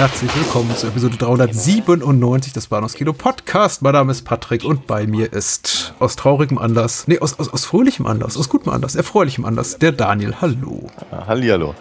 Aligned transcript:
Herzlich 0.00 0.34
willkommen 0.34 0.74
zur 0.74 0.88
Episode 0.88 1.18
397 1.18 2.54
des 2.54 2.68
Bahnhofskino 2.68 3.12
Podcast. 3.12 3.82
Mein 3.82 3.92
Name 3.92 4.12
ist 4.12 4.22
Patrick 4.22 4.64
und 4.64 4.86
bei 4.86 5.06
mir 5.06 5.30
ist 5.30 5.92
aus 5.98 6.16
traurigem 6.16 6.56
Anlass, 6.56 7.06
nee, 7.06 7.18
aus, 7.18 7.38
aus, 7.38 7.52
aus 7.52 7.66
fröhlichem 7.66 8.06
Anlass, 8.06 8.38
aus 8.38 8.48
gutem 8.48 8.72
Anlass, 8.72 8.94
erfreulichem 8.94 9.44
Anlass, 9.44 9.76
der 9.76 9.92
Daniel. 9.92 10.36
Hallo. 10.40 10.86
Ah, 11.10 11.26
Hallihallo. 11.26 11.74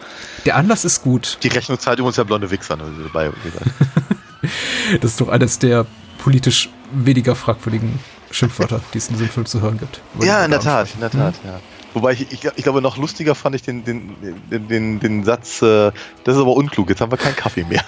Der 0.46 0.58
Anlass 0.58 0.84
ist 0.84 1.02
gut. 1.02 1.38
Die 1.44 1.48
Rechnung 1.48 1.80
zahlt 1.80 2.00
übrigens 2.00 2.18
der 2.18 2.26
blonde 2.26 2.52
Wichser. 2.52 2.76
Ne, 2.76 2.84
dabei 3.06 3.32
gesagt. 3.42 3.72
Das 5.00 5.12
ist 5.12 5.22
doch 5.22 5.30
eines 5.30 5.60
der 5.60 5.86
politisch 6.18 6.70
weniger 6.92 7.36
fragwürdigen 7.36 8.00
Schimpfwörter, 8.32 8.82
die 8.94 8.98
es 8.98 9.08
in 9.08 9.14
diesem 9.14 9.30
Film 9.30 9.46
zu 9.46 9.62
hören 9.62 9.78
gibt. 9.78 10.02
Ja, 10.20 10.44
in 10.44 10.52
der 10.52 10.60
Tat, 10.60 10.90
sprechen. 10.90 11.06
in 11.06 11.20
der 11.20 11.26
Tat, 11.32 11.36
ja. 11.46 11.60
Wobei 12.00 12.14
ich, 12.14 12.32
ich, 12.32 12.46
ich 12.46 12.64
glaube, 12.64 12.82
noch 12.82 12.96
lustiger 12.96 13.36
fand 13.36 13.58
ich 13.58 13.62
den, 13.62 13.84
den, 13.84 14.16
den, 14.50 14.68
den, 14.70 15.00
den 15.02 15.24
Satz, 15.26 15.62
äh, 15.62 15.92
das 16.24 16.38
ist 16.38 16.42
aber 16.42 16.54
unklug, 16.54 16.90
jetzt 16.90 17.02
haben 17.02 17.12
wir 17.12 17.18
keinen 17.18 17.36
Kaffee 17.36 17.66
mehr. 17.66 17.84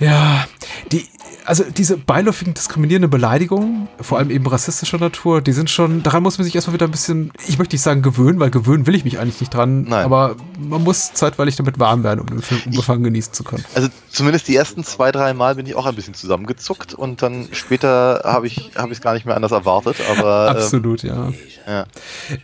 Ja, 0.00 0.46
die, 0.90 1.06
also 1.44 1.64
diese 1.64 1.96
beiläufigen 1.96 2.54
diskriminierenden 2.54 3.10
Beleidigungen, 3.10 3.88
vor 4.00 4.18
allem 4.18 4.30
eben 4.30 4.46
rassistischer 4.46 4.98
Natur, 4.98 5.40
die 5.40 5.52
sind 5.52 5.70
schon, 5.70 6.02
daran 6.02 6.22
muss 6.22 6.38
man 6.38 6.44
sich 6.44 6.54
erstmal 6.54 6.74
wieder 6.74 6.86
ein 6.86 6.90
bisschen, 6.90 7.32
ich 7.46 7.58
möchte 7.58 7.74
nicht 7.74 7.82
sagen 7.82 8.02
gewöhnen, 8.02 8.40
weil 8.40 8.50
gewöhnen 8.50 8.86
will 8.86 8.94
ich 8.94 9.04
mich 9.04 9.18
eigentlich 9.18 9.40
nicht 9.40 9.52
dran, 9.54 9.82
Nein. 9.84 10.04
aber 10.04 10.36
man 10.58 10.82
muss 10.82 11.12
zeitweilig 11.12 11.56
damit 11.56 11.78
warm 11.78 12.02
werden, 12.04 12.20
um 12.20 12.26
den 12.26 12.40
Film 12.42 12.60
unbefangen 12.66 13.04
genießen 13.04 13.32
zu 13.32 13.44
können. 13.44 13.64
Also 13.74 13.88
zumindest 14.10 14.48
die 14.48 14.56
ersten 14.56 14.84
zwei, 14.84 15.12
drei 15.12 15.34
Mal 15.34 15.54
bin 15.56 15.66
ich 15.66 15.74
auch 15.74 15.86
ein 15.86 15.94
bisschen 15.94 16.14
zusammengezuckt 16.14 16.94
und 16.94 17.22
dann 17.22 17.48
später 17.52 18.22
habe 18.24 18.46
ich 18.46 18.70
es 18.90 19.00
gar 19.00 19.14
nicht 19.14 19.26
mehr 19.26 19.36
anders 19.36 19.52
erwartet, 19.52 19.96
aber 20.16 20.50
ähm, 20.50 20.56
Absolut, 20.56 21.02
ja. 21.02 21.32
ja. 21.66 21.86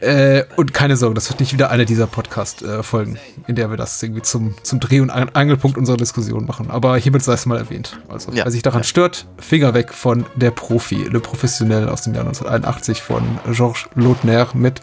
Äh, 0.01 0.45
und 0.57 0.73
keine 0.75 0.97
Sorge, 0.97 1.15
das 1.15 1.29
wird 1.31 1.41
nicht 1.41 1.53
wieder 1.53 1.71
einer 1.71 1.85
dieser 1.85 2.07
Podcast-Folgen, 2.07 3.19
in 3.47 3.55
der 3.55 3.71
wir 3.71 3.77
das 3.77 4.03
irgendwie 4.03 4.23
zum, 4.23 4.55
zum 4.63 4.81
Dreh- 4.81 5.01
und 5.01 5.11
An- 5.11 5.31
Angelpunkt 5.31 5.79
unserer 5.79 5.97
Diskussion 5.97 6.45
machen. 6.47 6.71
Aber 6.71 6.97
hiermit 6.97 7.23
sei 7.23 7.33
es 7.35 7.47
mal 7.47 7.59
erwähnt. 7.59 7.99
Also, 8.09 8.31
Ja, 8.33 8.45
wer 8.45 8.51
sich 8.51 8.63
daran 8.63 8.81
ja. 8.83 8.85
Stört, 8.91 9.27
Finger 9.39 9.73
weg 9.73 9.95
von 9.95 10.27
Der 10.35 10.51
Profi, 10.51 11.05
Le 11.05 11.21
Professionnel 11.21 11.89
aus 11.89 12.03
dem 12.03 12.15
Jahr 12.15 12.25
1981 12.25 13.01
von 13.01 13.23
Georges 13.51 13.89
Lautner 13.95 14.49
mit 14.55 14.83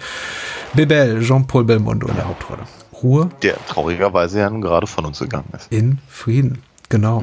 Bebel, 0.74 1.22
Jean-Paul 1.22 1.66
Belmondo 1.66 2.08
in 2.08 2.16
der 2.16 2.28
Hauptrolle. 2.28 2.64
Ruhe 3.04 3.30
der 3.44 3.58
traurigerweise 3.68 4.40
ja 4.40 4.50
nun 4.50 4.62
gerade 4.62 4.88
von 4.88 5.06
uns 5.06 5.20
gegangen 5.20 5.50
ist. 5.56 5.72
in 5.72 6.00
Frieden. 6.08 6.64
Genau. 6.90 7.22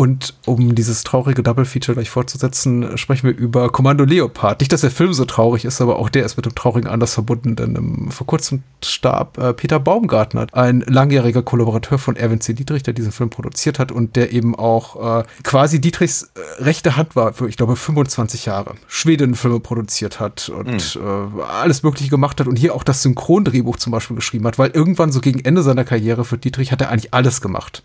Und 0.00 0.32
um 0.46 0.74
dieses 0.74 1.04
traurige 1.04 1.42
Double-Feature 1.42 1.94
gleich 1.94 2.08
fortzusetzen, 2.08 2.96
sprechen 2.96 3.26
wir 3.26 3.36
über 3.36 3.70
Kommando 3.70 4.04
Leopard. 4.04 4.60
Nicht, 4.60 4.72
dass 4.72 4.80
der 4.80 4.90
Film 4.90 5.12
so 5.12 5.26
traurig 5.26 5.66
ist, 5.66 5.82
aber 5.82 5.98
auch 5.98 6.08
der 6.08 6.24
ist 6.24 6.38
mit 6.38 6.46
dem 6.46 6.54
traurigen 6.54 6.88
Anlass 6.88 7.12
verbunden, 7.12 7.54
denn 7.54 7.76
ähm, 7.76 8.10
vor 8.10 8.26
kurzem 8.26 8.62
starb 8.82 9.36
äh, 9.36 9.52
Peter 9.52 9.78
Baumgartner, 9.78 10.46
ein 10.52 10.80
langjähriger 10.88 11.42
Kollaborateur 11.42 11.98
von 11.98 12.16
Erwin 12.16 12.40
C. 12.40 12.54
Dietrich, 12.54 12.82
der 12.82 12.94
diesen 12.94 13.12
Film 13.12 13.28
produziert 13.28 13.78
hat 13.78 13.92
und 13.92 14.16
der 14.16 14.32
eben 14.32 14.54
auch 14.54 15.18
äh, 15.20 15.24
quasi 15.42 15.82
Dietrichs 15.82 16.30
äh, 16.34 16.62
rechte 16.62 16.96
Hand 16.96 17.14
war 17.14 17.34
für, 17.34 17.46
ich 17.46 17.58
glaube, 17.58 17.76
25 17.76 18.46
Jahre. 18.46 18.76
Schwedenfilme 18.88 19.60
produziert 19.60 20.18
hat 20.18 20.48
und 20.48 20.98
äh, 20.98 21.42
alles 21.42 21.82
Mögliche 21.82 22.08
gemacht 22.08 22.40
hat 22.40 22.46
und 22.46 22.56
hier 22.56 22.74
auch 22.74 22.84
das 22.84 23.02
Synchrondrehbuch 23.02 23.76
zum 23.76 23.90
Beispiel 23.90 24.16
geschrieben 24.16 24.46
hat, 24.46 24.58
weil 24.58 24.70
irgendwann 24.70 25.12
so 25.12 25.20
gegen 25.20 25.40
Ende 25.40 25.62
seiner 25.62 25.84
Karriere 25.84 26.24
für 26.24 26.38
Dietrich 26.38 26.72
hat 26.72 26.80
er 26.80 26.88
eigentlich 26.88 27.12
alles 27.12 27.42
gemacht. 27.42 27.82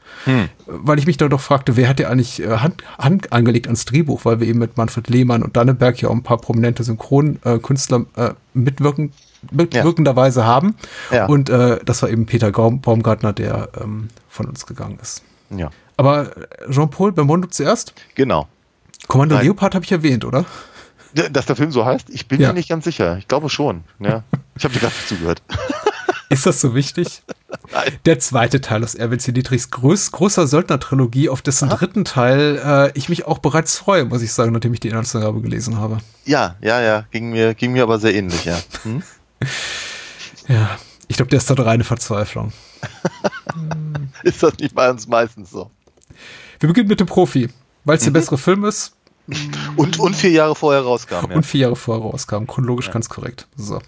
Weil 0.65 0.97
ich 0.97 1.07
mich 1.07 1.17
dann 1.17 1.29
doch 1.29 1.41
fragte, 1.41 1.75
wer 1.75 1.89
hat 1.89 1.99
ja 1.99 2.04
eigentlich 2.09 2.41
äh, 2.41 2.57
Hand, 2.57 2.83
Hand 2.97 3.31
angelegt 3.33 3.67
ans 3.67 3.85
Drehbuch, 3.85 4.25
weil 4.25 4.39
wir 4.39 4.47
eben 4.47 4.59
mit 4.59 4.77
Manfred 4.77 5.09
Lehmann 5.09 5.43
und 5.43 5.55
Danneberg 5.57 6.01
ja 6.01 6.09
auch 6.09 6.13
ein 6.13 6.23
paar 6.23 6.37
prominente 6.37 6.83
Synchronkünstler 6.83 8.05
äh, 8.15 8.29
mitwirken, 8.53 9.11
mitwirkenderweise 9.51 10.45
haben. 10.45 10.75
Ja. 11.11 11.25
Und 11.27 11.49
äh, 11.49 11.79
das 11.85 12.01
war 12.01 12.09
eben 12.09 12.25
Peter 12.25 12.51
Baumgartner, 12.51 13.33
der 13.33 13.69
ähm, 13.81 14.09
von 14.29 14.47
uns 14.47 14.65
gegangen 14.65 14.97
ist. 15.01 15.23
Ja, 15.49 15.69
Aber 15.97 16.35
äh, 16.37 16.71
Jean-Paul 16.71 17.11
Belmondo 17.11 17.47
zuerst. 17.47 17.93
genau. 18.15 18.47
Kommando 19.07 19.35
Nein. 19.35 19.45
Leopard 19.45 19.75
habe 19.75 19.85
ich 19.85 19.91
erwähnt, 19.91 20.25
oder? 20.25 20.45
Dass 21.31 21.45
der 21.45 21.55
Film 21.55 21.71
so 21.71 21.85
heißt, 21.85 22.09
ich 22.09 22.27
bin 22.27 22.41
Ja. 22.41 22.47
mir 22.49 22.55
nicht 22.55 22.67
ganz 22.69 22.83
sicher. 22.85 23.17
Ich 23.17 23.27
glaube 23.27 23.49
schon. 23.49 23.83
Ja. 23.99 24.23
Ich 24.57 24.63
habe 24.63 24.73
dir 24.73 24.79
gerade 24.79 24.93
nicht 24.95 25.07
zugehört. 25.07 25.41
Ist 26.35 26.45
das 26.45 26.59
so 26.59 26.75
wichtig? 26.75 27.23
Nein. 27.71 27.97
Der 28.03 28.19
zweite 28.19 28.59
Teil 28.59 28.83
aus 28.83 28.93
Erwin 28.93 29.19
C. 29.19 29.31
Dietrichs 29.31 29.71
groß, 29.71 30.11
großer 30.11 30.47
Söldner-Trilogie, 30.47 31.29
auf 31.29 31.41
dessen 31.41 31.69
dritten 31.69 32.03
Teil 32.03 32.61
äh, 32.61 32.91
ich 32.93 33.07
mich 33.07 33.25
auch 33.25 33.37
bereits 33.37 33.77
freue, 33.77 34.03
muss 34.03 34.21
ich 34.21 34.33
sagen, 34.33 34.51
nachdem 34.51 34.73
ich 34.73 34.81
die 34.81 34.89
Inhaltsangabe 34.89 35.39
gelesen 35.39 35.77
habe. 35.77 35.99
Ja, 36.25 36.57
ja, 36.59 36.81
ja, 36.81 37.05
ging 37.11 37.29
mir, 37.29 37.53
ging 37.53 37.71
mir 37.71 37.83
aber 37.83 37.99
sehr 37.99 38.13
ähnlich, 38.13 38.43
ja. 38.43 38.59
Hm? 38.83 39.01
Ja, 40.47 40.77
ich 41.07 41.15
glaube, 41.15 41.29
der 41.31 41.37
ist 41.37 41.49
da 41.49 41.55
reine 41.55 41.83
Verzweiflung. 41.83 42.53
Ist 44.23 44.43
das 44.43 44.55
nicht 44.59 44.75
bei 44.75 44.91
uns 44.91 45.07
meistens 45.07 45.49
so? 45.49 45.71
Wir 46.59 46.67
beginnen 46.67 46.87
mit 46.87 46.99
dem 46.99 47.07
Profi, 47.07 47.49
weil 47.83 47.97
es 47.97 48.03
der 48.03 48.11
bessere 48.11 48.37
Film 48.37 48.63
ist 48.63 48.93
Und, 49.75 49.99
und 49.99 50.15
vier 50.15 50.29
Jahre 50.29 50.53
vorher 50.53 50.83
rauskam, 50.83 51.31
ja. 51.31 51.35
und 51.35 51.43
vier 51.43 51.61
Jahre 51.61 51.75
vorher 51.75 52.03
rauskam. 52.03 52.45
Chronologisch 52.45 52.91
ganz 52.91 53.09
korrekt. 53.09 53.47
So. 53.55 53.79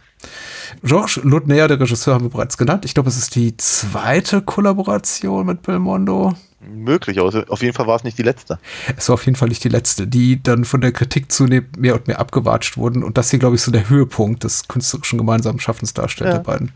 Georges 0.84 1.20
Lautner, 1.24 1.68
der 1.68 1.80
Regisseur, 1.80 2.16
haben 2.16 2.26
wir 2.26 2.30
bereits 2.30 2.58
genannt. 2.58 2.86
Ich 2.86 2.94
glaube, 2.94 3.10
es 3.10 3.18
ist 3.18 3.36
die 3.36 3.56
zweite 3.58 4.42
Kollaboration 4.42 5.46
mit 5.46 5.62
Belmondo. 5.62 6.34
Möglich, 6.70 7.20
aber 7.20 7.46
auf 7.50 7.62
jeden 7.62 7.74
Fall 7.76 7.88
war 7.88 7.96
es 7.96 8.04
nicht 8.04 8.18
die 8.18 8.24
letzte. 8.24 8.58
Es 8.98 9.08
war 9.10 9.14
auf 9.14 9.26
jeden 9.26 9.36
Fall 9.36 9.48
nicht 9.48 9.64
die 9.64 9.70
letzte, 9.70 10.08
die 10.08 10.42
dann 10.42 10.66
von 10.66 10.82
der 10.82 10.92
Kritik 10.92 11.32
zunehmend 11.32 11.78
mehr 11.78 11.94
und 11.96 12.08
mehr 12.08 12.20
abgewatscht 12.20 12.78
wurden. 12.78 13.04
Und 13.04 13.18
das 13.18 13.30
hier, 13.30 13.40
glaube 13.40 13.56
ich, 13.56 13.62
so 13.62 13.72
der 13.72 13.90
Höhepunkt 13.90 14.44
des 14.44 14.68
künstlerischen 14.68 15.18
gemeinsamen 15.20 15.60
Schaffens 15.60 15.94
darstellt, 15.94 16.30
Ja. 16.32 16.38
der 16.38 16.44
beiden. 16.44 16.72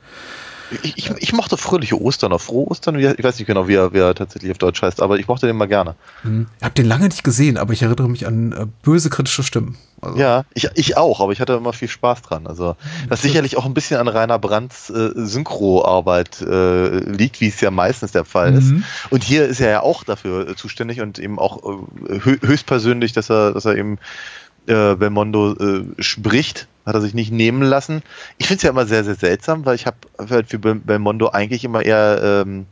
Ich, 0.84 0.98
ich, 0.98 1.12
ich 1.18 1.34
mochte 1.34 1.58
fröhliche 1.58 2.00
Ostern, 2.02 2.32
oder 2.32 2.40
frohe 2.40 2.68
Ostern, 2.68 2.98
ich 2.98 3.24
weiß 3.24 3.38
nicht 3.38 3.48
genau, 3.48 3.68
wie 3.68 3.76
er, 3.76 3.94
wie 3.94 4.00
er 4.00 4.16
tatsächlich 4.16 4.52
auf 4.52 4.58
Deutsch 4.58 4.82
heißt, 4.82 5.02
aber 5.02 5.20
ich 5.20 5.28
mochte 5.28 5.48
den 5.48 5.58
mal 5.58 5.68
gerne. 5.68 5.96
Ich 6.24 6.64
habe 6.64 6.76
den 6.76 6.86
lange 6.86 7.06
nicht 7.06 7.24
gesehen, 7.24 7.58
aber 7.58 7.74
ich 7.74 7.82
erinnere 7.82 8.10
mich 8.10 8.26
an 8.28 8.52
äh, 8.54 8.66
böse 8.84 9.10
kritische 9.10 9.44
Stimmen. 9.44 9.78
Also, 10.02 10.18
Ja, 10.18 10.46
ich, 10.54 10.68
ich 10.76 10.98
auch, 10.98 11.22
aber 11.22 11.32
ich 11.32 11.40
hatte 11.40 11.54
immer 11.54 11.74
viel 11.74 11.88
Spaß 11.88 12.24
dran. 12.24 12.48
Also, 12.48 12.76
das 13.08 13.22
sicherlich 13.22 13.58
auch 13.58 13.66
ein 13.66 13.74
bisschen 13.74 14.00
an 14.00 14.08
Rainer 14.08 14.40
Brandts 14.40 14.90
äh, 14.90 15.12
Synchroarbeit 15.14 16.42
äh, 16.42 17.00
liegt, 17.00 17.40
wie 17.40 17.48
es 17.48 17.62
ja 17.62 17.70
meistens 17.70 18.12
der 18.12 18.26
Fall 18.26 18.56
ist. 18.56 18.72
Mhm. 18.72 18.84
Und 19.12 19.24
hier 19.24 19.46
ist 19.46 19.60
er 19.60 19.70
ja 19.70 19.82
auch 19.82 20.04
dafür 20.04 20.50
äh, 20.50 20.56
zuständig 20.56 21.02
und 21.02 21.20
eben 21.20 21.38
auch 21.38 21.58
äh, 21.64 22.20
hö 22.24 22.38
höchstpersönlich, 22.42 23.14
dass 23.14 23.30
er, 23.30 23.52
dass 23.54 23.66
er 23.66 23.76
eben 23.76 24.00
äh, 24.68 24.96
Belmondo 24.96 25.54
äh, 25.54 25.86
spricht, 26.00 26.68
hat 26.86 26.96
er 26.96 27.02
sich 27.02 27.14
nicht 27.14 27.32
nehmen 27.32 27.62
lassen. 27.62 28.02
Ich 28.38 28.48
finde 28.48 28.58
es 28.58 28.64
ja 28.64 28.70
immer 28.70 28.86
sehr, 28.86 29.04
sehr 29.04 29.16
seltsam, 29.16 29.66
weil 29.66 29.76
ich 29.76 29.86
habe 29.86 29.98
halt 30.30 30.50
für 30.50 30.60
Bel 30.60 30.76
Belmondo 30.76 31.30
eigentlich 31.30 31.64
immer 31.64 31.84
eher 31.84 32.44
ähm, 32.46 32.66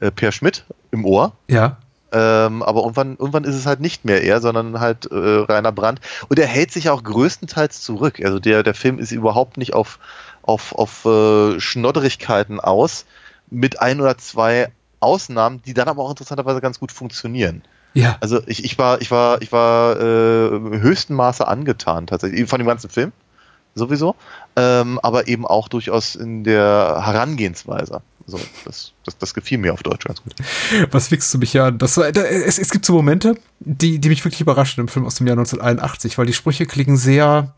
äh, 0.00 0.10
Per 0.10 0.32
Schmidt 0.32 0.64
im 0.90 1.04
Ohr. 1.04 1.32
Ja. 1.48 1.78
Ähm, 2.12 2.62
aber 2.62 2.82
irgendwann, 2.82 3.16
irgendwann 3.16 3.44
ist 3.44 3.54
es 3.54 3.64
halt 3.64 3.80
nicht 3.80 4.04
mehr 4.04 4.22
er, 4.22 4.40
sondern 4.40 4.80
halt 4.80 5.10
äh, 5.10 5.14
Rainer 5.14 5.72
Brandt. 5.72 6.00
Und 6.28 6.38
er 6.38 6.46
hält 6.46 6.70
sich 6.70 6.90
auch 6.90 7.02
größtenteils 7.02 7.80
zurück. 7.80 8.20
Also 8.22 8.38
der, 8.38 8.62
der 8.62 8.74
Film 8.74 8.98
ist 8.98 9.12
überhaupt 9.12 9.56
nicht 9.56 9.72
auf, 9.72 9.98
auf, 10.42 10.74
auf 10.74 11.06
äh, 11.06 11.58
Schnodderigkeiten 11.58 12.60
aus, 12.60 13.06
mit 13.48 13.80
ein 13.80 14.00
oder 14.00 14.18
zwei 14.18 14.68
Ausnahmen, 15.00 15.62
die 15.64 15.74
dann 15.74 15.88
aber 15.88 16.02
auch 16.02 16.10
interessanterweise 16.10 16.60
ganz 16.60 16.78
gut 16.78 16.92
funktionieren. 16.92 17.62
Ja. 17.94 18.16
Also 18.20 18.40
ich, 18.46 18.64
ich 18.64 18.78
war, 18.78 19.00
ich 19.00 19.10
war, 19.10 19.42
ich 19.42 19.52
war 19.52 20.00
äh, 20.00 20.46
im 20.48 20.80
höchsten 20.80 21.14
Maße 21.14 21.46
angetan 21.46 22.06
tatsächlich 22.06 22.48
von 22.48 22.58
dem 22.58 22.66
ganzen 22.66 22.90
Film 22.90 23.12
sowieso, 23.74 24.14
ähm, 24.56 24.98
aber 25.02 25.28
eben 25.28 25.46
auch 25.46 25.68
durchaus 25.68 26.14
in 26.14 26.44
der 26.44 27.02
Herangehensweise. 27.04 28.02
So, 28.26 28.38
das, 28.64 28.92
das, 29.04 29.18
das 29.18 29.34
gefiel 29.34 29.58
mir 29.58 29.72
auf 29.72 29.82
Deutsch 29.82 30.04
ganz 30.04 30.22
gut. 30.22 30.34
Was 30.92 31.10
wichst 31.10 31.32
du 31.34 31.38
mich 31.38 31.52
ja 31.54 31.66
an? 31.66 31.78
Das, 31.78 31.94
da, 31.94 32.06
es, 32.08 32.58
es 32.58 32.70
gibt 32.70 32.84
so 32.84 32.92
Momente, 32.92 33.36
die, 33.60 33.98
die 33.98 34.08
mich 34.08 34.24
wirklich 34.24 34.40
überraschen 34.40 34.80
im 34.80 34.88
Film 34.88 35.06
aus 35.06 35.16
dem 35.16 35.26
Jahr 35.26 35.36
1981, 35.36 36.18
weil 36.18 36.26
die 36.26 36.32
Sprüche 36.32 36.66
klingen 36.66 36.96
sehr, 36.96 37.52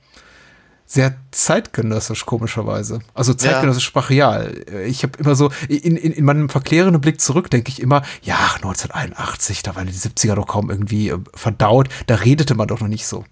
sehr 0.86 1.14
zeitgenössisch, 1.30 2.26
komischerweise. 2.26 3.00
Also 3.14 3.34
zeitgenössisch 3.34 3.92
brachial. 3.92 4.64
Ich 4.86 5.02
habe 5.02 5.18
immer 5.18 5.34
so, 5.34 5.50
in, 5.68 5.96
in, 5.96 6.12
in 6.12 6.24
meinem 6.24 6.48
verklärenden 6.48 7.00
Blick 7.00 7.20
zurück 7.20 7.50
denke 7.50 7.70
ich 7.70 7.80
immer, 7.80 8.02
ja, 8.22 8.36
1981, 8.56 9.62
da 9.62 9.74
waren 9.76 9.86
die 9.86 9.92
70er 9.92 10.34
doch 10.34 10.46
kaum 10.46 10.70
irgendwie 10.70 11.08
äh, 11.08 11.18
verdaut, 11.34 11.88
da 12.06 12.16
redete 12.16 12.54
man 12.54 12.68
doch 12.68 12.80
noch 12.80 12.88
nicht 12.88 13.06
so. 13.06 13.24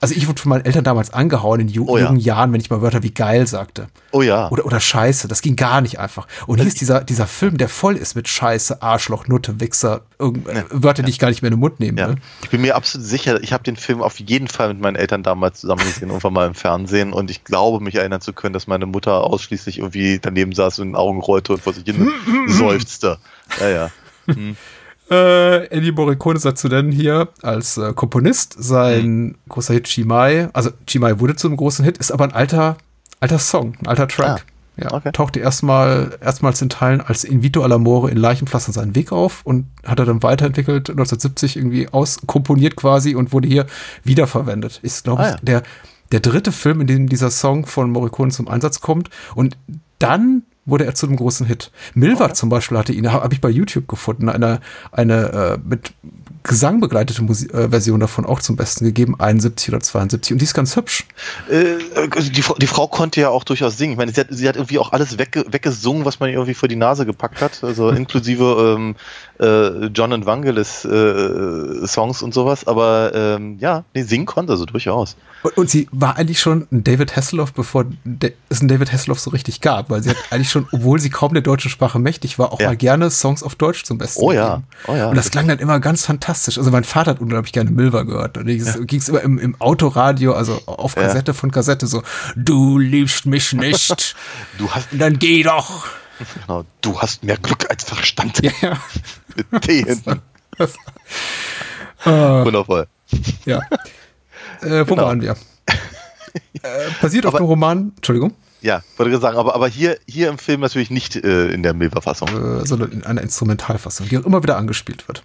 Also 0.00 0.14
ich 0.14 0.28
wurde 0.28 0.40
von 0.40 0.50
meinen 0.50 0.64
Eltern 0.64 0.84
damals 0.84 1.12
angehauen 1.12 1.60
in 1.60 1.68
ju 1.68 1.84
Oh 1.88 1.96
ja. 1.98 2.04
jungen 2.06 2.20
Jahren, 2.20 2.52
wenn 2.52 2.60
ich 2.60 2.70
mal 2.70 2.82
Wörter 2.82 3.02
wie 3.02 3.10
geil 3.12 3.46
sagte. 3.46 3.88
Oh 4.12 4.22
ja. 4.22 4.48
Oder, 4.50 4.64
oder 4.66 4.78
Scheiße, 4.78 5.26
das 5.26 5.42
ging 5.42 5.56
gar 5.56 5.80
nicht 5.80 5.98
einfach. 5.98 6.28
Und 6.46 6.58
hier 6.58 6.68
ist 6.68 6.80
dieser, 6.80 7.02
dieser 7.02 7.26
Film, 7.26 7.56
der 7.58 7.68
voll 7.68 7.96
ist 7.96 8.14
mit 8.14 8.28
Scheiße, 8.28 8.80
Arschloch, 8.82 9.26
Nutte, 9.26 9.58
Wichser, 9.60 10.02
irgend, 10.18 10.46
Wörter, 10.70 11.02
die 11.02 11.10
ich 11.10 11.18
gar 11.18 11.28
nicht 11.30 11.42
mehr 11.42 11.48
in 11.50 11.56
den 11.56 11.60
Mund 11.60 11.80
nehmen 11.80 11.98
Ja. 11.98 12.08
will. 12.08 12.16
Ich 12.42 12.50
bin 12.50 12.60
mir 12.60 12.76
absolut 12.76 13.06
sicher, 13.06 13.42
ich 13.42 13.52
habe 13.52 13.64
den 13.64 13.76
Film 13.76 14.02
auf 14.02 14.20
jeden 14.20 14.46
Fall 14.46 14.68
mit 14.68 14.80
meinen 14.80 14.96
Eltern 14.96 15.22
damals 15.24 15.60
zusammen 15.60 15.82
gesehen, 15.84 16.08
irgendwann 16.10 16.32
mal 16.32 16.46
im 16.46 16.54
Fernsehen 16.54 16.97
und 17.06 17.30
ich 17.30 17.44
glaube, 17.44 17.82
mich 17.82 17.94
erinnern 17.94 18.20
zu 18.20 18.32
können, 18.32 18.52
dass 18.52 18.66
meine 18.66 18.86
Mutter 18.86 19.24
ausschließlich 19.24 19.78
irgendwie 19.78 20.18
daneben 20.20 20.52
saß 20.52 20.78
und 20.78 20.86
in 20.86 20.92
den 20.92 20.96
Augen 20.96 21.20
rollte 21.20 21.52
und 21.54 21.62
vor 21.62 21.72
sich 21.72 21.84
hin 21.84 22.10
seufzte. 22.48 23.18
Ja, 23.60 23.68
ja. 23.68 23.90
Äh, 25.10 25.64
Ennio 25.68 25.94
Morricone 25.94 26.38
sagt 26.38 26.58
zu 26.58 26.68
nennen 26.68 26.92
hier 26.92 27.28
als 27.40 27.78
äh, 27.78 27.94
Komponist 27.94 28.54
sein 28.58 29.36
großer 29.48 29.72
Hit 29.72 29.84
Chimay. 29.84 30.48
Also 30.52 30.68
Chimay 30.86 31.18
wurde 31.18 31.34
zu 31.34 31.46
einem 31.48 31.56
großen 31.56 31.82
Hit, 31.82 31.96
ist 31.96 32.10
aber 32.12 32.24
ein 32.24 32.32
alter, 32.32 32.76
alter 33.18 33.38
Song, 33.38 33.74
ein 33.80 33.86
alter 33.86 34.06
Track. 34.06 34.44
ja, 34.76 34.92
okay. 34.92 35.10
tauchte 35.12 35.40
erstmal 35.40 36.18
erstmals 36.20 36.60
in 36.60 36.68
Teilen 36.68 37.00
als 37.00 37.24
Invito 37.24 37.64
all'amore 37.64 38.10
in 38.10 38.18
Leichenpflaster 38.18 38.72
seinen 38.72 38.94
Weg 38.94 39.10
auf 39.10 39.40
und 39.44 39.64
hat 39.86 39.98
er 39.98 40.04
dann 40.04 40.22
weiterentwickelt, 40.22 40.90
1970 40.90 41.56
irgendwie 41.56 41.88
auskomponiert 41.88 42.76
quasi 42.76 43.14
und 43.14 43.32
wurde 43.32 43.48
hier 43.48 43.64
wiederverwendet. 44.04 44.78
Ist, 44.82 45.04
glaube 45.04 45.22
ich, 45.22 45.28
Ah, 45.28 45.30
ja. 45.32 45.38
der, 45.40 45.62
der 46.12 46.20
dritte 46.20 46.52
Film, 46.52 46.80
in 46.80 46.86
dem 46.86 47.08
dieser 47.08 47.30
Song 47.30 47.66
von 47.66 47.90
Morricone 47.90 48.30
zum 48.30 48.48
Einsatz 48.48 48.80
kommt. 48.80 49.10
Und 49.34 49.56
dann 49.98 50.42
wurde 50.64 50.84
er 50.84 50.94
zu 50.94 51.06
einem 51.06 51.16
großen 51.16 51.46
Hit. 51.46 51.70
Milva 51.94 52.34
zum 52.34 52.48
Beispiel 52.48 52.78
hatte 52.78 52.92
ihn, 52.92 53.10
habe 53.10 53.34
ich 53.34 53.40
bei 53.40 53.48
YouTube 53.48 53.88
gefunden, 53.88 54.28
eine, 54.28 54.60
eine 54.92 55.14
äh, 55.32 55.58
mit 55.66 55.92
Gesang 56.48 56.80
begleitete 56.80 57.22
Musi 57.22 57.46
äh, 57.50 57.68
Version 57.68 58.00
davon 58.00 58.26
auch 58.26 58.40
zum 58.40 58.56
Besten 58.56 58.84
gegeben, 58.84 59.14
71 59.20 59.68
oder 59.68 59.80
72. 59.80 60.32
Und 60.32 60.38
die 60.40 60.44
ist 60.44 60.54
ganz 60.54 60.74
hübsch. 60.76 61.06
Äh, 61.50 61.76
die, 62.30 62.42
Frau- 62.42 62.54
die 62.56 62.66
Frau 62.66 62.88
konnte 62.88 63.20
ja 63.20 63.28
auch 63.28 63.44
durchaus 63.44 63.76
singen. 63.78 63.92
Ich 63.92 63.98
meine, 63.98 64.12
sie 64.12 64.20
hat, 64.20 64.28
sie 64.30 64.48
hat 64.48 64.56
irgendwie 64.56 64.78
auch 64.78 64.92
alles 64.92 65.18
wegge 65.18 65.44
weggesungen, 65.48 66.04
was 66.04 66.18
man 66.20 66.30
ihr 66.30 66.36
irgendwie 66.36 66.54
vor 66.54 66.68
die 66.68 66.76
Nase 66.76 67.06
gepackt 67.06 67.40
hat. 67.40 67.62
Also 67.62 67.90
inklusive 67.90 68.76
ähm, 68.76 68.96
äh, 69.38 69.86
John 69.88 70.12
und 70.12 70.26
Vangelis 70.26 70.84
äh, 70.84 71.86
Songs 71.86 72.22
und 72.22 72.34
sowas. 72.34 72.66
Aber 72.66 73.12
ähm, 73.14 73.58
ja, 73.60 73.84
nee, 73.94 74.02
singen 74.02 74.26
konnte 74.26 74.56
sie 74.56 74.66
durchaus. 74.66 75.16
Und, 75.42 75.56
und 75.56 75.70
sie 75.70 75.88
war 75.92 76.16
eigentlich 76.16 76.40
schon 76.40 76.66
ein 76.72 76.82
David 76.82 77.14
Hasselhoff, 77.14 77.52
bevor 77.52 77.84
de- 78.04 78.32
es 78.48 78.60
einen 78.60 78.68
David 78.68 78.92
Hasselhoff 78.92 79.20
so 79.20 79.30
richtig 79.30 79.60
gab, 79.60 79.90
weil 79.90 80.02
sie 80.02 80.10
hat 80.10 80.16
eigentlich 80.30 80.50
schon, 80.50 80.66
obwohl 80.72 80.98
sie 80.98 81.10
kaum 81.10 81.32
der 81.34 81.42
deutschen 81.42 81.70
Sprache 81.70 81.98
mächtig 81.98 82.38
war, 82.38 82.52
auch 82.52 82.60
Ja. 82.60 82.68
mal 82.68 82.76
gerne 82.76 83.10
Songs 83.10 83.42
auf 83.42 83.54
Deutsch 83.54 83.84
zum 83.84 83.98
Besten 83.98 84.22
Oh 84.22 84.32
ja, 84.32 84.56
gegeben. 84.56 84.64
oh 84.88 84.94
ja. 84.96 85.08
Und 85.10 85.16
das 85.16 85.30
klang 85.30 85.46
dann 85.46 85.58
immer 85.58 85.78
ganz 85.78 86.04
fantastisch. 86.06 86.37
Also 86.46 86.70
mein 86.70 86.84
Vater 86.84 87.12
hat 87.12 87.20
unglaublich 87.20 87.52
gerne 87.52 87.70
Milva 87.70 88.02
gehört. 88.02 88.38
Und 88.38 88.48
es 88.48 88.78
ging 88.86 89.00
es 89.00 89.08
immer 89.08 89.20
im, 89.22 89.38
im 89.38 89.60
Autoradio, 89.60 90.34
also 90.34 90.60
auf 90.66 90.94
Ja. 90.96 91.02
Kassette 91.02 91.34
von 91.34 91.50
Kassette 91.50 91.86
so, 91.86 92.02
du 92.36 92.78
liebst 92.78 93.26
mich 93.26 93.52
nicht, 93.52 94.14
Du 94.58 94.70
hast, 94.70 94.88
dann 94.92 95.18
geh 95.18 95.42
doch. 95.42 95.86
genau, 96.46 96.64
du 96.80 97.00
hast 97.00 97.24
mehr 97.24 97.36
Glück 97.38 97.68
als 97.70 97.84
Verstand. 97.84 98.40
Ja, 98.44 98.52
ja. 98.60 98.78
Mit 99.50 99.62
T 99.62 99.82
hinten. 99.84 100.20
Das, 100.56 100.74
Ah. 102.04 102.44
Wundervoll. 102.44 102.86
ja. 103.44 103.60
Äh, 104.60 104.80
wo 104.88 104.94
Genau. 104.94 105.06
waren 105.06 105.20
wir? 105.20 105.36
Äh, 106.62 106.90
basiert 107.00 107.24
auf 107.26 107.34
Aber- 107.34 107.42
dem 107.44 107.46
Roman, 107.46 107.92
Entschuldigung, 107.96 108.34
Ja, 108.60 108.82
wollte 108.96 109.10
gerade 109.10 109.22
sagen, 109.22 109.36
aber, 109.38 109.54
aber 109.54 109.68
hier, 109.68 109.98
hier 110.08 110.28
im 110.28 110.38
Film 110.38 110.60
natürlich 110.60 110.90
nicht 110.90 111.14
äh, 111.16 111.48
in 111.50 111.62
der 111.62 111.72
Milva-Fassung. 111.74 112.28
äh, 112.62 112.66
sondern 112.66 112.90
in 112.92 113.04
einer 113.04 113.22
Instrumentalfassung, 113.22 114.08
die 114.08 114.18
auch 114.18 114.24
immer 114.24 114.42
wieder 114.42 114.56
angespielt 114.56 115.06
wird. 115.08 115.22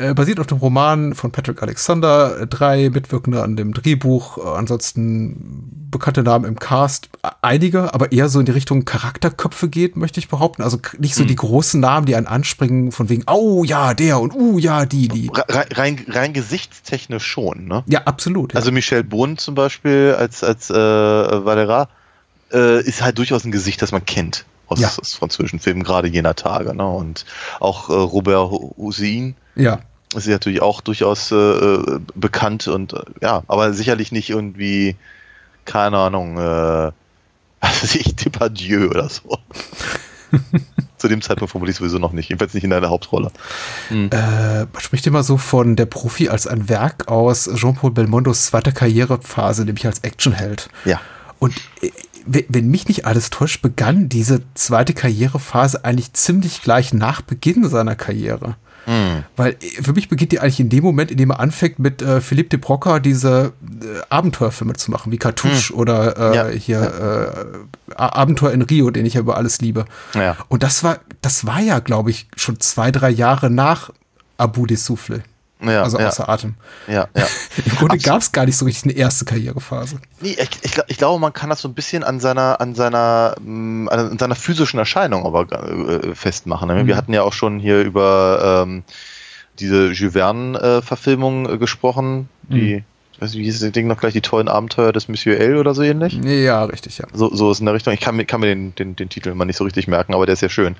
Äh, 0.00 0.14
basiert 0.14 0.38
auf 0.38 0.46
dem 0.46 0.58
Roman 0.58 1.12
von 1.16 1.32
Patrick 1.32 1.60
Alexander, 1.60 2.42
äh, 2.42 2.46
drei 2.46 2.88
Mitwirkende 2.88 3.42
an 3.42 3.56
dem 3.56 3.74
Drehbuch, 3.74 4.38
äh, 4.38 4.56
ansonsten 4.56 5.88
bekannte 5.90 6.22
Namen 6.22 6.44
im 6.44 6.56
Cast, 6.56 7.08
äh, 7.24 7.30
einige, 7.42 7.92
aber 7.94 8.12
eher 8.12 8.28
so 8.28 8.38
in 8.38 8.46
die 8.46 8.52
Richtung 8.52 8.84
Charakterköpfe 8.84 9.68
geht, 9.68 9.96
möchte 9.96 10.20
ich 10.20 10.28
behaupten. 10.28 10.62
Also 10.62 10.78
nicht 10.98 11.16
so 11.16 11.24
die 11.24 11.34
großen 11.34 11.80
Namen, 11.80 12.06
die 12.06 12.14
einen 12.14 12.28
anspringen, 12.28 12.92
von 12.92 13.08
wegen, 13.08 13.24
oh 13.28 13.64
ja, 13.64 13.92
der 13.92 14.20
und 14.20 14.32
uh 14.36 14.60
ja, 14.60 14.86
die, 14.86 15.08
die. 15.08 15.32
Re- 15.34 15.66
Rein, 15.74 15.98
rein 16.08 16.32
gesichtstechnisch 16.32 17.26
schon, 17.26 17.66
ne? 17.66 17.82
Ja, 17.88 18.02
absolut. 18.04 18.52
Ja. 18.52 18.60
Also 18.60 18.70
Michel 18.70 19.02
Bohn 19.02 19.36
zum 19.36 19.56
Beispiel 19.56 20.14
als, 20.16 20.44
als 20.44 20.70
äh, 20.70 20.74
Valera 20.74 21.88
äh, 22.52 22.80
ist 22.84 23.02
halt 23.02 23.18
durchaus 23.18 23.44
ein 23.44 23.50
Gesicht, 23.50 23.82
das 23.82 23.90
man 23.90 24.06
kennt 24.06 24.44
aus, 24.68 24.78
Ja. 24.78 24.92
aus 24.96 25.14
französischen 25.14 25.58
Filmen, 25.58 25.82
gerade 25.82 26.06
jener 26.06 26.36
Tage. 26.36 26.72
Ne? 26.72 26.86
Und 26.86 27.24
auch 27.58 27.88
äh, 27.90 27.94
Robert 27.94 28.50
Hossein 28.76 29.34
ja. 29.56 29.80
Ist 30.14 30.26
ja 30.26 30.32
natürlich 30.32 30.62
auch 30.62 30.80
durchaus 30.80 31.32
äh, 31.32 31.36
äh, 31.36 32.00
bekannt 32.14 32.68
und 32.68 32.92
äh, 32.94 33.02
ja, 33.22 33.42
aber 33.46 33.72
sicherlich 33.72 34.12
nicht 34.12 34.30
irgendwie, 34.30 34.96
keine 35.64 35.98
Ahnung, 35.98 36.38
äh, 36.38 36.40
weiß 37.60 37.94
ich, 37.96 38.16
Depardieu 38.16 38.88
oder 38.88 39.08
so. 39.08 39.38
Zu 40.98 41.08
dem 41.08 41.22
Zeitpunkt 41.22 41.52
vermutlich 41.52 41.76
sowieso 41.76 41.98
noch 41.98 42.12
nicht, 42.12 42.28
jedenfalls 42.28 42.54
nicht 42.54 42.64
in 42.64 42.72
einer 42.72 42.90
Hauptrolle. 42.90 43.30
Äh, 43.90 43.96
man 44.10 44.80
spricht 44.80 45.06
immer 45.06 45.22
so 45.22 45.36
von 45.36 45.76
der 45.76 45.86
Profi 45.86 46.28
als 46.28 46.46
ein 46.46 46.68
Werk 46.68 47.08
aus 47.08 47.48
Jean-Paul 47.54 47.92
Belmondos 47.92 48.46
zweiter 48.46 48.72
Karrierephase, 48.72 49.64
nämlich 49.64 49.86
als 49.86 50.00
Actionheld. 50.00 50.68
Ja. 50.84 51.00
Und 51.38 51.54
äh, 51.82 51.90
wenn 52.26 52.68
mich 52.68 52.88
nicht 52.88 53.06
alles 53.06 53.30
täuscht, 53.30 53.62
begann 53.62 54.08
diese 54.08 54.42
zweite 54.54 54.92
Karrierephase 54.92 55.84
eigentlich 55.84 56.12
ziemlich 56.12 56.62
gleich 56.62 56.92
nach 56.92 57.22
Beginn 57.22 57.68
seiner 57.68 57.94
Karriere. 57.94 58.56
Hm. 58.86 59.24
Weil 59.36 59.52
äh, 59.60 59.82
für 59.82 59.92
mich 59.92 60.08
beginnt 60.08 60.32
die 60.32 60.40
eigentlich 60.40 60.60
in 60.60 60.68
dem 60.68 60.84
Moment, 60.84 61.10
in 61.10 61.16
dem 61.18 61.30
er 61.30 61.40
anfängt, 61.40 61.78
mit 61.78 62.02
äh, 62.02 62.20
Philippe 62.20 62.50
de 62.50 62.58
Broca 62.58 62.98
diese 63.00 63.52
äh, 63.80 64.00
Abenteuerfilme 64.08 64.74
zu 64.74 64.90
machen, 64.90 65.12
wie 65.12 65.18
Cartouche 65.18 65.72
oder 65.74 66.32
äh, 66.32 66.36
Ja. 66.36 66.48
hier 66.48 66.78
Äh, 66.78 67.94
Abenteuer 67.94 68.52
in 68.52 68.62
Rio, 68.62 68.90
den 68.90 69.06
ich 69.06 69.14
ja 69.14 69.20
über 69.20 69.36
alles 69.36 69.60
liebe. 69.60 69.84
Ja. 70.14 70.36
Und 70.48 70.62
das 70.62 70.84
war, 70.84 71.00
das 71.20 71.46
war 71.46 71.60
ja, 71.60 71.78
glaube 71.78 72.10
ich, 72.10 72.28
schon 72.36 72.60
zwei, 72.60 72.90
drei 72.92 73.10
Jahre 73.10 73.50
nach 73.50 73.90
Abu 74.36 74.66
de 74.66 74.76
Souffle. 74.76 75.22
Ja, 75.60 75.82
also 75.82 75.98
ja, 75.98 76.08
außer 76.08 76.28
Atem. 76.28 76.54
ja, 76.86 77.08
ja. 77.16 77.26
Im 77.64 77.76
Grunde 77.76 77.98
gab 77.98 78.20
es 78.20 78.30
gar 78.30 78.46
nicht 78.46 78.56
so 78.56 78.64
richtig 78.64 78.84
eine 78.84 78.92
erste 78.92 79.24
Karrierephase. 79.24 79.98
Nee, 80.20 80.36
ich, 80.38 80.50
ich, 80.62 80.78
ich 80.86 80.98
glaube, 80.98 81.20
man 81.20 81.32
kann 81.32 81.50
das 81.50 81.60
so 81.60 81.68
ein 81.68 81.74
bisschen 81.74 82.04
an 82.04 82.20
seiner, 82.20 82.60
an 82.60 82.74
seiner, 82.76 83.34
mh, 83.40 83.90
an 83.90 84.18
seiner 84.18 84.36
physischen 84.36 84.78
Erscheinung 84.78 85.26
aber 85.26 85.50
äh, 85.50 86.14
festmachen. 86.14 86.68
ne? 86.68 86.86
Wir 86.86 86.96
hatten 86.96 87.12
ja 87.12 87.22
auch 87.22 87.32
schon 87.32 87.58
hier 87.58 87.82
über 87.82 88.64
ähm, 88.66 88.84
diese 89.58 89.90
Jules 89.92 90.12
Verne-Verfilmung 90.12 91.48
äh, 91.48 91.58
gesprochen, 91.58 92.28
die, 92.48 92.84
ich 93.12 93.20
weiß 93.20 93.30
nicht, 93.30 93.40
wie 93.40 93.44
hieß 93.44 93.58
das 93.58 93.72
Ding 93.72 93.88
noch 93.88 93.98
gleich, 93.98 94.12
die 94.12 94.20
tollen 94.20 94.46
Abenteuer 94.48 94.92
des 94.92 95.08
Monsieur 95.08 95.38
L 95.38 95.56
oder 95.56 95.74
so 95.74 95.82
ähnlich. 95.82 96.18
Ja, 96.22 96.64
richtig, 96.64 96.98
ja. 96.98 97.06
So, 97.12 97.34
so 97.34 97.50
ist 97.50 97.58
in 97.58 97.66
der 97.66 97.74
Richtung. 97.74 97.92
Ich 97.92 98.00
kann 98.00 98.14
mir, 98.14 98.24
kann 98.24 98.40
mir 98.40 98.46
den, 98.46 98.74
den, 98.76 98.94
den 98.94 99.08
Titel 99.08 99.30
immer 99.30 99.44
nicht 99.44 99.56
so 99.56 99.64
richtig 99.64 99.88
merken, 99.88 100.14
aber 100.14 100.24
der 100.24 100.34
ist 100.34 100.42
ja 100.42 100.48
schön. 100.48 100.76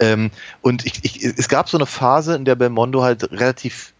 Ähm, 0.00 0.30
und 0.62 0.86
ich, 0.86 1.04
ich, 1.04 1.22
es 1.22 1.48
gab 1.48 1.68
so 1.68 1.76
eine 1.76 1.84
Phase, 1.84 2.34
in 2.34 2.46
der 2.46 2.54
Belmondo 2.54 3.02
halt 3.02 3.30
relativ 3.30 3.91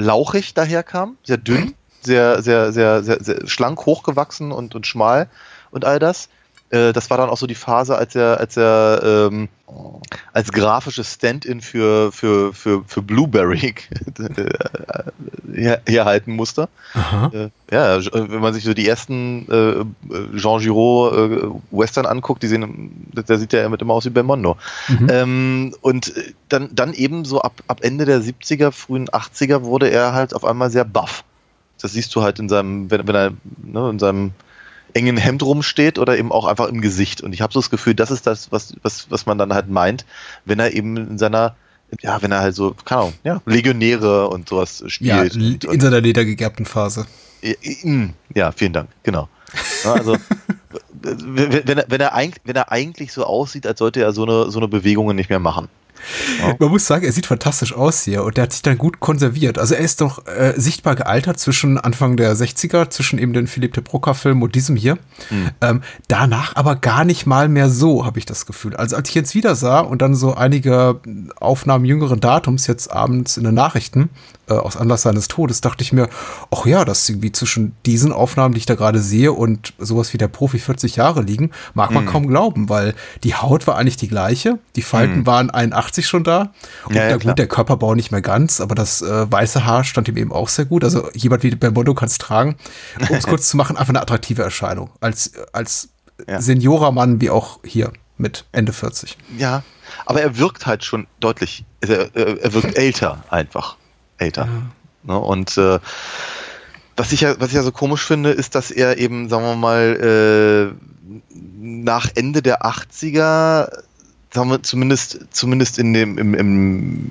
lauchig 0.00 0.54
daherkam, 0.54 1.16
sehr 1.22 1.36
dünn, 1.36 1.74
sehr, 2.00 2.42
sehr, 2.42 2.72
sehr, 2.72 3.02
sehr, 3.02 3.22
sehr 3.22 3.46
schlank, 3.46 3.86
hochgewachsen 3.86 4.52
und, 4.52 4.74
und 4.74 4.86
schmal 4.86 5.28
und 5.70 5.84
all 5.84 5.98
das. 5.98 6.28
Äh, 6.70 6.92
das 6.92 7.10
war 7.10 7.18
dann 7.18 7.28
auch 7.28 7.36
so 7.36 7.46
die 7.46 7.54
Phase, 7.54 7.96
als 7.96 8.14
er, 8.14 8.38
als 8.38 8.56
er 8.56 9.28
ähm, 9.30 9.48
als 10.32 10.52
grafisches 10.52 11.14
Stand-in 11.14 11.60
für, 11.60 12.12
für, 12.12 12.52
für, 12.52 12.84
für 12.86 13.02
Blueberry 13.02 13.74
hier, 15.54 15.80
hier 15.86 16.04
halten 16.04 16.34
musste. 16.34 16.68
Äh, 17.32 17.50
ja, 17.72 17.96
äh, 17.96 18.10
wenn 18.12 18.40
man 18.40 18.54
sich 18.54 18.64
so 18.64 18.74
die 18.74 18.88
ersten 18.88 19.46
äh, 19.50 20.38
Jean 20.38 20.60
Giraud 20.60 21.12
äh, 21.12 21.48
Western 21.70 22.06
anguckt, 22.06 22.42
die 22.42 22.48
sehen, 22.48 23.08
der 23.12 23.38
sieht 23.38 23.52
ja 23.52 23.68
mit 23.68 23.82
immer 23.82 23.94
aus 23.94 24.04
wie 24.04 24.10
Belmondo. 24.10 24.56
Mhm. 24.88 25.08
Ähm, 25.10 25.74
und 25.80 26.16
äh, 26.16 26.32
dann, 26.48 26.70
dann 26.72 26.94
eben 26.94 27.24
so 27.24 27.40
ab, 27.42 27.62
ab 27.66 27.80
Ende 27.82 28.04
der 28.04 28.20
70er, 28.20 28.70
frühen 28.70 29.08
80er 29.08 29.64
wurde 29.64 29.90
er 29.90 30.12
halt 30.12 30.34
auf 30.34 30.44
einmal 30.44 30.70
sehr 30.70 30.84
buff. 30.84 31.24
Das 31.80 31.92
siehst 31.92 32.14
du 32.14 32.22
halt 32.22 32.38
in 32.38 32.48
seinem, 32.48 32.90
wenn, 32.90 33.08
wenn 33.08 33.14
er 33.14 33.32
ne, 33.62 33.90
in 33.90 33.98
seinem 33.98 34.32
engen 34.94 35.16
Hemd 35.16 35.42
rumsteht 35.42 35.98
oder 35.98 36.16
eben 36.18 36.32
auch 36.32 36.46
einfach 36.46 36.68
im 36.68 36.80
Gesicht. 36.80 37.20
Und 37.20 37.32
ich 37.32 37.40
habe 37.42 37.52
so 37.52 37.60
das 37.60 37.70
Gefühl, 37.70 37.94
das 37.94 38.10
ist 38.10 38.26
das, 38.26 38.50
was, 38.52 38.74
was, 38.82 39.10
was 39.10 39.26
man 39.26 39.38
dann 39.38 39.52
halt 39.54 39.68
meint, 39.68 40.04
wenn 40.44 40.58
er 40.58 40.72
eben 40.74 40.96
in 40.96 41.18
seiner, 41.18 41.56
ja, 42.00 42.20
wenn 42.22 42.32
er 42.32 42.40
halt 42.40 42.54
so, 42.54 42.74
keine 42.84 43.00
Ahnung, 43.02 43.14
ja, 43.24 43.40
Legionäre 43.46 44.28
und 44.28 44.48
sowas 44.48 44.82
Ja, 45.00 45.24
spielt. 45.24 45.64
und, 45.64 45.74
in 45.74 45.80
seiner 45.80 46.00
ledergegerbten 46.00 46.66
Phase. 46.66 47.06
ja, 47.42 47.54
mm, 47.82 48.14
Ja, 48.34 48.52
vielen 48.52 48.72
Dank, 48.72 48.88
genau. 49.02 49.28
Ja, 49.84 49.94
Also, 49.94 50.16
wenn, 51.02 51.66
wenn, 51.66 51.78
er, 51.78 51.84
wenn, 51.88 52.00
er 52.00 52.14
eigentlich, 52.14 52.40
wenn 52.44 52.56
er 52.56 52.70
eigentlich 52.70 53.12
so 53.12 53.24
aussieht, 53.24 53.66
als 53.66 53.78
sollte 53.78 54.00
er 54.02 54.12
so 54.12 54.24
eine, 54.24 54.50
so 54.50 54.58
eine 54.58 54.68
Bewegungen 54.68 55.16
nicht 55.16 55.30
mehr 55.30 55.40
machen. 55.40 55.68
Ja. 56.40 56.54
Man 56.58 56.70
muss 56.70 56.86
sagen, 56.86 57.04
er 57.04 57.12
sieht 57.12 57.26
fantastisch 57.26 57.72
aus 57.74 58.02
hier 58.02 58.24
und 58.24 58.36
der 58.36 58.44
hat 58.44 58.52
sich 58.52 58.62
dann 58.62 58.78
gut 58.78 59.00
konserviert. 59.00 59.58
Also 59.58 59.74
er 59.74 59.80
ist 59.80 60.00
doch 60.00 60.26
äh, 60.26 60.54
sichtbar 60.56 60.96
gealtert 60.96 61.38
zwischen 61.38 61.78
Anfang 61.78 62.16
der 62.16 62.34
60er, 62.34 62.90
zwischen 62.90 63.18
eben 63.18 63.32
den 63.32 63.46
Philipp 63.46 63.74
de 63.74 63.82
Broca-Film 63.82 64.42
und 64.42 64.54
diesem 64.54 64.76
hier. 64.76 64.96
Mhm. 65.30 65.50
Ähm, 65.60 65.82
danach 66.08 66.56
aber 66.56 66.76
gar 66.76 67.04
nicht 67.04 67.26
mal 67.26 67.48
mehr 67.48 67.70
so, 67.70 68.04
habe 68.04 68.18
ich 68.18 68.26
das 68.26 68.46
Gefühl. 68.46 68.76
Also 68.76 68.96
als 68.96 69.08
ich 69.08 69.14
jetzt 69.14 69.34
wieder 69.34 69.54
sah 69.54 69.80
und 69.80 70.02
dann 70.02 70.14
so 70.14 70.34
einige 70.34 71.00
Aufnahmen 71.38 71.84
jüngeren 71.84 72.20
Datums 72.20 72.66
jetzt 72.66 72.92
abends 72.92 73.36
in 73.36 73.44
den 73.44 73.54
Nachrichten, 73.54 74.10
äh, 74.50 74.54
aus 74.54 74.76
Anlass 74.76 75.02
seines 75.02 75.28
Todes, 75.28 75.60
dachte 75.60 75.82
ich 75.82 75.92
mir, 75.92 76.08
ach 76.50 76.66
ja, 76.66 76.84
dass 76.84 77.08
irgendwie 77.08 77.32
zwischen 77.32 77.72
diesen 77.86 78.12
Aufnahmen, 78.12 78.54
die 78.54 78.58
ich 78.58 78.66
da 78.66 78.74
gerade 78.74 78.98
sehe 78.98 79.32
und 79.32 79.74
sowas 79.78 80.12
wie 80.12 80.18
der 80.18 80.28
Profi 80.28 80.58
40 80.58 80.96
Jahre 80.96 81.22
liegen, 81.22 81.50
mag 81.74 81.92
man 81.92 82.04
mhm. 82.04 82.08
kaum 82.08 82.26
glauben, 82.26 82.68
weil 82.68 82.94
die 83.22 83.34
Haut 83.34 83.66
war 83.66 83.76
eigentlich 83.76 83.96
die 83.96 84.08
gleiche, 84.08 84.58
die 84.76 84.82
Falten 84.82 85.20
mhm. 85.20 85.26
waren 85.26 85.50
81 85.90 86.06
schon 86.06 86.24
da 86.24 86.52
und 86.86 86.94
ja, 86.94 87.08
ja, 87.08 87.16
gut, 87.16 87.38
der 87.38 87.46
Körperbau 87.46 87.94
nicht 87.94 88.10
mehr 88.10 88.22
ganz, 88.22 88.60
aber 88.60 88.74
das 88.74 89.02
äh, 89.02 89.30
weiße 89.30 89.64
Haar 89.64 89.84
stand 89.84 90.08
ihm 90.08 90.16
eben 90.16 90.32
auch 90.32 90.48
sehr 90.48 90.64
gut. 90.64 90.84
Also 90.84 91.10
jemand 91.12 91.42
wie 91.42 91.50
Belmondo 91.54 91.94
kann 91.94 92.08
es 92.08 92.18
tragen. 92.18 92.56
Um 92.98 93.16
es 93.16 93.26
kurz 93.26 93.48
zu 93.48 93.56
machen, 93.56 93.76
einfach 93.76 93.90
eine 93.90 94.00
attraktive 94.00 94.42
Erscheinung. 94.42 94.90
Als, 95.00 95.32
als 95.52 95.90
ja. 96.28 96.40
Seniorer-Mann 96.40 97.20
wie 97.20 97.30
auch 97.30 97.60
hier 97.64 97.92
mit 98.16 98.44
Ende 98.52 98.72
40. 98.72 99.16
Ja, 99.38 99.62
aber 100.06 100.22
er 100.22 100.38
wirkt 100.38 100.66
halt 100.66 100.84
schon 100.84 101.06
deutlich, 101.20 101.64
er, 101.80 102.14
er 102.14 102.52
wirkt 102.52 102.76
älter 102.78 103.24
einfach 103.30 103.76
älter. 104.18 104.46
Ja. 104.46 105.14
Ne? 105.14 105.18
Und 105.18 105.56
äh, 105.56 105.78
was 106.96 107.12
ich 107.12 107.22
ja, 107.22 107.40
was 107.40 107.48
ich 107.48 107.54
ja 107.54 107.62
so 107.62 107.72
komisch 107.72 108.04
finde, 108.04 108.30
ist, 108.30 108.54
dass 108.54 108.70
er 108.70 108.98
eben, 108.98 109.28
sagen 109.28 109.44
wir 109.44 109.56
mal, 109.56 110.74
äh, 110.74 110.90
nach 111.34 112.08
Ende 112.14 112.42
der 112.42 112.62
80er, 112.62 113.70
sagen 114.32 114.50
wir 114.50 114.62
zumindest, 114.62 115.26
zumindest 115.30 115.78
in 115.78 115.92
dem, 115.92 116.18
im, 116.18 116.34
im 116.34 117.10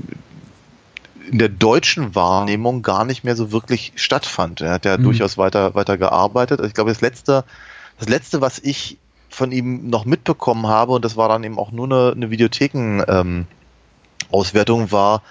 in 1.29 1.38
der 1.38 1.49
deutschen 1.49 2.15
Wahrnehmung 2.15 2.81
gar 2.81 3.05
nicht 3.05 3.23
mehr 3.23 3.35
so 3.35 3.51
wirklich 3.51 3.93
stattfand. 3.95 4.61
Er 4.61 4.71
hat 4.71 4.85
ja 4.85 4.97
mhm. 4.97 5.03
durchaus 5.03 5.38
weiter, 5.38 5.75
weiter 5.75 5.95
gearbeitet. 5.97 6.59
Ich 6.61 6.73
glaube, 6.73 6.89
das 6.91 7.01
letzte, 7.01 7.43
das 7.99 8.09
letzte, 8.09 8.41
was 8.41 8.57
ich 8.59 8.97
von 9.29 9.51
ihm 9.51 9.89
noch 9.89 10.05
mitbekommen 10.05 10.65
habe, 10.67 10.93
und 10.93 11.05
das 11.05 11.15
war 11.17 11.29
dann 11.29 11.43
eben 11.43 11.59
auch 11.59 11.71
nur 11.71 11.85
eine, 11.85 12.13
eine 12.15 12.31
Videotheken-Auswertung, 12.31 14.81
ähm, 14.81 14.91
war 14.91 15.21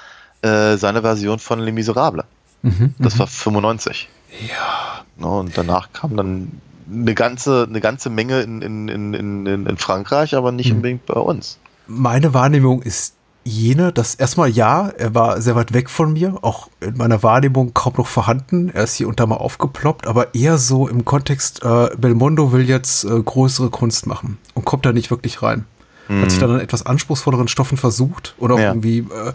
äh, 0.42 0.76
seine 0.76 1.00
Version 1.02 1.40
von 1.40 1.58
Les 1.58 1.74
Miserables. 1.74 2.26
Mhm, 2.62 2.94
das 2.98 3.16
mhm. 3.16 3.18
war 3.18 3.26
95. 3.26 4.08
Ja. 4.48 5.04
Ne, 5.16 5.26
und 5.26 5.58
danach 5.58 5.92
kam 5.92 6.16
dann 6.16 6.60
eine 6.90 7.14
ganze, 7.14 7.66
eine 7.68 7.80
ganze 7.80 8.08
Menge 8.08 8.40
in, 8.42 8.62
in, 8.62 8.88
in, 8.88 9.14
in, 9.14 9.66
in 9.66 9.78
Frankreich, 9.78 10.36
aber 10.36 10.52
nicht 10.52 10.70
mhm. 10.70 10.76
unbedingt 10.76 11.06
bei 11.06 11.18
uns. 11.18 11.58
Meine 11.88 12.34
Wahrnehmung 12.34 12.82
ist 12.82 13.14
jene, 13.44 13.92
dass 13.92 14.14
erstmal 14.14 14.50
ja, 14.50 14.88
er 14.88 15.14
war 15.14 15.40
sehr 15.40 15.56
weit 15.56 15.72
weg 15.72 15.88
von 15.88 16.12
mir, 16.12 16.38
auch 16.42 16.68
in 16.80 16.96
meiner 16.96 17.22
Wahrnehmung 17.22 17.72
kaum 17.72 17.94
noch 17.96 18.06
vorhanden. 18.06 18.70
Er 18.72 18.84
ist 18.84 18.94
hier 18.94 19.08
und 19.08 19.18
da 19.20 19.26
mal 19.26 19.36
aufgeploppt, 19.36 20.06
aber 20.06 20.34
eher 20.34 20.58
so 20.58 20.86
im 20.86 21.04
Kontext, 21.04 21.62
äh, 21.64 21.88
Belmondo 21.96 22.52
will 22.52 22.68
jetzt 22.68 23.04
äh, 23.04 23.08
größere 23.08 23.70
Kunst 23.70 24.06
machen 24.06 24.38
und 24.54 24.64
kommt 24.64 24.84
da 24.84 24.92
nicht 24.92 25.10
wirklich 25.10 25.42
rein. 25.42 25.64
Mhm. 26.08 26.22
Hat 26.22 26.30
sich 26.30 26.40
dann 26.40 26.50
an 26.50 26.60
etwas 26.60 26.84
anspruchsvolleren 26.84 27.48
Stoffen 27.48 27.78
versucht 27.78 28.34
oder 28.38 28.56
ja. 28.56 28.68
irgendwie 28.68 28.98
äh, 28.98 29.32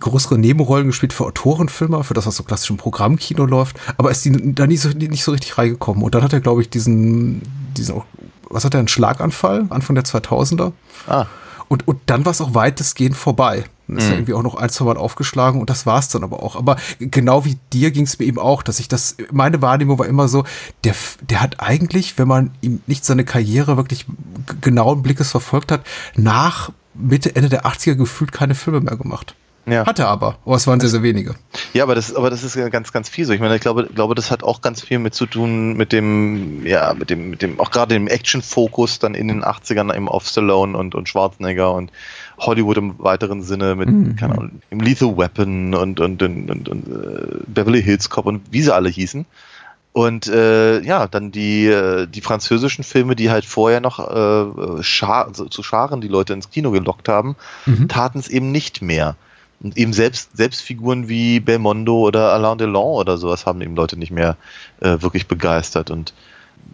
größere 0.00 0.36
Nebenrollen 0.36 0.88
gespielt 0.88 1.12
für 1.12 1.24
Autorenfilme, 1.24 2.02
für 2.04 2.14
das, 2.14 2.26
was 2.26 2.36
so 2.36 2.42
klassisch 2.42 2.70
im 2.70 2.76
Programmkino 2.76 3.46
läuft, 3.46 3.76
aber 3.96 4.10
ist 4.10 4.24
die 4.24 4.54
da 4.54 4.66
nie 4.66 4.76
so, 4.76 4.88
nicht 4.90 5.24
so 5.24 5.30
richtig 5.30 5.56
reingekommen. 5.56 6.02
Und 6.02 6.14
dann 6.14 6.22
hat 6.22 6.32
er, 6.32 6.40
glaube 6.40 6.60
ich, 6.60 6.70
diesen, 6.70 7.42
diesen, 7.76 8.02
was 8.50 8.64
hat 8.64 8.74
er, 8.74 8.78
einen 8.78 8.88
Schlaganfall, 8.88 9.66
Anfang 9.70 9.94
der 9.94 10.04
2000er. 10.04 10.72
Ah. 11.06 11.26
Und, 11.74 11.88
und 11.88 11.98
dann 12.06 12.24
war 12.24 12.30
es 12.30 12.40
auch 12.40 12.54
weitestgehend 12.54 13.16
vorbei. 13.16 13.64
Dann 13.88 13.96
ist 13.96 14.04
mhm. 14.04 14.10
er 14.10 14.16
irgendwie 14.18 14.34
auch 14.34 14.44
noch 14.44 14.54
ein, 14.54 14.70
zwei 14.70 14.84
Mal 14.84 14.96
aufgeschlagen 14.96 15.60
und 15.60 15.70
das 15.70 15.86
war 15.86 15.98
es 15.98 16.06
dann 16.06 16.22
aber 16.22 16.40
auch. 16.40 16.54
Aber 16.54 16.76
genau 17.00 17.44
wie 17.44 17.58
dir 17.72 17.90
ging 17.90 18.04
es 18.04 18.16
mir 18.20 18.26
eben 18.26 18.38
auch, 18.38 18.62
dass 18.62 18.78
ich 18.78 18.86
das, 18.86 19.16
meine 19.32 19.60
Wahrnehmung 19.60 19.98
war 19.98 20.06
immer 20.06 20.28
so, 20.28 20.44
der, 20.84 20.94
der 21.28 21.42
hat 21.42 21.58
eigentlich, 21.58 22.16
wenn 22.16 22.28
man 22.28 22.52
ihm 22.60 22.80
nicht 22.86 23.04
seine 23.04 23.24
Karriere 23.24 23.76
wirklich 23.76 24.06
genauen 24.60 25.02
Blickes 25.02 25.32
verfolgt 25.32 25.72
hat, 25.72 25.84
nach 26.14 26.70
Mitte, 26.94 27.34
Ende 27.34 27.48
der 27.48 27.66
80er 27.66 27.96
gefühlt 27.96 28.30
keine 28.30 28.54
Filme 28.54 28.80
mehr 28.80 28.96
gemacht. 28.96 29.34
Ja. 29.66 29.86
Hatte 29.86 30.06
aber, 30.06 30.36
aber 30.44 30.56
es 30.56 30.66
waren 30.66 30.78
sehr, 30.80 30.90
sehr 30.90 31.02
wenige. 31.02 31.34
Ja, 31.72 31.84
aber 31.84 31.94
das, 31.94 32.14
aber 32.14 32.28
das 32.28 32.42
ist 32.42 32.54
ganz, 32.70 32.92
ganz 32.92 33.08
viel 33.08 33.24
so. 33.24 33.32
Ich 33.32 33.40
meine, 33.40 33.54
ich 33.54 33.62
glaube, 33.62 33.88
glaube, 33.94 34.14
das 34.14 34.30
hat 34.30 34.42
auch 34.42 34.60
ganz 34.60 34.82
viel 34.82 34.98
mit 34.98 35.14
zu 35.14 35.26
tun 35.26 35.74
mit 35.74 35.92
dem, 35.92 36.66
ja, 36.66 36.92
mit 36.94 37.08
dem, 37.10 37.30
mit 37.30 37.40
dem, 37.40 37.58
auch 37.58 37.70
gerade 37.70 37.94
dem 37.94 38.06
Action-Fokus 38.06 38.98
dann 38.98 39.14
in 39.14 39.28
den 39.28 39.42
80ern 39.42 39.94
eben 39.94 40.08
auf 40.08 40.26
Stallone 40.26 40.76
und, 40.76 40.94
und 40.94 41.08
Schwarzenegger 41.08 41.72
und 41.72 41.90
Hollywood 42.38 42.76
im 42.76 42.98
weiteren 42.98 43.42
Sinne 43.42 43.74
mit, 43.74 43.88
mhm. 43.88 44.16
keine 44.16 44.34
Ahnung, 44.34 44.62
im 44.70 44.80
Lethal 44.80 45.16
Weapon 45.16 45.74
und, 45.74 46.00
und, 46.00 46.22
und, 46.22 46.50
und, 46.50 46.68
und 46.68 46.88
uh, 46.88 47.42
Beverly 47.46 47.82
Hills 47.82 48.10
Cop 48.10 48.26
und 48.26 48.42
wie 48.50 48.62
sie 48.62 48.74
alle 48.74 48.88
hießen. 48.88 49.24
Und 49.92 50.26
äh, 50.26 50.80
ja, 50.80 51.06
dann 51.06 51.30
die, 51.30 51.66
äh, 51.66 52.08
die 52.08 52.20
französischen 52.20 52.82
Filme, 52.82 53.14
die 53.14 53.30
halt 53.30 53.44
vorher 53.44 53.80
noch 53.80 54.00
äh, 54.00 54.82
Schar 54.82 55.28
also 55.28 55.44
zu 55.44 55.62
Scharen 55.62 56.00
die 56.00 56.08
Leute 56.08 56.32
ins 56.32 56.50
Kino 56.50 56.72
gelockt 56.72 57.08
haben, 57.08 57.36
mhm. 57.64 57.86
taten 57.86 58.18
es 58.18 58.28
eben 58.28 58.50
nicht 58.50 58.82
mehr. 58.82 59.14
Und 59.64 59.78
eben 59.78 59.94
selbst, 59.94 60.36
selbst 60.36 60.60
Figuren 60.60 61.08
wie 61.08 61.40
Belmondo 61.40 61.98
oder 62.00 62.32
Alain 62.32 62.58
Delon 62.58 62.98
oder 62.98 63.16
sowas 63.16 63.46
haben 63.46 63.62
eben 63.62 63.74
Leute 63.74 63.98
nicht 63.98 64.12
mehr 64.12 64.36
äh, 64.80 65.00
wirklich 65.00 65.26
begeistert. 65.26 65.90
Und 65.90 66.12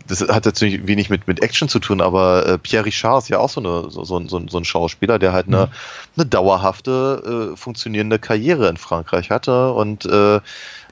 das 0.09 0.21
hat 0.23 0.45
natürlich 0.45 0.87
wenig 0.89 1.09
mit, 1.09 1.29
mit 1.29 1.41
Action 1.41 1.69
zu 1.69 1.79
tun, 1.79 2.01
aber 2.01 2.47
äh, 2.47 2.59
Pierre 2.59 2.85
Richard 2.85 3.23
ist 3.23 3.29
ja 3.29 3.39
auch 3.39 3.49
so, 3.49 3.61
eine, 3.61 3.91
so, 3.91 4.03
so, 4.03 4.21
so, 4.27 4.59
ein 4.59 4.65
Schauspieler, 4.65 5.21
der 5.21 5.33
halt 5.33 5.47
eine, 5.47 5.67
mhm. 5.67 5.73
eine 6.17 6.27
dauerhafte, 6.27 7.53
äh, 7.53 7.57
funktionierende 7.57 8.19
Karriere 8.19 8.69
in 8.69 8.77
Frankreich 8.77 9.31
hatte 9.31 9.73
und 9.73 10.05
äh, 10.07 10.41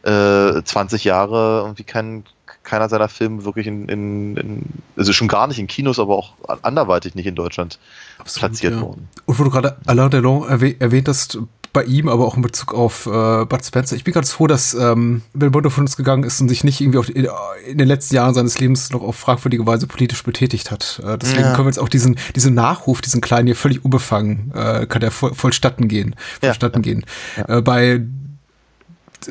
äh, 0.05 0.63
20 0.63 1.03
Jahre 1.03 1.63
irgendwie 1.63 1.83
kein, 1.83 2.25
keiner 2.63 2.89
seiner 2.89 3.09
Filme 3.09 3.45
wirklich 3.45 3.67
in, 3.67 3.89
in, 3.89 4.37
in, 4.37 4.63
also 4.97 5.13
schon 5.13 5.27
gar 5.27 5.49
nicht 5.49 5.59
in 5.59 5.67
Kinos, 5.67 5.99
aber 5.99 6.17
auch 6.17 6.35
anderweitig 6.63 7.17
nicht 7.17 7.27
in 7.27 7.35
Deutschland 7.35 7.81
Absolut, 8.19 8.51
platziert 8.51 8.75
ja. 8.75 8.81
worden. 8.83 9.09
Und 9.27 9.39
wo 9.39 9.45
du 9.45 9.51
gerade 9.51 9.79
Alain 9.87 10.11
Delon 10.11 10.49
erwähnt 10.49 11.09
hast, 11.09 11.39
bei 11.73 11.85
ihm, 11.85 12.09
aber 12.09 12.27
auch 12.27 12.37
in 12.37 12.43
Bezug 12.43 12.75
auf 12.75 13.07
äh, 13.07 13.45
Bud 13.45 13.65
Spencer. 13.65 13.97
Ich 13.97 14.05
bin 14.05 14.15
ganz 14.15 14.33
froh, 14.33 14.47
dass 14.47 14.75
ähm, 14.75 15.23
Belmondo 15.35 15.71
von 15.71 15.85
uns 15.85 15.97
gegangen 15.97 16.25
ist 16.25 16.41
und 16.41 16.49
sich 16.49 16.65
nicht 16.65 16.81
irgendwie 16.81 16.99
auf, 16.99 17.09
in, 17.09 17.29
in, 17.67 17.79
den 17.79 17.89
letzten 17.89 18.15
Jahren 18.15 18.35
seines 18.35 18.59
Lebens 18.59 18.91
noch 18.91 19.03
auf 19.03 19.17
fragwürdige 19.17 19.67
Weise 19.67 19.87
politisch 19.87 20.23
betätigt 20.23 20.71
hat. 20.71 21.01
Äh, 21.05 21.19
deswegen 21.19 21.43
ja. 21.43 21.53
können 21.53 21.67
wir 21.67 21.71
jetzt 21.71 21.79
auch 21.79 21.89
diesen, 21.89 22.19
diesen 22.35 22.55
Nachruf, 22.55 23.01
diesen 23.01 23.21
kleinen 23.21 23.47
hier 23.47 23.57
völlig 23.57 23.85
unbefangen, 23.85 24.53
äh, 24.55 24.87
kann 24.87 25.01
der 25.01 25.11
voll, 25.11 25.35
vollstatten 25.35 25.89
gehen. 25.89 26.17
Vollstatten 26.41 26.83
ja. 26.83 26.83
gehen. 26.83 27.07
Ja. 27.37 27.59
Äh, 27.59 27.63
bei 27.63 28.03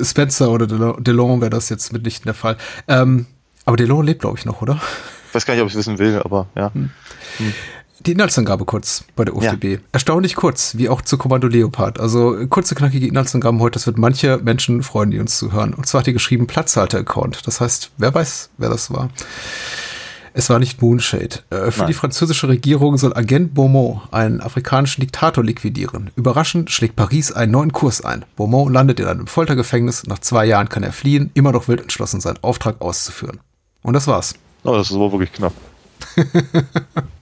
Spencer 0.01 0.51
oder 0.51 0.67
Delon 1.00 1.41
wäre 1.41 1.50
das 1.50 1.70
jetzt 1.70 1.94
mitnichten 1.94 2.25
der 2.25 2.34
Fall. 2.34 2.58
Ähm, 2.88 3.25
aber 3.65 3.77
Delon 3.77 4.06
lebt, 4.06 4.22
glaube 4.22 4.38
ich, 4.38 4.46
noch, 4.46 4.62
oder? 4.62 4.79
Ich 5.29 5.36
weiß 5.36 5.46
gar 5.46 5.53
nicht, 5.53 5.62
ob 5.62 5.67
ich 5.67 5.74
es 5.74 5.79
wissen 5.79 6.00
will, 6.00 6.22
aber 6.24 6.48
ja. 6.56 6.72
Hm. 6.74 6.89
Die 8.05 8.11
Inhaltsangabe 8.11 8.65
kurz 8.65 9.03
bei 9.15 9.25
der 9.25 9.35
UFDB. 9.35 9.73
Ja. 9.73 9.79
Erstaunlich 9.91 10.35
kurz, 10.35 10.77
wie 10.77 10.87
auch 10.87 11.01
zu 11.01 11.17
Kommando 11.17 11.47
Leopard. 11.47 11.99
Also 11.99 12.35
kurze, 12.47 12.75
knackige 12.75 13.07
Inhaltsangaben 13.07 13.59
heute. 13.59 13.73
Das 13.73 13.87
wird 13.87 13.97
manche 13.97 14.37
Menschen 14.37 14.83
freuen, 14.83 15.11
die 15.11 15.19
uns 15.19 15.37
zuhören. 15.37 15.73
Und 15.73 15.87
zwar 15.87 15.99
hat 15.99 16.07
die 16.07 16.13
geschrieben 16.13 16.47
Platzhalter-Account. 16.47 17.47
Das 17.47 17.59
heißt, 17.59 17.91
wer 17.97 18.13
weiß, 18.13 18.51
wer 18.57 18.69
das 18.69 18.91
war. 18.91 19.09
Es 20.33 20.51
war 20.51 20.59
nicht 20.59 20.79
Moonshade. 20.79 21.39
Äh, 21.49 21.71
für 21.71 21.79
Nein. 21.79 21.87
die 21.87 21.93
französische 21.95 22.47
Regierung 22.47 22.97
soll 22.97 23.11
Agent 23.15 23.55
Beaumont 23.55 24.01
einen 24.11 24.39
afrikanischen 24.39 25.01
Diktator 25.01 25.43
liquidieren. 25.43 26.11
Überraschend 26.15 26.69
schlägt 26.69 26.95
Paris 26.95 27.31
einen 27.31 27.53
neuen 27.53 27.73
Kurs 27.73 28.05
ein. 28.05 28.23
Beaumont 28.35 28.71
landet 28.71 28.99
in 28.99 29.07
einem 29.07 29.25
Foltergefängnis. 29.25 30.05
Nach 30.05 30.19
zwei 30.19 30.45
Jahren 30.45 30.69
kann 30.69 30.83
er 30.83 30.93
fliehen, 30.93 31.31
immer 31.33 31.51
noch 31.51 31.67
wild 31.67 31.81
entschlossen, 31.81 32.21
seinen 32.21 32.37
Auftrag 32.43 32.79
auszuführen. 32.81 33.39
Und 33.81 33.93
das 33.93 34.05
war's. 34.05 34.35
Oh, 34.63 34.75
das 34.75 34.91
ist 34.91 34.95
aber 34.95 35.11
wirklich 35.11 35.33
knapp. 35.33 35.53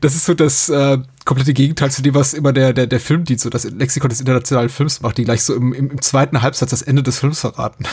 das 0.00 0.14
ist 0.14 0.24
so 0.24 0.34
das 0.34 0.68
äh, 0.68 0.98
komplette 1.24 1.52
Gegenteil 1.52 1.90
zu 1.90 2.02
dem, 2.02 2.14
was 2.14 2.34
immer 2.34 2.52
der, 2.52 2.72
der, 2.72 2.86
der 2.86 3.00
Filmdienst, 3.00 3.44
so 3.44 3.50
das 3.50 3.64
Lexikon 3.64 4.10
des 4.10 4.20
internationalen 4.20 4.68
Films 4.68 5.00
macht, 5.00 5.18
die 5.18 5.24
gleich 5.24 5.42
so 5.42 5.54
im, 5.54 5.72
im, 5.72 5.90
im 5.90 6.02
zweiten 6.02 6.42
Halbsatz 6.42 6.70
das 6.70 6.82
Ende 6.82 7.02
des 7.02 7.18
Films 7.18 7.40
verraten. 7.40 7.84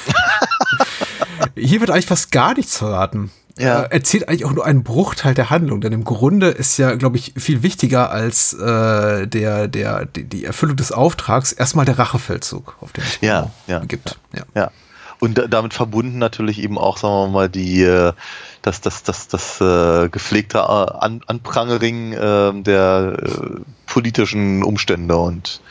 Hier 1.55 1.79
wird 1.79 1.89
eigentlich 1.89 2.05
fast 2.05 2.31
gar 2.31 2.53
nichts 2.53 2.77
verraten. 2.77 3.31
Ja. 3.57 3.83
Äh, 3.83 3.95
erzählt 3.95 4.29
eigentlich 4.29 4.45
auch 4.45 4.53
nur 4.53 4.65
einen 4.65 4.83
Bruchteil 4.83 5.33
der 5.33 5.49
Handlung, 5.49 5.81
denn 5.81 5.91
im 5.91 6.03
Grunde 6.03 6.49
ist 6.49 6.77
ja, 6.77 6.93
glaube 6.95 7.17
ich, 7.17 7.33
viel 7.37 7.63
wichtiger 7.63 8.11
als 8.11 8.53
äh, 8.53 9.27
der, 9.27 9.67
der, 9.67 10.05
die, 10.05 10.25
die 10.25 10.45
Erfüllung 10.45 10.75
des 10.75 10.91
Auftrags 10.91 11.53
erstmal 11.53 11.85
der 11.85 11.97
Rachefeldzug, 11.97 12.75
auf 12.81 12.93
den 12.93 13.03
es 13.03 13.19
ja, 13.21 13.49
ja, 13.65 13.79
gibt. 13.79 14.19
Ja. 14.35 14.43
ja. 14.53 14.71
Und 15.19 15.43
damit 15.49 15.73
verbunden 15.73 16.19
natürlich 16.19 16.61
eben 16.61 16.77
auch, 16.77 16.97
sagen 16.97 17.13
wir 17.13 17.27
mal, 17.29 17.49
die, 17.49 17.81
äh, 17.81 18.13
das, 18.61 18.81
das, 18.81 19.03
das, 19.03 19.27
das 19.27 19.61
äh, 19.61 20.09
gepflegte 20.09 20.67
An 20.67 21.21
Anprangering 21.27 22.13
äh, 22.13 22.61
der 22.63 23.17
äh, 23.21 23.59
politischen 23.85 24.63
Umstände 24.63 25.17
und 25.17 25.61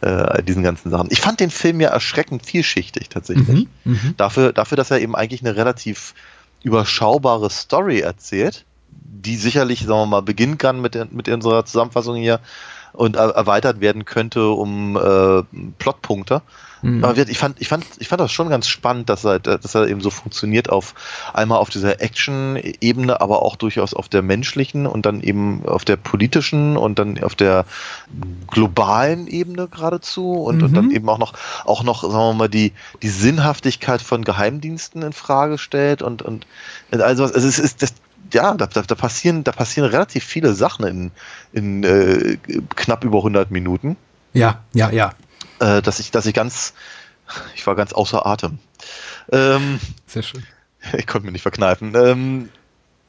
äh, 0.00 0.42
diesen 0.42 0.62
ganzen 0.62 0.90
Sachen. 0.90 1.08
Ich 1.10 1.20
fand 1.20 1.40
den 1.40 1.50
Film 1.50 1.80
ja 1.80 1.90
erschreckend 1.90 2.44
vielschichtig 2.44 3.08
tatsächlich. 3.08 3.68
Mhm, 3.84 3.92
mh. 3.92 3.98
dafür, 4.16 4.52
dafür, 4.52 4.76
dass 4.76 4.90
er 4.90 5.00
eben 5.00 5.14
eigentlich 5.14 5.42
eine 5.42 5.56
relativ 5.56 6.14
überschaubare 6.62 7.50
Story 7.50 8.00
erzählt, 8.00 8.64
die 8.90 9.36
sicherlich, 9.36 9.80
sagen 9.80 10.00
wir 10.00 10.06
mal, 10.06 10.22
beginnen 10.22 10.58
kann 10.58 10.80
mit, 10.80 11.12
mit 11.12 11.28
unserer 11.28 11.64
Zusammenfassung 11.64 12.16
hier 12.16 12.40
und 12.92 13.16
erweitert 13.16 13.80
werden 13.80 14.04
könnte 14.04 14.48
um 14.48 14.96
äh, 14.96 15.42
Plotpunkte. 15.78 16.42
Mhm. 16.82 17.04
Aber 17.04 17.16
ich 17.16 17.38
fand, 17.38 17.60
ich 17.60 17.68
fand, 17.68 17.84
ich 17.98 18.08
fand 18.08 18.20
das 18.20 18.32
schon 18.32 18.48
ganz 18.48 18.66
spannend, 18.66 19.08
dass 19.08 19.24
er, 19.24 19.38
dass 19.38 19.74
er 19.74 19.86
eben 19.86 20.00
so 20.00 20.10
funktioniert 20.10 20.68
auf 20.68 20.94
einmal 21.32 21.58
auf 21.58 21.70
dieser 21.70 22.00
Action-Ebene, 22.00 23.20
aber 23.20 23.42
auch 23.42 23.56
durchaus 23.56 23.94
auf 23.94 24.08
der 24.08 24.22
menschlichen 24.22 24.86
und 24.86 25.06
dann 25.06 25.22
eben 25.22 25.64
auf 25.64 25.84
der 25.84 25.96
politischen 25.96 26.76
und 26.76 26.98
dann 26.98 27.22
auf 27.22 27.36
der 27.36 27.64
globalen 28.50 29.28
Ebene 29.28 29.68
geradezu 29.68 30.32
und, 30.32 30.58
mhm. 30.58 30.64
und 30.64 30.76
dann 30.76 30.84
mhm. 30.86 30.90
eben 30.90 31.08
auch 31.08 31.18
noch, 31.18 31.34
auch 31.64 31.84
noch, 31.84 32.02
sagen 32.02 32.14
wir 32.14 32.34
mal, 32.34 32.48
die, 32.48 32.72
die 33.00 33.08
Sinnhaftigkeit 33.08 34.02
von 34.02 34.24
Geheimdiensten 34.24 35.02
in 35.02 35.12
Frage 35.12 35.58
stellt 35.58 36.02
und, 36.02 36.22
und 36.22 36.46
also 36.90 37.24
es 37.24 37.44
ist, 37.44 37.58
ist 37.58 37.82
das, 37.82 37.94
ja, 38.32 38.54
da, 38.54 38.66
da, 38.66 38.82
da, 38.82 38.94
passieren, 38.94 39.44
da 39.44 39.52
passieren 39.52 39.88
relativ 39.88 40.24
viele 40.24 40.54
Sachen 40.54 40.86
in, 40.86 41.10
in 41.52 41.84
äh, 41.84 42.38
knapp 42.74 43.04
über 43.04 43.18
100 43.18 43.50
Minuten. 43.50 43.96
Ja, 44.32 44.60
ja, 44.72 44.90
ja 44.90 45.12
äh, 45.62 45.82
dass 45.82 46.00
ich, 46.00 46.10
dass 46.10 46.26
ich 46.26 46.34
ganz, 46.34 46.74
ich 47.54 47.66
war 47.66 47.74
ganz 47.76 47.92
außer 47.92 48.26
Atem. 48.26 48.58
Ähm, 49.30 49.80
Sehr 50.06 50.22
schön. 50.22 50.44
Ich 50.98 51.06
konnte 51.06 51.26
mir 51.26 51.32
nicht 51.32 51.42
verkneifen. 51.42 51.94
Ähm, 51.94 52.48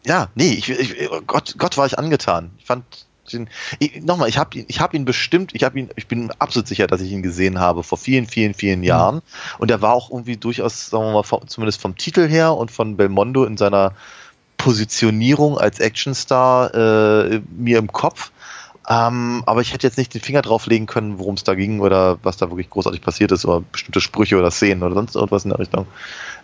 ja, 0.05 0.27
nee, 0.36 0.51
ich, 0.51 0.69
ich, 0.69 1.10
Gott, 1.25 1.55
Gott 1.57 1.75
war 1.75 1.88
ich 1.88 1.98
angetan. 1.98 2.51
Ich 2.60 2.65
fand 2.65 2.86
den, 3.31 3.50
nochmal, 4.01 4.29
ich 4.29 4.38
habe 4.38 4.60
ihn, 4.60 4.65
ich 4.67 4.79
habe 4.79 4.95
ihn 4.95 5.05
bestimmt, 5.05 5.55
ich 5.55 5.63
habe 5.63 5.79
ihn, 5.79 5.89
ich 5.95 6.07
bin 6.07 6.29
absolut 6.38 6.67
sicher, 6.67 6.86
dass 6.86 7.01
ich 7.01 7.12
ihn 7.12 7.24
gesehen 7.24 7.60
habe 7.60 7.81
vor 7.81 7.98
vielen, 7.98 8.27
vielen, 8.27 8.53
vielen 8.53 8.81
mhm. 8.81 8.86
Jahren. 8.86 9.15
Mhm. 9.15 9.22
Und 9.57 9.72
er 9.72 9.81
war 9.81 9.93
auch 9.93 10.12
irgendwie 10.12 10.38
durchaus, 10.38 10.91
sagen 10.91 11.05
wir 11.05 11.13
mal, 11.13 11.24
vom, 11.24 11.48
zumindest 11.48 11.81
vom 11.81 11.95
Titel 11.95 12.27
her 12.27 12.53
und 12.53 12.69
von 12.69 12.95
Belmondo 12.95 13.43
in 13.45 13.57
seiner 13.57 13.93
Positionierung 14.57 15.57
als 15.57 15.79
Actionstar 15.79 16.75
äh, 16.75 17.41
mir 17.50 17.79
im 17.79 17.91
Kopf. 17.91 18.31
Ähm, 18.90 19.44
aber 19.46 19.62
ich 19.62 19.74
hätte 19.74 19.88
jetzt 19.88 19.98
nicht 19.98 20.13
den 20.13 20.22
Finger 20.22 20.42
drauflegen 20.42 20.88
können, 20.88 21.18
worum 21.18 21.36
es 21.36 21.44
da 21.44 21.56
ging 21.56 21.80
oder 21.80 22.20
was 22.24 22.38
da 22.38 22.50
wirklich 22.50 22.70
großartig 22.70 23.02
passiert 23.02 23.32
ist 23.32 23.46
oder 23.46 23.62
bestimmte 23.62 24.02
Sprüche 24.02 24.38
oder 24.38 24.52
Szenen 24.52 24.84
oder 24.84 24.96
sonst 24.96 25.16
irgendwas 25.16 25.46
in 25.46 25.52
der 25.52 25.60
Richtung. 25.60 25.88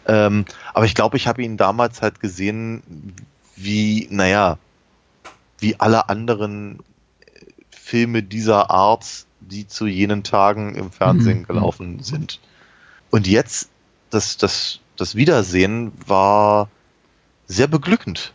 Ähm, 0.07 0.45
aber 0.73 0.85
ich 0.85 0.95
glaube, 0.95 1.17
ich 1.17 1.27
habe 1.27 1.43
ihn 1.43 1.57
damals 1.57 2.01
halt 2.01 2.21
gesehen, 2.21 3.13
wie, 3.57 4.07
naja, 4.09 4.57
wie 5.59 5.79
alle 5.79 6.07
anderen 6.07 6.79
Filme 7.71 8.23
dieser 8.23 8.69
Art, 8.69 9.25
die 9.41 9.67
zu 9.67 9.85
jenen 9.85 10.23
Tagen 10.23 10.75
im 10.75 10.91
Fernsehen 10.91 11.39
mhm. 11.39 11.47
gelaufen 11.47 12.03
sind. 12.03 12.39
Und 13.09 13.27
jetzt, 13.27 13.69
das, 14.11 14.37
das, 14.37 14.79
das 14.95 15.15
Wiedersehen 15.15 15.91
war 16.05 16.69
sehr 17.47 17.67
beglückend 17.67 18.33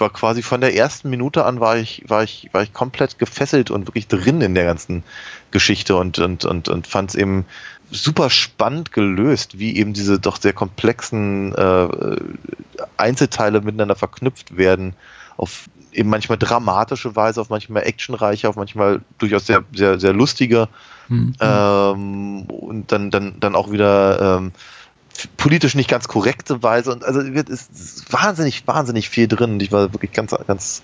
war 0.00 0.10
quasi 0.10 0.42
von 0.42 0.60
der 0.60 0.74
ersten 0.74 1.10
Minute 1.10 1.44
an 1.44 1.60
war 1.60 1.76
ich, 1.76 2.04
war 2.06 2.22
ich, 2.22 2.48
war 2.52 2.62
ich 2.62 2.72
komplett 2.72 3.18
gefesselt 3.18 3.70
und 3.70 3.86
wirklich 3.86 4.08
drin 4.08 4.40
in 4.40 4.54
der 4.54 4.64
ganzen 4.64 5.02
Geschichte 5.50 5.96
und, 5.96 6.18
und, 6.18 6.44
und, 6.44 6.68
und 6.68 6.86
fand 6.86 7.10
es 7.10 7.16
eben 7.16 7.46
super 7.90 8.30
spannend 8.30 8.92
gelöst, 8.92 9.58
wie 9.58 9.76
eben 9.76 9.92
diese 9.92 10.18
doch 10.18 10.36
sehr 10.36 10.52
komplexen 10.52 11.54
äh, 11.54 12.16
Einzelteile 12.96 13.60
miteinander 13.60 13.96
verknüpft 13.96 14.56
werden, 14.56 14.94
auf 15.36 15.68
eben 15.92 16.10
manchmal 16.10 16.38
dramatische 16.38 17.16
Weise, 17.16 17.40
auf 17.40 17.48
manchmal 17.48 17.84
actionreiche, 17.84 18.48
auf 18.48 18.56
manchmal 18.56 19.00
durchaus 19.18 19.46
sehr, 19.46 19.64
sehr, 19.74 19.98
sehr 19.98 20.12
lustige 20.12 20.68
mhm. 21.08 21.34
ähm, 21.40 22.42
und 22.42 22.92
dann, 22.92 23.10
dann, 23.10 23.40
dann 23.40 23.54
auch 23.54 23.70
wieder 23.70 24.38
ähm, 24.38 24.52
politisch 25.36 25.74
nicht 25.74 25.90
ganz 25.90 26.08
korrekte 26.08 26.62
Weise 26.62 26.92
und 26.92 27.04
also 27.04 27.20
es 27.20 27.68
ist 27.68 28.12
wahnsinnig, 28.12 28.66
wahnsinnig 28.66 29.08
viel 29.08 29.28
drin 29.28 29.52
und 29.52 29.62
ich 29.62 29.72
war 29.72 29.92
wirklich 29.92 30.12
ganz, 30.12 30.34
ganz, 30.46 30.82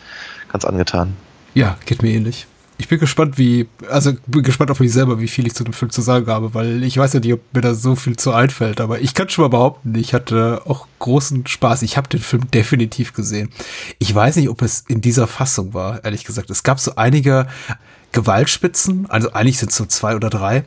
ganz 0.50 0.64
angetan. 0.64 1.16
Ja, 1.54 1.76
geht 1.86 2.02
mir 2.02 2.10
ähnlich. 2.10 2.46
Ich 2.76 2.88
bin 2.88 2.98
gespannt, 2.98 3.38
wie, 3.38 3.68
also 3.88 4.12
bin 4.26 4.42
gespannt 4.42 4.72
auf 4.72 4.80
mich 4.80 4.92
selber, 4.92 5.20
wie 5.20 5.28
viel 5.28 5.46
ich 5.46 5.54
zu 5.54 5.62
dem 5.62 5.72
Film 5.72 5.90
zu 5.90 6.02
sagen 6.02 6.26
habe, 6.26 6.54
weil 6.54 6.82
ich 6.82 6.96
weiß 6.96 7.12
ja 7.12 7.20
nicht, 7.20 7.32
ob 7.32 7.40
mir 7.52 7.60
da 7.60 7.72
so 7.72 7.94
viel 7.94 8.16
zu 8.16 8.32
einfällt, 8.32 8.80
aber 8.80 9.00
ich 9.00 9.14
kann 9.14 9.28
schon 9.28 9.44
mal 9.44 9.48
behaupten, 9.48 9.94
ich 9.94 10.12
hatte 10.12 10.62
auch 10.66 10.88
großen 10.98 11.46
Spaß. 11.46 11.82
Ich 11.82 11.96
habe 11.96 12.08
den 12.08 12.20
Film 12.20 12.50
definitiv 12.50 13.12
gesehen. 13.12 13.50
Ich 14.00 14.12
weiß 14.12 14.36
nicht, 14.36 14.48
ob 14.48 14.60
es 14.62 14.84
in 14.88 15.00
dieser 15.00 15.28
Fassung 15.28 15.72
war, 15.72 16.04
ehrlich 16.04 16.24
gesagt. 16.24 16.50
Es 16.50 16.64
gab 16.64 16.80
so 16.80 16.96
einige 16.96 17.46
Gewaltspitzen, 18.10 19.08
also 19.08 19.32
eigentlich 19.32 19.58
sind 19.58 19.70
es 19.70 19.76
so 19.76 19.86
zwei 19.86 20.16
oder 20.16 20.30
drei, 20.30 20.64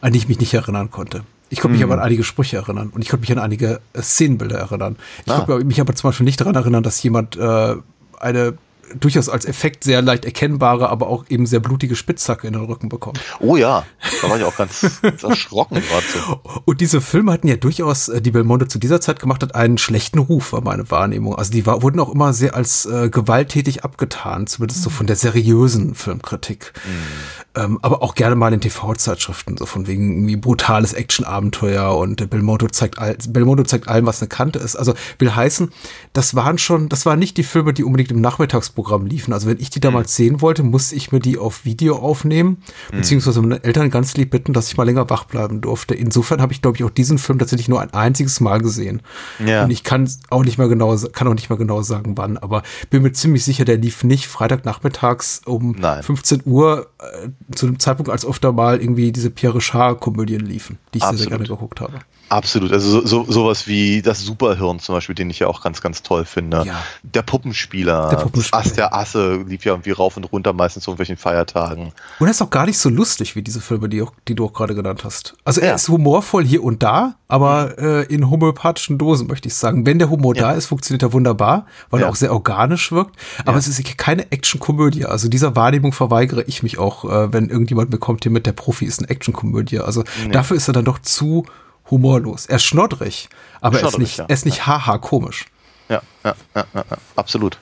an 0.00 0.12
die 0.12 0.18
ich 0.18 0.28
mich 0.28 0.40
nicht 0.40 0.54
erinnern 0.54 0.90
konnte. 0.90 1.24
Ich 1.52 1.60
konnte 1.60 1.72
mich 1.72 1.84
mhm. 1.84 1.92
aber 1.92 2.00
an 2.00 2.06
einige 2.06 2.24
Sprüche 2.24 2.56
erinnern 2.56 2.90
und 2.94 3.02
ich 3.02 3.08
konnte 3.08 3.22
mich 3.22 3.32
an 3.32 3.38
einige 3.38 3.80
Szenenbilder 3.96 4.58
erinnern. 4.58 4.96
Ich 5.26 5.32
ah. 5.32 5.40
konnte 5.40 5.64
mich 5.64 5.80
aber 5.80 5.94
zum 5.94 6.08
Beispiel 6.08 6.24
nicht 6.24 6.40
daran 6.40 6.54
erinnern, 6.54 6.82
dass 6.82 7.02
jemand 7.02 7.36
äh, 7.36 7.74
eine 8.20 8.54
durchaus 8.98 9.28
als 9.28 9.44
Effekt 9.44 9.84
sehr 9.84 10.02
leicht 10.02 10.24
erkennbare, 10.24 10.88
aber 10.88 11.08
auch 11.08 11.24
eben 11.28 11.46
sehr 11.46 11.60
blutige 11.60 11.96
Spitzhacke 11.96 12.46
in 12.46 12.54
den 12.54 12.64
Rücken 12.64 12.88
bekommt. 12.88 13.20
Oh 13.40 13.56
ja, 13.56 13.84
da 14.22 14.30
war 14.30 14.38
ich 14.38 14.44
auch 14.44 14.56
ganz, 14.56 14.84
ganz 15.02 15.22
erschrocken 15.22 15.80
gerade 15.80 16.06
so. 16.06 16.40
Und 16.64 16.80
diese 16.80 17.00
Filme 17.00 17.32
hatten 17.32 17.48
ja 17.48 17.56
durchaus, 17.56 18.08
äh, 18.08 18.20
die 18.20 18.30
Belmondo 18.30 18.66
zu 18.66 18.78
dieser 18.78 19.00
Zeit 19.00 19.20
gemacht 19.20 19.42
hat, 19.42 19.54
einen 19.54 19.78
schlechten 19.78 20.18
Ruf, 20.18 20.52
war 20.52 20.62
meine 20.62 20.90
Wahrnehmung. 20.90 21.36
Also 21.36 21.52
die 21.52 21.66
war, 21.66 21.82
wurden 21.82 22.00
auch 22.00 22.12
immer 22.12 22.32
sehr 22.32 22.54
als 22.54 22.86
äh, 22.86 23.08
gewalttätig 23.10 23.84
abgetan, 23.84 24.46
zumindest 24.46 24.82
so 24.82 24.90
von 24.90 25.06
der 25.06 25.16
seriösen 25.16 25.94
Filmkritik. 25.94 26.72
Mhm. 26.84 27.60
Ähm, 27.60 27.78
aber 27.82 28.02
auch 28.02 28.14
gerne 28.14 28.36
mal 28.36 28.52
in 28.52 28.60
TV-Zeitschriften, 28.60 29.56
so 29.56 29.66
von 29.66 29.88
wegen 29.88 30.12
irgendwie 30.12 30.36
brutales 30.36 30.92
Action-Abenteuer 30.92 31.96
und 31.96 32.20
äh, 32.20 32.26
Belmondo 32.26 32.68
zeigt, 32.68 32.98
all, 32.98 33.16
Belmondo 33.28 33.64
zeigt 33.64 33.88
allem, 33.88 34.06
was 34.06 34.20
eine 34.20 34.28
Kante 34.28 34.60
ist. 34.60 34.76
Also 34.76 34.94
will 35.18 35.34
heißen, 35.34 35.70
das 36.12 36.36
waren 36.36 36.58
schon, 36.58 36.88
das 36.88 37.06
waren 37.06 37.18
nicht 37.18 37.36
die 37.36 37.42
Filme, 37.42 37.72
die 37.72 37.82
unbedingt 37.82 38.12
im 38.12 38.20
Nachmittagsprogramm 38.20 38.79
Programm 38.80 39.04
liefen. 39.04 39.34
Also 39.34 39.46
wenn 39.46 39.58
ich 39.60 39.68
die 39.68 39.80
damals 39.80 40.12
mhm. 40.12 40.22
sehen 40.22 40.40
wollte, 40.40 40.62
musste 40.62 40.94
ich 40.94 41.12
mir 41.12 41.20
die 41.20 41.36
auf 41.36 41.66
Video 41.66 41.96
aufnehmen, 41.96 42.62
mhm. 42.90 42.96
beziehungsweise 42.96 43.42
meine 43.42 43.62
Eltern 43.62 43.90
ganz 43.90 44.16
lieb 44.16 44.30
bitten, 44.30 44.54
dass 44.54 44.68
ich 44.68 44.78
mal 44.78 44.84
länger 44.84 45.10
wach 45.10 45.24
bleiben 45.24 45.60
durfte. 45.60 45.94
Insofern 45.94 46.40
habe 46.40 46.54
ich, 46.54 46.62
glaube 46.62 46.78
ich, 46.78 46.84
auch 46.84 46.90
diesen 46.90 47.18
Film 47.18 47.38
tatsächlich 47.38 47.68
nur 47.68 47.82
ein 47.82 47.92
einziges 47.92 48.40
Mal 48.40 48.60
gesehen. 48.60 49.02
Ja. 49.44 49.64
Und 49.64 49.70
ich 49.70 49.84
kann 49.84 50.10
auch 50.30 50.44
nicht 50.44 50.56
mehr 50.56 50.68
genau, 50.68 50.96
kann 51.12 51.28
auch 51.28 51.34
nicht 51.34 51.50
mehr 51.50 51.58
genau 51.58 51.82
sagen, 51.82 52.16
wann, 52.16 52.38
aber 52.38 52.62
bin 52.88 53.02
mir 53.02 53.12
ziemlich 53.12 53.44
sicher, 53.44 53.66
der 53.66 53.76
lief 53.76 54.02
nicht 54.02 54.26
Freitagnachmittags 54.26 55.42
um 55.44 55.76
Nein. 55.78 56.02
15 56.02 56.42
Uhr 56.46 56.88
äh, 56.98 57.28
zu 57.54 57.66
dem 57.66 57.78
Zeitpunkt, 57.78 58.10
als 58.10 58.24
oft 58.24 58.42
da 58.42 58.50
mal 58.50 58.80
irgendwie 58.80 59.12
diese 59.12 59.30
Pierre 59.30 59.56
Richard-Komödien 59.56 60.40
liefen, 60.40 60.78
die 60.94 60.98
ich 60.98 61.04
sehr, 61.04 61.18
sehr 61.18 61.26
gerne 61.26 61.44
geguckt 61.44 61.82
habe. 61.82 61.98
Absolut, 62.30 62.72
also 62.72 63.00
so, 63.00 63.06
so, 63.06 63.32
sowas 63.32 63.66
wie 63.66 64.02
das 64.02 64.20
Superhirn 64.20 64.78
zum 64.78 64.94
Beispiel, 64.94 65.16
den 65.16 65.30
ich 65.30 65.40
ja 65.40 65.48
auch 65.48 65.62
ganz, 65.62 65.80
ganz 65.80 66.04
toll 66.04 66.24
finde. 66.24 66.62
Ja. 66.64 66.80
Der 67.02 67.22
Puppenspieler, 67.22 68.08
der 68.08 68.18
Puppenspieler. 68.18 68.60
Ass 68.60 68.72
der 68.74 68.94
Asse 68.94 69.44
lief 69.48 69.64
ja 69.64 69.72
irgendwie 69.72 69.90
rauf 69.90 70.16
und 70.16 70.32
runter, 70.32 70.52
meistens 70.52 70.84
zu 70.84 70.92
irgendwelchen 70.92 71.16
Feiertagen. 71.16 71.92
Und 72.20 72.26
er 72.28 72.30
ist 72.30 72.40
auch 72.40 72.50
gar 72.50 72.66
nicht 72.66 72.78
so 72.78 72.88
lustig 72.88 73.34
wie 73.34 73.42
diese 73.42 73.60
Filme, 73.60 73.88
die, 73.88 74.00
auch, 74.00 74.12
die 74.28 74.36
du 74.36 74.44
auch 74.44 74.52
gerade 74.52 74.76
genannt 74.76 75.02
hast. 75.02 75.34
Also 75.44 75.60
er 75.60 75.70
ja. 75.70 75.74
ist 75.74 75.88
humorvoll 75.88 76.44
hier 76.44 76.62
und 76.62 76.84
da, 76.84 77.16
aber 77.26 77.76
äh, 77.78 78.04
in 78.04 78.30
homöopathischen 78.30 78.96
Dosen, 78.96 79.26
möchte 79.26 79.48
ich 79.48 79.56
sagen. 79.56 79.84
Wenn 79.84 79.98
der 79.98 80.08
Humor 80.08 80.36
ja. 80.36 80.42
da 80.42 80.52
ist, 80.52 80.66
funktioniert 80.66 81.02
er 81.02 81.12
wunderbar, 81.12 81.66
weil 81.90 82.02
er 82.02 82.08
auch 82.08 82.14
sehr 82.14 82.32
organisch 82.32 82.92
wirkt. 82.92 83.16
Aber 83.44 83.58
es 83.58 83.66
ist 83.66 83.98
keine 83.98 84.30
Actionkomödie. 84.30 85.04
Also 85.04 85.28
dieser 85.28 85.56
Wahrnehmung 85.56 85.92
verweigere 85.92 86.42
ich 86.42 86.62
mich 86.62 86.78
auch, 86.78 87.04
äh, 87.06 87.32
wenn 87.32 87.48
irgendjemand 87.48 87.90
mir 87.90 87.98
kommt 87.98 88.22
hier 88.22 88.30
mit, 88.30 88.46
der 88.46 88.52
Profi 88.52 88.84
ist 88.84 89.00
eine 89.00 89.08
Actionkomödie. 89.08 89.80
Also 89.80 90.04
nee. 90.24 90.30
dafür 90.30 90.56
ist 90.56 90.68
er 90.68 90.74
dann 90.74 90.84
doch 90.84 91.00
zu 91.00 91.44
humorlos. 91.90 92.46
Er 92.46 92.56
ist 92.56 92.64
schnoddrig, 92.64 93.28
aber 93.60 93.80
er 93.80 93.88
ist 93.88 93.98
nicht, 93.98 94.18
ja. 94.18 94.24
er 94.28 94.34
ist 94.34 94.44
nicht 94.44 94.66
haha 94.66 94.98
komisch. 94.98 95.46
Ja, 95.88 96.02
ja, 96.24 96.34
ja, 96.54 96.64
ja, 96.74 96.84
absolut. 97.16 97.58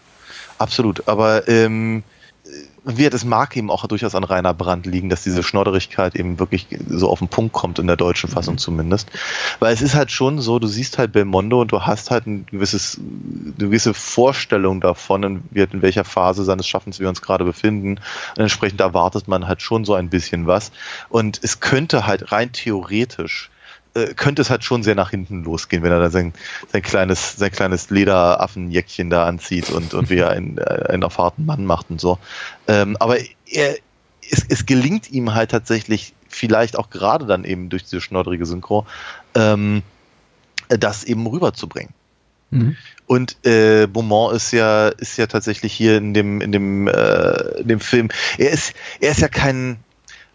Absolut. 0.58 1.06
Aber 1.06 1.48
ähm, 1.48 2.02
wie 2.84 3.08
das 3.10 3.24
mag 3.24 3.56
eben 3.56 3.70
auch 3.70 3.86
durchaus 3.86 4.14
an 4.14 4.24
Rainer 4.24 4.54
Brandt 4.54 4.86
liegen, 4.86 5.08
dass 5.08 5.22
diese 5.22 5.42
Schnodderigkeit 5.42 6.16
eben 6.16 6.38
wirklich 6.38 6.66
so 6.88 7.10
auf 7.10 7.18
den 7.18 7.28
Punkt 7.28 7.52
kommt 7.52 7.78
in 7.78 7.86
der 7.86 7.96
deutschen 7.96 8.30
Fassung 8.30 8.54
mhm. 8.54 8.58
zumindest. 8.58 9.10
Weil 9.58 9.74
es 9.74 9.82
ist 9.82 9.94
halt 9.94 10.10
schon 10.10 10.40
so, 10.40 10.58
du 10.58 10.66
siehst 10.66 10.98
halt 10.98 11.12
Belmondo 11.12 11.60
und 11.60 11.72
du 11.72 11.82
hast 11.82 12.10
halt 12.10 12.26
ein 12.26 12.46
gewisses, 12.46 12.98
eine 12.98 13.52
gewisse 13.58 13.92
Vorstellung 13.94 14.80
davon, 14.80 15.22
in, 15.22 15.42
in 15.52 15.82
welcher 15.82 16.04
Phase 16.04 16.44
seines 16.44 16.66
Schaffens 16.66 16.98
wir 16.98 17.08
uns 17.08 17.20
gerade 17.20 17.44
befinden. 17.44 18.00
Und 18.36 18.42
entsprechend 18.42 18.80
erwartet 18.80 19.28
man 19.28 19.46
halt 19.46 19.60
schon 19.60 19.84
so 19.84 19.94
ein 19.94 20.08
bisschen 20.08 20.46
was. 20.46 20.72
Und 21.10 21.40
es 21.42 21.60
könnte 21.60 22.06
halt 22.06 22.32
rein 22.32 22.52
theoretisch 22.52 23.50
äh, 23.98 24.14
könnte 24.14 24.42
es 24.42 24.50
halt 24.50 24.64
schon 24.64 24.82
sehr 24.82 24.94
nach 24.94 25.10
hinten 25.10 25.44
losgehen, 25.44 25.82
wenn 25.82 25.92
er 25.92 26.00
da 26.00 26.10
sein, 26.10 26.32
sein 26.72 26.82
kleines, 26.82 27.36
sein 27.36 27.50
kleines 27.50 27.90
Lederaffenjäckchen 27.90 29.10
da 29.10 29.26
anzieht 29.26 29.70
und, 29.70 29.94
und 29.94 30.10
wie 30.10 30.18
er 30.18 30.30
einen, 30.30 30.58
äh, 30.58 30.86
einen 30.88 31.02
erfahrenen 31.02 31.46
Mann 31.46 31.64
macht 31.64 31.90
und 31.90 32.00
so. 32.00 32.18
Ähm, 32.66 32.96
aber 33.00 33.18
er, 33.46 33.76
es, 34.30 34.44
es 34.48 34.66
gelingt 34.66 35.10
ihm 35.10 35.34
halt 35.34 35.50
tatsächlich, 35.50 36.14
vielleicht 36.28 36.78
auch 36.78 36.90
gerade 36.90 37.26
dann 37.26 37.44
eben 37.44 37.68
durch 37.68 37.84
diese 37.84 38.00
schnoddrige 38.00 38.46
Synchro, 38.46 38.86
ähm, 39.34 39.82
das 40.68 41.04
eben 41.04 41.26
rüberzubringen. 41.26 41.94
Mhm. 42.50 42.76
Und 43.06 43.44
äh, 43.46 43.86
Beaumont 43.86 44.34
ist 44.34 44.52
ja 44.52 44.88
ist 44.88 45.16
ja 45.16 45.26
tatsächlich 45.26 45.72
hier 45.72 45.96
in 45.96 46.12
dem 46.14 46.40
in 46.40 46.52
dem 46.52 46.88
äh, 46.88 47.60
in 47.60 47.68
dem 47.68 47.80
Film. 47.80 48.10
Er 48.36 48.50
ist 48.50 48.74
er 49.00 49.10
ist 49.10 49.20
ja 49.20 49.28
kein 49.28 49.78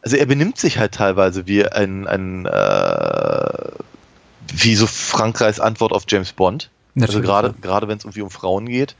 also 0.03 0.17
er 0.17 0.25
benimmt 0.25 0.57
sich 0.57 0.77
halt 0.77 0.93
teilweise 0.93 1.47
wie 1.47 1.65
ein, 1.65 2.07
ein 2.07 2.45
äh, 2.45 3.71
wie 4.53 4.75
so 4.75 4.85
Frankreichs 4.85 5.59
Antwort 5.59 5.93
auf 5.93 6.03
James 6.07 6.33
Bond. 6.33 6.69
Also 6.95 6.99
Natürlich, 6.99 7.15
also 7.15 7.27
gerade 7.27 7.47
ja. 7.47 7.53
gerade 7.61 7.87
wenn 7.87 7.97
es 7.97 8.03
irgendwie 8.03 8.21
um 8.21 8.29
Frauen 8.29 8.67
geht, 8.67 8.95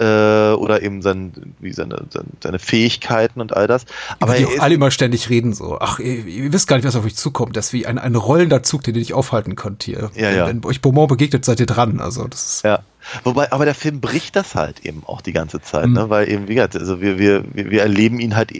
äh, 0.00 0.52
oder 0.54 0.82
eben 0.82 1.02
sein, 1.02 1.54
wie 1.58 1.72
seine, 1.72 2.04
seine, 2.40 2.58
Fähigkeiten 2.58 3.40
und 3.40 3.54
all 3.54 3.66
das. 3.66 3.84
Aber 4.18 4.34
die 4.34 4.46
auch 4.46 4.58
alle 4.58 4.74
immer 4.74 4.90
ständig 4.90 5.28
reden 5.28 5.52
so. 5.52 5.78
Ach, 5.78 5.98
ihr, 5.98 6.26
ihr 6.26 6.52
wisst 6.52 6.66
gar 6.68 6.76
nicht, 6.76 6.86
was 6.86 6.96
auf 6.96 7.04
euch 7.04 7.16
zukommt. 7.16 7.54
Das 7.56 7.66
ist 7.66 7.72
wie 7.74 7.86
ein, 7.86 7.98
ein 7.98 8.14
rollender 8.14 8.62
Zug, 8.62 8.82
den 8.82 8.94
ihr 8.94 9.00
nicht 9.00 9.12
aufhalten 9.12 9.56
könnt 9.56 9.82
hier. 9.82 10.10
Ja, 10.14 10.28
wenn, 10.28 10.36
ja. 10.36 10.46
wenn 10.46 10.64
euch 10.64 10.80
Beaumont 10.80 11.08
begegnet, 11.10 11.44
seid 11.44 11.60
ihr 11.60 11.66
dran. 11.66 12.00
Also 12.00 12.26
das 12.26 12.46
ist 12.46 12.64
ja. 12.64 12.80
Wobei, 13.24 13.52
aber 13.52 13.64
der 13.64 13.74
Film 13.74 14.00
bricht 14.00 14.36
das 14.36 14.54
halt 14.54 14.84
eben 14.86 15.02
auch 15.06 15.20
die 15.20 15.32
ganze 15.32 15.60
Zeit, 15.60 15.86
Mhm. 15.86 15.92
ne? 15.94 16.10
Weil 16.10 16.30
eben, 16.30 16.48
wie 16.48 16.54
gesagt, 16.54 16.76
also 16.76 17.00
wir, 17.00 17.18
wir, 17.18 17.44
wir 17.52 17.70
wir 17.70 17.82
erleben 17.82 18.20
ihn 18.20 18.36
halt 18.36 18.52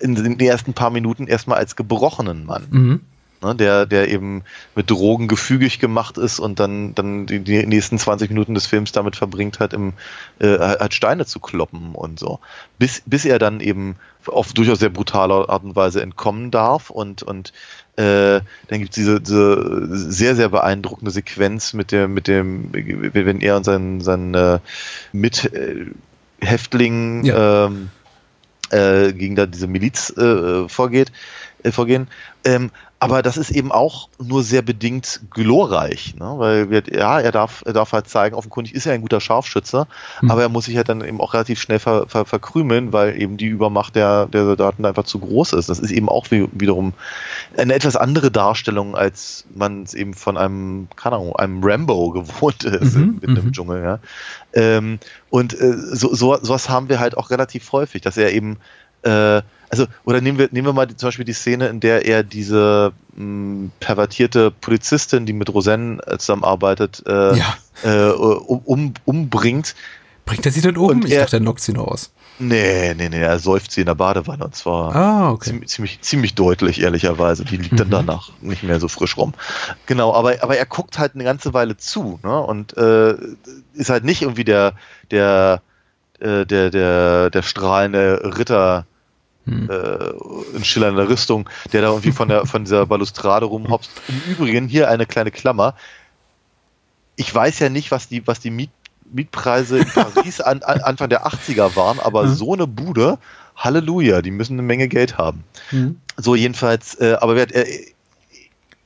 in 0.00 0.14
den 0.14 0.38
ersten 0.40 0.72
paar 0.72 0.90
Minuten 0.90 1.26
erstmal 1.26 1.58
als 1.58 1.76
gebrochenen 1.76 2.44
Mann. 2.44 2.66
mhm. 2.70 3.00
Ne, 3.42 3.54
der, 3.54 3.86
der 3.86 4.08
eben 4.08 4.42
mit 4.74 4.90
Drogen 4.90 5.28
gefügig 5.28 5.78
gemacht 5.78 6.18
ist 6.18 6.40
und 6.40 6.58
dann, 6.60 6.94
dann 6.94 7.26
die, 7.26 7.40
die 7.40 7.64
nächsten 7.66 7.98
20 7.98 8.30
Minuten 8.30 8.54
des 8.54 8.66
Films 8.66 8.92
damit 8.92 9.16
verbringt 9.16 9.60
hat, 9.60 9.72
im, 9.72 9.92
äh, 10.38 10.58
halt 10.58 10.94
Steine 10.94 11.26
zu 11.26 11.40
kloppen 11.40 11.94
und 11.94 12.18
so. 12.18 12.40
Bis, 12.78 13.02
bis 13.06 13.24
er 13.24 13.38
dann 13.38 13.60
eben 13.60 13.96
auf 14.26 14.52
durchaus 14.52 14.80
sehr 14.80 14.90
brutale 14.90 15.48
Art 15.48 15.64
und 15.64 15.74
Weise 15.76 16.02
entkommen 16.02 16.50
darf 16.50 16.90
und, 16.90 17.22
und 17.22 17.52
äh, 17.96 18.40
dann 18.68 18.78
gibt 18.78 18.90
es 18.90 18.94
diese, 18.96 19.20
diese 19.20 19.88
sehr, 19.90 20.36
sehr 20.36 20.50
beeindruckende 20.50 21.10
Sequenz 21.10 21.72
mit 21.72 21.90
dem, 21.92 22.14
mit 22.14 22.28
dem, 22.28 22.70
wenn 22.72 23.40
er 23.40 23.56
und 23.56 23.64
sein, 23.64 24.00
sein 24.00 24.34
äh, 24.34 24.60
Mithäftling 25.12 25.94
Ja. 27.24 27.66
ähm, 27.66 27.90
äh, 28.70 29.12
gegen 29.12 29.34
da 29.34 29.46
diese 29.46 29.66
Miliz 29.66 30.10
äh, 30.16 30.68
vorgeht, 30.68 31.10
äh, 31.62 31.72
vorgehen. 31.72 32.08
Ähm, 32.44 32.70
aber 33.00 33.22
das 33.22 33.36
ist 33.36 33.50
eben 33.50 33.70
auch 33.70 34.08
nur 34.20 34.42
sehr 34.42 34.62
bedingt 34.62 35.20
glorreich, 35.30 36.14
ne? 36.18 36.34
weil 36.36 36.70
wir, 36.70 36.82
ja, 36.90 37.20
er 37.20 37.30
darf, 37.30 37.62
er 37.64 37.72
darf 37.72 37.92
halt 37.92 38.08
zeigen, 38.08 38.34
offenkundig 38.34 38.74
ist 38.74 38.86
er 38.86 38.92
ein 38.92 39.02
guter 39.02 39.20
Scharfschütze, 39.20 39.86
Hm. 40.20 40.30
aber 40.30 40.42
er 40.42 40.48
muss 40.48 40.64
sich 40.64 40.76
halt 40.76 40.88
dann 40.88 41.04
eben 41.04 41.20
auch 41.20 41.34
relativ 41.34 41.60
schnell 41.60 41.78
ver, 41.78 42.08
ver, 42.08 42.24
verkrümeln, 42.24 42.92
weil 42.92 43.20
eben 43.20 43.36
die 43.36 43.46
Übermacht 43.46 43.94
der, 43.94 44.26
der 44.26 44.44
Soldaten 44.44 44.84
einfach 44.84 45.04
zu 45.04 45.20
groß 45.20 45.52
ist. 45.52 45.68
Das 45.68 45.78
ist 45.78 45.92
eben 45.92 46.08
auch 46.08 46.30
wie, 46.30 46.48
wiederum 46.52 46.92
eine 47.56 47.74
etwas 47.74 47.94
andere 47.94 48.30
Darstellung, 48.30 48.96
als 48.96 49.44
man 49.54 49.82
es 49.84 49.94
eben 49.94 50.14
von 50.14 50.36
einem, 50.36 50.88
keine 50.96 51.16
Ahnung, 51.16 51.36
einem 51.36 51.62
Rambo 51.62 52.10
gewohnt 52.12 52.64
ist 52.64 52.96
Mhm, 52.96 53.18
mitten 53.20 53.36
im 53.36 53.44
mhm. 53.46 53.52
Dschungel, 53.52 53.82
ja. 53.82 53.98
Ähm, 54.54 54.98
und 55.30 55.54
äh, 55.54 55.74
so, 55.76 56.14
so, 56.14 56.36
sowas 56.36 56.68
haben 56.68 56.88
wir 56.88 56.98
halt 56.98 57.16
auch 57.16 57.30
relativ 57.30 57.70
häufig, 57.72 58.02
dass 58.02 58.16
er 58.16 58.32
eben, 58.32 58.56
äh, 59.02 59.42
also, 59.70 59.86
oder 60.04 60.20
nehmen 60.20 60.38
wir, 60.38 60.48
nehmen 60.50 60.66
wir 60.66 60.72
mal 60.72 60.86
die, 60.86 60.96
zum 60.96 61.08
Beispiel 61.08 61.24
die 61.24 61.32
Szene, 61.32 61.68
in 61.68 61.80
der 61.80 62.06
er 62.06 62.22
diese 62.22 62.92
mh, 63.16 63.70
pervertierte 63.80 64.50
Polizistin, 64.50 65.26
die 65.26 65.32
mit 65.32 65.52
Roseanne 65.52 66.00
äh, 66.06 66.18
zusammenarbeitet, 66.18 67.02
äh, 67.06 67.36
Ja. 67.36 67.54
äh, 67.82 68.10
um, 68.12 68.60
um, 68.64 68.94
umbringt. 69.04 69.74
Bringt 70.24 70.44
er 70.46 70.52
sie 70.52 70.60
denn 70.60 70.76
oben? 70.76 71.02
Und 71.02 71.06
Ich 71.06 71.12
er- 71.14 71.22
dachte, 71.22 71.36
er 71.36 71.40
knockt 71.40 71.60
sie 71.60 71.72
nur 71.72 71.90
aus. 71.90 72.10
Nee, 72.40 72.94
nee, 72.94 73.08
nee, 73.08 73.20
er 73.20 73.40
säuft 73.40 73.72
sie 73.72 73.80
in 73.80 73.86
der 73.86 73.96
Badewanne 73.96 74.44
und 74.44 74.54
zwar 74.54 74.94
Ah, 74.94 75.30
okay. 75.32 75.50
ziemlich, 75.50 75.68
ziemlich, 75.70 76.00
ziemlich 76.02 76.34
deutlich, 76.36 76.80
ehrlicherweise. 76.80 77.44
Die 77.44 77.56
liegt 77.56 77.80
dann 77.80 77.88
Mhm. 77.88 77.92
danach 77.92 78.30
nicht 78.40 78.62
mehr 78.62 78.78
so 78.78 78.86
frisch 78.86 79.16
rum. 79.16 79.34
Genau, 79.86 80.14
aber, 80.14 80.40
aber 80.40 80.56
er 80.56 80.64
guckt 80.66 81.00
halt 81.00 81.16
eine 81.16 81.24
ganze 81.24 81.52
Weile 81.52 81.76
zu, 81.76 82.20
ne? 82.22 82.38
Und 82.40 82.76
äh, 82.76 83.14
ist 83.74 83.90
halt 83.90 84.04
nicht 84.04 84.22
irgendwie 84.22 84.44
der, 84.44 84.74
der, 85.10 85.62
äh, 86.20 86.46
der, 86.46 86.70
der, 86.70 87.30
der 87.30 87.42
strahlende 87.42 88.20
Ritter 88.38 88.86
Hm. 89.48 89.70
äh, 89.70 90.56
in 90.56 90.64
schillernder 90.64 91.08
Rüstung, 91.08 91.48
der 91.72 91.82
da 91.82 91.88
irgendwie 91.88 92.12
von 92.12 92.28
der 92.28 92.46
von 92.46 92.64
dieser 92.64 92.86
Balustrade 92.86 93.46
rumhopst. 93.46 93.90
Im 94.08 94.32
Übrigen 94.32 94.68
hier 94.68 94.88
eine 94.90 95.06
kleine 95.06 95.30
Klammer. 95.30 95.74
Ich 97.16 97.34
weiß 97.34 97.58
ja 97.60 97.68
nicht, 97.68 97.90
was 97.90 98.08
die, 98.08 98.26
was 98.26 98.40
die 98.40 98.50
Miet, 98.50 98.70
Mietpreise 99.10 99.78
in 99.78 99.86
Paris 99.86 100.40
an, 100.42 100.62
an, 100.62 100.80
Anfang 100.80 101.08
der 101.08 101.26
80er 101.26 101.74
waren, 101.76 101.98
aber 101.98 102.24
Mhm. 102.24 102.34
so 102.34 102.52
eine 102.54 102.66
Bude, 102.66 103.18
Halleluja, 103.56 104.22
die 104.22 104.30
müssen 104.30 104.52
eine 104.54 104.62
Menge 104.62 104.86
Geld 104.88 105.18
haben. 105.18 105.42
Hm. 105.70 105.98
So 106.16 106.34
jedenfalls, 106.36 106.94
äh, 107.00 107.16
aber 107.20 107.34
wer, 107.34 107.52
er, 107.52 107.66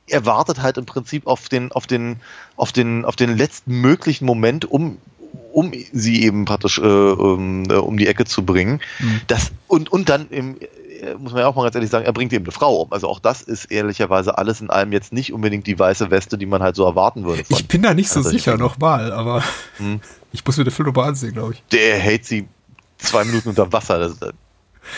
er 0.07 0.27
wartet 0.27 0.63
halt 0.63 0.79
im 0.79 0.87
Prinzip 0.87 1.27
auf 1.27 1.49
den, 1.49 1.73
auf 1.73 1.87
den, 1.87 2.21
auf 2.57 2.73
den, 2.73 3.05
auf 3.05 3.17
den 3.17 3.37
letzten 3.37 3.81
möglichen 3.81 4.25
Moment, 4.25 4.65
um 4.65 4.99
um 5.53 5.73
sie 5.93 6.23
eben 6.25 6.45
praktisch 6.45 6.79
äh, 6.79 6.83
um, 6.83 7.65
äh, 7.71 7.75
um 7.75 7.97
die 7.97 8.07
Ecke 8.07 8.25
zu 8.25 8.45
bringen. 8.45 8.81
Mhm. 8.99 9.21
Das, 9.27 9.53
und, 9.69 9.91
und 9.93 10.09
dann 10.09 10.29
im, 10.31 10.57
äh, 10.61 11.15
muss 11.19 11.33
man 11.33 11.41
ja 11.43 11.49
auch 11.49 11.55
mal 11.57 11.63
ganz 11.65 11.75
ehrlich 11.75 11.91
sagen, 11.91 12.05
er 12.07 12.13
bringt 12.13 12.33
eben 12.33 12.45
eine 12.45 12.53
Frau 12.53 12.83
um. 12.83 12.93
Also 12.93 13.09
auch 13.09 13.19
das 13.21 13.43
ist 13.43 13.67
ehrlicherweise 13.67 14.39
alles 14.39 14.61
in 14.61 14.71
allem 14.71 14.93
jetzt 14.93 15.13
nicht 15.13 15.33
unbedingt 15.33 15.67
die 15.67 15.79
weiße 15.79 16.11
Weste, 16.11 16.39
die 16.39 16.47
man 16.47 16.63
halt 16.63 16.77
so 16.77 16.85
erwarten 16.85 17.25
würde. 17.25 17.43
Ich 17.49 17.69
bin 17.69 17.83
da 17.83 17.93
nicht 17.95 18.09
so 18.11 18.21
ich 18.21 18.27
sicher 18.27 18.57
nochmal, 18.57 19.13
aber 19.13 19.43
Hm. 19.79 20.01
ich 20.33 20.45
muss 20.45 20.57
mir 20.57 20.65
den 20.65 20.71
Film 20.73 20.89
nochmal 20.89 21.09
ansehen, 21.09 21.33
glaube 21.35 21.55
ich. 21.55 21.63
der 21.73 21.99
hält 21.99 22.25
sie 22.25 22.47
zwei 22.99 23.25
Minuten 23.25 23.51
unter 23.51 23.73
Wasser. 23.73 23.99
Das, 23.99 24.17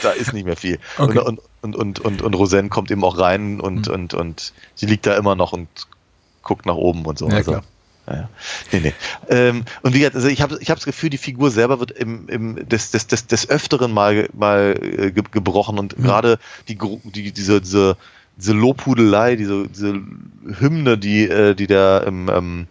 da 0.03 0.11
ist 0.11 0.33
nicht 0.33 0.45
mehr 0.47 0.57
viel. 0.57 0.79
Okay. 0.99 1.19
Und, 1.19 1.41
und, 1.63 1.77
und, 1.77 2.01
und, 2.01 2.23
und 2.23 2.35
Roseanne 2.35 2.69
kommt 2.69 2.91
eben 2.91 3.03
auch 3.05 3.19
rein 3.19 3.61
und, 3.61 3.89
Mhm. 3.89 3.95
und, 3.95 4.15
und 4.15 4.53
sie 4.75 4.87
liegt 4.87 5.07
da 5.07 5.17
immer 5.17 5.35
noch 5.35 5.53
und 5.53 5.69
guckt 6.43 6.67
nach 6.67 6.75
oben 6.75 7.05
und 7.07 7.19
so. 7.19 7.29
Ja, 7.29 7.37
also, 7.37 7.51
klar. 7.53 7.65
Ja, 8.07 8.15
ja. 8.15 8.29
Nee, 8.73 8.81
nee. 8.81 8.95
Ähm, 9.29 9.65
und 9.83 9.95
wie 9.95 10.01
gesagt, 10.01 10.17
also 10.17 10.29
ich 10.29 10.43
habe 10.43 10.59
ich 10.61 10.71
hab 10.71 10.77
das 10.77 10.85
Gefühl, 10.85 11.11
die 11.11 11.19
Figur 11.19 11.51
selber 11.51 11.81
wird 11.81 11.91
im, 11.93 12.29
im, 12.29 12.69
des, 12.69 12.91
des, 12.91 13.07
des, 13.07 13.27
des 13.27 13.49
Öfteren 13.49 13.93
mal, 13.93 14.29
mal 14.33 14.79
äh, 14.81 15.11
ge 15.11 15.23
gebrochen 15.31 15.79
und 15.79 15.99
Mhm. 15.99 16.03
gerade 16.03 16.39
die, 16.69 16.79
die, 17.05 17.33
diese, 17.33 17.61
diese, 17.61 17.97
diese 18.37 18.53
Lobhudelei, 18.53 19.37
diese, 19.37 19.69
diese 19.69 20.01
Hymne, 20.59 20.99
die, 20.99 21.29
äh, 21.29 21.55
die 21.55 21.67
der 21.67 22.05
ähm, 22.07 22.67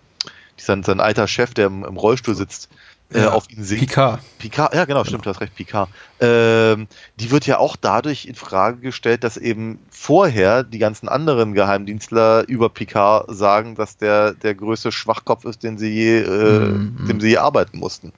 die 0.59 0.63
sein, 0.63 0.83
sein 0.83 0.99
alter 0.99 1.27
Chef, 1.27 1.53
der 1.53 1.67
im, 1.67 1.83
im 1.83 1.97
Rollstuhl 1.97 2.35
sitzt, 2.35 2.69
äh, 3.11 3.25
auf 3.25 3.49
ihn 3.49 3.63
singt. 3.63 3.81
Picard. 3.81 4.19
Picard, 4.39 4.73
ja 4.73 4.85
genau, 4.85 5.03
stimmt, 5.03 5.25
du 5.25 5.29
hast 5.29 5.41
recht, 5.41 5.55
Picard. 5.55 5.89
Ähm, 6.19 6.87
die 7.19 7.31
wird 7.31 7.45
ja 7.45 7.57
auch 7.59 7.75
dadurch 7.75 8.25
in 8.25 8.35
Frage 8.35 8.77
gestellt, 8.77 9.23
dass 9.23 9.37
eben 9.37 9.79
vorher 9.91 10.63
die 10.63 10.79
ganzen 10.79 11.07
anderen 11.09 11.53
Geheimdienstler 11.53 12.45
über 12.47 12.69
Picard 12.69 13.25
sagen, 13.35 13.75
dass 13.75 13.97
der 13.97 14.33
der 14.33 14.55
größte 14.55 14.91
Schwachkopf 14.91 15.45
ist, 15.45 15.63
den 15.63 15.77
sie 15.77 15.89
je, 15.89 16.21
äh, 16.21 16.59
Mhm. 16.69 17.07
dem 17.07 17.19
sie 17.21 17.29
je 17.29 17.37
arbeiten 17.37 17.77
mussten. 17.77 18.13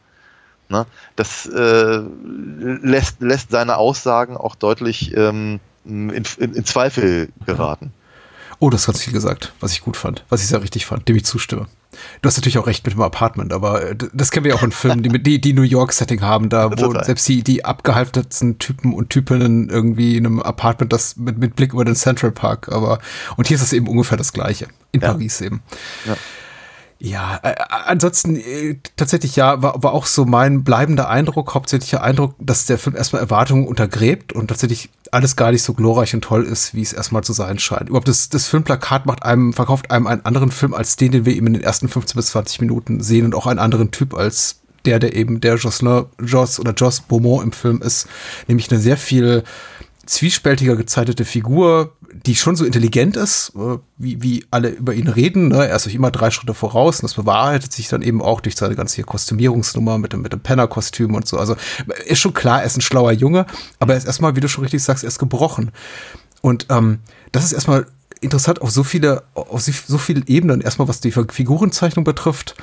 Ne? 0.70 0.86
Das 1.16 1.46
äh, 1.46 2.00
lässt, 2.82 3.22
lässt 3.22 3.52
seine 3.52 3.78
Aussagen 3.78 4.36
auch 4.38 4.56
deutlich 4.56 5.16
ähm, 5.16 5.60
in, 5.86 6.10
in, 6.10 6.26
in 6.54 6.66
Zweifel 6.66 7.30
geraten. 7.46 7.94
Oh, 8.60 8.70
das 8.70 8.88
hat 8.88 8.98
viel 8.98 9.14
gesagt, 9.14 9.54
was 9.60 9.74
ich 9.74 9.82
gut 9.82 9.98
fand, 9.98 10.24
was 10.30 10.42
ich 10.42 10.48
sehr 10.48 10.62
richtig 10.62 10.86
fand, 10.86 11.08
dem 11.08 11.16
ich 11.18 11.26
zustimme. 11.26 11.68
Du 12.22 12.28
hast 12.28 12.38
natürlich 12.38 12.58
auch 12.58 12.68
recht 12.68 12.86
mit 12.86 12.94
dem 12.96 13.02
Apartment, 13.02 13.54
aber 13.54 13.92
äh, 13.92 13.96
das 14.14 14.32
kennen 14.32 14.44
wir 14.46 14.52
ja 14.52 14.58
auch 14.58 14.64
in 14.64 14.72
Filmen, 14.72 15.04
die 15.04 15.10
mit- 15.10 15.26
die, 15.26 15.40
die 15.42 15.54
New 15.54 15.62
York-Setting 15.64 16.22
haben, 16.22 16.50
da 16.50 16.72
wo 16.72 16.76
Total. 16.76 17.04
selbst 17.04 17.28
die, 17.28 17.44
die 17.44 17.66
abgehalftertsten 17.66 18.60
Typen 18.60 18.94
und 18.94 19.10
Typinnen 19.10 19.70
irgendwie 19.70 20.18
in 20.18 20.26
einem 20.26 20.42
Apartment, 20.42 20.92
das 20.94 21.16
mit, 21.18 21.38
mit 21.38 21.56
Blick 21.56 21.74
über 21.74 21.86
den 21.86 21.96
Central 21.96 22.32
Park, 22.32 22.70
aber 22.72 23.00
und 23.38 23.48
hier 23.48 23.56
ist 23.56 23.64
es 23.64 23.74
eben 23.74 23.88
ungefähr 23.88 24.18
das 24.18 24.34
Gleiche. 24.34 24.68
In 24.92 25.02
Ja. 25.02 25.12
Paris 25.12 25.42
eben. 25.42 25.62
Ja. 26.06 26.16
Ja, 27.06 27.40
äh, 27.44 27.54
ansonsten 27.70 28.36
äh, 28.36 28.80
tatsächlich 28.96 29.36
ja, 29.36 29.62
war, 29.62 29.84
war 29.84 29.94
auch 29.94 30.08
so 30.08 30.26
mein 30.26 30.64
bleibender 30.64 31.08
Eindruck, 31.08 31.54
hauptsächlicher 31.54 32.02
Eindruck, 32.02 32.34
dass 32.40 32.66
der 32.66 32.80
Film 32.80 32.96
erstmal 32.96 33.22
Erwartungen 33.22 33.68
untergräbt 33.68 34.34
und 34.34 34.48
tatsächlich 34.48 34.90
alles 35.12 35.36
gar 35.36 35.52
nicht 35.52 35.62
so 35.62 35.76
glorreich 35.76 36.16
und 36.16 36.24
toll 36.24 36.44
ist, 36.44 36.74
wie 36.74 36.82
es 36.82 36.94
erstmal 36.94 37.24
zu 37.24 37.32
sein 37.32 37.60
scheint. 37.60 37.90
Überhaupt 37.90 38.08
das, 38.08 38.30
das 38.30 38.48
Filmplakat 38.48 39.06
macht 39.06 39.22
einem, 39.22 39.54
verkauft 39.54 39.92
einem 39.92 40.08
einen 40.08 40.26
anderen 40.26 40.50
Film 40.50 40.74
als 40.74 40.96
den, 40.96 41.12
den 41.12 41.26
wir 41.26 41.36
eben 41.36 41.46
in 41.46 41.54
den 41.54 41.64
ersten 41.64 41.90
15 41.90 42.16
bis 42.16 42.28
20 42.28 42.62
Minuten 42.62 43.04
sehen 43.04 43.26
und 43.26 43.36
auch 43.36 43.46
einen 43.46 43.60
anderen 43.60 43.92
Typ 43.92 44.16
als 44.16 44.62
der, 44.86 44.98
der 44.98 45.16
eben 45.16 45.42
der 45.42 45.58
Jocelyn, 45.58 46.06
Joss 46.20 46.60
oder 46.60 46.74
Joss 46.74 47.02
Beaumont 47.02 47.44
im 47.44 47.52
Film 47.52 47.84
ist, 47.84 48.08
nämlich 48.48 48.72
eine 48.72 48.80
sehr 48.80 48.98
viel 48.98 49.44
zwiespältiger 50.06 50.76
gezeichnete 50.76 51.26
Figur, 51.26 51.94
die 52.26 52.36
schon 52.36 52.56
so 52.56 52.66
intelligent 52.66 53.18
ist, 53.18 53.52
äh, 53.56 53.78
wie, 53.98 54.22
wie 54.22 54.46
alle 54.52 54.70
über 54.70 54.94
ihn 54.94 55.08
reden. 55.08 55.50
Ne? 55.50 55.68
Er 55.68 55.76
ist 55.76 55.88
euch 55.88 55.96
immer 55.96 56.12
drei 56.12 56.32
Schritte 56.32 56.54
voraus 56.54 57.00
und 57.00 57.04
das 57.04 57.14
bewahrheitet 57.14 57.74
sich 57.74 57.88
dann 57.88 58.02
eben 58.02 58.22
auch 58.22 58.42
durch 58.42 58.56
seine 58.56 58.76
ganze 58.76 59.04
Kostümierungsnummer 59.04 59.98
mit 59.98 60.14
dem, 60.14 60.22
mit 60.22 60.34
dem 60.34 60.40
Penner-Kostüm 60.40 61.14
und 61.14 61.28
so. 61.28 61.38
Also 61.38 61.56
ist 62.06 62.20
schon 62.20 62.34
klar, 62.34 62.62
er 62.62 62.66
ist 62.66 62.78
ein 62.78 62.82
schlauer 62.82 63.12
Junge, 63.12 63.46
aber 63.80 63.94
er 63.94 63.98
ist 63.98 64.06
erstmal, 64.06 64.36
wie 64.36 64.40
du 64.40 64.48
schon 64.48 64.64
richtig 64.64 64.84
sagst, 64.84 65.04
er 65.04 65.08
ist 65.08 65.20
gebrochen. 65.20 65.72
Und 66.42 66.68
ähm, 66.70 67.00
das 67.32 67.44
ist 67.44 67.54
erstmal 67.54 67.86
interessant 68.22 68.62
auf 68.62 68.72
so 68.72 68.84
viele, 68.84 69.24
auf 69.34 69.62
so 69.62 69.72
so 69.72 69.98
vielen 69.98 70.26
Ebenen. 70.28 70.62
Erstmal, 70.62 70.88
was 70.88 71.00
die 71.00 71.12
Figurenzeichnung 71.12 72.06
betrifft, 72.06 72.56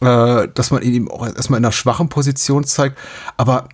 äh, 0.00 0.48
dass 0.54 0.70
man 0.70 0.82
ihn 0.82 0.94
eben 0.94 1.10
auch 1.10 1.26
erstmal 1.26 1.58
in 1.58 1.64
einer 1.64 1.72
schwachen 1.72 2.08
Position 2.08 2.64
zeigt, 2.64 2.98
aber 3.36 3.68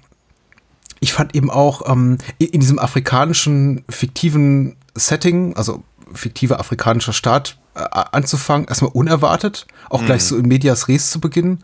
ich 1.00 1.12
fand 1.12 1.34
eben 1.34 1.50
auch 1.50 1.88
ähm, 1.90 2.18
in, 2.38 2.60
diesem 2.60 2.78
afrikanischen 2.78 3.84
fiktiven 3.88 4.76
Setting, 4.94 5.54
also 5.56 5.82
fiktiver 6.12 6.58
afrikanischer 6.58 7.12
Staat, 7.12 7.58
äh, 7.74 7.84
anzufangen, 8.12 8.66
erstmal 8.66 8.90
unerwartet, 8.92 9.66
auch 9.88 10.04
gleich 10.04 10.24
so 10.24 10.36
in 10.36 10.48
Medias 10.48 10.88
Res 10.88 11.10
zu 11.10 11.20
beginnen. 11.20 11.62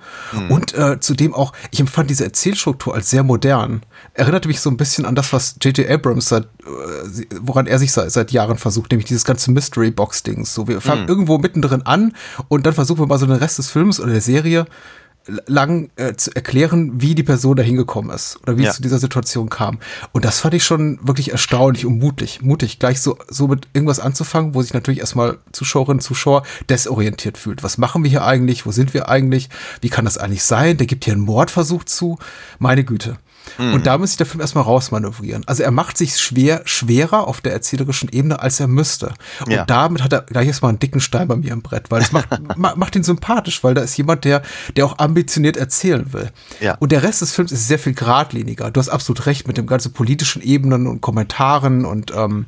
Und 0.48 0.74
äh, 0.74 1.00
zudem 1.00 1.34
auch, 1.34 1.52
ich 1.72 1.80
empfand 1.80 2.08
diese 2.10 2.24
Erzählstruktur 2.24 2.94
als 2.94 3.10
sehr 3.10 3.24
modern. 3.24 3.82
Erinnerte 4.12 4.46
mich 4.48 4.60
so 4.60 4.70
ein 4.70 4.76
bisschen 4.76 5.06
an 5.06 5.14
das, 5.14 5.32
was 5.32 5.56
J.J. 5.60 5.90
Abrams 5.90 6.28
seit, 6.28 6.44
äh, 6.44 7.26
woran 7.40 7.66
er 7.66 7.78
sich 7.78 7.92
seit, 7.92 8.12
seit 8.12 8.30
Jahren 8.30 8.58
versucht, 8.58 8.92
nämlich 8.92 9.08
dieses 9.08 9.24
ganze 9.24 9.50
Mystery-Box-Dings. 9.50 10.54
So, 10.54 10.68
wir 10.68 10.80
fangen 10.80 11.08
irgendwo 11.08 11.38
mittendrin 11.38 11.82
an 11.82 12.14
und 12.48 12.64
dann 12.66 12.74
versuchen 12.74 13.00
wir 13.00 13.06
mal 13.06 13.18
so 13.18 13.26
den 13.26 13.36
Rest 13.36 13.58
des 13.58 13.70
Films 13.70 13.98
oder 13.98 14.12
der 14.12 14.20
Serie 14.20 14.66
lang 15.46 15.90
äh, 15.96 16.14
zu 16.14 16.34
erklären, 16.34 17.00
wie 17.00 17.14
die 17.14 17.22
Person 17.22 17.56
da 17.56 17.62
hingekommen 17.62 18.14
ist 18.14 18.38
oder 18.42 18.56
wie 18.58 18.64
Ja. 18.64 18.70
es 18.70 18.76
zu 18.76 18.82
dieser 18.82 18.98
Situation 18.98 19.48
kam. 19.48 19.78
Und 20.12 20.24
das 20.24 20.40
fand 20.40 20.54
ich 20.54 20.64
schon 20.64 20.98
wirklich 21.02 21.32
erstaunlich 21.32 21.86
und 21.86 21.98
mutig. 21.98 22.42
Mutig, 22.42 22.78
gleich 22.78 23.00
so, 23.00 23.16
so 23.28 23.48
mit 23.48 23.68
irgendwas 23.72 24.00
anzufangen, 24.00 24.54
wo 24.54 24.62
sich 24.62 24.74
natürlich 24.74 25.00
erstmal 25.00 25.38
Zuschauerinnen, 25.52 26.00
Zuschauer 26.00 26.42
desorientiert 26.68 27.38
fühlt. 27.38 27.62
Was 27.62 27.78
machen 27.78 28.02
wir 28.02 28.10
hier 28.10 28.24
eigentlich? 28.24 28.66
Wo 28.66 28.70
sind 28.72 28.92
wir 28.94 29.08
eigentlich? 29.08 29.48
Wie 29.80 29.88
kann 29.88 30.04
das 30.04 30.18
eigentlich 30.18 30.42
sein? 30.44 30.76
Der 30.76 30.86
gibt 30.86 31.04
hier 31.04 31.14
einen 31.14 31.22
Mordversuch 31.22 31.84
zu. 31.84 32.18
Meine 32.58 32.84
Güte. 32.84 33.16
Und 33.58 33.86
da 33.86 33.98
muss 33.98 34.10
sich 34.10 34.16
der 34.16 34.26
Film 34.26 34.40
erstmal 34.40 34.64
rausmanövrieren. 34.64 35.42
Also 35.46 35.62
er 35.62 35.70
macht 35.70 35.98
sich 35.98 36.16
schwer, 36.18 36.62
schwerer 36.64 37.28
auf 37.28 37.40
der 37.40 37.52
erzählerischen 37.52 38.08
Ebene, 38.10 38.40
als 38.40 38.58
er 38.58 38.66
müsste. 38.68 39.12
Und 39.44 39.52
Ja. 39.52 39.64
damit 39.64 40.02
hat 40.02 40.12
er 40.12 40.22
gleich 40.22 40.46
erstmal 40.48 40.70
einen 40.70 40.78
dicken 40.78 41.00
Stein 41.00 41.28
bei 41.28 41.36
mir 41.36 41.52
im 41.52 41.60
Brett, 41.62 41.90
weil 41.90 42.00
das 42.00 42.10
macht, 42.12 42.28
ma- 42.56 42.74
macht 42.76 42.96
ihn 42.96 43.04
sympathisch, 43.04 43.62
weil 43.62 43.74
da 43.74 43.82
ist 43.82 43.96
jemand, 43.96 44.24
der, 44.24 44.42
der 44.76 44.86
auch 44.86 44.98
ambitioniert 44.98 45.56
erzählen 45.56 46.12
will. 46.12 46.30
Ja. 46.60 46.76
Und 46.80 46.90
der 46.90 47.02
Rest 47.02 47.20
des 47.20 47.32
Films 47.32 47.52
ist 47.52 47.68
sehr 47.68 47.78
viel 47.78 47.94
geradliniger. 47.94 48.70
Du 48.70 48.80
hast 48.80 48.88
absolut 48.88 49.26
recht 49.26 49.46
mit 49.46 49.56
dem 49.58 49.66
ganzen 49.66 49.92
politischen 49.92 50.40
Ebenen 50.42 50.86
und 50.86 51.00
Kommentaren 51.02 51.84
und 51.84 52.12
ähm, 52.16 52.46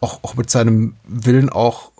auch, 0.00 0.20
auch 0.22 0.36
mit 0.36 0.48
seinem 0.50 0.94
Willen 1.06 1.50
auch 1.50 1.90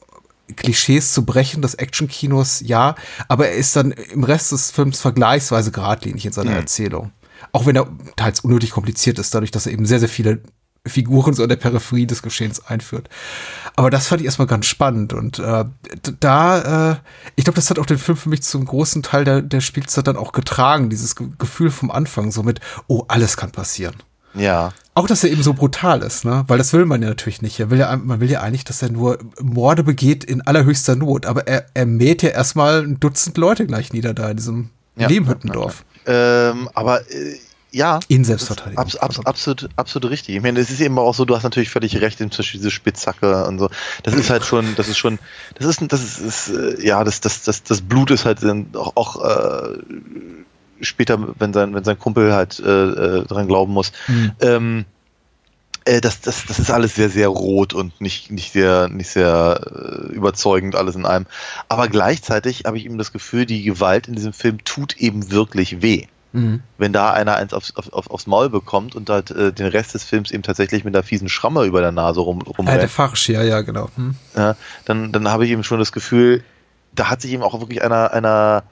Klischees 0.57 1.13
zu 1.13 1.25
brechen 1.25 1.63
des 1.63 1.75
Actionkinos, 1.75 2.61
ja, 2.65 2.97
aber 3.29 3.49
er 3.49 3.55
ist 3.55 3.77
dann 3.77 3.93
im 3.93 4.25
Rest 4.25 4.51
des 4.51 4.73
Films 4.73 5.01
vergleichsweise 5.01 5.71
geradlinig 5.71 6.27
in 6.27 6.33
seiner 6.33 6.53
Erzählung. 6.53 7.13
Auch 7.53 7.67
wenn 7.67 7.77
er 7.77 7.89
teils 8.17 8.41
unnötig 8.41 8.71
kompliziert 8.71 9.19
ist, 9.19 9.35
dadurch, 9.35 9.51
dass 9.51 9.67
er 9.67 9.73
eben 9.73 9.87
sehr, 9.87 10.01
sehr 10.01 10.09
viele 10.09 10.41
Figuren 10.87 11.35
so 11.35 11.43
in 11.43 11.49
der 11.49 11.57
Peripherie 11.57 12.07
des 12.07 12.23
Geschehens 12.23 12.65
einführt. 12.67 13.09
Aber 13.77 13.91
das 13.91 14.09
fand 14.09 14.23
ich 14.23 14.25
erstmal 14.25 14.49
ganz 14.49 14.67
spannend 14.67 15.13
und 15.13 15.39
äh, 15.39 15.65
da, 16.21 16.93
äh, 16.93 16.97
ich 17.37 17.45
glaube, 17.45 17.57
das 17.57 17.69
hat 17.69 17.79
auch 17.79 17.87
den 17.87 17.99
Film 17.99 18.17
für 18.17 18.31
mich 18.31 18.43
zum 18.43 18.65
großen 18.65 19.03
Teil 19.03 19.25
der, 19.25 19.43
der 19.43 19.61
Spielzeit 19.61 20.07
dann 20.07 20.17
auch 20.17 20.33
getragen, 20.33 20.89
dieses 20.89 21.17
Ge 21.17 21.29
Gefühl 21.39 21.71
vom 21.71 21.91
Anfang, 21.91 22.33
so 22.33 22.43
mit, 22.43 22.61
oh, 22.87 23.05
alles 23.09 23.37
kann 23.37 23.51
passieren. 23.51 23.97
Ja. 24.35 24.73
Auch, 24.95 25.07
dass 25.07 25.25
er 25.25 25.31
eben 25.31 25.43
so 25.43 25.55
brutal 25.55 26.03
ist, 26.03 26.25
ne? 26.25 26.45
Weil 26.47 26.59
das 26.59 26.73
will 26.73 26.85
man 26.85 27.03
ja 27.03 27.09
natürlich 27.09 27.43
nicht. 27.43 27.59
Er 27.59 27.71
will 27.71 27.79
ja, 27.79 27.97
man 27.97 28.21
will 28.21 28.31
ja 28.31 28.41
eigentlich, 28.41 28.65
dass 28.65 28.81
er 28.83 28.91
nur 28.91 29.19
Morde 29.41 29.83
begeht 29.83 30.25
in 30.25 30.41
allerhöchster 30.41 30.95
Not. 30.95 31.27
Aber 31.27 31.49
er, 31.49 31.67
er 31.75 31.87
mäht 31.87 32.23
ja 32.23 32.31
erstmal 32.31 32.83
ein 32.83 33.01
Dutzend 33.01 33.37
Leute 33.39 33.67
gleich 33.67 33.93
nieder 33.93 34.15
da 34.15 34.31
in 34.31 34.37
diesem 34.37 34.71
Ja. 34.97 35.09
Lehmhüttendorf. 35.09 35.85
Ähm, 36.11 36.69
aber 36.75 37.09
äh, 37.11 37.37
ja. 37.73 38.01
In 38.09 38.25
Selbstverteidigung. 38.25 38.83
Abs, 38.83 38.97
abs, 38.97 39.25
absolut, 39.25 39.69
absolut 39.77 40.11
richtig. 40.11 40.35
Ich 40.35 40.43
meine, 40.43 40.59
es 40.59 40.71
ist 40.71 40.81
eben 40.81 40.99
auch 40.99 41.15
so, 41.15 41.25
du 41.25 41.37
hast 41.37 41.45
natürlich 41.45 41.71
völlig 41.71 42.01
recht, 42.01 42.19
zum 42.19 42.29
Beispiel 42.29 42.59
diese 42.59 42.71
Spitzhacke 42.71 43.47
und 43.47 43.59
so. 43.59 43.71
Das 44.03 44.15
ist 44.15 44.31
halt 44.31 44.45
schon, 44.45 44.75
das 44.77 44.89
ist 44.89 44.99
schon, 44.99 45.19
das 45.55 45.67
ist, 45.67 45.93
das 45.93 46.03
ist, 46.03 46.19
ist 46.19 46.49
äh, 46.49 46.85
ja, 46.85 47.05
das, 47.05 47.21
das, 47.21 47.45
das, 47.45 47.63
das 47.63 47.81
Blut 47.81 48.11
ist 48.11 48.25
halt 48.25 48.43
dann 48.43 48.67
auch, 48.75 48.97
auch 48.97 49.25
äh, 49.25 49.79
später, 50.81 51.19
wenn 51.39 51.53
sein, 51.53 51.75
wenn 51.75 51.85
sein 51.85 51.99
Kumpel 51.99 52.33
halt 52.33 52.59
äh, 52.59 52.65
äh, 52.65 53.25
dran 53.27 53.47
glauben 53.47 53.73
muss. 53.73 53.93
Mhm. 54.09 54.33
Ähm, 54.41 54.85
äh, 55.85 56.01
das, 56.01 56.21
das, 56.21 56.47
das 56.47 56.59
ist 56.59 56.71
alles 56.71 56.95
sehr, 56.95 57.11
sehr 57.11 57.29
rot 57.29 57.75
und 57.75 58.01
nicht, 58.01 58.31
nicht 58.31 58.53
sehr, 58.53 58.89
nicht 58.89 59.09
sehr 59.09 59.61
äh, 60.11 60.13
überzeugend 60.13 60.77
alles 60.77 60.95
in 60.95 61.07
einem. 61.07 61.27
Aber 61.69 61.89
gleichzeitig 61.89 62.65
habe 62.67 62.79
ich 62.79 62.85
eben 62.85 62.99
das 62.99 63.13
Gefühl, 63.13 63.47
die 63.47 63.63
Gewalt 63.63 64.09
in 64.09 64.15
diesem 64.15 64.33
Film 64.33 64.65
tut 64.65 64.97
eben 64.97 65.31
wirklich 65.31 65.83
weh 65.83 66.07
Mhm. 66.33 66.63
wenn 66.79 66.93
da 66.93 67.11
einer 67.13 67.35
eins 67.35 67.53
aufs, 67.53 67.75
auf, 67.75 67.93
auf, 67.93 68.09
aufs 68.09 68.29
Maul 68.29 68.51
bekommt 68.51 68.95
und 68.95 69.11
halt 69.11 69.33
äh, 69.33 69.53
den 69.53 69.67
Rest 69.67 69.95
des 69.95 70.05
Films 70.05 70.31
eben 70.31 70.45
tatsächlich 70.45 70.85
mit 70.85 70.95
einer 70.95 71.03
fiesen 71.03 71.29
Schramme 71.29 71.65
über 71.65 71.81
der 71.81 71.91
Nase 71.91 72.21
rum, 72.21 72.39
Ah, 72.41 72.45
der 72.45 72.55
rumrennt, 72.57 72.91
Farsch, 72.91 73.29
ja, 73.31 73.43
ja, 73.43 73.63
genau. 73.63 73.91
Hm. 73.97 74.15
ja, 74.37 74.55
dann, 74.85 75.11
dann 75.11 75.27
habe 75.29 75.45
ich 75.45 75.51
eben 75.51 75.65
schon 75.65 75.81
das 75.81 75.91
Gefühl, 75.91 76.45
da 76.95 77.11
hat 77.11 77.21
sich 77.23 77.33
eben 77.33 77.43
auch 77.43 77.59
wirklich 77.59 77.83
einer, 77.83 78.13
einer 78.13 78.63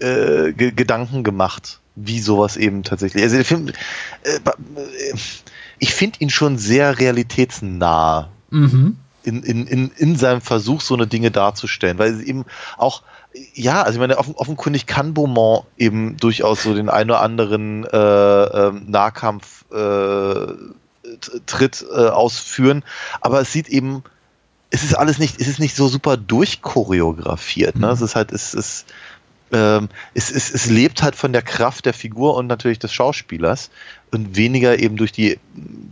äh, 0.00 0.52
Ge 0.52 0.72
Gedanken 0.72 1.24
gemacht, 1.24 1.80
wie 1.94 2.20
sowas 2.20 2.56
eben 2.56 2.82
tatsächlich. 2.84 3.22
Also 3.22 3.36
der 3.36 3.44
Film, 3.44 3.68
äh, 3.68 4.36
äh, 4.36 5.14
ich 5.78 5.94
finde 5.94 6.20
ihn 6.20 6.30
schon 6.30 6.58
sehr 6.58 6.98
realitätsnah 6.98 8.30
Mhm. 8.50 8.96
in, 9.24 9.42
in, 9.42 9.66
in, 9.66 9.90
in 9.90 10.16
seinem 10.16 10.40
Versuch, 10.40 10.80
so 10.80 10.94
eine 10.94 11.06
Dinge 11.06 11.30
darzustellen, 11.30 11.98
weil 11.98 12.14
es 12.14 12.22
eben 12.22 12.44
auch, 12.76 13.02
ja, 13.54 13.82
also 13.82 13.94
ich 13.94 13.98
meine, 13.98 14.18
offen, 14.18 14.34
offenkundig 14.34 14.86
kann 14.86 15.14
Beaumont 15.14 15.66
eben 15.76 16.16
durchaus 16.16 16.62
so 16.62 16.74
den 16.74 16.88
einen 16.88 17.10
oder 17.10 17.20
anderen 17.20 17.84
äh, 17.84 17.96
ähm, 17.96 18.84
Nahkampf 18.86 19.64
äh, 19.72 20.46
Tritt 21.46 21.84
äh, 21.90 22.08
ausführen, 22.08 22.84
aber 23.20 23.40
es 23.40 23.52
sieht 23.52 23.68
eben, 23.68 24.02
es 24.70 24.84
ist 24.84 24.94
alles 24.94 25.18
nicht, 25.18 25.40
es 25.40 25.48
ist 25.48 25.60
nicht 25.60 25.76
so 25.76 25.88
super 25.88 26.16
durchchoreografiert, 26.16 27.76
ne? 27.76 27.88
Es 27.88 28.00
ist 28.00 28.16
halt, 28.16 28.32
es 28.32 28.54
ist, 28.54 28.86
ähm, 29.52 29.88
es, 30.14 30.30
es, 30.30 30.52
es 30.52 30.66
lebt 30.66 31.02
halt 31.02 31.14
von 31.14 31.32
der 31.32 31.42
Kraft 31.42 31.86
der 31.86 31.94
Figur 31.94 32.34
und 32.36 32.48
natürlich 32.48 32.78
des 32.78 32.92
Schauspielers 32.92 33.70
und 34.12 34.36
weniger 34.36 34.78
eben 34.78 34.96
durch 34.96 35.12
die 35.12 35.38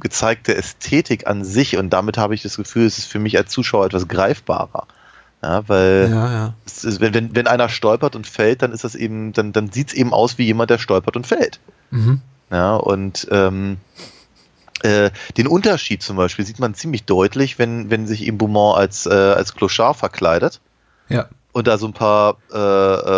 gezeigte 0.00 0.54
Ästhetik 0.54 1.26
an 1.26 1.44
sich. 1.44 1.76
Und 1.76 1.90
damit 1.90 2.16
habe 2.18 2.34
ich 2.34 2.42
das 2.42 2.56
Gefühl, 2.56 2.86
es 2.86 2.98
ist 2.98 3.06
für 3.06 3.18
mich 3.18 3.36
als 3.36 3.50
Zuschauer 3.50 3.86
etwas 3.86 4.08
greifbarer. 4.08 4.86
Ja, 5.42 5.68
weil 5.68 6.08
Ja, 6.10 6.32
ja. 6.32 6.54
ist, 6.64 7.00
wenn, 7.00 7.12
wenn, 7.12 7.34
wenn 7.36 7.46
einer 7.46 7.68
stolpert 7.68 8.16
und 8.16 8.26
fällt, 8.26 8.62
dann 8.62 8.72
ist 8.72 8.84
das 8.84 8.94
eben, 8.94 9.32
dann, 9.32 9.52
dann 9.52 9.70
sieht 9.70 9.88
es 9.88 9.94
eben 9.94 10.12
aus 10.14 10.38
wie 10.38 10.44
jemand, 10.44 10.70
der 10.70 10.78
stolpert 10.78 11.16
und 11.16 11.26
fällt. 11.26 11.60
Mhm. 11.90 12.20
Ja, 12.50 12.76
und 12.76 13.26
ähm, 13.30 13.76
äh, 14.82 15.10
den 15.36 15.46
Unterschied 15.46 16.02
zum 16.02 16.16
Beispiel 16.16 16.44
sieht 16.46 16.60
man 16.60 16.74
ziemlich 16.74 17.04
deutlich, 17.04 17.58
wenn, 17.58 17.90
wenn 17.90 18.06
sich 18.06 18.26
eben 18.26 18.38
Beaumont 18.38 18.76
als, 18.78 19.06
äh, 19.06 19.10
als 19.10 19.54
Clochard 19.54 19.96
verkleidet 19.96 20.60
Ja. 21.08 21.28
und 21.52 21.66
da 21.66 21.78
so 21.78 21.86
ein 21.86 21.92
paar 21.94 22.36
äh, 22.52 22.58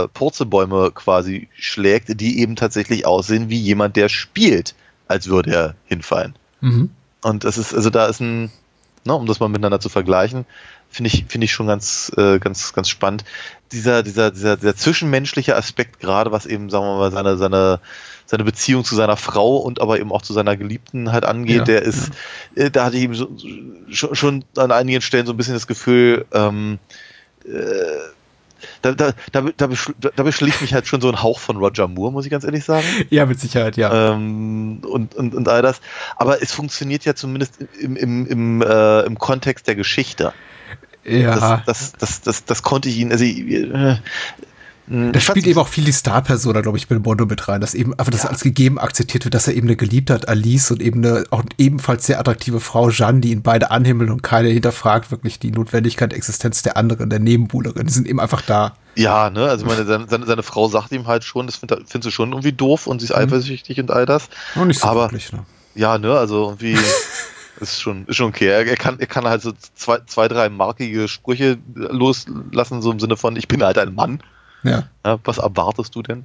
äh, 0.05 0.09
Purzelbäume 0.09 0.91
quasi 0.93 1.49
schlägt, 1.57 2.21
die 2.21 2.41
eben 2.41 2.57
tatsächlich 2.57 3.07
aussehen 3.07 3.49
wie 3.51 3.59
jemand, 3.61 3.97
der 3.97 4.09
spielt, 4.09 4.75
als 5.09 5.29
würde 5.29 5.53
er 5.53 5.75
hinfallen. 5.87 6.35
Mhm. 6.61 6.91
Und 7.23 7.45
das 7.45 7.59
ist, 7.59 7.75
also 7.75 7.91
da 7.91 8.07
ist 8.07 8.21
ein, 8.21 8.51
ne, 9.05 9.15
um 9.15 9.27
das 9.27 9.41
mal 9.41 9.49
miteinander 9.49 9.81
zu 9.81 9.89
vergleichen, 9.89 10.47
finde 10.89 11.09
ich, 11.09 11.25
finde 11.29 11.47
ich 11.47 11.53
schon 11.53 11.67
ganz, 11.67 12.13
äh, 12.17 12.39
ganz, 12.39 12.73
ganz 12.73 12.89
spannend. 12.89 13.25
Dieser, 13.73 14.03
dieser, 14.03 14.31
dieser, 14.31 14.57
dieser 14.57 14.77
zwischenmenschliche 14.77 15.57
Aspekt, 15.57 16.01
gerade 16.01 16.33
was 16.33 16.47
eben, 16.47 16.71
sagen 16.71 16.85
wir 16.85 16.97
mal, 16.97 17.11
seine, 17.11 17.37
seine, 17.37 17.81
seine 18.27 18.45
Beziehung 18.45 18.85
zu 18.85 18.95
seiner 18.95 19.17
Frau 19.17 19.57
und 19.57 19.81
aber 19.81 19.99
eben 19.99 20.13
auch 20.13 20.23
zu 20.23 20.33
seiner 20.33 20.57
Geliebten 20.57 21.13
halt 21.13 21.25
angeht, 21.25 21.57
Ja, 21.59 21.65
der 21.65 21.83
ist, 21.83 22.11
äh, 22.55 22.71
da 22.71 22.85
hatte 22.85 22.97
ich 22.97 23.03
eben 23.03 23.15
so, 23.15 23.29
schon, 23.91 24.15
schon 24.15 24.45
an 24.57 24.71
einigen 24.71 25.01
Stellen 25.01 25.27
so 25.27 25.33
ein 25.33 25.37
bisschen 25.37 25.55
das 25.55 25.67
Gefühl, 25.67 26.27
ähm, 26.33 26.79
äh, 27.45 27.51
da, 28.83 28.93
da, 28.93 29.13
da, 29.33 29.43
da, 29.57 29.67
beschl- 29.67 29.95
da 29.99 30.23
beschlicht 30.23 30.61
mich 30.61 30.75
halt 30.75 30.87
schon 30.87 31.01
so 31.01 31.09
ein 31.09 31.23
Hauch 31.23 31.39
von 31.41 31.57
Roger 31.57 31.89
Moore, 31.89 32.13
muss 32.13 32.25
ich 32.25 32.31
ganz 32.31 32.45
ehrlich 32.45 32.65
sagen. 32.65 32.87
Ja, 33.11 33.27
mit 33.27 33.41
Sicherheit, 33.41 33.77
ja. 33.77 34.13
Ähm, 34.13 34.81
und, 34.85 35.15
und, 35.15 35.35
und 35.35 35.49
all 35.49 35.63
das. 35.63 35.81
Aber 36.17 36.43
es 36.43 36.53
funktioniert 36.53 37.05
ja 37.05 37.15
zumindest 37.15 37.59
im, 37.81 37.97
im, 37.97 38.27
im, 38.27 38.63
äh, 38.63 39.01
im 39.03 39.19
Kontext 39.19 39.67
der 39.69 39.75
Geschichte. 39.75 40.33
ja. 41.05 41.63
Das, 41.65 41.65
das, 41.65 41.93
das, 41.93 42.21
das, 42.23 42.45
das 42.45 42.63
konnte 42.63 42.89
ich 42.89 42.99
ihn, 42.99 43.13
also 43.13 43.25
äh, 44.91 45.13
Da 45.13 45.21
spielt 45.21 45.47
eben 45.47 45.59
auch 45.59 45.69
viel 45.69 45.85
die 45.85 45.93
Star-Persona, 45.93 46.61
glaube 46.61 46.79
ich, 46.79 46.89
bei 46.89 46.99
Mondo 46.99 47.27
mit 47.27 47.47
rein, 47.49 47.61
dass 47.61 47.75
eben 47.75 47.93
einfach 47.99 48.13
das 48.13 48.27
alles 48.27 48.41
gegeben 48.43 48.79
akzeptiert 48.79 49.25
wird, 49.25 49.35
dass 49.35 49.49
er 49.49 49.55
eben 49.55 49.67
eine 49.67 49.77
Geliebte 49.77 50.15
hat, 50.15 50.29
Alice, 50.29 50.71
und 50.71 50.81
eben 50.83 51.05
eine 51.05 51.25
auch 51.31 51.43
ebenfalls 51.59 52.07
sehr 52.07 52.19
attraktive 52.21 52.61
Frau, 52.61 52.91
Jeanne, 52.91 53.21
die 53.21 53.31
ihn 53.33 53.43
beide 53.43 53.71
anhimmeln 53.71 54.11
und 54.11 54.23
keiner 54.23 54.49
hinterfragt 54.49 55.11
wirklich 55.11 55.39
die 55.39 55.51
Notwendigkeit 55.51 56.13
der 56.13 56.17
Existenz 56.19 56.63
der 56.63 56.77
anderen, 56.77 57.11
der 57.11 57.19
Nebenbuhlerin. 57.19 57.87
Die 57.87 57.93
sind 57.93 58.07
eben 58.09 58.21
einfach 58.21 58.43
da. 58.43 58.77
Ja, 58.95 59.29
ne, 59.31 59.45
also 59.45 59.67
meine, 59.67 59.85
seine, 59.85 60.07
seine, 60.09 60.43
Frau 60.43 60.69
sagt 60.69 60.91
ihm 60.93 61.07
halt 61.07 61.23
schon, 61.25 61.47
das 61.47 61.57
find- 61.57 61.71
findest 61.87 62.07
du 62.07 62.11
schon 62.11 62.31
irgendwie 62.33 62.53
doof 62.53 62.87
und 62.87 63.01
sie 63.01 63.05
ist 63.07 63.15
eifersüchtig 63.15 63.79
und 63.81 63.91
all 63.91 64.07
das. 64.07 64.29
Und 64.55 64.69
nicht 64.69 64.81
so 64.81 64.89
Aber- 64.89 65.03
wirklich, 65.03 65.33
ne? 65.33 65.45
Ja, 65.75 65.99
ne, 65.99 66.13
also 66.17 66.45
irgendwie 66.47 66.79
ist 67.61 67.83
schon, 67.83 68.07
ist 68.07 68.17
schon 68.17 68.29
okay. 68.29 68.47
Er, 68.47 68.67
er 68.67 68.77
kann, 68.77 68.99
er 68.99 69.07
kann 69.07 69.25
halt 69.27 69.43
so 69.43 69.53
zwei, 69.75 69.99
zwei, 70.07 70.29
drei 70.29 70.49
markige 70.49 71.09
Sprüche 71.09 71.59
loslassen, 71.75 72.83
so 72.83 72.91
im 72.91 73.01
Sinne 73.01 73.17
von, 73.17 73.37
ich 73.37 73.49
bin 73.49 73.63
halt 73.63 73.79
ein 73.79 73.95
Mann. 73.95 74.21
Ja. 74.67 74.89
Ja, 75.05 75.19
was 75.25 75.39
erwartest 75.39 75.95
du 75.95 76.03
denn? 76.03 76.25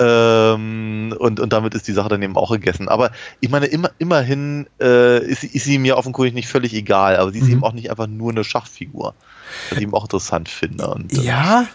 Ähm, 0.00 1.14
und, 1.18 1.40
und 1.40 1.52
damit 1.52 1.74
ist 1.74 1.88
die 1.88 1.92
Sache 1.92 2.08
dann 2.08 2.22
eben 2.22 2.36
auch 2.36 2.52
gegessen. 2.52 2.88
Aber 2.88 3.10
ich 3.40 3.48
meine, 3.50 3.66
immer, 3.66 3.90
immerhin 3.98 4.66
äh, 4.80 5.18
ist, 5.24 5.40
sie- 5.40 5.48
ist 5.48 5.64
sie 5.64 5.78
mir 5.78 5.96
offenkundig 5.96 6.34
nicht 6.34 6.48
völlig 6.48 6.72
egal, 6.74 7.16
aber 7.16 7.32
sie 7.32 7.38
ist 7.40 7.46
Mhm. 7.46 7.52
eben 7.52 7.64
auch 7.64 7.72
nicht 7.72 7.90
einfach 7.90 8.06
nur 8.06 8.30
eine 8.30 8.44
Schachfigur. 8.44 9.14
Was 9.70 9.78
ich 9.78 9.82
eben 9.82 9.94
auch 9.94 10.04
interessant 10.04 10.48
finde. 10.48 10.88
Und, 10.88 11.12
äh, 11.18 11.22
Ja, 11.22 11.66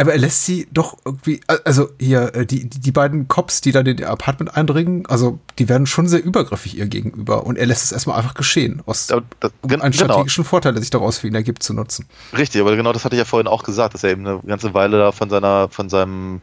aber 0.00 0.12
er 0.12 0.18
lässt 0.18 0.44
sie 0.46 0.66
doch 0.72 0.96
irgendwie, 1.04 1.40
also 1.64 1.90
hier, 1.98 2.34
äh, 2.34 2.46
die, 2.46 2.68
die 2.68 2.90
beiden 2.92 3.28
Cops, 3.28 3.60
die 3.60 3.70
dann 3.72 3.84
in 3.86 3.98
ihr 3.98 4.08
Apartment 4.10 4.56
eindringen, 4.56 5.04
also 5.06 5.38
die 5.58 5.68
werden 5.68 5.86
schon 5.86 6.08
sehr 6.08 6.24
übergriffig 6.24 6.78
ihr 6.78 6.86
gegenüber 6.86 7.44
und 7.46 7.58
er 7.58 7.66
lässt 7.66 7.84
es 7.84 7.92
erstmal 7.92 8.16
einfach 8.16 8.34
geschehen, 8.34 8.82
aus, 8.86 9.10
Aber 9.10 9.22
das- 9.40 9.52
um 9.60 9.70
einen 9.70 9.80
genau. 9.92 9.92
strategischen 10.04 10.44
Vorteil, 10.44 10.72
der 10.72 10.80
sich 10.82 10.90
daraus 10.90 11.18
für 11.18 11.26
ihn 11.26 11.34
ergibt, 11.34 11.62
zu 11.62 11.74
nutzen. 11.74 12.06
Richtig, 12.36 12.60
aber 12.60 12.74
genau 12.76 12.92
das 12.92 13.04
hatte 13.04 13.14
ich 13.16 13.18
ja 13.20 13.24
vorhin 13.24 13.46
auch 13.46 13.62
gesagt, 13.62 13.94
dass 13.94 14.02
er 14.04 14.10
eben 14.10 14.26
eine 14.26 14.40
ganze 14.46 14.72
Weile 14.74 14.98
da 14.98 15.12
von 15.12 15.28
seiner, 15.28 15.68
von 15.68 15.88
seinem 15.88 16.40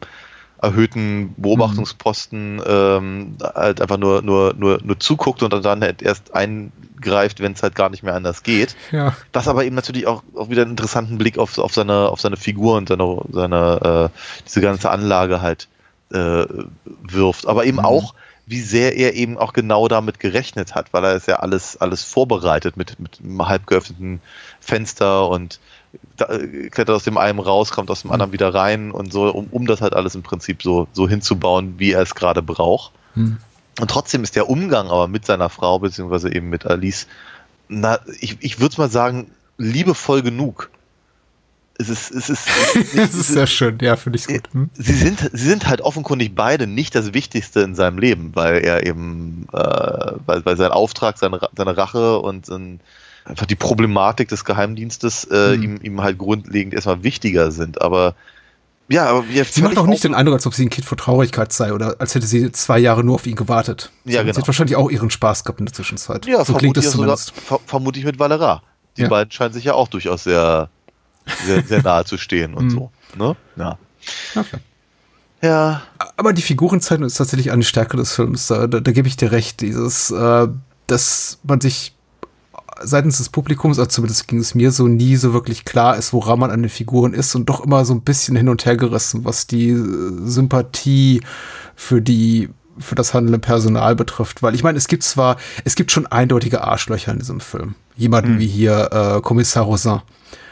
erhöhten 0.62 1.34
Beobachtungsposten 1.38 2.62
ähm, 2.65 3.38
halt 3.41 3.82
einfach 3.82 3.98
nur, 3.98 4.22
nur, 4.22 4.54
nur, 4.56 4.80
nur 4.84 5.00
zuguckt 5.00 5.43
und 5.43 5.54
dann 5.54 5.82
halt 5.82 6.02
erst 6.02 6.34
eingreift, 6.34 7.39
wenn 7.39 7.52
es 7.54 7.62
halt 7.62 7.76
gar 7.76 7.89
nicht 7.89 8.04
mehr 8.04 8.15
anders 8.15 8.43
geht. 8.43 8.76
Ja. 8.91 9.15
Was 9.34 9.48
aber 9.48 9.65
eben 9.65 9.76
natürlich 9.76 10.08
auch, 10.08 10.24
auch 10.36 10.50
wieder 10.50 10.62
einen 10.62 10.72
interessanten 10.72 11.17
Blick 11.17 11.38
auf, 11.38 11.58
auf, 11.58 11.74
seine, 11.74 12.10
auf 12.10 12.22
seine 12.22 12.38
Figur 12.38 12.78
und 12.78 12.88
seine, 12.88 13.22
seine 13.32 14.12
äh, 14.13 14.43
diese 14.46 14.62
ganze 14.62 14.89
Anlage 14.89 15.41
halt, 15.41 15.67
äh, 16.12 16.46
wirft. 16.86 17.48
Aber 17.48 17.65
eben 17.65 17.78
Mhm. 17.78 17.86
auch, 17.86 18.13
wie 18.46 18.62
sehr 18.62 18.96
er 18.96 19.13
eben 19.15 19.38
auch 19.38 19.52
genau 19.52 19.89
damit 19.89 20.20
gerechnet 20.20 20.74
hat, 20.74 20.93
weil 20.93 21.04
er 21.04 21.15
ist 21.15 21.28
ja 21.28 21.36
alles, 21.38 21.76
alles 21.78 22.04
vorbereitet 22.04 22.78
mit, 22.78 22.98
mit 23.00 23.20
einem 23.20 23.46
halb 23.48 23.67
geöffneten 23.67 24.22
Fenster 24.62 25.28
und 25.28 25.60
da, 26.18 26.26
klettert 26.28 26.92
aus 26.92 27.04
dem 27.04 27.18
einen 27.18 27.40
raus, 27.40 27.72
kommt 27.72 27.90
aus 27.90 28.02
dem 28.02 28.12
anderen 28.12 28.32
wieder 28.32 28.54
rein 28.54 28.92
und 28.92 29.12
so, 29.14 29.30
um, 29.34 29.48
um 29.52 29.66
das 29.66 29.82
halt 29.82 29.94
alles 29.94 30.16
im 30.16 30.24
Prinzip 30.24 30.62
so, 30.64 30.88
so 30.94 31.08
hinzubauen, 31.08 31.76
wie 31.78 31.92
er 31.92 32.02
es 32.02 32.16
gerade 32.16 32.42
braucht. 32.42 32.92
Hm. 33.14 33.38
Und 33.80 33.92
trotzdem 33.92 34.24
ist 34.24 34.36
der 34.36 34.50
Umgang 34.50 34.88
aber 34.88 35.08
mit 35.08 35.26
seiner 35.26 35.50
Frau, 35.50 35.80
beziehungsweise 35.80 36.34
eben 36.34 36.50
mit 36.50 36.66
Alice, 36.66 37.08
na, 37.70 38.00
ich, 38.20 38.38
ich 38.40 38.60
würde 38.60 38.78
mal 38.78 38.90
sagen, 38.90 39.32
liebevoll 39.58 40.22
genug. 40.22 40.70
Es 41.80 41.90
ist, 41.90 42.10
es 42.12 42.30
ist, 42.30 42.48
Das 42.96 43.14
ist 43.14 43.28
sehr 43.28 43.46
schön, 43.46 43.78
ja, 43.82 43.96
finde 43.96 44.18
ich 44.18 44.26
gut. 44.26 44.50
Hm? 44.52 44.70
sie 44.74 44.94
sind, 44.94 45.30
sie 45.32 45.48
sind 45.48 45.68
halt 45.68 45.82
offenkundig 45.82 46.34
beide 46.34 46.66
nicht 46.66 46.96
das 46.96 47.14
Wichtigste 47.14 47.62
in 47.62 47.76
seinem 47.76 48.00
Leben, 48.00 48.32
weil 48.34 48.64
er 48.64 48.86
eben, 48.86 49.48
äh, 49.54 49.58
weil, 50.26 50.44
weil 50.44 50.58
sein 50.58 50.72
Auftrag, 50.72 51.20
seine, 51.20 51.40
seine 51.56 51.78
Rache 51.78 52.20
und 52.20 52.48
sein, 52.48 52.80
einfach 53.28 53.46
die 53.46 53.56
Problematik 53.56 54.30
des 54.30 54.46
Geheimdienstes 54.46 55.26
äh, 55.26 55.54
Hm. 55.56 55.63
ihm, 55.63 55.80
ihm 55.84 56.02
halt 56.02 56.18
grundlegend 56.18 56.74
erstmal 56.74 57.04
wichtiger 57.04 57.52
sind. 57.52 57.82
Aber 57.82 58.16
ja, 58.90 59.06
aber 59.08 59.26
Sie 59.52 59.62
macht 59.62 59.78
auch 59.78 59.86
nicht 59.86 60.04
den 60.06 60.13
Eindruck, 60.13 60.36
als 60.36 60.48
ob 60.48 60.54
sie 60.54 60.66
ein 60.66 60.70
Kind 60.70 60.86
vor 60.88 60.98
Traurigkeit 60.98 61.52
sei 61.52 61.74
oder 61.74 61.96
als 62.00 62.16
hätte 62.16 62.26
sie 62.26 62.50
zwei 62.54 62.80
Jahre 62.80 63.04
nur 63.04 63.16
auf 63.16 63.28
ihn 63.28 63.36
gewartet. 63.36 63.92
Ja, 64.06 64.22
Sie 64.22 64.26
genau. 64.28 64.38
hat 64.40 64.48
wahrscheinlich 64.48 64.78
auch 64.78 64.90
ihren 64.90 65.10
Spaß 65.10 65.44
gehabt 65.44 65.60
in 65.60 65.66
der 65.66 65.74
Zwischenzeit. 65.74 66.26
Ja, 66.26 66.46
so 66.46 66.54
klingt 66.54 66.78
sogar, 66.78 66.92
zumindest. 66.92 67.32
ver 67.36 67.60
vermute 67.66 68.00
ich 68.00 68.06
mit 68.06 68.18
Valera. 68.18 68.63
Die 68.96 69.02
Ja. 69.02 69.10
beiden 69.10 69.30
scheinen 69.32 69.54
sich 69.54 69.66
ja 69.66 69.74
auch 69.74 69.90
durchaus 69.90 70.24
sehr, 70.24 70.70
sehr, 71.46 71.63
sehr 71.63 71.84
nahe 71.84 72.06
zu 72.06 72.18
stehen 72.18 72.54
und 72.54 72.63
Hm. 72.63 72.70
so. 72.72 72.92
Ne? 73.18 73.36
Ja. 73.58 73.78
Okay. 74.36 74.58
Ja, 75.44 75.82
Aber 76.16 76.32
die 76.34 76.42
Figurenzeichnung 76.42 77.06
ist 77.08 77.16
tatsächlich 77.16 77.52
eine 77.52 77.63
Stärke 77.63 77.96
des 77.98 78.13
Films. 78.13 78.48
Da, 78.48 78.66
da, 78.68 78.80
da 78.80 78.92
gebe 78.92 79.08
ich 79.08 79.18
dir 79.18 79.32
recht. 79.32 79.60
Dieses, 79.62 80.10
äh, 80.12 80.48
dass 80.88 81.40
man 81.44 81.60
sich 81.62 81.94
seitens 82.84 83.18
des 83.18 83.30
Publikums, 83.30 83.80
also 83.80 83.90
zumindest 83.90 84.28
ging 84.28 84.40
es 84.40 84.56
mir 84.56 84.72
so, 84.72 84.88
nie 84.88 85.16
so 85.16 85.34
wirklich 85.34 85.66
klar 85.66 85.98
ist, 85.98 86.13
woran 86.13 86.40
man 86.40 86.52
an 86.52 86.62
den 86.62 86.70
Figuren 86.70 87.13
ist 87.13 87.36
und 87.36 87.48
doch 87.50 87.63
immer 87.63 87.86
so 87.86 87.94
ein 87.94 88.02
bisschen 88.02 88.36
hin 88.36 88.50
und 88.50 88.66
her 88.66 88.78
gerissen, 88.78 89.26
was 89.26 89.48
die 89.48 89.70
äh, 89.70 89.84
Sympathie 90.26 91.22
für 91.76 92.02
die 92.02 92.50
für 92.80 92.94
das 92.94 93.16
handelnde 93.16 93.40
Personal 93.40 93.96
betrifft. 93.96 94.44
Weil 94.44 94.54
ich 94.54 94.63
meine, 94.63 94.78
es 94.78 94.88
gibt 94.88 95.02
zwar, 95.02 95.38
es 95.66 95.74
gibt 95.76 95.92
schon 95.92 96.06
eindeutige 96.06 96.63
Arschlöcher 96.63 97.12
in 97.12 97.18
diesem 97.18 97.40
Film. 97.40 97.74
Jemanden 97.96 98.38
wie 98.38 98.46
hier 98.46 98.90
äh, 99.18 99.22
Kommissar 99.22 99.63
Rosin 99.63 100.02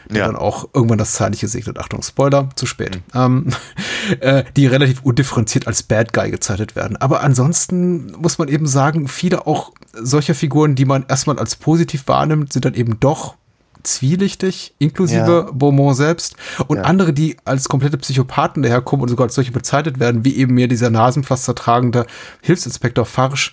der 0.08 0.18
Ja. 0.18 0.26
dann 0.26 0.36
auch 0.36 0.68
irgendwann 0.72 0.98
das 0.98 1.12
Zeitliche 1.12 1.48
segnet. 1.48 1.78
Achtung, 1.78 2.02
Spoiler, 2.02 2.48
zu 2.54 2.66
spät. 2.66 3.00
Ähm, 3.14 3.48
äh, 4.20 4.44
die 4.56 4.66
relativ 4.66 5.02
undifferenziert 5.02 5.66
als 5.66 5.82
Bad 5.82 6.12
Guy 6.12 6.30
gezeichnet 6.30 6.76
werden. 6.76 6.96
Aber 6.96 7.22
ansonsten 7.22 8.12
muss 8.12 8.38
man 8.38 8.48
eben 8.48 8.66
sagen, 8.66 9.08
viele 9.08 9.46
auch 9.46 9.72
solcher 10.00 10.34
Figuren, 10.34 10.74
die 10.74 10.84
man 10.84 11.04
erstmal 11.08 11.38
als 11.38 11.56
positiv 11.56 12.06
wahrnimmt, 12.06 12.52
sind 12.52 12.64
dann 12.64 12.74
eben 12.74 12.98
doch 13.00 13.36
zwielichtig, 13.82 14.74
inklusive 14.78 15.46
Ja. 15.46 15.50
Beaumont 15.52 15.96
selbst. 15.96 16.34
Und 16.66 16.78
Ja. 16.78 16.82
andere, 16.84 17.12
die 17.12 17.36
als 17.44 17.68
komplette 17.68 17.96
Psychopathen 17.98 18.62
daherkommen 18.62 19.02
und 19.02 19.08
sogar 19.08 19.26
als 19.26 19.34
solche 19.36 19.52
bezeichnet 19.52 20.00
werden, 20.00 20.24
wie 20.24 20.36
eben 20.36 20.54
mir 20.54 20.66
dieser 20.68 20.90
Nasenpflaster 20.90 21.54
tragende 21.54 22.06
Hilfsinspektor 22.42 23.04
Farsch, 23.06 23.52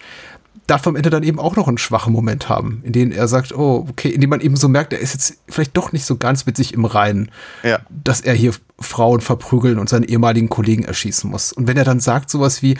darf 0.67 0.87
am 0.87 0.95
Ende 0.95 1.09
dann 1.09 1.23
eben 1.23 1.39
auch 1.39 1.55
noch 1.55 1.67
einen 1.67 1.77
schwachen 1.77 2.13
Moment 2.13 2.47
haben, 2.49 2.81
in 2.85 2.93
dem 2.93 3.11
er 3.11 3.27
sagt, 3.27 3.53
oh, 3.53 3.85
okay, 3.89 4.09
in 4.09 4.21
dem 4.21 4.29
man 4.29 4.39
eben 4.41 4.55
so 4.55 4.67
merkt, 4.67 4.93
er 4.93 4.99
ist 4.99 5.13
jetzt 5.13 5.37
vielleicht 5.49 5.75
doch 5.75 5.91
nicht 5.91 6.05
so 6.05 6.15
ganz 6.17 6.45
mit 6.45 6.55
sich 6.55 6.73
im 6.73 6.85
Reinen, 6.85 7.31
ja. 7.63 7.79
dass 7.89 8.21
er 8.21 8.33
hier 8.33 8.53
Frauen 8.79 9.21
verprügeln 9.21 9.77
und 9.77 9.89
seine 9.89 10.07
ehemaligen 10.07 10.49
Kollegen 10.49 10.83
erschießen 10.85 11.29
muss. 11.29 11.51
Und 11.51 11.67
wenn 11.67 11.77
er 11.77 11.83
dann 11.83 11.99
sagt 11.99 12.29
sowas 12.29 12.61
wie, 12.61 12.77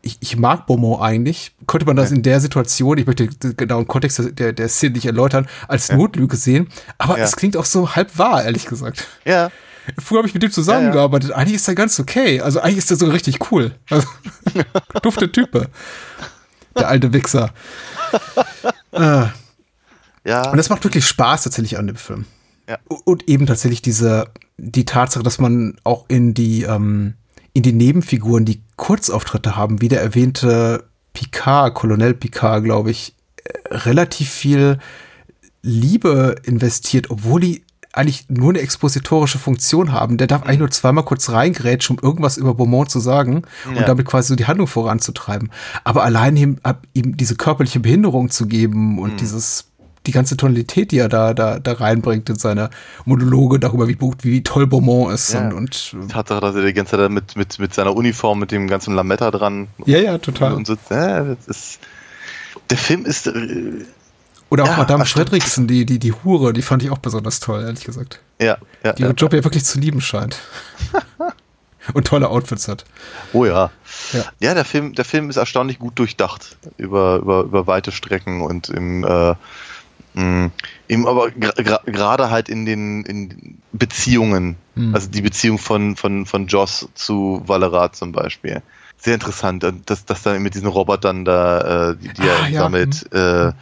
ich, 0.00 0.16
ich 0.20 0.36
mag 0.36 0.66
Beaumont 0.66 1.02
eigentlich, 1.02 1.52
könnte 1.66 1.86
man 1.86 1.96
das 1.96 2.12
in 2.12 2.22
der 2.22 2.40
Situation, 2.40 2.96
ich 2.98 3.06
möchte 3.06 3.26
den 3.26 3.56
genauen 3.56 3.86
Kontext 3.86 4.20
der, 4.38 4.52
der 4.52 4.68
Szene 4.68 4.94
nicht 4.94 5.06
erläutern, 5.06 5.48
als 5.66 5.92
Notlüge 5.92 6.36
sehen. 6.36 6.68
Aber 6.98 7.18
Ja. 7.18 7.24
es 7.24 7.36
klingt 7.36 7.56
auch 7.56 7.64
so 7.64 7.94
halb 7.94 8.16
wahr, 8.16 8.44
ehrlich 8.44 8.66
gesagt. 8.66 9.06
Ja. 9.24 9.50
Früher 9.98 10.18
habe 10.18 10.28
ich 10.28 10.34
mit 10.34 10.42
dem 10.42 10.50
zusammengearbeitet. 10.50 11.32
Eigentlich 11.32 11.56
ist 11.56 11.68
er 11.68 11.74
ganz 11.74 11.98
okay. 11.98 12.40
Also 12.40 12.60
eigentlich 12.60 12.78
ist 12.78 12.90
er 12.90 12.96
so 12.96 13.06
richtig 13.06 13.50
cool. 13.50 13.72
Also, 13.90 14.06
dufte 15.02 15.32
Type. 15.32 15.68
Der 16.78 16.88
alte 16.88 17.12
Wichser. 17.12 17.50
äh, 18.92 19.26
Ja. 20.24 20.50
und 20.50 20.58
das 20.58 20.68
macht 20.68 20.84
wirklich 20.84 21.06
Spaß 21.06 21.44
tatsächlich 21.44 21.78
an 21.78 21.86
dem 21.86 21.96
Film. 21.96 22.26
Ja. 22.68 22.78
Und 23.04 23.28
eben 23.30 23.46
tatsächlich 23.46 23.80
diese, 23.80 24.26
die 24.58 24.84
Tatsache, 24.84 25.22
dass 25.22 25.38
man 25.38 25.76
auch 25.84 26.04
in 26.08 26.34
die, 26.34 26.64
ähm, 26.64 27.14
in 27.54 27.62
die 27.62 27.72
Nebenfiguren, 27.72 28.44
die 28.44 28.62
Kurzauftritte 28.76 29.56
haben, 29.56 29.80
wie 29.80 29.88
der 29.88 30.02
erwähnte 30.02 30.84
Picard, 31.14 31.74
Colonel 31.74 32.12
Picard, 32.12 32.62
glaube 32.64 32.90
ich, 32.90 33.14
äh, 33.44 33.74
relativ 33.74 34.28
viel 34.28 34.78
Liebe 35.62 36.34
investiert, 36.44 37.08
obwohl 37.10 37.40
die 37.40 37.62
eigentlich 37.92 38.26
nur 38.28 38.50
eine 38.50 38.60
expositorische 38.60 39.38
Funktion 39.38 39.92
haben. 39.92 40.18
Der 40.18 40.26
darf 40.26 40.42
eigentlich 40.42 40.58
nur 40.58 40.70
zweimal 40.70 41.04
kurz 41.04 41.30
reingrätschen, 41.30 41.98
um 41.98 42.04
irgendwas 42.06 42.36
über 42.36 42.54
Beaumont 42.54 42.90
zu 42.90 43.00
sagen 43.00 43.42
Ja. 43.72 43.80
und 43.80 43.88
damit 43.88 44.06
quasi 44.06 44.28
so 44.28 44.36
die 44.36 44.46
Handlung 44.46 44.66
voranzutreiben. 44.68 45.50
Aber 45.84 46.04
allein 46.04 46.36
ihm, 46.36 46.58
ab- 46.62 46.86
ihm 46.92 47.16
diese 47.16 47.34
körperliche 47.34 47.80
Behinderung 47.80 48.30
zu 48.30 48.46
geben 48.46 48.98
und 48.98 49.20
dieses 49.20 49.64
die 50.06 50.12
ganze 50.12 50.36
Tonalität, 50.38 50.90
die 50.92 50.98
er 50.98 51.08
da, 51.10 51.34
da, 51.34 51.58
da 51.58 51.72
reinbringt 51.72 52.30
in 52.30 52.36
seine 52.36 52.70
Monologe 53.04 53.58
darüber, 53.58 53.88
wie, 53.88 53.98
wie 54.22 54.42
toll 54.42 54.66
Beaumont 54.66 55.12
ist 55.12 55.34
Ja. 55.34 55.48
und, 55.50 55.92
und 55.94 56.10
Tatsache, 56.10 56.40
dass 56.40 56.54
er 56.54 56.64
die 56.64 56.72
ganze 56.72 56.96
Zeit 56.96 57.10
mit, 57.10 57.36
mit, 57.36 57.58
mit 57.58 57.74
seiner 57.74 57.94
Uniform, 57.94 58.38
mit 58.38 58.50
dem 58.50 58.68
ganzen 58.68 58.94
Lametta 58.94 59.30
dran 59.30 59.66
ja, 59.84 59.98
ja, 59.98 60.16
total. 60.16 60.54
und 60.54 60.66
so. 60.66 60.76
Ja, 60.88 61.24
das 61.24 61.46
ist, 61.48 61.80
der 62.70 62.78
Film 62.78 63.04
ist. 63.04 63.30
Oder 64.50 64.64
auch 64.64 64.68
Ja, 64.68 64.76
Madame. 64.78 65.04
Fredriksen, 65.04 65.66
die, 65.66 65.84
die, 65.84 65.98
die 65.98 66.12
Hure, 66.12 66.52
die 66.52 66.62
fand 66.62 66.82
ich 66.82 66.90
auch 66.90 66.98
besonders 66.98 67.40
toll, 67.40 67.62
ehrlich 67.62 67.84
gesagt. 67.84 68.20
ja, 68.40 68.56
ja, 68.84 68.92
Die 68.94 69.02
ihren 69.02 69.10
ja. 69.10 69.14
Job 69.16 69.32
ja 69.34 69.44
wirklich 69.44 69.64
zu 69.64 69.78
lieben 69.78 70.00
scheint. 70.00 70.38
und 71.94 72.06
tolle 72.06 72.28
Outfits 72.28 72.68
hat. 72.68 72.84
Oh 73.32 73.44
ja. 73.44 73.70
Ja. 74.12 74.24
Ja, 74.40 74.54
der 74.54 74.64
Film, 74.64 74.94
der 74.94 75.04
Film 75.04 75.30
ist 75.30 75.36
erstaunlich 75.36 75.78
gut 75.78 75.98
durchdacht 75.98 76.56
über, 76.76 77.16
über, 77.16 77.42
über 77.42 77.66
weite 77.66 77.92
Strecken 77.92 78.42
und 78.42 78.68
im, 78.68 79.04
äh, 79.04 79.34
mh, 80.14 80.50
eben 80.88 81.06
aber 81.06 81.26
gra- 81.28 81.90
gerade 81.90 82.30
halt 82.30 82.48
in 82.48 82.64
den 82.66 83.04
in 83.04 83.58
Beziehungen, 83.72 84.56
Mhm. 84.74 84.94
also 84.94 85.08
die 85.08 85.22
Beziehung 85.22 85.58
von, 85.58 85.96
von, 85.96 86.24
von 86.24 86.46
Joss 86.46 86.88
zu 86.94 87.42
Valerat 87.46 87.96
zum 87.96 88.12
Beispiel. 88.12 88.62
Sehr 88.96 89.14
interessant, 89.14 89.64
dass 89.86 90.04
das 90.04 90.22
dann 90.22 90.42
mit 90.42 90.54
diesen 90.54 90.68
Robotern 90.68 91.24
da, 91.24 91.90
äh, 91.90 91.96
die, 91.96 92.08
die 92.12 92.22
Ah, 92.22 92.44
er 92.44 92.48
ja. 92.48 92.60
sammelt, 92.62 93.12
äh, 93.12 93.52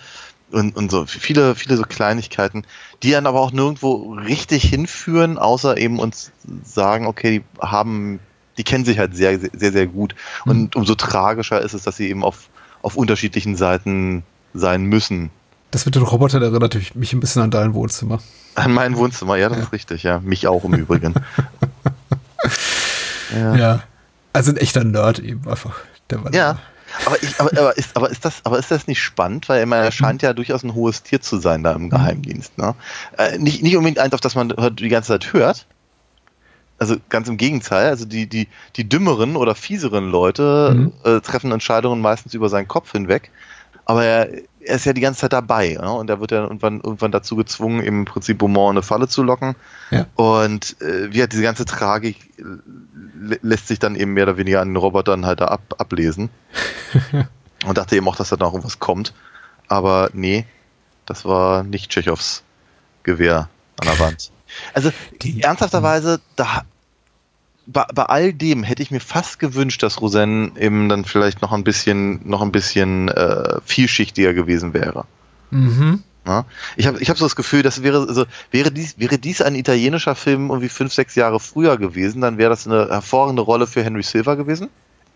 und, 0.53 0.77
und 0.77 0.91
so 0.91 1.07
viele, 1.07 1.55
viele 1.55 1.77
so 1.77 1.83
Kleinigkeiten, 1.83 2.65
die 3.03 3.11
dann 3.11 3.27
aber 3.27 3.41
auch 3.41 3.53
nirgendwo 3.53 4.13
richtig 4.15 4.65
hinführen, 4.65 5.39
außer 5.39 5.77
eben 5.77 5.99
uns 5.99 6.31
sagen, 6.65 7.07
okay, 7.07 7.41
die 7.41 7.45
haben, 7.67 8.21
die 8.59 8.65
kennen 8.65 8.85
sich 8.85 8.99
halt 8.99 9.17
sehr, 9.17 9.39
sehr, 9.41 9.51
sehr, 9.53 9.73
sehr 9.73 9.87
gut. 9.87 10.15
Und 10.45 10.77
umso 10.77 10.95
tragischer 10.95 11.61
ist 11.61 11.75
es, 11.75 11.83
dass 11.83 11.97
sie 11.97 12.09
eben 12.09 12.23
auf, 12.25 12.49
auf 12.83 12.97
unterschiedlichen 12.97 13.57
Seiten 13.57 14.23
sein 14.55 14.85
müssen. 14.85 15.31
Das 15.73 15.85
mit 15.85 15.97
den 15.97 16.03
Robotern 16.03 16.43
erinnert 16.43 16.75
mich- 16.77 16.95
mich 16.95 17.13
ein 17.13 17.21
bisschen 17.21 17.43
an 17.43 17.51
dein 17.51 17.75
Wohnzimmer. 17.75 18.21
An 18.55 18.73
mein 18.73 18.97
Wohnzimmer, 18.97 19.37
ja, 19.37 19.49
das 19.49 19.59
ist 19.59 19.73
richtig, 19.73 20.05
ja. 20.05 20.21
Mich 20.21 20.47
auch 20.47 20.65
im 20.65 20.75
Übrigen. 20.75 21.15
ja. 23.35 23.55
Ja. 23.57 23.81
Also 24.33 24.53
ein 24.53 24.57
echter 24.59 24.85
Nerd 24.85 25.19
eben 25.19 25.47
einfach. 25.49 25.75
Der 26.11 26.23
war 26.25 26.33
Ja. 26.33 26.59
Aber, 27.05 27.23
ich, 27.23 27.39
aber, 27.39 27.51
aber, 27.59 27.77
ist, 27.77 27.97
aber, 27.97 28.11
ist 28.11 28.25
das, 28.25 28.41
aber 28.45 28.59
ist 28.59 28.71
das 28.71 28.87
nicht 28.87 29.03
spannend? 29.03 29.49
Weil 29.49 29.71
er 29.71 29.93
scheint 29.93 30.23
ja 30.23 30.33
durchaus 30.33 30.63
ein 30.63 30.75
hohes 30.75 31.03
Tier 31.03 31.21
zu 31.21 31.39
sein 31.39 31.63
da 31.63 31.73
im 31.73 31.91
Geheimdienst. 31.91 32.57
Ne? 32.59 32.75
Äh, 33.19 33.39
nicht, 33.39 33.63
nicht 33.63 33.77
unbedingt 33.77 33.99
eins, 33.99 34.15
auf 34.15 34.21
das 34.21 34.35
man 34.35 34.55
die 34.77 34.89
ganze 34.89 35.09
Zeit 35.09 35.33
hört. 35.33 35.67
Also 36.79 36.97
ganz 37.09 37.29
im 37.29 37.37
Gegenteil. 37.37 37.89
Also 37.89 38.05
die, 38.05 38.27
die, 38.27 38.49
die 38.77 38.89
dümmeren 38.89 39.37
oder 39.37 39.55
fieseren 39.55 40.11
Leute 40.11 40.75
Mhm. 40.77 40.93
äh, 41.05 41.21
treffen 41.21 41.53
Entscheidungen 41.53 42.01
meistens 42.01 42.35
über 42.35 42.49
seinen 42.49 42.69
Kopf 42.69 42.93
hinweg. 42.93 43.31
Aber 43.87 44.05
er, 44.05 44.29
er 44.61 44.77
ist 44.77 44.85
ja 44.85 44.93
die 44.93 45.01
ganze 45.01 45.21
Zeit 45.21 45.33
dabei. 45.33 45.79
Ne? 45.81 45.91
Und 45.93 46.11
er 46.11 46.21
wird 46.21 46.33
ja 46.33 46.43
irgendwann, 46.43 46.81
irgendwann 46.81 47.13
dazu 47.13 47.37
gezwungen, 47.37 47.81
im 47.83 48.05
Prinzip 48.05 48.39
Beaumont 48.39 48.73
in 48.73 48.77
eine 48.79 48.83
Falle 48.83 49.07
zu 49.09 49.23
locken. 49.23 49.55
Ja. 49.91 50.07
Und 50.17 50.81
äh, 50.83 51.13
wie 51.13 51.23
hat 51.23 51.33
diese 51.33 51.43
ganze 51.43 51.65
Tragik 51.65 52.17
lä- 52.39 53.39
lässt 53.43 53.69
sich 53.69 53.79
dann 53.79 53.95
eben 53.97 54.13
mehr 54.13 54.25
oder 54.25 54.37
weniger 54.37 54.61
an 54.61 54.69
den 54.71 54.77
Robotern 54.77 55.25
halt 55.25 55.41
da 55.41 55.47
ab, 55.47 55.63
ablesen. 55.79 56.31
Und 57.65 57.79
dachte 57.79 57.97
eben 57.97 58.07
auch, 58.09 58.17
dass 58.17 58.29
da 58.29 58.37
noch 58.37 58.53
irgendwas 58.53 58.79
kommt. 58.81 59.15
Aber 59.69 60.11
nee, 60.13 60.45
das 61.07 61.25
war 61.25 61.63
nicht 61.63 61.91
Tschechows 61.91 62.43
Gewehr 63.05 63.49
an 63.81 63.87
der 63.89 63.99
Wand. 64.01 64.31
Also 64.75 64.91
Die- 65.23 65.43
ernsthafterweise, 65.43 66.21
da, 66.35 66.63
bei, 67.67 67.85
bei 67.95 68.05
all 68.05 68.33
dem 68.33 68.63
hätte 68.63 68.83
ich 68.83 68.91
mir 68.91 69.01
fast 69.01 69.39
gewünscht, 69.39 69.83
dass 69.83 70.01
Rosen 70.01 70.57
eben 70.57 70.89
dann 70.89 71.05
vielleicht 71.05 71.43
noch 71.43 71.53
ein 71.53 71.65
bisschen, 71.65 72.21
noch 72.29 72.43
ein 72.43 72.53
bisschen 72.53 73.09
äh, 73.09 73.61
vielschichtiger 73.65 74.35
gewesen 74.35 74.73
wäre. 74.75 75.05
Mhm. 75.51 76.03
Ja? 76.27 76.45
Ich 76.77 76.87
habe 76.87 77.01
ich 77.01 77.11
hab 77.11 77.19
so 77.19 77.25
das 77.25 77.37
Gefühl, 77.37 77.63
das 77.63 77.83
wäre, 77.83 78.07
also, 78.09 78.25
wäre, 78.51 78.73
dies, 78.73 78.99
wäre 78.99 79.19
dies 79.19 79.43
ein 79.43 79.55
italienischer 79.55 80.15
Film 80.15 80.49
irgendwie 80.51 80.69
fünf, 80.69 80.93
sechs 80.93 81.15
Jahre 81.15 81.41
früher 81.41 81.77
gewesen, 81.77 82.21
dann 82.21 82.39
wäre 82.39 82.51
das 82.51 82.67
eine 82.67 82.89
hervorragende 82.89 83.43
Rolle 83.43 83.67
für 83.67 83.83
Henry 83.83 84.03
Silver 84.03 84.37
gewesen. 84.37 84.69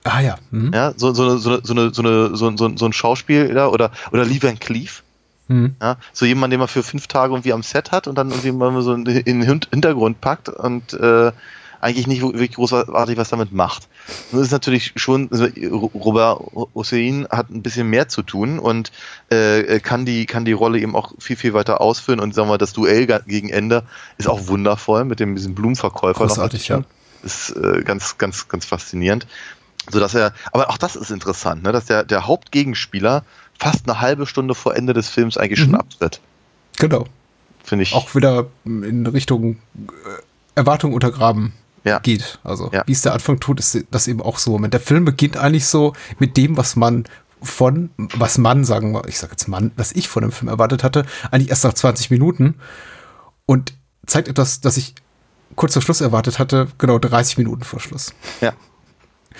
Ah 0.04 0.20
ja. 0.20 0.36
Mhm. 0.50 0.72
Ja, 0.72 0.94
so, 0.96 1.12
so, 1.12 1.36
so, 1.36 1.60
so, 1.62 1.72
eine, 1.74 1.92
so, 1.92 2.02
eine, 2.02 2.36
so, 2.36 2.56
so, 2.56 2.76
so 2.76 2.86
ein 2.86 2.92
Schauspieler 2.92 3.72
oder, 3.72 3.90
oder 4.12 4.24
Lee 4.24 4.42
Van 4.42 4.58
Cleef. 4.58 5.02
Mhm. 5.48 5.74
Ja, 5.82 5.96
so 6.12 6.26
jemand, 6.26 6.52
den 6.52 6.60
man 6.60 6.68
für 6.68 6.82
fünf 6.82 7.06
Tage 7.08 7.32
irgendwie 7.34 7.52
am 7.52 7.62
Set 7.62 7.90
hat 7.90 8.06
und 8.06 8.16
dann 8.16 8.30
irgendwie 8.30 8.52
mal 8.52 8.80
so 8.82 8.94
in 8.94 9.04
den 9.04 9.42
Hin- 9.42 9.60
Hintergrund 9.70 10.20
packt 10.20 10.48
und 10.48 10.94
äh, 10.94 11.32
eigentlich 11.80 12.06
nicht 12.06 12.22
wirklich 12.22 12.52
großartig 12.52 13.16
was 13.16 13.28
damit 13.30 13.52
macht. 13.52 13.88
Nun 14.32 14.42
ist 14.42 14.50
natürlich 14.52 14.92
schon, 14.96 15.28
also 15.30 15.46
Robert 15.94 16.40
Hossein 16.74 17.26
hat 17.30 17.50
ein 17.50 17.62
bisschen 17.62 17.88
mehr 17.88 18.08
zu 18.08 18.22
tun 18.22 18.58
und 18.58 18.92
äh, 19.30 19.80
kann 19.80 20.04
die 20.04 20.26
kann 20.26 20.44
die 20.44 20.52
Rolle 20.52 20.78
eben 20.78 20.94
auch 20.94 21.12
viel 21.18 21.36
viel 21.36 21.54
weiter 21.54 21.80
ausführen 21.80 22.20
und 22.20 22.34
sagen 22.34 22.48
wir 22.48 22.58
das 22.58 22.72
Duell 22.72 23.06
gegen 23.26 23.48
Ende 23.48 23.84
ist 24.18 24.28
auch 24.28 24.46
wundervoll 24.48 25.04
mit 25.04 25.20
dem 25.20 25.34
diesem 25.34 25.54
Blumenverkäufer 25.54 26.20
noch 26.20 26.28
Großartig, 26.28 26.66
dazwischen. 26.66 26.86
ist 27.22 27.50
äh, 27.56 27.82
ganz 27.82 28.18
ganz 28.18 28.48
ganz 28.48 28.64
faszinierend, 28.66 29.26
so 29.90 30.00
dass 30.00 30.14
er 30.14 30.32
aber 30.52 30.70
auch 30.70 30.78
das 30.78 30.96
ist 30.96 31.10
interessant, 31.10 31.62
ne, 31.62 31.72
dass 31.72 31.86
der 31.86 32.04
der 32.04 32.26
Hauptgegenspieler 32.26 33.24
fast 33.58 33.88
eine 33.88 34.00
halbe 34.00 34.26
Stunde 34.26 34.54
vor 34.54 34.74
Ende 34.76 34.92
des 34.92 35.08
Films 35.08 35.36
eigentlich 35.36 35.60
schon 35.60 35.70
Mhm. 35.70 35.76
abtritt. 35.76 36.20
Genau. 36.78 37.04
Finde 37.62 37.82
ich 37.82 37.94
Auch 37.94 38.14
wieder 38.14 38.46
in 38.64 39.06
Richtung 39.06 39.56
äh, 39.76 40.22
Erwartung 40.54 40.92
untergraben 40.94 41.52
Ja. 41.84 41.98
geht. 42.00 42.38
Also 42.44 42.70
Ja. 42.72 42.82
wie 42.86 42.92
es 42.92 43.02
der 43.02 43.14
Anfang 43.14 43.40
tut, 43.40 43.58
ist 43.58 43.78
das 43.90 44.06
eben 44.08 44.20
auch 44.20 44.38
so. 44.38 44.58
Der 44.58 44.80
Film 44.80 45.04
beginnt 45.04 45.36
eigentlich 45.36 45.66
so 45.66 45.94
mit 46.18 46.36
dem, 46.36 46.56
was 46.56 46.76
man 46.76 47.04
von, 47.42 47.88
was 47.96 48.36
man, 48.36 48.64
sagen 48.64 48.92
wir, 48.92 49.08
ich 49.08 49.18
sage 49.18 49.32
jetzt 49.32 49.48
Mann, 49.48 49.70
was 49.76 49.92
ich 49.92 50.08
von 50.08 50.22
dem 50.22 50.30
Film 50.32 50.48
erwartet 50.48 50.84
hatte, 50.84 51.06
eigentlich 51.30 51.48
erst 51.48 51.64
nach 51.64 51.72
20 51.72 52.10
Minuten 52.10 52.56
und 53.46 53.72
zeigt 54.06 54.28
etwas, 54.28 54.60
das 54.60 54.76
ich 54.76 54.94
kurz 55.56 55.72
vor 55.72 55.80
Schluss 55.82 56.00
erwartet 56.02 56.38
hatte, 56.38 56.68
genau 56.78 56.98
30 56.98 57.38
Minuten 57.38 57.64
vor 57.64 57.80
Schluss. 57.80 58.12
Ja. 58.42 58.52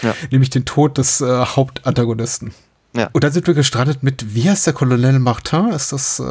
Ja. 0.03 0.15
Nämlich 0.31 0.49
den 0.51 0.65
Tod 0.65 0.97
des 0.99 1.21
äh, 1.21 1.45
Hauptantagonisten. 1.45 2.55
Ja. 2.97 3.09
Und 3.13 3.23
dann 3.23 3.33
sind 3.33 3.47
wir 3.47 3.55
gestrandet 3.55 4.03
mit, 4.03 4.35
wie 4.35 4.49
heißt 4.49 4.67
der 4.67 4.73
Colonel 4.73 5.19
Martin? 5.19 5.69
Ist 5.69 5.93
das 5.93 6.21
äh, 6.21 6.25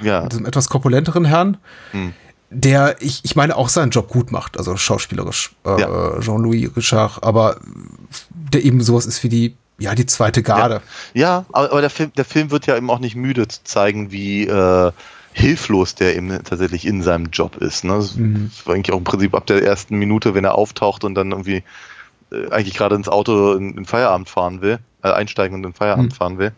Ja. 0.00 0.22
mit 0.22 0.32
diesem 0.32 0.46
etwas 0.46 0.68
korpulenteren 0.68 1.24
Herrn? 1.26 1.58
Hm. 1.92 2.14
Der, 2.52 2.96
ich, 3.00 3.20
ich 3.24 3.36
meine, 3.36 3.56
auch 3.56 3.68
seinen 3.68 3.90
Job 3.90 4.08
gut 4.08 4.32
macht, 4.32 4.58
also 4.58 4.76
schauspielerisch, 4.76 5.52
äh, 5.64 5.80
Ja. 5.80 6.20
Jean-Louis 6.20 6.76
Richard, 6.76 7.22
aber 7.22 7.58
der 8.32 8.64
eben 8.64 8.82
sowas 8.82 9.06
ist 9.06 9.22
wie 9.22 9.28
die, 9.28 9.56
ja, 9.78 9.94
die 9.94 10.06
zweite 10.06 10.42
Garde. 10.42 10.82
Ja, 11.14 11.44
aber, 11.52 11.70
aber 11.70 11.80
der, 11.80 11.90
Film, 11.90 12.12
der 12.16 12.24
Film 12.24 12.50
wird 12.50 12.66
ja 12.66 12.76
eben 12.76 12.90
auch 12.90 12.98
nicht 12.98 13.14
müde 13.14 13.46
zu 13.46 13.62
zeigen, 13.62 14.10
wie 14.10 14.46
äh, 14.48 14.90
hilflos 15.32 15.94
der 15.94 16.16
eben 16.16 16.30
tatsächlich 16.42 16.84
in 16.86 17.02
seinem 17.02 17.26
Job 17.26 17.56
ist. 17.58 17.84
Ne? 17.84 17.94
Das 17.94 18.16
Mhm. 18.16 18.50
war 18.64 18.74
eigentlich 18.74 18.92
auch 18.92 18.98
im 18.98 19.04
Prinzip 19.04 19.34
ab 19.34 19.46
der 19.46 19.62
ersten 19.62 19.96
Minute, 19.96 20.34
wenn 20.34 20.44
er 20.44 20.56
auftaucht 20.56 21.04
und 21.04 21.14
dann 21.14 21.30
irgendwie 21.30 21.62
äh, 22.32 22.50
eigentlich 22.50 22.74
gerade 22.74 22.96
ins 22.96 23.08
Auto 23.08 23.54
in, 23.54 23.76
in 23.78 23.84
Feierabend 23.86 24.28
fahren 24.28 24.60
will, 24.60 24.80
äh, 25.04 25.10
einsteigen 25.12 25.56
und 25.56 25.64
in 25.64 25.72
Feierabend 25.72 26.12
Mhm. 26.12 26.16
fahren 26.16 26.38
will. 26.38 26.52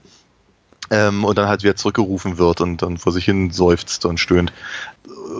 Ähm, 0.91 1.24
und 1.24 1.39
dann 1.39 1.49
halt 1.49 1.62
wieder 1.62 1.76
zurückgerufen 1.76 2.39
wird 2.39 2.61
und 2.61 2.83
dann 2.83 2.99
vor 2.99 3.12
sich 3.12 3.24
hin 3.24 3.51
seufzt 3.51 4.05
und 4.05 4.18
stöhnt. 4.18 4.53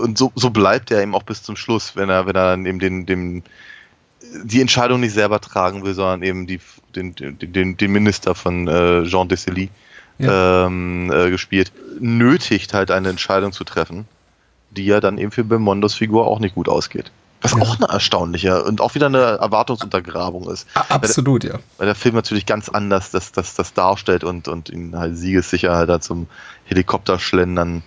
Und 0.03 0.17
so, 0.17 0.33
so 0.35 0.51
bleibt 0.51 0.91
er 0.91 1.03
eben 1.03 1.15
auch 1.15 1.25
bis 1.25 1.43
zum 1.43 1.57
Schluss, 1.57 1.97
wenn 1.97 2.09
er, 2.09 2.27
wenn 2.27 2.37
er 2.37 2.51
dann 2.51 2.65
eben 2.65 2.79
den, 2.79 3.07
den, 3.07 3.43
die 4.45 4.61
Entscheidung 4.61 5.01
nicht 5.01 5.13
selber 5.13 5.41
tragen 5.41 5.85
will, 5.85 5.95
sondern 5.95 6.23
eben 6.23 6.47
die, 6.47 6.61
den, 6.95 7.15
den, 7.15 7.77
den, 7.77 7.93
Minister 7.93 8.35
von 8.35 8.69
äh, 8.69 9.05
Jean 9.05 9.29
Dessely 9.29 9.69
ähm, 10.21 11.11
äh, 11.13 11.31
gespielt, 11.31 11.73
nötigt 11.99 12.73
halt 12.75 12.91
eine 12.91 13.09
Entscheidung 13.11 13.53
zu 13.53 13.65
treffen, 13.65 14.07
die 14.71 14.87
ja 14.87 15.01
dann 15.01 15.19
eben 15.19 15.33
für 15.33 15.45
Belmondos 15.45 15.95
Figur 15.95 16.27
auch 16.27 16.39
nicht 16.39 16.55
gut 16.55 16.69
ausgeht. 16.69 17.11
Was 17.43 17.53
Ja. 17.53 17.59
auch 17.59 17.77
eine 17.77 17.89
erstaunliche 17.89 18.63
und 18.65 18.81
auch 18.81 18.95
wieder 18.95 19.07
eine 19.07 19.19
Erwartungsuntergrabung 19.19 20.49
ist. 20.51 20.67
Absolut, 20.89 21.45
ja. 21.45 21.55
Weil 21.79 21.87
der 21.87 21.95
Film 21.95 22.15
natürlich 22.15 22.47
ganz 22.47 22.69
anders 22.69 23.11
das, 23.11 23.33
das, 23.33 23.55
das 23.55 23.75
darstellt 23.75 24.23
und, 24.25 24.49
und 24.49 24.69
ihn 24.71 24.97
halt 24.97 25.17
siegessicher 25.19 25.75
halt 25.77 25.89
da 25.89 26.01
zum 26.01 26.29
Helikopterschlendern 26.67 27.83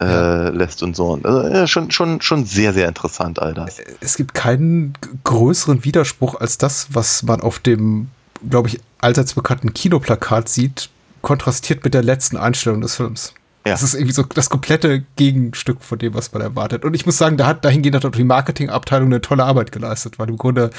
äh, 0.00 0.04
Ja. 0.04 0.48
lässt 0.50 0.82
und 0.82 0.96
so. 0.96 1.18
Also, 1.22 1.48
ja, 1.48 1.66
schon, 1.66 1.90
schon, 1.90 2.20
schon 2.20 2.44
sehr, 2.44 2.72
sehr 2.72 2.88
interessant, 2.88 3.38
all 3.40 3.54
das. 3.54 3.76
Es 4.00 4.16
gibt 4.16 4.34
keinen 4.34 4.92
größeren 5.24 5.84
Widerspruch 5.84 6.34
als 6.40 6.58
das, 6.58 6.88
was 6.92 7.22
man 7.22 7.40
auf 7.40 7.58
dem, 7.58 8.08
glaube 8.48 8.68
ich, 8.68 8.80
allseits 8.98 9.34
bekannten 9.34 9.72
Kinoplakat 9.74 10.48
sieht, 10.48 10.90
kontrastiert 11.22 11.84
mit 11.84 11.94
der 11.94 12.02
letzten 12.02 12.36
Einstellung 12.36 12.80
des 12.80 12.96
Films. 12.96 13.34
Ja. 13.66 13.72
Das 13.72 13.82
ist 13.82 13.94
irgendwie 13.94 14.14
so 14.14 14.22
das 14.22 14.48
komplette 14.48 15.04
Gegenstück 15.16 15.82
von 15.82 15.98
dem, 15.98 16.14
was 16.14 16.32
man 16.32 16.40
erwartet. 16.40 16.84
Und 16.84 16.94
ich 16.94 17.04
muss 17.04 17.18
sagen, 17.18 17.36
da 17.36 17.46
hat 17.46 17.62
dahingehend 17.64 17.96
hat 17.96 18.06
auch 18.06 18.10
die 18.10 18.24
Marketingabteilung 18.24 19.08
eine 19.08 19.20
tolle 19.20 19.44
Arbeit 19.44 19.70
geleistet, 19.70 20.18
weil 20.18 20.30
im 20.30 20.38
Grunde, 20.38 20.70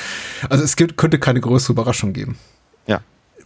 also 0.50 0.64
es 0.64 0.76
gibt, 0.76 0.98
könnte 0.98 1.20
keine 1.20 1.42
größere 1.42 1.74
Überraschung 1.74 2.12
geben. 2.14 2.38
Ja. 2.88 3.02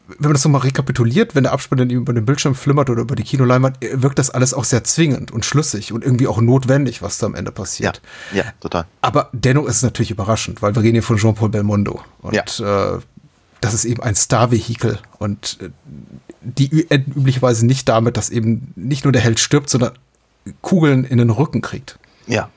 Wenn 0.07 0.29
man 0.29 0.33
das 0.33 0.45
nochmal 0.45 0.61
rekapituliert, 0.61 1.35
wenn 1.35 1.43
der 1.43 1.51
Abspann 1.51 1.79
dann 1.79 1.89
über 1.89 2.13
den 2.13 2.23
Bildschirm 2.25 2.55
flimmert 2.55 2.89
oder 2.89 3.01
über 3.01 3.15
die 3.15 3.23
Kinoleinwand, 3.23 3.77
wirkt 3.81 4.19
das 4.19 4.29
alles 4.29 4.53
auch 4.53 4.63
sehr 4.63 4.85
zwingend 4.85 5.31
und 5.31 5.43
schlüssig 5.43 5.91
und 5.91 6.03
irgendwie 6.05 6.27
auch 6.27 6.39
notwendig, 6.39 7.01
was 7.01 7.17
da 7.17 7.25
am 7.25 7.35
Ende 7.35 7.49
Ja, 7.51 7.55
passiert. 7.55 8.01
ja, 8.31 8.43
total. 8.61 8.85
Aber 9.01 9.29
dennoch 9.33 9.65
ist 9.65 9.77
es 9.77 9.83
natürlich 9.83 10.11
überraschend, 10.11 10.61
weil 10.61 10.75
wir 10.75 10.81
reden 10.81 10.93
hier 10.95 11.03
von 11.03 11.17
Jean-Paul 11.17 11.49
Belmondo. 11.49 11.99
Und 12.21 12.35
äh, 12.35 12.99
das 13.61 13.73
ist 13.73 13.83
eben 13.83 14.01
ein 14.03 14.15
Star-Vehikel. 14.15 14.99
Und 15.17 15.57
äh, 15.61 15.69
die 16.45 16.89
enden 16.89 17.13
üblicherweise 17.13 17.65
nicht 17.65 17.89
damit, 17.89 18.17
dass 18.17 18.29
eben 18.29 18.71
nicht 18.75 19.03
nur 19.03 19.11
der 19.11 19.21
Held 19.21 19.39
stirbt, 19.39 19.69
sondern 19.69 19.91
Kugeln 20.61 21.03
in 21.03 21.17
den 21.17 21.29
Rücken 21.29 21.61
kriegt. 21.61 21.97
Ja. 22.27 22.49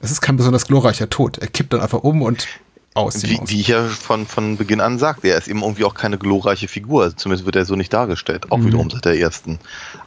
Es 0.00 0.10
ist 0.10 0.20
kein 0.20 0.36
besonders 0.36 0.66
glorreicher 0.66 1.08
Tod. 1.08 1.38
Er 1.38 1.46
kippt 1.48 1.72
dann 1.72 1.80
einfach 1.80 2.02
um 2.02 2.22
und 2.22 2.46
aus. 2.94 3.22
Wie, 3.22 3.36
Maus. 3.36 3.50
wie 3.50 3.60
ich 3.60 3.68
ja 3.68 3.84
von, 3.88 4.26
von 4.26 4.56
Beginn 4.56 4.80
an 4.80 4.98
sagte, 4.98 5.28
er 5.28 5.38
ist 5.38 5.48
eben 5.48 5.62
irgendwie 5.62 5.84
auch 5.84 5.94
keine 5.94 6.16
glorreiche 6.18 6.68
Figur. 6.68 7.02
Also 7.04 7.16
zumindest 7.16 7.44
wird 7.44 7.56
er 7.56 7.64
so 7.64 7.74
nicht 7.76 7.92
dargestellt. 7.92 8.50
Auch 8.52 8.58
Mhm. 8.58 8.66
wiederum 8.66 8.90
seit 8.90 9.04
der 9.04 9.18
ersten 9.18 9.58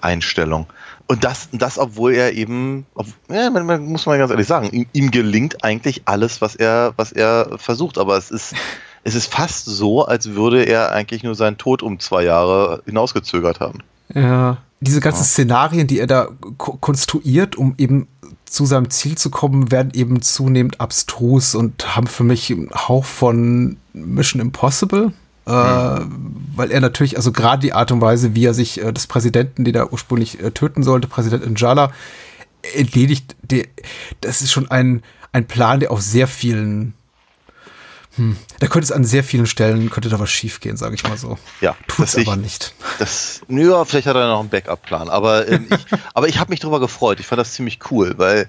Einstellung. 0.02 0.68
Und 1.08 1.24
das, 1.24 1.50
das 1.52 1.78
obwohl 1.80 2.14
er 2.14 2.34
eben, 2.34 2.86
ob, 2.96 3.08
ja, 3.30 3.50
man, 3.50 3.66
man 3.66 3.86
muss 3.86 4.06
mal 4.06 4.18
ganz 4.18 4.32
ehrlich 4.32 4.48
sagen, 4.48 4.70
ihm, 4.72 4.86
ihm 4.94 5.12
gelingt 5.12 5.64
eigentlich 5.64 6.02
alles, 6.06 6.42
was 6.42 6.56
er, 6.56 6.94
was 6.98 7.12
er 7.12 7.58
versucht. 7.58 7.98
Aber 7.98 8.18
es 8.18 8.32
ist, 8.32 8.54
es 9.08 9.16
ist 9.16 9.34
fast 9.34 9.64
so, 9.64 10.04
als 10.04 10.34
würde 10.34 10.64
er 10.64 10.92
eigentlich 10.92 11.24
nur 11.24 11.34
seinen 11.34 11.58
Tod 11.58 11.82
um 11.82 11.98
zwei 11.98 12.24
Jahre 12.26 12.84
hinausgezögert 12.86 13.62
haben. 13.62 13.80
Ja. 14.14 14.58
Diese 14.82 15.00
ganzen 15.00 15.22
Ja. 15.22 15.26
Szenarien, 15.26 15.88
die 15.88 16.00
er 16.00 16.08
da 16.08 16.28
ko 16.58 16.74
konstruiert, 16.74 17.56
um 17.56 17.74
eben 17.78 18.10
zu 18.44 18.66
seinem 18.66 18.90
Ziel 18.90 19.18
zu 19.18 19.30
kommen, 19.30 19.72
werden 19.72 19.92
eben 19.94 20.22
zunehmend 20.22 20.82
abstrus 20.82 21.56
und 21.56 21.96
haben 21.96 22.08
für 22.08 22.26
mich 22.26 22.52
einen 22.52 22.70
Hauch 22.70 23.06
von 23.06 23.78
Mission 23.94 24.42
Impossible. 24.42 25.14
Äh, 25.46 25.52
weil 25.52 26.72
er 26.72 26.82
natürlich, 26.82 27.16
also 27.16 27.32
gerade 27.32 27.62
die 27.62 27.72
Art 27.72 27.94
und 27.94 28.02
Weise, 28.02 28.36
wie 28.36 28.44
er 28.44 28.54
sich 28.54 28.84
äh, 28.84 28.92
des 28.92 29.08
Präsidenten, 29.08 29.64
den 29.64 29.74
er 29.74 29.94
ursprünglich 29.94 30.44
äh, 30.44 30.52
töten 30.52 30.84
sollte, 30.84 31.08
Präsident 31.08 31.50
Njala, 31.50 31.94
entledigt, 32.76 33.38
der, 33.42 33.64
das 34.20 34.42
ist 34.42 34.52
schon 34.52 34.70
ein, 34.70 35.02
ein 35.32 35.48
Plan, 35.48 35.80
der 35.80 35.92
auf 35.92 36.02
sehr 36.02 36.28
vielen, 36.28 36.94
hm, 38.18 38.36
da 38.60 38.68
könnte 38.68 38.84
es 38.86 38.92
an 38.92 39.06
sehr 39.06 39.24
vielen 39.24 39.46
Stellen, 39.48 39.90
könnte 39.90 40.10
da 40.10 40.20
was 40.20 40.30
schiefgehen, 40.30 40.76
sage 40.78 40.96
ich 40.96 41.04
mal 41.04 41.18
so. 41.18 41.38
Ja, 41.62 41.76
Tut 41.88 42.14
ich- 42.18 42.28
aber 42.28 42.36
nicht. 42.36 42.74
Das, 43.00 43.42
ja, 43.48 43.86
vielleicht 43.86 44.08
hat 44.08 44.16
er 44.16 44.28
noch 44.28 44.42
einen 44.42 44.50
Backup-Plan, 44.50 45.08
aber, 45.10 45.48
ähm, 45.48 45.68
ich, 45.70 45.86
aber 46.14 46.28
ich 46.28 46.40
habe 46.40 46.50
mich 46.50 46.60
darüber 46.60 46.80
gefreut. 46.80 47.20
Ich 47.20 47.26
fand 47.28 47.40
das 47.40 47.54
ziemlich 47.54 47.80
cool, 47.92 48.16
weil 48.18 48.42
äh, 48.42 48.48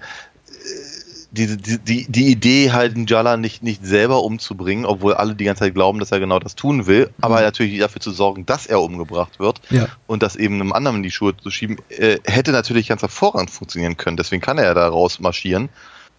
die, 1.31 1.57
die, 1.59 2.07
die, 2.11 2.27
Idee 2.31 2.73
halt 2.73 2.97
Njala 2.97 3.37
nicht, 3.37 3.63
nicht 3.63 3.85
selber 3.85 4.23
umzubringen, 4.25 4.87
obwohl 4.87 5.13
alle 5.13 5.35
die 5.35 5.45
ganze 5.45 5.61
Zeit 5.65 5.75
glauben, 5.75 5.99
dass 5.99 6.11
er 6.11 6.21
genau 6.21 6.39
das 6.39 6.55
tun 6.55 6.87
will, 6.87 7.11
aber 7.21 7.43
natürlich 7.43 7.79
dafür 7.79 8.01
zu 8.01 8.13
sorgen, 8.13 8.47
dass 8.47 8.65
er 8.67 8.81
umgebracht 8.81 9.39
wird 9.39 9.61
Ja. 9.69 9.89
und 10.07 10.23
das 10.23 10.37
eben 10.37 10.55
einem 10.55 10.73
anderen 10.73 10.97
in 10.99 11.03
die 11.03 11.11
Schuhe 11.11 11.37
zu 11.37 11.51
schieben, 11.51 11.77
äh, 11.91 12.19
hätte 12.25 12.51
natürlich 12.53 12.89
ganz 12.89 13.03
hervorragend 13.03 13.51
funktionieren 13.51 13.99
können. 13.99 14.17
Deswegen 14.17 14.41
kann 14.41 14.57
er 14.57 14.65
ja 14.65 14.75
da 14.75 14.89
rausmarschieren. 14.89 15.69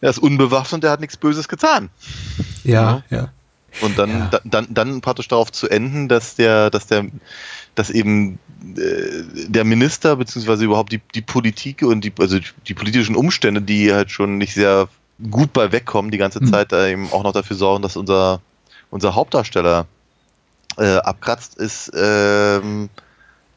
Er 0.02 0.12
ist 0.12 0.20
unbewaffnet 0.20 0.84
und 0.84 0.84
er 0.86 0.91
hat 0.91 1.02
nichts 1.02 1.18
Böses 1.18 1.47
getan. 1.50 1.89
Ja, 2.64 3.04
ja. 3.10 3.34
Und 3.82 3.97
dann, 3.97 4.11
Ja. 4.11 4.28
da, 4.32 4.39
dann, 4.43 4.67
dann 4.70 5.01
praktisch 5.01 5.28
darauf 5.28 5.51
zu 5.51 5.70
enden, 5.70 6.07
dass 6.07 6.36
der, 6.36 6.70
dass 6.70 6.88
der, 6.88 7.05
dass 7.76 7.89
eben 7.89 8.39
äh, 8.78 9.24
der 9.47 9.63
Minister 9.63 10.15
beziehungsweise 10.15 10.65
überhaupt 10.65 10.91
die, 10.91 11.01
die 11.15 11.22
Politik 11.22 11.82
und 11.82 12.01
die, 12.01 12.13
also 12.20 12.39
die 12.67 12.74
politischen 12.74 13.15
Umstände, 13.15 13.61
die 13.61 13.93
halt 13.93 14.11
schon 14.11 14.38
nicht 14.38 14.53
sehr 14.53 14.89
gut 15.32 15.53
bei 15.53 15.72
wegkommen, 15.72 16.11
die 16.11 16.17
ganze 16.17 16.41
Mhm. 16.41 16.47
Zeit 16.47 16.72
da 16.72 16.88
eben 16.88 17.11
auch 17.11 17.24
noch 17.24 17.34
dafür 17.34 17.55
sorgen, 17.55 17.82
dass 17.84 17.95
unser, 17.97 18.41
unser 18.89 19.15
Hauptdarsteller 19.15 19.86
äh, 20.78 20.97
abkratzt, 20.97 21.55
ist, 21.55 21.91
ähm, 21.95 22.89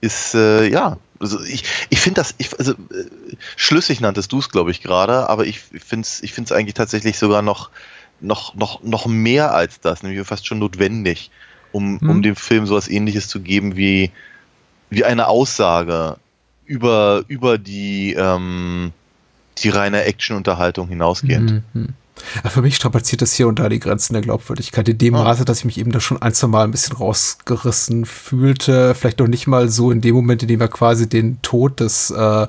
ist 0.01 0.35
äh, 0.35 0.67
ja. 0.69 0.99
Also 1.21 1.41
ich, 1.45 1.63
ich 1.89 2.01
finde 2.01 2.21
das, 2.21 2.35
ich, 2.39 2.59
also 2.59 2.73
äh, 2.73 3.05
schlüssig 3.55 4.01
nanntest 4.01 4.33
du 4.33 4.41
es, 4.41 4.49
glaube 4.49 4.73
ich, 4.73 4.83
gerade, 4.83 5.29
aber 5.31 5.47
ich 5.47 5.61
finde 5.61 6.05
es 6.05 6.21
ich 6.21 6.33
find's 6.33 6.51
eigentlich 6.51 6.75
tatsächlich 6.75 7.17
sogar 7.17 7.43
noch, 7.43 7.71
noch, 8.23 8.55
noch, 8.55 8.83
noch 8.83 9.07
mehr 9.07 9.55
als 9.55 9.81
das, 9.81 10.03
nämlich 10.03 10.27
fast 10.27 10.47
schon 10.47 10.59
notwendig, 10.61 11.31
um, 11.73 11.99
Mhm. 12.01 12.11
um 12.11 12.23
dem 12.23 12.37
Film 12.37 12.67
sowas 12.67 12.89
ähnliches 12.89 13.29
zu 13.29 13.41
geben 13.41 13.77
wie, 13.77 14.11
wie 14.91 15.05
eine 15.05 15.27
Aussage 15.29 16.17
über, 16.67 17.25
über 17.29 17.59
die, 17.59 18.15
ähm, 18.15 18.93
die 19.59 19.69
reine 19.69 20.05
Action-Unterhaltung 20.05 20.89
hinausgehend. 20.89 21.63
Mhm. 21.75 21.89
Ja, 22.45 22.51
für 22.51 22.63
mich 22.63 22.77
strapaziert 22.77 23.23
das 23.23 23.33
hier 23.33 23.49
und 23.49 23.59
da 23.59 23.69
die 23.71 23.81
Grenzen 23.81 24.13
der 24.13 24.23
Glaubwürdigkeit 24.23 24.87
in 24.89 24.99
dem 24.99 25.15
Ah. 25.15 25.25
Maße, 25.25 25.45
dass 25.45 25.61
ich 25.61 25.65
mich 25.65 25.79
eben 25.79 25.93
da 25.93 25.99
schon 26.01 26.21
ein, 26.21 26.35
zwei 26.35 26.47
Mal 26.47 26.65
ein 26.65 26.71
bisschen 26.71 26.97
rausgerissen 26.97 28.05
fühlte. 28.05 28.95
Vielleicht 28.95 29.19
noch 29.19 29.27
nicht 29.29 29.47
mal 29.47 29.69
so 29.71 29.91
in 29.91 30.01
dem 30.03 30.15
Moment, 30.15 30.43
in 30.43 30.49
dem 30.49 30.61
er 30.61 30.69
quasi 30.69 31.09
den 31.09 31.41
Tod 31.43 31.81
des 31.81 32.11
äh, 32.11 32.47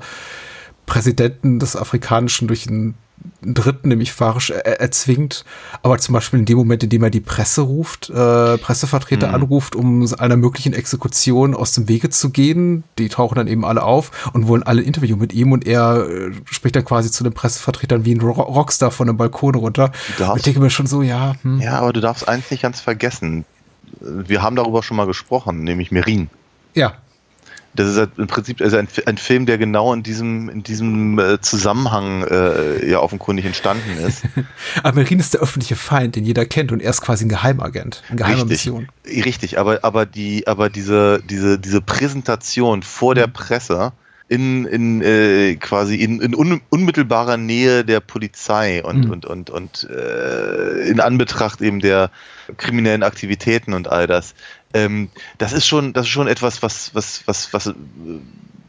Präsidenten 0.86 1.60
des 1.60 1.76
Afrikanischen 1.76 2.48
durch 2.48 2.68
einen 2.68 2.96
Dritten, 3.42 3.90
nämlich 3.90 4.12
Farisch, 4.12 4.50
er 4.52 4.82
erzwingt. 4.82 5.46
Aber 5.82 5.98
zum 5.98 6.14
Beispiel 6.14 6.40
in 6.40 6.46
dem 6.46 6.58
Moment, 6.58 6.84
in 6.84 6.90
dem 6.90 7.04
er 7.04 7.10
die 7.10 7.20
Presse 7.22 7.62
ruft, 7.62 8.10
äh, 8.10 8.58
Pressevertreter 8.58 9.30
Mhm. 9.30 9.36
anruft, 9.36 9.76
um 9.76 10.06
einer 10.20 10.36
möglichen 10.38 10.74
Exekution 10.74 11.54
aus 11.56 11.72
dem 11.74 11.88
Wege 11.88 12.10
zu 12.10 12.32
gehen. 12.32 12.84
Die 12.98 13.10
tauchen 13.10 13.36
dann 13.36 13.48
eben 13.48 13.64
alle 13.66 13.84
auf 13.84 14.30
und 14.34 14.48
wollen 14.48 14.64
alle 14.64 14.82
ein 14.82 14.88
Interview 14.88 15.16
mit 15.16 15.34
ihm 15.34 15.52
und 15.52 15.66
er 15.66 16.06
äh, 16.10 16.32
spricht 16.46 16.76
dann 16.76 16.86
quasi 16.86 17.12
zu 17.12 17.24
den 17.24 17.34
Pressevertretern 17.34 18.04
wie 18.06 18.14
ein 18.16 18.22
Ro 18.22 18.32
Rockstar 18.42 18.92
von 18.92 19.08
einem 19.08 19.18
Balkon 19.18 19.56
runter. 19.56 19.92
Darfst- 20.18 20.38
ich 20.38 20.44
denke 20.44 20.60
mir 20.60 20.70
schon 20.70 20.88
so, 20.88 21.02
ja, 21.02 21.36
hm. 21.44 21.60
Ja, 21.62 21.80
aber 21.80 21.94
du 21.94 22.02
darfst 22.02 22.28
eins 22.28 22.50
nicht 22.52 22.62
ganz 22.64 22.82
vergessen. 22.82 23.46
Wir 24.02 24.42
haben 24.42 24.56
darüber 24.56 24.84
schon 24.84 24.98
mal 24.98 25.06
gesprochen, 25.08 25.64
nämlich 25.64 25.92
Merin. 25.92 26.30
ja, 26.74 26.94
Das 27.76 27.88
ist 27.90 27.98
halt 27.98 28.12
im 28.18 28.28
Prinzip 28.28 28.62
also 28.62 28.78
ein, 28.78 28.88
ein 29.08 29.18
Film, 29.18 29.46
der 29.46 29.58
genau 29.58 29.94
in 29.94 30.04
diesem, 30.04 30.48
in 30.50 30.62
diesem 30.64 31.18
äh, 31.18 31.42
Zusammenhang 31.42 32.24
äh, 32.24 32.88
ja 32.90 33.00
offenkundig 33.00 33.46
entstanden 33.46 33.98
ist. 34.06 34.24
Amerin 34.84 35.20
ist 35.20 35.34
der 35.34 35.42
öffentliche 35.42 35.76
Feind, 35.76 36.16
den 36.16 36.24
jeder 36.26 36.46
kennt 36.46 36.72
und 36.72 36.82
er 36.82 36.92
ist 36.92 37.02
quasi 37.02 37.26
ein 37.26 37.30
Geheimagent, 37.30 38.04
ein 38.10 38.18
geheimer 38.18 38.36
Richtig, 38.44 38.50
Mission. 38.50 38.88
richtig, 39.08 39.58
aber, 39.60 39.80
aber, 39.84 40.06
die, 40.06 40.46
aber 40.48 40.70
diese, 40.70 41.22
diese, 41.28 41.58
diese 41.58 41.82
Präsentation 41.82 42.84
vor 42.84 43.14
Mhm. 43.14 43.18
der 43.18 43.28
Presse 43.28 43.94
in, 44.30 44.66
in 44.66 45.02
äh, 45.02 45.56
quasi 45.56 45.96
in, 45.96 46.22
in 46.22 46.34
un, 46.34 46.62
unmittelbarer 46.70 47.38
Nähe 47.38 47.84
der 47.84 48.00
Polizei 48.00 48.84
und, 48.84 49.06
Mhm. 49.06 49.12
und, 49.12 49.26
und, 49.26 49.50
und 49.50 49.88
äh, 49.90 50.88
in 50.90 51.00
Anbetracht 51.00 51.62
eben 51.62 51.80
der 51.82 52.10
kriminellen 52.58 53.04
Aktivitäten 53.04 53.74
und 53.74 53.90
all 53.90 54.08
das. 54.08 54.34
Ähm, 54.74 55.10
das 55.38 55.54
ist 55.54 55.68
schon, 55.68 55.94
das 55.94 56.06
ist 56.06 56.12
schon 56.12 56.28
etwas, 56.28 56.64
was, 56.64 56.96
was, 56.96 57.24
was, 57.26 57.54
was 57.54 57.68
äh, 57.68 57.74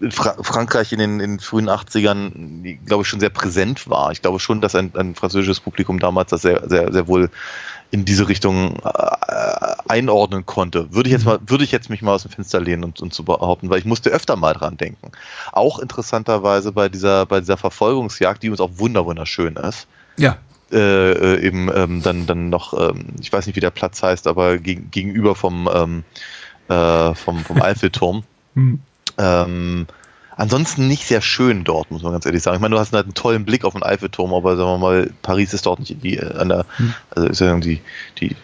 in 0.01 0.13
Fra 0.13 0.37
Frankreich 0.43 0.93
in 0.93 0.99
den, 0.99 1.21
in 1.21 1.33
den 1.33 1.41
frühen 1.41 1.71
80ern, 1.71 2.77
glaube 2.85 3.03
ich, 3.03 3.09
schon 3.09 3.21
sehr 3.21 3.31
präsent 3.31 3.89
war. 3.89 4.13
Ich 4.13 4.23
glaube 4.23 4.41
schon, 4.41 4.61
dass 4.61 4.75
ein, 4.75 4.93
ein 4.97 5.15
französisches 5.15 5.61
Publikum 5.61 5.99
damals 5.99 6.31
das 6.31 6.43
sehr, 6.43 6.69
sehr, 6.69 6.93
sehr 6.93 7.07
wohl 7.07 7.31
in 7.91 8.05
diese 8.05 8.29
Richtung 8.29 8.77
äh, 8.85 9.75
einordnen 9.89 10.45
konnte. 10.45 10.93
Würde 10.93 11.09
ich 11.09 11.13
jetzt 11.13 11.25
mal, 11.25 11.39
würde 11.47 11.65
ich 11.65 11.71
jetzt 11.71 11.91
mich 11.91 12.03
mal 12.03 12.15
aus 12.15 12.23
dem 12.23 12.33
Fenster 12.33 12.61
lehnen 12.61 12.85
und, 12.85 13.01
und 13.01 13.15
zu 13.15 13.25
behaupten, 13.25 13.71
weil 13.71 13.79
ich 13.79 13.85
musste 13.85 14.11
öfter 14.11 14.37
mal 14.37 14.53
dran 14.53 14.77
denken. 14.77 15.13
Auch 15.53 15.79
interessanterweise 15.79 16.73
bei 16.73 16.89
dieser, 16.89 17.25
bei 17.25 17.41
dieser 17.41 17.57
Verfolgungsjagd, 17.57 18.43
die 18.43 18.51
uns 18.51 18.61
auch 18.61 18.73
wunder 18.75 19.07
wunderschön 19.07 19.57
ist. 19.57 19.87
Ja, 20.17 20.39
äh, 20.73 21.41
eben 21.41 21.71
ähm, 21.75 22.03
dann, 22.03 22.27
dann 22.27 22.51
noch, 22.51 22.73
ähm, 22.79 23.07
ich 23.21 23.33
weiß 23.33 23.47
nicht, 23.47 23.57
wie 23.57 23.61
der 23.61 23.71
Platz 23.71 24.03
heißt, 24.03 24.27
aber 24.27 24.59
geg 24.59 24.91
gegenüber 24.91 25.35
vom, 25.35 25.69
ähm, 25.73 26.05
äh, 26.69 27.15
vom, 27.15 27.45
vom 27.45 27.63
Eiffelturm. 27.63 28.25
Hm. 28.55 28.81
Ähm, 29.19 29.87
ansonsten 30.37 30.89
nicht 30.89 31.07
sehr 31.07 31.21
schön 31.21 31.65
dort, 31.65 31.91
muss 31.91 32.03
man 32.03 32.13
ganz 32.13 32.27
ehrlich 32.27 32.43
sagen. 32.43 32.57
Ich 32.57 32.61
meine, 32.61 32.75
du 32.75 32.81
hast 32.81 32.93
halt 32.93 33.05
einen 33.05 33.15
tollen 33.15 33.45
Blick 33.45 33.65
auf 33.65 33.75
den 33.75 33.83
Eiffelturm, 33.83 34.33
aber 34.35 34.57
sagen 34.57 34.69
wir 34.69 34.79
mal, 34.79 35.11
Paris 35.23 35.55
ist 35.55 35.67
dort 35.67 35.81
nicht 35.81 36.03
die, 36.03 36.17
äh, 36.17 36.37
an 36.37 36.49
der, 36.49 36.67
Hm. 36.77 36.95
also 37.11 37.29
ist 37.29 37.41
ja 37.41 37.57
die, 37.59 37.81
die, 38.21 38.37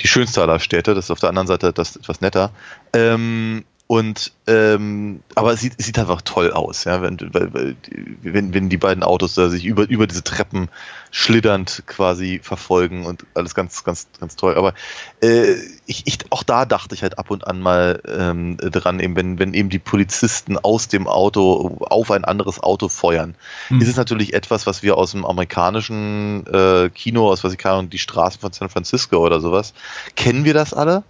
die 0.00 0.08
schönste 0.08 0.42
aller 0.42 0.60
Städte, 0.60 0.94
das 0.94 1.06
ist 1.06 1.10
auf 1.10 1.20
der 1.20 1.28
anderen 1.30 1.46
Seite 1.46 1.72
das 1.72 1.96
etwas 1.96 2.20
netter. 2.20 2.50
Ähm, 2.92 3.64
und 3.94 4.32
ähm, 4.48 5.22
aber 5.36 5.52
es 5.52 5.60
sieht, 5.60 5.74
es 5.78 5.86
sieht 5.86 6.00
einfach 6.00 6.20
toll 6.20 6.50
aus, 6.50 6.82
ja, 6.82 7.00
wenn, 7.00 7.16
wenn, 7.22 8.52
wenn 8.52 8.68
die 8.68 8.76
beiden 8.76 9.04
Autos 9.04 9.34
da 9.34 9.48
sich 9.48 9.64
über, 9.64 9.88
über 9.88 10.08
diese 10.08 10.24
Treppen 10.24 10.68
schlitternd 11.12 11.84
quasi 11.86 12.40
verfolgen 12.42 13.06
und 13.06 13.24
alles 13.34 13.54
ganz, 13.54 13.84
ganz, 13.84 14.08
ganz 14.18 14.34
toll. 14.34 14.56
Aber 14.56 14.74
äh, 15.22 15.54
ich, 15.86 16.08
ich, 16.08 16.18
auch 16.30 16.42
da 16.42 16.64
dachte 16.64 16.96
ich 16.96 17.04
halt 17.04 17.20
ab 17.20 17.30
und 17.30 17.46
an 17.46 17.60
mal 17.60 18.02
ähm, 18.08 18.56
dran, 18.56 18.98
eben, 18.98 19.14
wenn, 19.14 19.38
wenn 19.38 19.54
eben 19.54 19.68
die 19.68 19.78
Polizisten 19.78 20.58
aus 20.58 20.88
dem 20.88 21.06
Auto 21.06 21.78
auf 21.88 22.10
ein 22.10 22.24
anderes 22.24 22.60
Auto 22.60 22.88
feuern, 22.88 23.36
Hm. 23.68 23.80
ist 23.80 23.86
es 23.86 23.96
natürlich 23.96 24.34
etwas, 24.34 24.66
was 24.66 24.82
wir 24.82 24.98
aus 24.98 25.12
dem 25.12 25.24
amerikanischen 25.24 26.44
äh, 26.48 26.90
Kino, 26.90 27.30
aus 27.30 27.44
was 27.44 27.52
ich 27.52 27.58
kann, 27.58 27.90
die 27.90 28.00
Straßen 28.00 28.40
von 28.40 28.52
San 28.52 28.68
Francisco 28.68 29.24
oder 29.24 29.40
sowas, 29.40 29.72
kennen 30.16 30.44
wir 30.44 30.52
das 30.52 30.74
alle? 30.74 31.04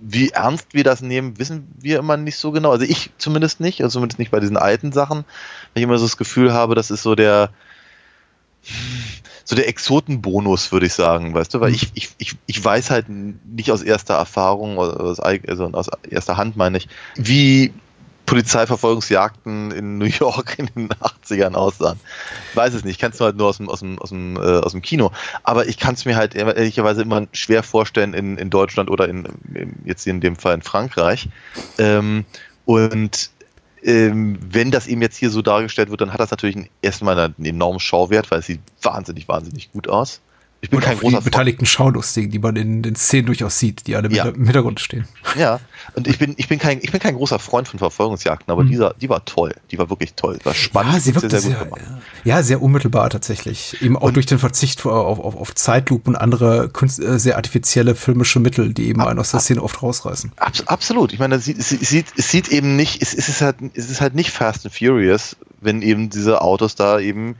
Wie 0.00 0.30
ernst 0.30 0.68
wir 0.72 0.84
das 0.84 1.02
nehmen, 1.02 1.38
wissen 1.38 1.68
wir 1.78 1.98
immer 1.98 2.16
nicht 2.16 2.36
so 2.36 2.52
genau. 2.52 2.70
Also 2.70 2.84
ich 2.84 3.10
zumindest 3.18 3.60
nicht, 3.60 3.82
also 3.82 3.94
zumindest 3.94 4.18
nicht 4.18 4.30
bei 4.30 4.40
diesen 4.40 4.56
alten 4.56 4.92
Sachen, 4.92 5.18
weil 5.18 5.26
ich 5.74 5.82
immer 5.82 5.98
so 5.98 6.04
das 6.04 6.16
Gefühl 6.16 6.52
habe, 6.52 6.74
das 6.74 6.90
ist 6.90 7.02
so 7.02 7.14
der 7.14 7.50
so 9.44 9.56
der 9.56 9.68
Exotenbonus, 9.68 10.70
würde 10.70 10.86
ich 10.86 10.92
sagen, 10.92 11.34
weißt 11.34 11.54
du, 11.54 11.60
weil 11.60 11.74
ich, 11.74 11.90
ich, 11.94 12.10
ich, 12.18 12.36
ich 12.46 12.64
weiß 12.64 12.90
halt 12.90 13.06
nicht 13.08 13.72
aus 13.72 13.82
erster 13.82 14.14
Erfahrung, 14.14 14.78
aus, 14.78 15.18
also 15.18 15.64
aus 15.72 15.88
erster 16.08 16.36
Hand 16.36 16.56
meine 16.56 16.78
ich, 16.78 16.88
wie 17.16 17.72
Polizeiverfolgungsjagden 18.30 19.72
in 19.72 19.98
New 19.98 20.04
York 20.04 20.56
in 20.56 20.66
den 20.66 20.88
80ern 20.88 21.54
aussahen. 21.54 21.98
Ich 22.50 22.56
weiß 22.56 22.74
es 22.74 22.84
nicht, 22.84 22.94
ich 22.94 22.98
kann 23.00 23.10
es 23.10 23.20
halt 23.20 23.36
nur 23.36 23.48
aus 23.48 23.56
dem, 23.56 23.68
aus 23.68 23.80
dem, 23.80 23.98
aus 23.98 24.10
dem, 24.10 24.36
äh, 24.36 24.40
aus 24.40 24.70
dem 24.70 24.82
Kino. 24.82 25.10
Aber 25.42 25.66
ich 25.66 25.78
kann 25.78 25.94
es 25.94 26.04
mir 26.04 26.14
halt 26.14 26.36
ehrlicherweise 26.36 27.02
immer 27.02 27.26
schwer 27.32 27.64
vorstellen 27.64 28.14
in, 28.14 28.38
in 28.38 28.48
Deutschland 28.48 28.88
oder 28.88 29.08
in, 29.08 29.26
in, 29.52 29.74
jetzt 29.84 30.06
in 30.06 30.20
dem 30.20 30.36
Fall 30.36 30.54
in 30.54 30.62
Frankreich. 30.62 31.28
Ähm, 31.78 32.24
und 32.66 33.30
ähm, 33.82 34.38
wenn 34.40 34.70
das 34.70 34.86
eben 34.86 35.02
jetzt 35.02 35.16
hier 35.16 35.30
so 35.30 35.42
dargestellt 35.42 35.90
wird, 35.90 36.00
dann 36.00 36.12
hat 36.12 36.20
das 36.20 36.30
natürlich 36.30 36.70
erstmal 36.82 37.18
einen 37.18 37.44
enormen 37.44 37.80
Schauwert, 37.80 38.30
weil 38.30 38.38
es 38.38 38.46
sieht 38.46 38.60
wahnsinnig, 38.80 39.26
wahnsinnig 39.26 39.72
gut 39.72 39.88
aus. 39.88 40.20
Ich 40.62 40.68
bin 40.68 40.76
und 40.78 40.84
kein 40.84 40.94
die 40.96 41.00
großer 41.00 41.12
Freund. 41.12 41.24
beteiligten 41.24 41.64
Schaulustigen, 41.64 42.30
die 42.30 42.38
man 42.38 42.54
in 42.56 42.82
den 42.82 42.94
Szenen 42.94 43.24
durchaus 43.26 43.58
sieht, 43.58 43.86
die 43.86 43.96
alle 43.96 44.10
Ja. 44.12 44.24
im 44.26 44.44
Hintergrund 44.44 44.78
stehen. 44.78 45.08
Ja, 45.38 45.58
und 45.94 46.06
ich 46.06 46.18
bin, 46.18 46.34
ich 46.36 46.48
bin 46.48 46.58
kein, 46.58 46.80
ich 46.82 46.92
bin 46.92 47.00
kein 47.00 47.14
großer 47.14 47.38
Freund 47.38 47.66
von 47.66 47.78
Verfolgungsjagden, 47.78 48.52
aber 48.52 48.64
Mhm. 48.64 48.68
dieser, 48.70 48.94
die 49.00 49.08
war 49.08 49.24
toll. 49.24 49.54
Die 49.70 49.78
war 49.78 49.88
wirklich 49.88 50.12
toll. 50.14 50.38
War 50.44 50.52
spannend. 50.52 50.92
ja, 50.92 51.00
sie 51.00 51.14
wirkte 51.14 51.40
sehr, 51.40 51.54
gut 51.56 51.64
gemacht. 51.78 51.80
ja, 52.24 52.42
sehr 52.42 52.60
unmittelbar 52.60 53.08
tatsächlich. 53.08 53.80
Eben 53.80 53.96
auch 53.96 54.02
Und- 54.02 54.16
durch 54.16 54.26
den 54.26 54.38
Verzicht 54.38 54.84
auf, 54.84 55.18
auf, 55.18 55.34
auf 55.34 55.54
Zeitlupen 55.54 56.14
und 56.14 56.20
andere 56.20 56.68
Kunst, 56.68 56.98
äh, 57.00 57.18
sehr 57.18 57.36
artifizielle 57.36 57.94
filmische 57.94 58.38
Mittel, 58.38 58.74
die 58.74 58.88
eben 58.88 59.00
Ab- 59.00 59.08
einen 59.08 59.18
aus 59.18 59.30
der 59.30 59.38
ab- 59.38 59.44
Szene 59.44 59.62
oft 59.62 59.82
rausreißen. 59.82 60.32
Abs 60.36 60.66
absolut. 60.66 61.14
Ich 61.14 61.18
meine, 61.18 61.36
es 61.36 61.46
sieht, 61.46 61.58
es 61.58 61.70
sieht, 61.70 62.06
es 62.16 62.30
sieht 62.30 62.48
eben 62.48 62.76
nicht, 62.76 63.00
es, 63.00 63.14
es, 63.14 63.30
ist 63.30 63.40
halt, 63.40 63.56
es 63.72 63.88
ist 63.88 64.02
halt 64.02 64.14
nicht 64.14 64.30
Fast 64.30 64.66
and 64.66 64.74
Furious, 64.74 65.36
wenn 65.62 65.80
eben 65.80 66.10
diese 66.10 66.42
Autos 66.42 66.74
da 66.74 67.00
eben 67.00 67.36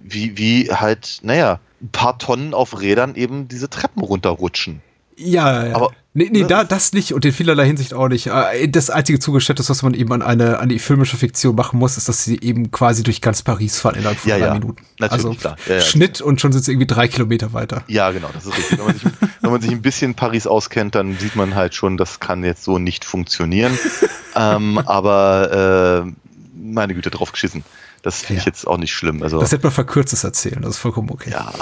wie, 0.00 0.36
wie 0.36 0.70
halt, 0.70 1.20
naja, 1.22 1.60
ein 1.80 1.90
paar 1.90 2.18
Tonnen 2.18 2.54
auf 2.54 2.80
Rädern 2.80 3.14
eben 3.14 3.48
diese 3.48 3.68
Treppen 3.70 4.02
runterrutschen. 4.02 4.80
Ja, 5.20 5.66
ja. 5.66 5.74
Aber- 5.74 5.90
nee, 6.14 6.28
nee, 6.30 6.42
ne, 6.42 6.46
da, 6.46 6.62
das 6.62 6.92
nicht 6.92 7.12
und 7.12 7.24
in 7.24 7.32
vielerlei 7.32 7.66
Hinsicht 7.66 7.92
auch 7.92 8.06
nicht. 8.08 8.28
Äh, 8.28 8.68
Das 8.68 8.88
einzige 8.88 9.18
Zugeständnis, 9.18 9.68
was 9.68 9.82
man 9.82 9.94
eben 9.94 10.12
an 10.12 10.22
eine, 10.22 10.60
an 10.60 10.68
die 10.68 10.78
filmische 10.78 11.16
Fiktion 11.16 11.56
machen 11.56 11.80
muss, 11.80 11.96
ist, 11.96 12.08
dass 12.08 12.22
sie 12.24 12.38
eben 12.40 12.70
quasi 12.70 13.02
durch 13.02 13.20
ganz 13.20 13.42
Paris 13.42 13.80
fahren 13.80 13.96
innerhalb 13.96 14.18
von 14.18 14.30
Ja, 14.30 14.38
drei 14.38 14.46
ja. 14.46 14.54
Minuten. 14.54 14.84
Natürlich, 15.00 15.24
also 15.24 15.34
klar. 15.38 15.56
Ja. 15.68 15.80
Schnitt 15.80 16.20
und 16.20 16.40
schon 16.40 16.52
sind 16.52 16.64
sie 16.64 16.70
irgendwie 16.70 16.86
drei 16.86 17.08
Kilometer 17.08 17.52
weiter. 17.52 17.82
Ja, 17.88 18.12
genau, 18.12 18.30
das 18.32 18.46
ist 18.46 18.56
richtig. 18.56 18.78
Wenn 18.78 18.86
man 18.86 18.94
sich, 18.94 19.02
wenn 19.40 19.50
man 19.50 19.60
sich 19.60 19.70
ein 19.72 19.82
bisschen 19.82 20.14
Paris 20.14 20.46
auskennt, 20.46 20.94
dann 20.94 21.18
sieht 21.18 21.34
man 21.34 21.56
halt 21.56 21.74
schon, 21.74 21.96
das 21.96 22.20
kann 22.20 22.44
jetzt 22.44 22.62
so 22.62 22.78
nicht 22.78 23.04
funktionieren. 23.04 23.76
ähm, 24.36 24.78
aber 24.78 26.04
äh, 26.06 26.12
meine 26.56 26.94
Güte, 26.94 27.10
drauf 27.10 27.32
geschissen. 27.32 27.64
Das 28.02 28.20
finde 28.20 28.38
ich 28.40 28.46
Ja. 28.46 28.50
jetzt 28.52 28.66
auch 28.66 28.76
nicht 28.78 28.92
schlimm. 28.92 29.22
Also 29.22 29.40
Das 29.40 29.50
hätte 29.52 29.64
man 29.64 29.72
verkürztes 29.72 30.22
erzählen, 30.24 30.62
das 30.62 30.72
ist 30.72 30.78
vollkommen 30.78 31.10
okay. 31.10 31.30
ja, 31.30 31.52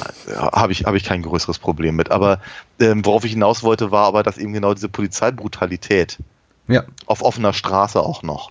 habe 0.52 0.72
ich, 0.72 0.84
habe 0.84 0.96
ich 0.96 1.04
kein 1.04 1.22
größeres 1.22 1.58
Problem 1.58 1.96
mit. 1.96 2.10
Aber 2.10 2.40
ähm, 2.78 3.04
worauf 3.04 3.24
ich 3.24 3.32
hinaus 3.32 3.62
wollte, 3.62 3.90
war 3.90 4.06
aber, 4.06 4.22
dass 4.22 4.36
eben 4.38 4.52
genau 4.52 4.74
diese 4.74 4.88
Polizeibrutalität 4.88 6.18
Ja. 6.68 6.84
auf 7.06 7.22
offener 7.22 7.52
Straße 7.52 7.98
auch 8.00 8.22
noch. 8.22 8.50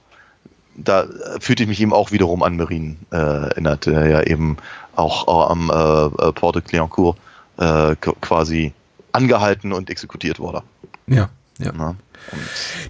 Da 0.77 1.05
fühlte 1.39 1.63
ich 1.63 1.69
mich 1.69 1.79
eben 1.79 1.93
auch 1.93 2.11
wiederum 2.11 2.43
an 2.43 2.57
Merin 2.57 2.97
äh, 3.11 3.15
erinnert, 3.15 3.85
der 3.85 4.07
ja 4.07 4.21
eben 4.23 4.57
auch 4.95 5.27
äh, 5.27 5.51
am 5.51 5.69
äh, 5.69 6.25
äh, 6.27 6.31
Port 6.33 6.55
de 6.55 6.61
Cliancourt 6.63 7.17
äh, 7.57 7.63
qu- 7.63 8.15
quasi 8.19 8.73
angehalten 9.13 9.71
und 9.71 9.89
exekutiert 9.89 10.39
wurde. 10.39 10.63
ja, 11.07 11.29
ja. 11.59 11.71
Ne? 11.71 11.95
Und, 12.31 12.41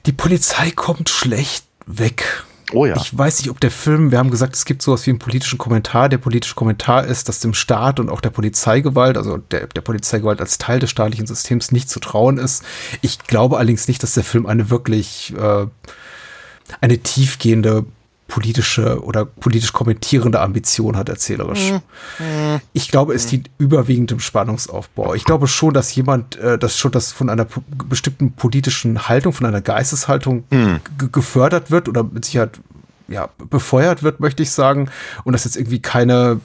Die 0.07 0.13
Polizei 0.13 0.71
kommt 0.71 1.09
schlecht 1.09 1.65
weg. 1.85 2.43
Oh 2.73 2.85
ja. 2.85 2.95
Ich 2.97 3.17
weiß 3.17 3.39
nicht, 3.39 3.49
ob 3.49 3.59
der 3.59 3.71
Film, 3.71 4.11
wir 4.11 4.17
haben 4.17 4.31
gesagt, 4.31 4.55
es 4.55 4.65
gibt 4.65 4.81
sowas 4.81 5.05
wie 5.05 5.11
einen 5.11 5.19
politischen 5.19 5.57
Kommentar. 5.57 6.09
Der 6.09 6.17
politische 6.17 6.55
Kommentar 6.55 7.05
ist, 7.05 7.29
dass 7.29 7.39
dem 7.39 7.53
Staat 7.53 7.99
und 7.99 8.09
auch 8.09 8.21
der 8.21 8.29
Polizeigewalt, 8.29 9.17
also 9.17 9.37
der, 9.37 9.67
der 9.67 9.81
Polizeigewalt 9.81 10.39
als 10.41 10.57
Teil 10.57 10.79
des 10.79 10.89
staatlichen 10.89 11.27
Systems 11.27 11.71
nicht 11.71 11.89
zu 11.89 11.99
trauen 11.99 12.37
ist. 12.37 12.63
Ich 13.01 13.19
glaube 13.19 13.57
allerdings 13.57 13.87
nicht, 13.87 14.03
dass 14.03 14.13
der 14.13 14.23
Film 14.23 14.45
eine 14.45 14.69
wirklich 14.69 15.33
äh, 15.37 15.67
eine 16.81 16.97
tiefgehende 16.99 17.85
politische 18.27 19.03
oder 19.03 19.25
politisch 19.25 19.71
kommentierende 19.71 20.41
Ambition 20.41 20.97
hat, 20.97 21.09
erzählerisch. 21.09 21.73
Ich 22.73 22.89
glaube, 22.89 23.13
es 23.13 23.27
dient 23.27 23.49
überwiegend 23.57 24.11
im 24.11 24.19
Spannungsaufbau. 24.19 25.13
Ich 25.13 25.25
glaube 25.25 25.47
schon, 25.47 25.73
dass 25.73 25.93
jemand, 25.95 26.35
äh, 26.37 26.57
dass 26.57 26.77
schon 26.77 26.91
das 26.91 27.11
von 27.11 27.29
einer 27.29 27.45
bestimmten 27.87 28.31
politischen 28.33 29.07
Haltung, 29.07 29.31
von 29.31 29.45
einer 29.45 29.61
Geisteshaltung 29.61 30.43
Hm. 30.49 30.79
gefördert 31.11 31.71
wird 31.71 31.87
oder 31.87 32.03
mit 32.03 32.25
Sicherheit 32.25 32.59
ja, 33.07 33.29
befeuert 33.49 34.03
wird, 34.03 34.19
möchte 34.19 34.43
ich 34.43 34.51
sagen. 34.51 34.89
Und 35.23 35.33
dass 35.33 35.43
jetzt 35.43 35.57
irgendwie 35.57 35.79
keine, 35.79 36.39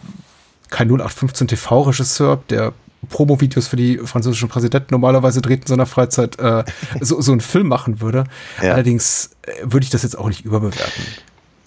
kein 0.69 0.89
0815 0.89 1.49
TV-Regisseur, 1.49 2.43
der 2.51 2.73
Promo-Videos 3.09 3.67
für 3.67 3.77
die 3.77 3.99
französischen 3.99 4.49
Präsidenten 4.49 4.89
normalerweise 4.91 5.41
dreht 5.41 5.63
in 5.63 5.67
seiner 5.67 5.87
Freizeit, 5.87 6.39
äh, 6.39 6.65
so, 7.01 7.21
so 7.21 7.33
einen 7.33 7.41
Film 7.41 7.69
machen 7.69 8.01
würde. 8.01 8.25
Ja. 8.63 8.75
Allerdings 8.75 9.31
äh, 9.43 9.53
würde 9.63 9.85
ich 9.85 9.91
das 9.91 10.03
jetzt 10.03 10.19
auch 10.19 10.29
nicht 10.29 10.45
überbewerten. 10.45 11.05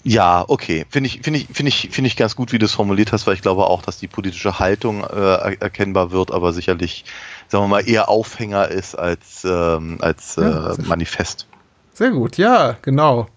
Ja, 0.06 0.44
okay. 0.46 0.84
Finde 0.90 1.08
ich, 1.08 1.20
finde 1.22 1.40
ich, 1.40 1.48
finde 1.50 1.68
ich, 1.70 1.88
finde 1.90 2.08
ich 2.08 2.16
ganz 2.16 2.36
gut, 2.36 2.52
wie 2.52 2.58
du 2.58 2.66
es 2.66 2.72
formuliert 2.72 3.10
hast, 3.12 3.26
weil 3.26 3.34
ich 3.34 3.42
glaube 3.42 3.64
auch, 3.66 3.80
dass 3.82 3.98
die 3.98 4.06
politische 4.06 4.58
Haltung 4.58 5.02
äh, 5.02 5.06
er- 5.06 5.62
erkennbar 5.62 6.10
wird, 6.10 6.30
aber 6.30 6.52
sicherlich, 6.52 7.06
sagen 7.48 7.64
wir 7.64 7.68
mal, 7.68 7.88
eher 7.88 8.08
Aufhänger 8.10 8.68
ist 8.68 8.94
als, 8.94 9.44
ähm, 9.44 9.96
als 10.00 10.36
Ja, 10.36 10.72
äh, 10.72 10.74
sehr 10.74 10.84
Manifest. 10.86 11.46
Sehr 11.94 12.10
gut, 12.10 12.36
ja, 12.36 12.76
genau. 12.82 13.28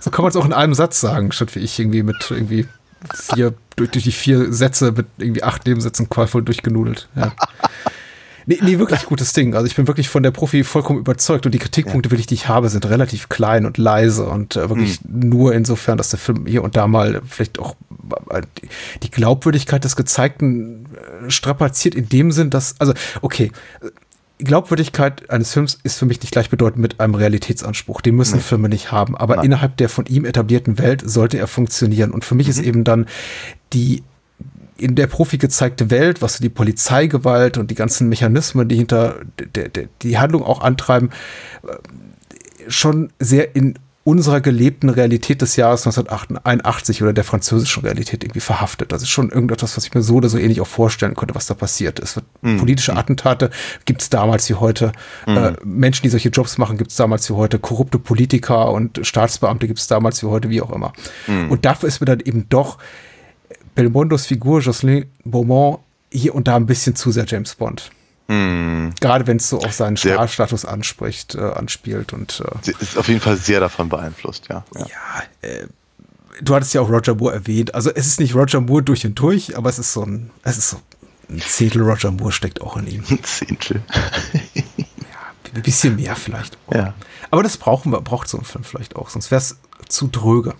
So 0.00 0.10
kann 0.10 0.22
man 0.22 0.30
es 0.30 0.36
auch 0.36 0.44
in 0.44 0.52
einem 0.52 0.74
Satz 0.74 1.00
sagen, 1.00 1.32
statt 1.32 1.54
wie 1.56 1.60
ich 1.60 1.78
irgendwie 1.80 2.02
mit 2.04 2.30
irgendwie 2.30 2.68
vier, 3.14 3.54
durch, 3.74 3.90
durch 3.90 4.04
die 4.04 4.12
vier 4.12 4.52
Sätze 4.52 4.92
mit 4.92 5.06
irgendwie 5.18 5.42
acht 5.42 5.66
Nebensätzen 5.66 6.08
qualvoll 6.08 6.42
durchgenudelt. 6.42 7.08
Ja. 7.16 7.32
Nee, 8.46 8.58
nee, 8.62 8.78
wirklich 8.78 9.04
gutes 9.04 9.32
Ding. 9.32 9.54
Also 9.54 9.66
ich 9.66 9.76
bin 9.76 9.86
wirklich 9.86 10.08
von 10.08 10.22
der 10.22 10.30
Profi 10.30 10.64
vollkommen 10.64 10.98
überzeugt 10.98 11.46
und 11.46 11.52
die 11.52 11.58
Kritikpunkte, 11.58 12.10
wirklich, 12.10 12.26
die 12.26 12.34
ich 12.34 12.48
habe, 12.48 12.68
sind 12.68 12.84
relativ 12.86 13.28
klein 13.28 13.66
und 13.66 13.78
leise 13.78 14.24
und 14.26 14.56
äh, 14.56 14.68
wirklich 14.68 15.00
nur 15.08 15.54
insofern, 15.54 15.96
dass 15.98 16.10
der 16.10 16.18
Film 16.18 16.46
hier 16.46 16.62
und 16.64 16.76
da 16.76 16.86
mal 16.86 17.22
vielleicht 17.28 17.58
auch 17.58 17.76
äh, 18.30 18.42
die- 19.02 19.10
Glaubwürdigkeit 19.10 19.84
des 19.84 19.94
Gezeigten 19.96 20.86
äh, 21.26 21.30
strapaziert 21.30 21.94
in 21.94 22.08
dem 22.08 22.32
Sinn, 22.32 22.50
dass, 22.50 22.74
also 22.80 22.94
okay, 23.20 23.52
Glaubwürdigkeit 24.38 25.30
eines 25.30 25.52
Films 25.52 25.78
ist 25.84 25.98
für 25.98 26.06
mich 26.06 26.20
nicht 26.20 26.32
gleichbedeutend 26.32 26.80
mit 26.82 26.98
einem 26.98 27.14
Realitätsanspruch. 27.14 28.00
Den 28.00 28.16
müssen 28.16 28.40
Filme 28.40 28.68
nicht 28.68 28.90
haben. 28.90 29.16
Aber 29.16 29.36
Nein. 29.36 29.46
innerhalb 29.46 29.76
der 29.76 29.88
von 29.88 30.06
ihm 30.06 30.24
etablierten 30.24 30.78
Welt 30.78 31.02
sollte 31.08 31.38
er 31.38 31.46
funktionieren. 31.46 32.10
Und 32.10 32.24
für 32.24 32.34
mich 32.34 32.48
ist 32.48 32.58
eben 32.58 32.82
dann 32.82 33.06
die 33.72 34.02
in 34.82 34.94
der 34.94 35.06
Profi 35.06 35.38
gezeigte 35.38 35.90
Welt, 35.90 36.22
was 36.22 36.34
so 36.34 36.42
die 36.42 36.48
Polizeigewalt 36.48 37.58
und 37.58 37.70
die 37.70 37.74
ganzen 37.74 38.08
Mechanismen, 38.08 38.68
die 38.68 38.76
hinter 38.76 39.16
der, 39.54 39.68
der, 39.68 39.88
die 40.02 40.18
Handlung 40.18 40.42
auch 40.42 40.60
antreiben, 40.60 41.10
äh, 41.66 42.70
schon 42.70 43.12
sehr 43.18 43.54
in 43.54 43.78
unserer 44.04 44.40
gelebten 44.40 44.88
Realität 44.88 45.42
des 45.42 45.54
Jahres 45.54 45.86
1981 45.86 47.02
oder 47.02 47.12
der 47.12 47.22
französischen 47.22 47.84
Realität 47.84 48.24
irgendwie 48.24 48.40
verhaftet. 48.40 48.90
Das 48.90 49.02
ist 49.02 49.10
schon 49.10 49.30
irgendetwas, 49.30 49.76
was 49.76 49.84
ich 49.84 49.94
mir 49.94 50.02
so 50.02 50.16
oder 50.16 50.28
so 50.28 50.38
ähnlich 50.38 50.60
auch 50.60 50.66
vorstellen 50.66 51.14
könnte, 51.14 51.36
was 51.36 51.46
da 51.46 51.54
passiert. 51.54 52.00
Es 52.00 52.16
wird 52.16 52.26
politische 52.58 52.96
Attentate 52.96 53.50
gibt 53.84 54.02
es 54.02 54.10
damals 54.10 54.48
wie 54.48 54.54
heute. 54.54 54.90
Äh, 55.26 55.52
Menschen, 55.64 56.02
die 56.02 56.08
solche 56.08 56.30
Jobs 56.30 56.58
machen, 56.58 56.78
gibt 56.78 56.90
es 56.90 56.96
damals 56.96 57.30
wie 57.30 57.34
heute. 57.34 57.60
Korrupte 57.60 58.00
Politiker 58.00 58.72
und 58.72 59.06
Staatsbeamte 59.06 59.68
gibt 59.68 59.78
es 59.78 59.86
damals 59.86 60.20
wie 60.22 60.26
heute, 60.26 60.50
wie 60.50 60.60
auch 60.60 60.72
immer. 60.72 60.92
Und 61.48 61.64
dafür 61.64 61.88
ist 61.88 62.00
mir 62.00 62.06
dann 62.06 62.20
eben 62.20 62.48
doch 62.48 62.78
Belmondos 63.74 64.26
Figur, 64.26 64.60
Jocelyn 64.60 65.06
Beaumont, 65.24 65.80
hier 66.10 66.34
und 66.34 66.48
da 66.48 66.56
ein 66.56 66.66
bisschen 66.66 66.94
zu 66.94 67.10
sehr 67.10 67.24
James 67.26 67.54
Bond. 67.54 67.90
Hm. 68.28 68.92
Gerade 69.00 69.26
wenn 69.26 69.38
es 69.38 69.48
so 69.48 69.58
auf 69.60 69.72
seinen 69.72 69.96
Starstatus 69.96 70.64
anspricht, 70.64 71.34
äh, 71.34 71.40
anspielt 71.40 72.12
und 72.12 72.40
äh, 72.40 72.58
Sie 72.62 72.74
Ist 72.78 72.96
auf 72.96 73.08
jeden 73.08 73.20
Fall 73.20 73.36
sehr 73.36 73.60
davon 73.60 73.88
beeinflusst, 73.88 74.48
ja. 74.48 74.64
ja. 74.74 74.86
ja, 74.86 75.48
äh, 75.48 75.66
du 76.40 76.54
hattest 76.54 76.72
ja 76.74 76.80
auch 76.80 76.88
Roger 76.88 77.14
Moore 77.14 77.34
erwähnt. 77.34 77.74
Also 77.74 77.90
es 77.90 78.06
ist 78.06 78.20
nicht 78.20 78.34
Roger 78.34 78.60
Moore 78.60 78.82
durch 78.82 79.04
und 79.04 79.18
durch, 79.18 79.56
aber 79.56 79.70
es 79.70 79.78
ist 79.78 79.92
so 79.92 80.04
ein, 80.04 80.30
es 80.44 80.56
ist 80.56 80.70
so 80.70 80.76
ein 81.28 81.40
Zehntel 81.40 81.82
Roger 81.82 82.10
Moore 82.10 82.32
steckt 82.32 82.60
auch 82.60 82.76
in 82.76 82.86
ihm. 82.86 83.04
Ein 83.10 83.24
Zehntel. 83.24 83.82
Ein 85.54 85.62
bisschen 85.62 85.96
mehr 85.96 86.16
vielleicht. 86.16 86.56
Auch. 86.66 86.74
Ja. 86.74 86.94
Aber 87.30 87.42
das 87.42 87.58
brauchen 87.58 87.92
wir, 87.92 88.00
braucht 88.00 88.28
so 88.28 88.38
ein 88.38 88.44
Film 88.44 88.64
vielleicht 88.64 88.96
auch, 88.96 89.10
sonst 89.10 89.30
wäre 89.30 89.40
es 89.40 89.58
zu 89.88 90.06
dröge. 90.06 90.54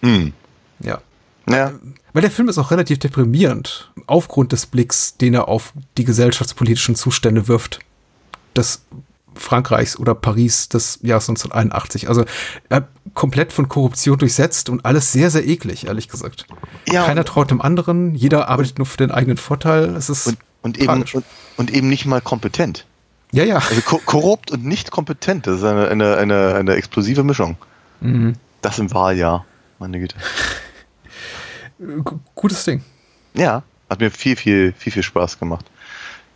Hm. 0.00 0.32
Ja. 0.80 1.00
Ja. 1.48 1.72
Weil 2.12 2.22
der 2.22 2.30
Film 2.30 2.48
ist 2.48 2.58
auch 2.58 2.70
relativ 2.70 2.98
deprimierend, 2.98 3.92
aufgrund 4.06 4.52
des 4.52 4.66
Blicks, 4.66 5.16
den 5.16 5.34
er 5.34 5.48
auf 5.48 5.72
die 5.96 6.04
gesellschaftspolitischen 6.04 6.94
Zustände 6.96 7.48
wirft. 7.48 7.78
Des 8.56 8.84
Frankreichs 9.34 9.96
oder 9.98 10.14
Paris 10.14 10.68
des 10.68 10.98
Jahres 11.02 11.28
1981. 11.28 12.08
Also 12.08 12.24
er 12.68 12.88
komplett 13.14 13.52
von 13.52 13.68
Korruption 13.68 14.18
durchsetzt 14.18 14.68
und 14.68 14.84
alles 14.84 15.12
sehr, 15.12 15.30
sehr 15.30 15.46
eklig, 15.46 15.86
ehrlich 15.86 16.08
gesagt. 16.08 16.46
Ja, 16.88 17.06
Keiner 17.06 17.24
traut 17.24 17.50
dem 17.50 17.60
anderen, 17.60 18.14
jeder 18.14 18.48
arbeitet 18.48 18.78
nur 18.78 18.86
für 18.86 18.96
den 18.96 19.10
eigenen 19.10 19.36
Vorteil. 19.36 19.94
Es 19.96 20.10
ist 20.10 20.26
Und, 20.26 20.38
und, 20.62 20.78
eben, 20.78 21.02
und, 21.12 21.24
und 21.56 21.70
eben 21.70 21.88
nicht 21.88 22.06
mal 22.06 22.20
kompetent. 22.20 22.86
ja, 23.32 23.44
ja. 23.44 23.56
Also 23.56 23.80
ko 23.82 24.00
korrupt 24.04 24.50
und 24.50 24.64
nicht 24.64 24.90
kompetent, 24.90 25.46
das 25.46 25.58
ist 25.58 25.64
eine, 25.64 25.88
eine, 25.88 26.16
eine, 26.16 26.54
eine 26.54 26.74
explosive 26.74 27.22
Mischung. 27.22 27.56
Mhm. 28.00 28.34
Das 28.62 28.78
im 28.78 28.92
Wahljahr, 28.92 29.46
meine 29.78 30.00
Güte. 30.00 30.16
Gutes 32.34 32.64
Ding. 32.64 32.82
Ja, 33.34 33.62
hat 33.88 34.00
mir 34.00 34.10
viel, 34.10 34.36
viel, 34.36 34.74
viel, 34.76 34.92
viel 34.92 35.02
Spaß 35.02 35.38
gemacht. 35.38 35.64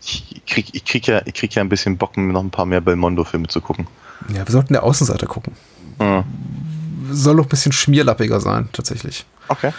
Ich 0.00 0.42
krieg, 0.46 0.68
ich 0.72 0.84
krieg 0.84 1.06
ja, 1.06 1.22
ich 1.24 1.34
krieg 1.34 1.54
ja 1.54 1.62
ein 1.62 1.68
bisschen 1.68 1.96
Bock, 1.96 2.16
mir 2.16 2.32
noch 2.32 2.42
ein 2.42 2.50
paar 2.50 2.66
mehr 2.66 2.80
Belmondo-Filme 2.80 3.48
zu 3.48 3.60
gucken. 3.60 3.86
Ja, 4.28 4.46
wir 4.46 4.52
sollten 4.52 4.72
der 4.72 4.82
Außenseite 4.82 5.26
gucken. 5.26 5.54
Mhm. 5.98 6.24
Soll 7.10 7.34
noch 7.34 7.44
ein 7.44 7.48
bisschen 7.48 7.72
schmierlappiger 7.72 8.40
sein, 8.40 8.68
tatsächlich. 8.72 9.24
Okay. 9.48 9.72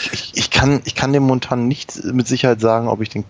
Ich, 0.00 0.12
ich, 0.12 0.36
ich, 0.36 0.50
kann, 0.50 0.80
ich 0.84 0.94
kann 0.94 1.12
dem 1.12 1.24
momentan 1.24 1.68
nicht 1.68 2.02
mit 2.04 2.26
Sicherheit 2.26 2.60
sagen, 2.60 2.88
ob 2.88 3.00
ich 3.00 3.10
den 3.10 3.24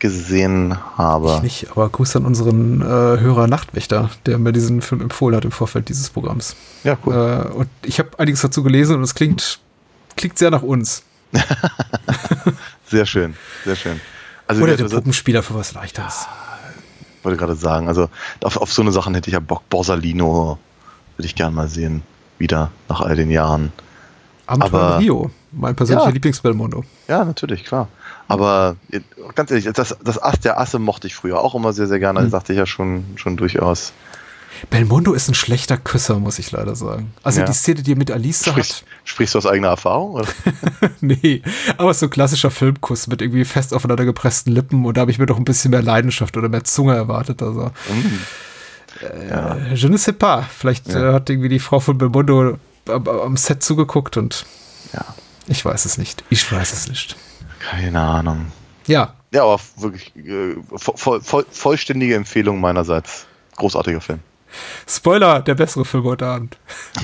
gesehen 0.00 0.76
habe. 0.96 1.34
Ich 1.36 1.42
nicht, 1.42 1.70
aber 1.70 1.88
Gruß 1.88 2.16
an 2.16 2.24
unseren 2.24 2.80
äh, 2.80 2.84
Hörer 2.84 3.46
Nachtwächter, 3.46 4.10
der 4.26 4.38
mir 4.38 4.52
diesen 4.52 4.80
Film 4.80 5.02
empfohlen 5.02 5.36
hat 5.36 5.44
im 5.44 5.52
Vorfeld 5.52 5.88
dieses 5.88 6.10
Programms. 6.10 6.56
Ja, 6.84 6.96
cool. 7.04 7.14
Äh, 7.14 7.54
und 7.54 7.68
ich 7.84 7.98
habe 7.98 8.18
einiges 8.18 8.40
dazu 8.40 8.62
gelesen 8.62 8.96
und 8.96 9.02
es 9.02 9.14
klingt, 9.14 9.60
klingt 10.16 10.38
sehr 10.38 10.50
nach 10.50 10.62
uns. 10.62 11.02
Sehr 12.86 13.06
schön, 13.06 13.36
sehr 13.64 13.76
schön. 13.76 14.00
Also, 14.48 14.62
Oder 14.62 14.72
ich 14.72 14.78
der 14.78 14.86
also, 14.86 14.96
Puppenspieler 14.96 15.42
für 15.44 15.54
was 15.54 15.74
Leichteres. 15.74 16.26
wollte 17.22 17.38
gerade 17.38 17.54
sagen, 17.54 17.86
also 17.86 18.08
auf, 18.42 18.56
auf 18.56 18.72
so 18.72 18.82
eine 18.82 18.90
Sachen 18.90 19.14
hätte 19.14 19.28
ich 19.28 19.34
ja 19.34 19.40
Bock. 19.40 19.68
Borsalino 19.68 20.58
würde 21.16 21.26
ich 21.26 21.36
gern 21.36 21.54
mal 21.54 21.68
sehen. 21.68 22.02
Wieder 22.38 22.70
nach 22.88 23.00
all 23.02 23.14
den 23.14 23.30
Jahren. 23.30 23.72
Abenteuer 24.46 24.80
aber- 24.80 24.98
Rio, 24.98 25.30
mein 25.52 25.76
persönlicher 25.76 26.08
Ja. 26.08 26.12
Lieblingsbelmondo. 26.14 26.82
Ja, 27.06 27.24
natürlich, 27.24 27.64
klar. 27.64 27.86
Aber 28.26 28.76
äh, 28.90 29.00
ganz 29.36 29.50
ehrlich, 29.52 29.68
das, 29.72 29.96
das 30.02 30.20
Ass 30.20 30.40
der 30.40 30.58
Asse 30.58 30.78
mochte 30.80 31.06
ich 31.06 31.14
früher 31.14 31.38
auch 31.40 31.54
immer 31.54 31.72
sehr, 31.72 31.86
sehr 31.86 31.98
gerne. 32.00 32.20
Hm. 32.20 32.30
Sagte 32.30 32.52
ich 32.54 32.58
ja 32.58 32.66
schon, 32.66 33.04
schon 33.16 33.36
durchaus. 33.36 33.92
Belmondo 34.68 35.12
ist 35.14 35.28
ein 35.28 35.34
schlechter 35.34 35.76
Küsser, 35.78 36.18
muss 36.18 36.38
ich 36.38 36.50
leider 36.52 36.76
sagen. 36.76 37.12
Also 37.22 37.40
Ja. 37.40 37.46
die 37.46 37.52
Szene, 37.52 37.82
die 37.82 37.92
er 37.92 37.96
mit 37.96 38.10
Alice 38.10 38.42
da 38.42 38.50
Sprichst, 38.50 38.72
hat, 38.82 38.84
sprichst 39.04 39.34
du 39.34 39.38
aus 39.38 39.46
eigener 39.46 39.68
Erfahrung? 39.68 40.22
Nee, 41.00 41.42
aber 41.78 41.94
so 41.94 42.06
ein 42.06 42.10
klassischer 42.10 42.50
Filmkuss 42.50 43.06
mit 43.06 43.22
irgendwie 43.22 43.44
fest 43.46 43.72
aufeinander 43.72 44.04
gepressten 44.04 44.52
Lippen 44.52 44.84
und 44.84 44.96
da 44.96 45.02
habe 45.02 45.10
ich 45.10 45.18
mir 45.18 45.26
doch 45.26 45.38
ein 45.38 45.44
bisschen 45.44 45.70
mehr 45.70 45.82
Leidenschaft 45.82 46.36
oder 46.36 46.48
mehr 46.50 46.64
Zunge 46.64 46.94
erwartet. 46.94 47.42
Also, 47.42 47.70
äh, 49.02 49.74
je 49.74 49.88
ne 49.88 49.98
sais 49.98 50.12
pas. 50.16 50.44
Vielleicht 50.56 50.88
Ja. 50.88 51.10
äh, 51.10 51.12
hat 51.14 51.30
irgendwie 51.30 51.48
die 51.48 51.58
Frau 51.60 51.80
von 51.80 51.96
Belmondo 51.98 52.58
am, 52.88 53.08
am 53.08 53.36
Set 53.36 53.62
zugeguckt 53.62 54.16
und 54.16 54.44
Ja, 54.92 55.04
ich 55.46 55.64
weiß 55.64 55.84
es 55.84 55.96
nicht. 55.98 56.24
Ich 56.30 56.50
weiß 56.50 56.72
es 56.72 56.88
nicht. 56.88 57.16
keine 57.60 58.00
Ahnung. 58.00 58.46
Ja, 58.86 59.14
Ja, 59.32 59.44
aber 59.44 59.60
wirklich 59.76 60.12
äh, 60.16 60.56
voll, 60.76 61.20
voll, 61.22 61.46
vollständige 61.50 62.14
Empfehlung 62.16 62.60
meinerseits. 62.60 63.26
Großartiger 63.56 64.00
Film. 64.00 64.20
Spoiler, 64.88 65.40
der 65.40 65.54
bessere 65.54 65.84
Film 65.84 66.04
heute 66.04 66.26
Abend. 66.26 66.56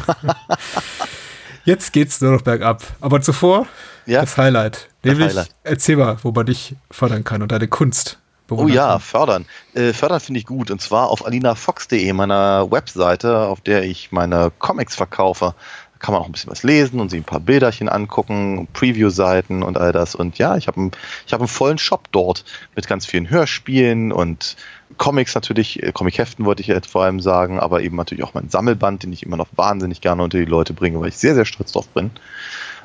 Jetzt 1.65 1.93
geht's 1.93 2.21
nur 2.21 2.33
noch 2.33 2.43
bergab. 2.43 2.83
Aber 3.01 3.21
zuvor 3.21 3.67
Ja? 4.07 4.21
das 4.21 4.37
Highlight. 4.37 4.89
Nämlich, 5.03 5.29
Highlight. 5.29 5.51
erzähl 5.65 5.97
mal, 5.97 6.17
wo 6.23 6.31
man 6.33 6.47
dich 6.47 6.75
fördern 6.91 7.25
kann 7.25 7.43
und 7.43 7.53
deine 7.53 7.69
Kunst 7.69 8.19
Oh 8.49 8.69
ja, 8.69 8.91
kann. 8.93 9.01
fördern. 9.01 9.45
Äh, 9.75 9.93
fördern 9.93 10.21
finde 10.21 10.39
ich 10.39 10.47
gut. 10.47 10.71
Und 10.71 10.81
zwar 10.81 11.09
auf 11.11 11.27
alinafox.de, 11.27 12.13
meiner 12.13 12.71
Webseite, 12.71 13.39
auf 13.41 13.61
der 13.61 13.83
ich 13.83 14.13
meine 14.13 14.53
Comics 14.61 14.95
verkaufe. 14.95 15.53
Kann 15.99 16.13
man 16.13 16.23
auch 16.23 16.27
ein 16.27 16.33
bisschen 16.33 16.51
was 16.51 16.63
lesen 16.63 17.01
und 17.01 17.11
sich 17.11 17.21
ein 17.21 17.25
paar 17.25 17.41
Bilderchen 17.41 17.89
angucken, 17.89 18.69
Preview-Seiten 18.73 19.63
und 19.63 19.79
all 19.79 19.93
das. 19.93 20.15
Und 20.15 20.39
ja, 20.39 20.57
ich 20.57 20.69
habe 20.69 20.79
einen, 20.79 20.91
ich 21.27 21.33
hab 21.33 21.41
einen 21.41 21.49
vollen 21.49 21.79
Shop 21.79 22.09
dort 22.13 22.45
mit 22.75 22.87
ganz 22.87 23.07
vielen 23.07 23.31
Hörspielen 23.31 24.13
und 24.13 24.57
Comics 24.99 25.35
natürlich, 25.35 25.83
äh, 25.83 25.93
Comic-Heften 25.93 26.45
wollte 26.45 26.63
ich 26.63 26.69
jetzt 26.69 26.91
vor 26.91 27.03
allem 27.03 27.21
sagen, 27.21 27.59
aber 27.59 27.83
eben 27.83 27.97
natürlich 27.97 28.25
auch 28.25 28.35
mein 28.35 28.49
Sammelband, 28.49 29.03
den 29.03 29.13
ich 29.13 29.25
immer 29.25 29.37
noch 29.37 29.49
wahnsinnig 29.57 30.01
gerne 30.01 30.23
unter 30.23 30.39
die 30.39 30.45
Leute 30.45 30.75
bringe, 30.75 31.01
weil 31.01 31.09
ich 31.09 31.19
sehr, 31.19 31.35
sehr 31.35 31.45
stolz 31.45 31.73
drauf 31.73 31.89
bin. 31.89 32.11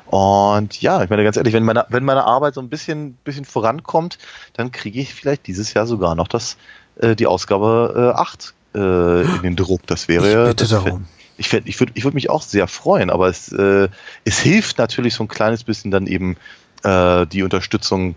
Und 0.06 0.82
ja, 0.82 1.02
ich 1.02 1.08
meine 1.08 1.24
ganz 1.24 1.38
ehrlich, 1.38 1.54
wenn 1.54 1.64
meine, 1.64 1.86
wenn 1.88 2.04
meine 2.04 2.24
Arbeit 2.24 2.54
so 2.54 2.60
ein 2.60 2.68
bisschen, 2.68 3.14
bisschen 3.24 3.46
vorankommt, 3.46 4.18
dann 4.52 4.70
kriege 4.70 5.00
ich 5.00 5.14
vielleicht 5.14 5.46
dieses 5.46 5.72
Jahr 5.72 5.86
sogar 5.86 6.14
noch 6.14 6.28
das, 6.28 6.58
äh, 7.00 7.16
die 7.16 7.26
Ausgabe 7.26 8.12
äh, 8.14 8.20
8 8.20 8.54
äh, 8.74 9.22
in 9.22 9.42
den 9.42 9.56
Druck. 9.56 9.86
Das 9.86 10.08
wäre. 10.08 10.28
Ich 10.28 10.34
bitte 10.34 10.64
das 10.64 10.68
darum. 10.70 11.06
Ich, 11.42 11.52
ich 11.52 11.80
würde 11.80 11.92
ich 11.96 12.04
würd 12.04 12.14
mich 12.14 12.30
auch 12.30 12.42
sehr 12.42 12.68
freuen, 12.68 13.10
aber 13.10 13.28
es, 13.28 13.50
äh, 13.50 13.88
es 14.24 14.38
hilft 14.38 14.78
natürlich 14.78 15.14
so 15.14 15.24
ein 15.24 15.28
kleines 15.28 15.64
bisschen 15.64 15.90
dann 15.90 16.06
eben 16.06 16.36
äh, 16.84 17.26
die 17.26 17.42
Unterstützung 17.42 18.14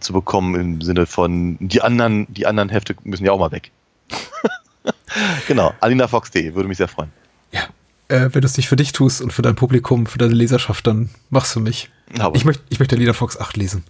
zu 0.00 0.12
bekommen 0.12 0.54
im 0.56 0.82
Sinne 0.82 1.06
von 1.06 1.56
die 1.60 1.80
anderen, 1.82 2.26
die 2.28 2.46
anderen 2.46 2.68
Hefte 2.68 2.96
müssen 3.04 3.24
ja 3.24 3.30
auch 3.30 3.38
mal 3.38 3.52
weg. 3.52 3.70
genau, 5.46 5.72
alinafox.de, 5.80 6.54
würde 6.54 6.68
mich 6.68 6.78
sehr 6.78 6.88
freuen. 6.88 7.12
Ja. 7.52 7.62
Äh, 8.08 8.30
wenn 8.32 8.40
du 8.40 8.46
es 8.46 8.56
nicht 8.56 8.68
für 8.68 8.76
dich 8.76 8.90
tust 8.90 9.22
und 9.22 9.32
für 9.32 9.42
dein 9.42 9.54
Publikum, 9.54 10.06
für 10.06 10.18
deine 10.18 10.34
Leserschaft, 10.34 10.84
dann 10.88 11.10
mach's 11.30 11.52
für 11.52 11.60
mich. 11.60 11.90
Aber 12.18 12.34
Ich 12.34 12.44
möchte 12.44 12.64
ich 12.70 12.80
möchte 12.80 12.96
Lieder 12.96 13.14
Fox 13.14 13.38
8 13.38 13.56
lesen. 13.56 13.84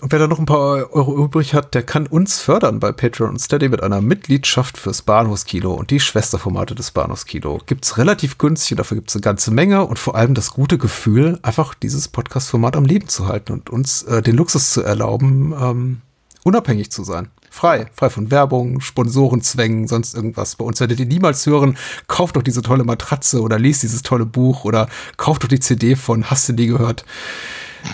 Und 0.00 0.12
wer 0.12 0.20
da 0.20 0.28
noch 0.28 0.38
ein 0.38 0.46
paar 0.46 0.92
Euro 0.92 1.16
übrig 1.24 1.54
hat, 1.54 1.74
der 1.74 1.82
kann 1.82 2.06
uns 2.06 2.38
fördern 2.38 2.78
bei 2.78 2.92
Patreon 2.92 3.30
und 3.30 3.40
Steady 3.40 3.68
mit 3.68 3.82
einer 3.82 4.00
Mitgliedschaft 4.00 4.78
fürs 4.78 5.02
Bahnhofskino 5.02 5.72
und 5.72 5.90
die 5.90 5.98
Schwesterformate 5.98 6.76
des 6.76 6.92
Bahnhofskino. 6.92 7.60
Gibt's 7.66 7.98
relativ 7.98 8.38
günstig 8.38 8.76
dafür 8.76 8.96
gibt's 8.98 9.16
eine 9.16 9.22
ganze 9.22 9.50
Menge 9.50 9.84
und 9.84 9.98
vor 9.98 10.14
allem 10.14 10.34
das 10.34 10.50
gute 10.50 10.78
Gefühl, 10.78 11.40
einfach 11.42 11.74
dieses 11.74 12.06
Podcast-Format 12.06 12.76
am 12.76 12.84
Leben 12.84 13.08
zu 13.08 13.26
halten 13.26 13.52
und 13.52 13.70
uns 13.70 14.04
äh, 14.04 14.22
den 14.22 14.36
Luxus 14.36 14.70
zu 14.70 14.82
erlauben, 14.82 15.52
ähm, 15.60 16.00
unabhängig 16.44 16.92
zu 16.92 17.02
sein. 17.02 17.28
Frei, 17.50 17.86
frei 17.92 18.10
von 18.10 18.30
Werbung, 18.30 18.80
Sponsorenzwängen, 18.80 19.88
sonst 19.88 20.14
irgendwas. 20.14 20.54
Bei 20.54 20.64
uns 20.64 20.78
werdet 20.78 21.00
ihr 21.00 21.06
niemals 21.06 21.44
hören, 21.44 21.76
kauft 22.06 22.36
doch 22.36 22.42
diese 22.42 22.62
tolle 22.62 22.84
Matratze 22.84 23.40
oder 23.40 23.58
liest 23.58 23.82
dieses 23.82 24.02
tolle 24.02 24.26
Buch 24.26 24.64
oder 24.64 24.88
kauft 25.16 25.42
doch 25.42 25.48
die 25.48 25.58
CD 25.58 25.96
von 25.96 26.30
Hast 26.30 26.48
du 26.48 26.52
die 26.52 26.68
gehört? 26.68 27.04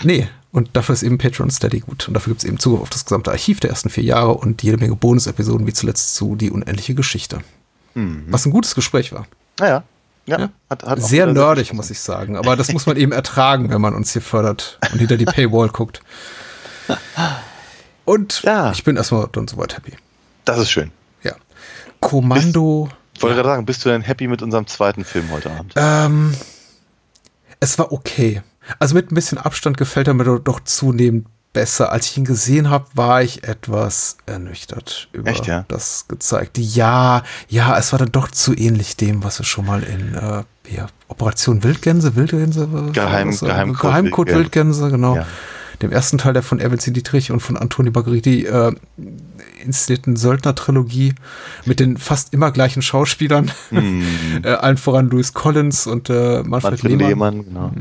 Nee, 0.03 0.27
und 0.55 0.69
dafür 0.71 0.93
ist 0.93 1.03
eben 1.03 1.17
Patreon 1.17 1.51
Steady 1.51 1.81
gut. 1.81 2.07
Und 2.07 2.13
dafür 2.13 2.31
gibt 2.31 2.41
es 2.41 2.47
eben 2.47 2.57
Zugriff 2.59 2.83
auf 2.83 2.89
das 2.89 3.03
gesamte 3.03 3.29
Archiv 3.29 3.59
der 3.59 3.71
ersten 3.71 3.89
vier 3.89 4.05
Jahre 4.05 4.35
und 4.35 4.63
jede 4.63 4.77
Menge 4.77 4.95
Bonus-Episoden, 4.95 5.67
wie 5.67 5.73
zuletzt 5.73 6.15
zu 6.15 6.37
Die 6.37 6.49
unendliche 6.49 6.95
Geschichte. 6.95 7.39
Mhm. 7.93 8.23
Was 8.29 8.45
ein 8.45 8.51
gutes 8.51 8.73
Gespräch 8.73 9.11
war. 9.11 9.27
Naja. 9.59 9.83
Ja, 10.25 10.39
ja. 10.39 10.49
Hat, 10.69 10.83
hat 10.83 11.01
sehr 11.03 11.27
nerdig, 11.27 11.73
muss 11.73 11.91
ich 11.91 11.99
sagen. 11.99 12.37
Aber 12.37 12.55
das 12.55 12.71
muss 12.71 12.85
man 12.85 12.95
eben 12.95 13.11
ertragen, 13.11 13.69
wenn 13.69 13.81
man 13.81 13.93
uns 13.93 14.13
hier 14.13 14.21
fördert 14.21 14.79
und 14.93 14.99
hinter 14.99 15.17
die 15.17 15.25
Paywall 15.25 15.67
guckt. 15.67 16.01
Und 18.05 18.43
ja. 18.43 18.71
ich 18.71 18.83
bin 18.83 18.97
erstmal 18.97 19.27
dann 19.31 19.47
soweit 19.47 19.75
happy. 19.75 19.91
Das 20.45 20.59
ist 20.59 20.69
schön. 20.69 20.91
Ja. 21.23 21.33
Kommando. 21.99 22.87
Ich 23.13 23.21
wollte 23.21 23.35
ja. 23.35 23.41
gerade 23.41 23.55
sagen, 23.55 23.65
bist 23.65 23.83
du 23.83 23.89
denn 23.89 24.03
happy 24.03 24.27
mit 24.27 24.43
unserem 24.43 24.67
zweiten 24.67 25.03
Film 25.03 25.31
heute 25.31 25.49
Abend? 25.49 25.73
Ähm, 25.75 26.35
es 27.59 27.77
war 27.79 27.91
okay. 27.91 28.43
Also 28.79 28.95
mit 28.95 29.11
ein 29.11 29.15
bisschen 29.15 29.37
Abstand 29.37 29.77
gefällt 29.77 30.07
er 30.07 30.13
mir 30.13 30.39
doch 30.39 30.59
zunehmend 30.61 31.27
besser. 31.55 31.91
Als 31.91 32.07
ich 32.07 32.17
ihn 32.17 32.25
gesehen 32.25 32.69
habe, 32.69 32.85
war 32.93 33.23
ich 33.23 33.43
etwas 33.43 34.17
ernüchtert 34.27 35.07
über 35.13 35.31
Echt, 35.31 35.47
ja? 35.47 35.65
das 35.67 36.05
gezeigte. 36.07 36.61
Ja, 36.61 37.23
ja, 37.47 37.77
es 37.77 37.91
war 37.91 37.99
dann 37.99 38.11
doch 38.11 38.29
zu 38.29 38.53
ähnlich 38.53 38.97
dem, 38.97 39.23
was 39.23 39.39
wir 39.39 39.45
schon 39.45 39.65
mal 39.65 39.81
in 39.81 40.13
äh, 40.13 40.43
ja, 40.69 40.87
Operation 41.07 41.63
Wildgänse, 41.63 42.15
Wildgänse, 42.15 42.67
Geheim, 42.93 43.29
was, 43.29 43.39
Geheimcode, 43.39 43.81
Geheimcode 43.81 44.29
Wildgänse, 44.29 44.91
genau. 44.91 45.15
Ja. 45.15 45.25
Dem 45.81 45.91
ersten 45.91 46.17
Teil 46.17 46.33
der 46.33 46.43
von 46.43 46.59
Erwin 46.59 46.79
C. 46.79 46.91
Dietrich 46.91 47.31
und 47.31 47.41
von 47.41 47.57
Antoni 47.57 47.89
Margheriti 47.89 48.45
äh, 48.45 48.73
inszenierten 49.61 50.15
Söldner-Trilogie 50.15 51.15
mit 51.65 51.79
den 51.79 51.97
fast 51.97 52.33
immer 52.33 52.51
gleichen 52.51 52.81
Schauspielern. 52.81 53.51
Mm. 53.71 54.03
äh, 54.43 54.49
allen 54.49 54.77
voran 54.77 55.09
Louis 55.09 55.33
Collins 55.33 55.85
und 55.85 56.09
äh, 56.09 56.43
Manfred, 56.43 56.47
Manfred 56.47 56.83
Lehmann. 56.83 57.09
Lehmann 57.09 57.45
genau. 57.45 57.71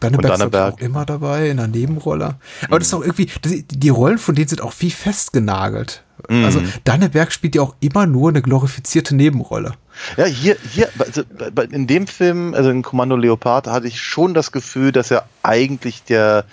Mhm. 0.00 0.20
Danneberg, 0.22 0.74
ist 0.74 0.74
auch 0.74 0.78
immer 0.78 1.06
dabei 1.06 1.50
in 1.50 1.56
der 1.56 1.68
Nebenrolle. 1.68 2.36
Aber 2.62 2.76
mhm. 2.76 2.78
das 2.78 2.88
ist 2.88 2.94
auch 2.94 3.02
irgendwie, 3.02 3.28
die, 3.44 3.62
die, 3.62 3.88
Rollen 3.88 4.18
von 4.18 4.34
denen 4.34 4.48
sind 4.48 4.60
auch 4.60 4.74
wie 4.78 4.90
festgenagelt. 4.90 6.02
Mhm. 6.28 6.44
Also 6.44 6.62
Danneberg 6.84 7.32
spielt 7.32 7.54
ja 7.54 7.62
auch 7.62 7.74
immer 7.80 8.06
nur 8.06 8.30
eine 8.30 8.42
glorifizierte 8.42 9.14
Nebenrolle. 9.14 9.72
Ja, 10.16 10.26
hier, 10.26 10.56
hier, 10.72 10.88
also 10.98 11.22
in 11.70 11.86
dem 11.86 12.06
Film, 12.06 12.54
also 12.54 12.70
in 12.70 12.82
Kommando 12.82 13.16
Leopard, 13.16 13.66
hatte 13.66 13.86
ich 13.86 14.00
schon 14.00 14.34
das 14.34 14.52
Gefühl, 14.52 14.92
dass 14.92 15.10
er 15.10 15.26
eigentlich 15.42 16.02
der, 16.04 16.44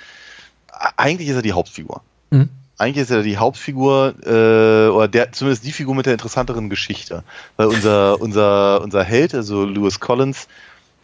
eigentlich 0.97 1.29
ist 1.29 1.35
er 1.35 1.41
die 1.41 1.53
Hauptfigur. 1.53 2.01
Mhm. 2.31 2.49
Eigentlich 2.77 3.03
ist 3.03 3.11
er 3.11 3.21
die 3.21 3.37
Hauptfigur, 3.37 4.15
äh, 4.25 4.89
oder 4.89 5.07
der, 5.07 5.31
zumindest 5.31 5.65
die 5.65 5.71
Figur 5.71 5.95
mit 5.95 6.05
der 6.05 6.13
interessanteren 6.13 6.69
Geschichte. 6.69 7.23
Weil 7.55 7.67
unser, 7.67 8.19
unser, 8.19 8.81
unser 8.81 9.03
Held, 9.03 9.35
also 9.35 9.65
Lewis 9.65 9.99
Collins, 9.99 10.47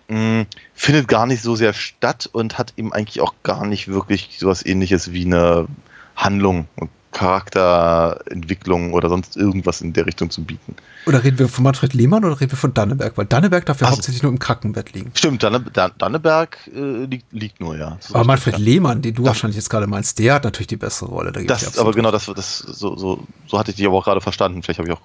mh, 0.10 0.45
findet 0.74 1.07
gar 1.07 1.26
nicht 1.26 1.41
so 1.41 1.55
sehr 1.55 1.74
statt 1.74 2.30
und 2.32 2.57
hat 2.57 2.74
ihm 2.76 2.91
eigentlich 2.91 3.22
auch 3.22 3.34
gar 3.43 3.66
nicht 3.66 3.88
wirklich 3.88 4.38
sowas 4.39 4.66
ähnliches 4.66 5.12
wie 5.12 5.26
eine 5.26 5.68
Handlung 6.16 6.68
und 6.76 6.89
Charakterentwicklung 7.12 8.93
oder 8.93 9.10
sonst 9.10 9.36
irgendwas 9.36 9.82
in 9.82 9.93
der 9.93 10.05
Richtung 10.05 10.30
zu 10.30 10.43
bieten. 10.43 10.76
Oder 11.07 11.24
reden 11.24 11.39
wir 11.39 11.49
von 11.49 11.64
Manfred 11.64 11.93
Lehmann 11.95 12.24
oder 12.24 12.39
reden 12.39 12.51
wir 12.51 12.57
von 12.57 12.74
Danneberg? 12.74 13.18
Weil 13.18 13.26
Danneberg 13.26 13.66
darf 13.66 13.82
ja 13.82 13.88
also, 13.88 13.97
hauptsächlich 13.97 14.22
nur 14.22 14.32
im 14.32 14.38
Krankenbett 14.38 14.93
liegen. 14.93 15.12
Stimmt, 15.16 15.41
Danne, 15.41 15.60
Danneberg 15.97 16.60
äh, 16.74 17.05
liegt, 17.05 17.34
liegt, 17.34 17.60
nur, 17.60 17.76
ja. 17.78 17.97
aber 18.14 18.26
Manfred 18.26 18.60
ja. 18.60 18.64
Lehmann, 18.64 19.01
den 19.01 19.16
du 19.16 19.24
das, 19.24 19.30
wahrscheinlich 19.30 19.55
jetzt 19.55 19.70
gerade 19.70 19.88
meinst, 19.88 20.20
der 20.20 20.36
hat 20.36 20.43
natürlich 20.43 20.68
die 20.68 20.78
bessere 20.78 21.10
Rolle. 21.10 21.32
Da 21.32 21.41
das, 21.41 21.80
aber 21.80 21.93
genau, 21.93 22.12
das, 22.12 22.28
das, 22.28 22.60
so, 22.60 22.95
so, 22.95 23.26
so 23.47 23.57
hatte 23.57 23.72
ich 23.72 23.78
dich 23.78 23.88
aber 23.88 23.97
auch 23.97 24.05
gerade 24.05 24.22
verstanden. 24.22 24.62
Vielleicht 24.62 24.80
habe 24.80 24.89
ich 24.89 24.95
auch 24.95 25.01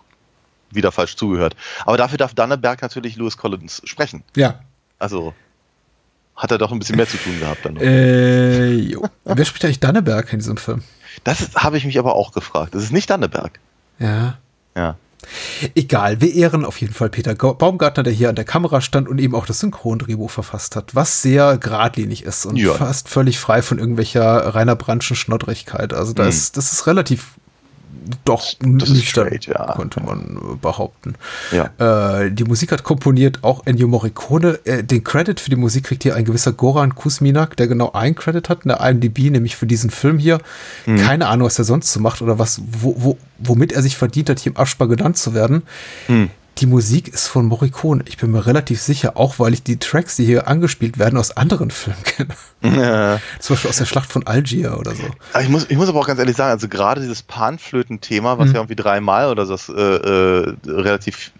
wieder 0.71 0.93
falsch 0.93 1.17
zugehört. 1.17 1.57
Aber 1.87 1.97
dafür 1.97 2.19
darf 2.19 2.35
Danneberg 2.35 2.83
natürlich 2.83 3.17
Lewis 3.17 3.39
Collins 3.39 3.81
sprechen. 3.85 4.25
Ja. 4.37 4.61
Also 4.99 5.35
hat 6.37 6.51
er 6.51 6.59
doch 6.59 6.73
ein 6.73 6.79
bisschen 6.79 6.97
mehr 6.97 7.09
zu 7.09 7.17
tun 7.17 7.39
gehabt 7.39 7.65
dann. 7.65 7.77
Äh, 7.77 8.73
jo. 8.73 9.09
Wer 9.25 9.45
spricht 9.45 9.65
eigentlich 9.65 9.81
Danneberg 9.81 10.33
in 10.33 10.41
diesem 10.41 10.57
Film? 10.57 10.83
Das 11.23 11.55
habe 11.55 11.77
ich 11.77 11.85
mich 11.85 11.99
aber 11.99 12.17
auch 12.17 12.33
gefragt. 12.33 12.75
Das 12.75 12.83
ist 12.83 12.93
nicht 12.93 13.09
Danneberg. 13.09 13.61
Ja. 13.99 14.39
Ja. 14.77 14.97
Egal, 15.75 16.21
wir 16.21 16.35
ehren 16.35 16.65
auf 16.65 16.81
jeden 16.81 16.93
Fall 16.93 17.09
Peter 17.09 17.35
Baumgartner, 17.35 18.03
der 18.03 18.13
hier 18.13 18.29
an 18.29 18.35
der 18.35 18.45
Kamera 18.45 18.81
stand 18.81 19.09
und 19.09 19.19
eben 19.19 19.35
auch 19.35 19.47
das 19.47 19.61
Synchrondrehbuch 19.61 20.31
verfasst 20.31 20.77
hat, 20.77 20.95
was 20.95 21.23
sehr 21.23 21.57
geradlinig 21.57 22.25
ist 22.25 22.45
und 22.45 22.57
ja. 22.57 22.75
fast 22.75 23.09
völlig 23.09 23.39
frei 23.39 23.63
von 23.63 23.79
irgendwelcher 23.79 24.55
reiner 24.55 24.77
Branchen 24.77 25.17
Schnoddrigkeit. 25.17 25.95
Also 25.95 26.13
das, 26.13 26.25
mhm. 26.25 26.31
ist, 26.31 26.57
das 26.57 26.73
ist 26.73 26.87
relativ 26.87 27.35
doch 28.25 28.53
nüchtern, 28.61 29.27
straight, 29.27 29.47
ja. 29.47 29.75
könnte 29.77 30.01
man 30.03 30.37
äh, 30.37 30.57
behaupten. 30.57 31.15
Ja. 31.53 32.23
Äh, 32.23 32.31
die 32.31 32.45
Musik 32.45 32.73
hat 32.73 32.85
komponiert 32.85 33.39
auch 33.43 33.67
Ennio 33.67 33.89
Morricone. 33.89 34.59
Äh, 34.65 34.85
den 34.85 35.05
Credit 35.05 35.41
für 35.41 35.51
die 35.51 35.57
Musik 35.57 35.85
kriegt 35.85 36.03
hier 36.03 36.15
ein 36.15 36.25
gewisser 36.25 36.53
Goran 36.53 36.95
Kuzminak, 36.95 37.57
der 37.57 37.67
genau 37.67 37.93
einen 37.93 38.15
Credit 38.15 38.49
hat 38.49 38.65
in 38.65 38.69
der 38.69 38.81
IMDb, 38.81 39.31
nämlich 39.31 39.57
für 39.57 39.67
diesen 39.67 39.91
Film 39.91 40.19
hier. 40.19 40.39
Mhm. 40.87 40.99
Keine 40.99 41.29
Ahnung, 41.29 41.47
was 41.47 41.59
er 41.59 41.65
sonst 41.65 41.93
so 41.93 42.01
macht 42.01 42.23
oder 42.23 42.39
was, 42.39 42.61
wo, 42.67 42.95
wo, 42.99 43.19
womit 43.39 43.73
er 43.73 43.83
sich 43.83 43.97
verdient 43.97 44.31
hat, 44.31 44.39
hier 44.41 44.53
im 44.53 44.57
Abspann 44.57 44.89
genannt 44.89 45.17
zu 45.17 45.35
werden. 45.35 45.63
Mhm. 46.09 46.31
Die 46.59 46.67
Musik 46.67 47.09
ist 47.09 47.27
von 47.27 47.47
Morricone. 47.47 48.05
Ich 48.07 48.17
bin 48.17 48.31
mir 48.31 48.47
relativ 48.47 48.81
sicher, 48.81 49.17
auch 49.17 49.39
weil 49.39 49.55
ich 49.55 49.65
die 49.65 49.79
Tracks, 49.79 50.17
die 50.17 50.25
hier 50.25 50.47
angespielt 50.47 50.99
werden, 50.99 51.19
aus 51.19 51.37
anderen 51.37 51.71
Filmen 51.71 52.03
kenne. 52.05 52.35
Ja. 52.63 53.21
Zum 53.41 53.55
Beispiel 53.55 53.71
aus 53.71 53.79
der 53.79 53.87
Schlacht 53.87 54.13
von 54.13 54.27
Algier 54.27 54.79
oder 54.79 54.95
so. 54.95 55.03
Ich 55.41 55.49
muss, 55.49 55.67
ich 55.69 55.77
muss 55.77 55.89
aber 55.89 56.01
auch 56.01 56.07
ganz 56.07 56.21
ehrlich 56.21 56.37
sagen, 56.37 56.53
also 56.53 56.69
gerade 56.69 57.01
dieses 57.01 57.23
Panflöten-Thema, 57.23 58.39
was 58.39 58.49
mhm. 58.49 58.55
ja 58.55 58.61
irgendwie 58.61 58.77
dreimal 58.77 59.31
oder 59.31 59.47
so 59.47 59.55
äh, 59.75 59.97
äh, 59.97 60.57
relativ 60.67 61.33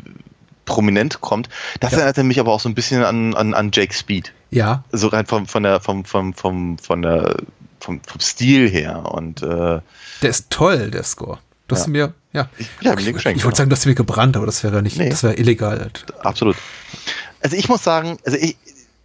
prominent 0.65 1.21
kommt, 1.21 1.49
das 1.81 1.93
ja. 1.93 1.99
erinnert 1.99 2.25
mich 2.25 2.41
aber 2.41 2.53
auch 2.53 2.61
so 2.61 2.69
ein 2.69 2.75
bisschen 2.75 3.05
an, 3.05 3.35
an, 3.35 3.55
an 3.55 3.71
Jake 3.73 3.95
Speed. 3.95 4.33
Ja. 4.51 4.85
So 4.91 5.09
rein 5.09 5.27
vom, 5.27 5.47
von 5.47 5.63
der, 5.63 5.81
vom, 5.81 6.05
vom, 6.05 6.35
vom, 6.35 6.79
von 6.79 7.03
der, 7.03 7.37
vom, 7.81 8.01
vom 8.05 8.21
Stil 8.21 8.69
her. 8.69 9.13
Und 9.13 9.43
äh, 9.43 9.81
der 10.23 10.31
ist 10.31 10.51
toll, 10.51 10.91
der 10.91 11.05
Score. 11.05 11.39
Du 11.67 11.77
hast 11.77 11.87
ja. 11.87 11.91
mir, 11.91 12.15
ja. 12.33 12.49
Ich, 12.59 12.69
ja, 12.83 12.93
okay. 12.93 13.11
ich, 13.17 13.27
ich 13.27 13.45
wollte 13.45 13.57
sagen, 13.57 13.71
du 13.71 13.77
hast 13.77 13.87
mir 13.87 13.95
gebrannt, 13.95 14.37
aber 14.37 14.47
das 14.47 14.63
wäre 14.63 14.83
nicht, 14.83 14.99
nee. 14.99 15.09
das 15.09 15.23
wäre 15.23 15.35
illegal. 15.35 15.91
Absolut. 16.21 16.57
Also 17.41 17.57
ich 17.57 17.69
muss 17.69 17.83
sagen, 17.83 18.19
also 18.25 18.37
ich. 18.39 18.57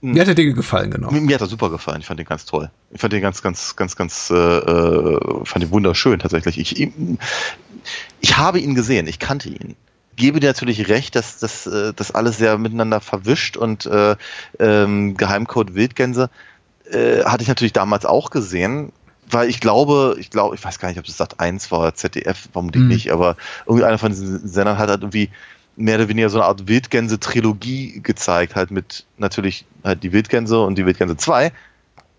Mir 0.01 0.21
hat 0.21 0.27
der 0.27 0.35
Dinge 0.35 0.53
gefallen, 0.53 0.91
genau. 0.91 1.11
Mir, 1.11 1.19
mir, 1.19 1.35
hat 1.35 1.41
er 1.41 1.47
super 1.47 1.69
gefallen. 1.69 1.99
Ich 1.99 2.05
fand 2.05 2.19
den 2.19 2.25
ganz 2.25 2.45
toll. 2.45 2.71
Ich 2.91 3.01
fand 3.01 3.11
den 3.11 3.21
ganz, 3.21 3.41
ganz, 3.41 3.75
ganz, 3.75 3.97
ganz, 3.97 4.29
äh, 4.29 4.35
äh 4.35 5.45
fand 5.45 5.63
den 5.63 5.71
wunderschön 5.71 6.19
tatsächlich. 6.19 6.57
Ich, 6.57 6.79
ich, 6.79 6.89
ich 8.21 8.37
habe 8.37 8.59
ihn 8.59 8.75
gesehen, 8.75 9.07
ich 9.07 9.19
kannte 9.19 9.49
ihn 9.49 9.75
gebe 10.19 10.41
dir 10.41 10.47
natürlich 10.47 10.89
recht, 10.89 11.15
dass 11.15 11.39
das 11.39 11.65
äh, 11.65 11.93
das 11.95 12.11
alles 12.11 12.37
sehr 12.37 12.57
miteinander 12.57 12.99
verwischt 12.99 13.55
und 13.55 13.85
äh, 13.85 14.17
ähm, 14.59 15.15
Geheimcode 15.15 15.75
Wildgänse 15.75 16.29
äh, 16.91 17.23
hatte 17.23 17.41
ich 17.41 17.47
natürlich 17.47 17.73
damals 17.73 18.05
auch 18.05 18.29
gesehen 18.29 18.91
weil 19.29 19.49
ich 19.49 19.59
glaube, 19.59 20.15
ich 20.19 20.29
glaube, 20.29 20.55
ich 20.55 20.63
weiß 20.63 20.79
gar 20.79 20.89
nicht, 20.89 20.99
ob 20.99 21.05
das 21.05 21.17
Sat 21.17 21.39
1 21.39 21.71
war 21.71 21.93
ZDF, 21.93 22.49
vermutlich 22.51 22.83
mhm. 22.83 22.89
nicht, 22.89 23.11
aber 23.11 23.35
irgendeiner 23.65 23.97
von 23.97 24.11
diesen 24.11 24.47
Sendern 24.47 24.77
hat 24.77 24.89
halt 24.89 25.01
irgendwie 25.01 25.29
mehr 25.75 25.95
oder 25.95 26.09
weniger 26.09 26.29
so 26.29 26.39
eine 26.39 26.47
Art 26.47 26.67
Wildgänse-Trilogie 26.67 28.01
gezeigt, 28.01 28.55
halt 28.55 28.71
mit 28.71 29.05
natürlich 29.17 29.65
halt 29.83 30.03
die 30.03 30.11
Wildgänse 30.11 30.59
und 30.59 30.77
die 30.77 30.85
Wildgänse 30.85 31.15
2 31.15 31.51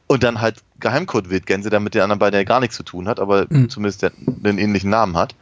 und 0.06 0.22
dann 0.22 0.40
halt 0.40 0.56
Geheimcode 0.80 1.30
Wildgänse, 1.30 1.68
der 1.68 1.80
mit 1.80 1.94
den 1.94 2.02
anderen 2.02 2.18
beiden 2.18 2.38
ja 2.38 2.44
gar 2.44 2.60
nichts 2.60 2.76
zu 2.76 2.82
tun 2.82 3.06
hat, 3.06 3.20
aber 3.20 3.46
mhm. 3.48 3.68
zumindest 3.68 4.02
der, 4.02 4.12
einen 4.42 4.58
ähnlichen 4.58 4.90
Namen 4.90 5.16
hat. 5.16 5.34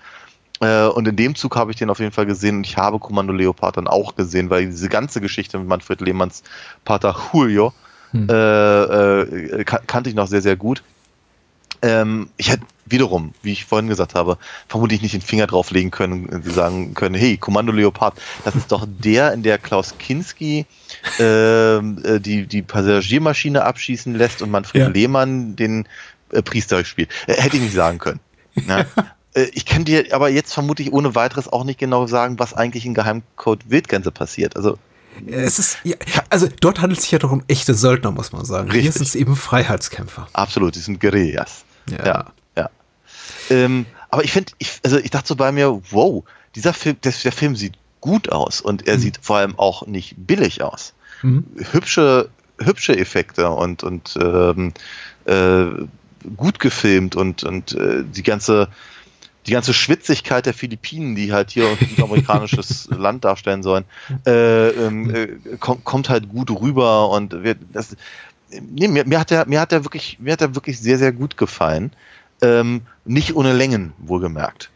Äh, 0.60 0.86
und 0.86 1.06
in 1.06 1.16
dem 1.16 1.36
Zug 1.36 1.56
habe 1.56 1.70
ich 1.70 1.76
den 1.76 1.90
auf 1.90 2.00
jeden 2.00 2.12
Fall 2.12 2.26
gesehen 2.26 2.56
und 2.56 2.66
ich 2.66 2.76
habe 2.76 2.98
Kommando 2.98 3.32
Leopard 3.32 3.76
dann 3.76 3.86
auch 3.86 4.16
gesehen, 4.16 4.50
weil 4.50 4.66
diese 4.66 4.88
ganze 4.88 5.20
Geschichte 5.20 5.58
mit 5.58 5.68
Manfred 5.68 6.00
Lehmanns 6.00 6.42
Pater 6.84 7.16
Julio 7.32 7.72
hm. 8.10 8.28
äh, 8.28 9.20
äh, 9.20 9.64
kannte 9.64 10.10
ich 10.10 10.16
noch 10.16 10.26
sehr, 10.26 10.42
sehr 10.42 10.56
gut. 10.56 10.82
Ähm, 11.82 12.30
ich 12.36 12.50
hätte 12.50 12.64
wiederum, 12.86 13.34
wie 13.42 13.52
ich 13.52 13.64
vorhin 13.64 13.88
gesagt 13.88 14.14
habe, 14.14 14.38
vermutlich 14.68 15.02
nicht 15.02 15.14
den 15.14 15.20
Finger 15.20 15.46
drauflegen 15.46 15.90
können 15.90 16.26
und 16.26 16.44
sagen 16.50 16.94
können, 16.94 17.14
hey, 17.14 17.36
Kommando 17.36 17.72
Leopard, 17.72 18.18
das 18.44 18.54
ist 18.54 18.72
doch 18.72 18.86
der, 18.86 19.32
in 19.32 19.42
der 19.42 19.58
Klaus 19.58 19.94
Kinski 19.98 20.66
ähm, 21.18 22.02
äh, 22.04 22.18
die, 22.18 22.46
die 22.46 22.62
Passagiermaschine 22.62 23.64
abschießen 23.64 24.14
lässt 24.14 24.42
und 24.42 24.50
Manfred 24.50 24.82
ja. 24.82 24.88
Lehmann 24.88 25.56
den 25.56 25.86
äh, 26.32 26.42
Priester 26.42 26.84
spielt. 26.84 27.10
Äh, 27.26 27.34
hätte 27.34 27.56
ich 27.56 27.62
nicht 27.62 27.74
sagen 27.74 27.98
können. 27.98 28.20
Ja. 28.66 28.86
Äh, 29.34 29.46
ich 29.52 29.66
kann 29.66 29.84
dir 29.84 30.06
aber 30.12 30.30
jetzt 30.30 30.52
vermutlich 30.52 30.92
ohne 30.92 31.14
weiteres 31.14 31.46
auch 31.46 31.62
nicht 31.62 31.78
genau 31.78 32.08
sagen, 32.08 32.40
was 32.40 32.54
eigentlich 32.54 32.84
in 32.86 32.94
Geheimcode 32.94 33.70
Wildgänse 33.70 34.10
passiert. 34.10 34.56
Also 34.56 34.78
es 35.26 35.58
ist, 35.58 35.78
ja, 35.84 35.96
also 36.28 36.48
dort 36.60 36.80
handelt 36.80 36.98
es 36.98 37.04
sich 37.04 37.12
ja 37.12 37.18
doch 37.18 37.30
um 37.30 37.44
echte 37.46 37.74
Söldner, 37.74 38.10
muss 38.10 38.32
man 38.32 38.44
sagen. 38.44 38.66
Richtig. 38.66 38.82
Hier 38.82 38.92
sind 38.92 39.06
es 39.06 39.14
eben 39.14 39.36
Freiheitskämpfer. 39.36 40.28
Absolut, 40.32 40.74
die 40.74 40.80
sind 40.80 41.00
Guerillas. 41.00 41.64
Ja. 41.90 42.06
ja. 42.06 42.32
ja. 42.56 42.70
Ähm, 43.50 43.86
aber 44.10 44.24
ich 44.24 44.32
finde, 44.32 44.52
ich, 44.58 44.80
also 44.82 44.98
ich 44.98 45.10
dachte 45.10 45.28
so 45.28 45.36
bei 45.36 45.52
mir, 45.52 45.80
wow, 45.90 46.24
dieser 46.54 46.72
Film, 46.72 46.96
der, 47.02 47.12
der 47.12 47.32
Film 47.32 47.56
sieht 47.56 47.74
gut 48.00 48.30
aus 48.30 48.60
und 48.60 48.86
er 48.86 48.96
mhm. 48.96 49.00
sieht 49.00 49.18
vor 49.22 49.36
allem 49.38 49.58
auch 49.58 49.86
nicht 49.86 50.14
billig 50.16 50.62
aus. 50.62 50.94
Mhm. 51.22 51.44
Hübsche, 51.72 52.30
hübsche 52.58 52.96
Effekte 52.96 53.50
und, 53.50 53.82
und 53.82 54.16
ähm, 54.20 54.72
äh, 55.24 55.66
gut 56.36 56.58
gefilmt 56.58 57.16
und, 57.16 57.44
und 57.44 57.72
äh, 57.72 58.04
die 58.04 58.22
ganze 58.22 58.68
die 59.48 59.52
ganze 59.52 59.72
Schwitzigkeit 59.72 60.44
der 60.44 60.52
Philippinen, 60.52 61.14
die 61.14 61.32
halt 61.32 61.50
hier 61.50 61.66
ein 61.96 62.02
amerikanisches 62.02 62.88
Land 62.90 63.24
darstellen 63.24 63.62
sollen, 63.62 63.84
äh, 64.26 64.68
ähm, 64.68 65.14
äh, 65.14 65.56
kommt, 65.58 65.84
kommt 65.84 66.08
halt 66.10 66.28
gut 66.28 66.50
rüber 66.50 67.08
und 67.10 67.42
wir, 67.42 67.56
das, 67.72 67.96
nee, 68.50 68.88
mir, 68.88 69.06
mir, 69.06 69.20
hat 69.20 69.30
der, 69.30 69.46
mir 69.46 69.60
hat 69.60 69.72
der 69.72 69.84
wirklich, 69.84 70.18
mir 70.20 70.32
hat 70.32 70.40
der 70.40 70.54
wirklich 70.54 70.80
sehr, 70.80 70.98
sehr 70.98 71.12
gut 71.12 71.36
gefallen. 71.36 71.92
Ähm, 72.40 72.82
nicht 73.04 73.34
ohne 73.34 73.52
Längen, 73.52 73.92
wohlgemerkt. 73.98 74.70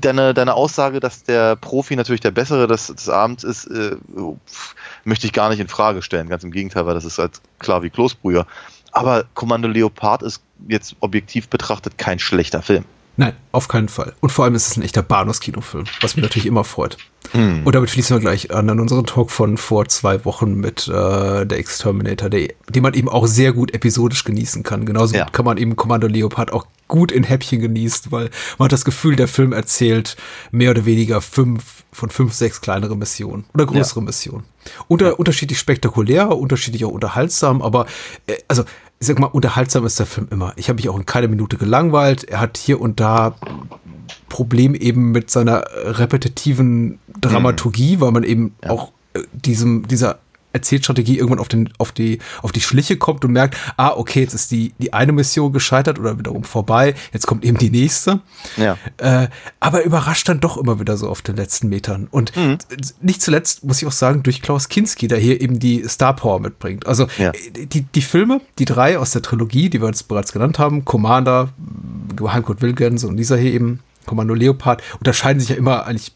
Deine, 0.00 0.34
deine 0.34 0.54
Aussage, 0.54 0.98
dass 0.98 1.22
der 1.22 1.54
Profi 1.54 1.94
natürlich 1.94 2.20
der 2.20 2.32
Bessere 2.32 2.66
des, 2.66 2.88
des 2.88 3.08
Abends 3.08 3.44
ist, 3.44 3.66
äh, 3.66 3.96
möchte 5.04 5.26
ich 5.26 5.32
gar 5.32 5.50
nicht 5.50 5.60
in 5.60 5.68
Frage 5.68 6.02
stellen. 6.02 6.28
Ganz 6.28 6.42
im 6.42 6.50
Gegenteil, 6.50 6.86
weil 6.86 6.94
das 6.94 7.04
ist 7.04 7.18
halt 7.18 7.40
klar 7.58 7.82
wie 7.82 7.90
Kloßbrühe. 7.90 8.46
Aber 8.90 9.24
Kommando 9.34 9.68
Leopard 9.68 10.22
ist 10.22 10.42
jetzt 10.68 10.96
objektiv 11.00 11.48
betrachtet 11.48 11.98
kein 11.98 12.18
schlechter 12.18 12.62
Film. 12.62 12.84
Nein, 13.16 13.34
auf 13.52 13.68
keinen 13.68 13.88
Fall. 13.88 14.12
Und 14.20 14.30
vor 14.30 14.44
allem 14.44 14.54
ist 14.54 14.68
es 14.68 14.76
ein 14.76 14.82
echter 14.82 15.02
Bahnhofskinofilm, 15.02 15.84
was 16.00 16.16
mich 16.16 16.22
natürlich 16.22 16.46
immer 16.46 16.64
freut. 16.64 16.96
Hm. 17.30 17.62
Und 17.64 17.74
damit 17.74 17.90
schließen 17.90 18.16
wir 18.16 18.20
gleich 18.20 18.50
an 18.50 18.68
an 18.68 18.80
unseren 18.80 19.06
Talk 19.06 19.30
von 19.30 19.56
vor 19.56 19.86
zwei 19.86 20.24
Wochen 20.24 20.54
mit 20.54 20.88
äh, 20.88 21.46
der 21.46 21.58
Exterminator, 21.58 22.28
der, 22.28 22.48
den 22.68 22.82
man 22.82 22.94
eben 22.94 23.08
auch 23.08 23.26
sehr 23.26 23.52
gut 23.52 23.72
episodisch 23.72 24.24
genießen 24.24 24.62
kann. 24.62 24.84
Genauso 24.84 25.16
ja. 25.16 25.26
kann 25.26 25.44
man 25.44 25.56
eben 25.56 25.76
Kommando 25.76 26.06
Leopard 26.06 26.52
auch 26.52 26.66
gut 26.88 27.12
in 27.12 27.24
Häppchen 27.24 27.60
genießen, 27.60 28.12
weil 28.12 28.30
man 28.58 28.66
hat 28.66 28.72
das 28.72 28.84
Gefühl, 28.84 29.16
der 29.16 29.28
Film 29.28 29.52
erzählt 29.52 30.16
mehr 30.50 30.70
oder 30.70 30.84
weniger 30.84 31.20
fünf 31.20 31.84
von 31.92 32.10
fünf, 32.10 32.34
sechs 32.34 32.60
kleinere 32.60 32.96
Missionen 32.96 33.44
oder 33.54 33.66
größere 33.66 34.00
ja. 34.00 34.06
Missionen. 34.06 34.44
Unter, 34.88 35.06
ja. 35.06 35.12
Unterschiedlich 35.12 35.58
spektakulär, 35.58 36.36
unterschiedlich 36.36 36.84
auch 36.84 36.90
unterhaltsam, 36.90 37.62
aber 37.62 37.86
äh, 38.26 38.36
also 38.48 38.64
ich 39.04 39.08
sag 39.08 39.18
mal, 39.18 39.26
unterhaltsam 39.26 39.84
ist 39.84 39.98
der 39.98 40.06
Film 40.06 40.28
immer. 40.30 40.54
Ich 40.56 40.70
habe 40.70 40.76
mich 40.76 40.88
auch 40.88 40.96
in 40.96 41.04
keiner 41.04 41.28
Minute 41.28 41.58
gelangweilt. 41.58 42.24
Er 42.24 42.40
hat 42.40 42.56
hier 42.56 42.80
und 42.80 43.00
da 43.00 43.34
Problem 44.30 44.74
eben 44.74 45.12
mit 45.12 45.30
seiner 45.30 45.62
repetitiven 45.74 46.98
Dramaturgie, 47.20 47.96
mhm. 47.96 48.00
weil 48.00 48.12
man 48.12 48.24
eben 48.24 48.54
ja. 48.62 48.70
auch 48.70 48.92
äh, 49.12 49.20
diesem, 49.34 49.86
dieser 49.88 50.20
Erzählstrategie 50.54 51.18
irgendwann 51.18 51.40
auf, 51.40 51.48
den, 51.48 51.68
auf, 51.78 51.92
die, 51.92 52.20
auf 52.42 52.52
die 52.52 52.60
Schliche 52.60 52.96
kommt 52.96 53.24
und 53.24 53.32
merkt, 53.32 53.56
ah, 53.76 53.92
okay, 53.96 54.20
jetzt 54.20 54.34
ist 54.34 54.50
die, 54.50 54.72
die 54.78 54.92
eine 54.92 55.12
Mission 55.12 55.52
gescheitert 55.52 55.98
oder 55.98 56.18
wiederum 56.18 56.44
vorbei, 56.44 56.94
jetzt 57.12 57.26
kommt 57.26 57.44
eben 57.44 57.58
die 57.58 57.70
nächste. 57.70 58.20
Ja. 58.56 58.78
Äh, 58.98 59.28
aber 59.60 59.84
überrascht 59.84 60.28
dann 60.28 60.40
doch 60.40 60.56
immer 60.56 60.80
wieder 60.80 60.96
so 60.96 61.08
auf 61.08 61.22
den 61.22 61.36
letzten 61.36 61.68
Metern. 61.68 62.08
Und 62.10 62.34
mhm. 62.36 62.58
nicht 63.00 63.20
zuletzt 63.20 63.64
muss 63.64 63.82
ich 63.82 63.88
auch 63.88 63.92
sagen, 63.92 64.22
durch 64.22 64.40
Klaus 64.40 64.68
Kinski, 64.68 65.08
der 65.08 65.18
hier 65.18 65.40
eben 65.40 65.58
die 65.58 65.86
Star 65.88 66.14
Power 66.14 66.40
mitbringt. 66.40 66.86
Also 66.86 67.08
ja. 67.18 67.32
die, 67.32 67.82
die 67.82 68.02
Filme, 68.02 68.40
die 68.58 68.64
drei 68.64 68.98
aus 68.98 69.10
der 69.10 69.22
Trilogie, 69.22 69.68
die 69.68 69.80
wir 69.80 69.88
jetzt 69.88 70.08
bereits 70.08 70.32
genannt 70.32 70.58
haben, 70.58 70.84
Commander, 70.84 71.50
Geheimcode 72.14 72.62
Wilgens 72.62 73.04
und 73.04 73.16
dieser 73.16 73.36
hier 73.36 73.52
eben, 73.52 73.80
Kommando 74.06 74.34
Leopard, 74.34 74.82
unterscheiden 74.98 75.40
sich 75.40 75.48
ja 75.48 75.56
immer 75.56 75.86
eigentlich 75.86 76.12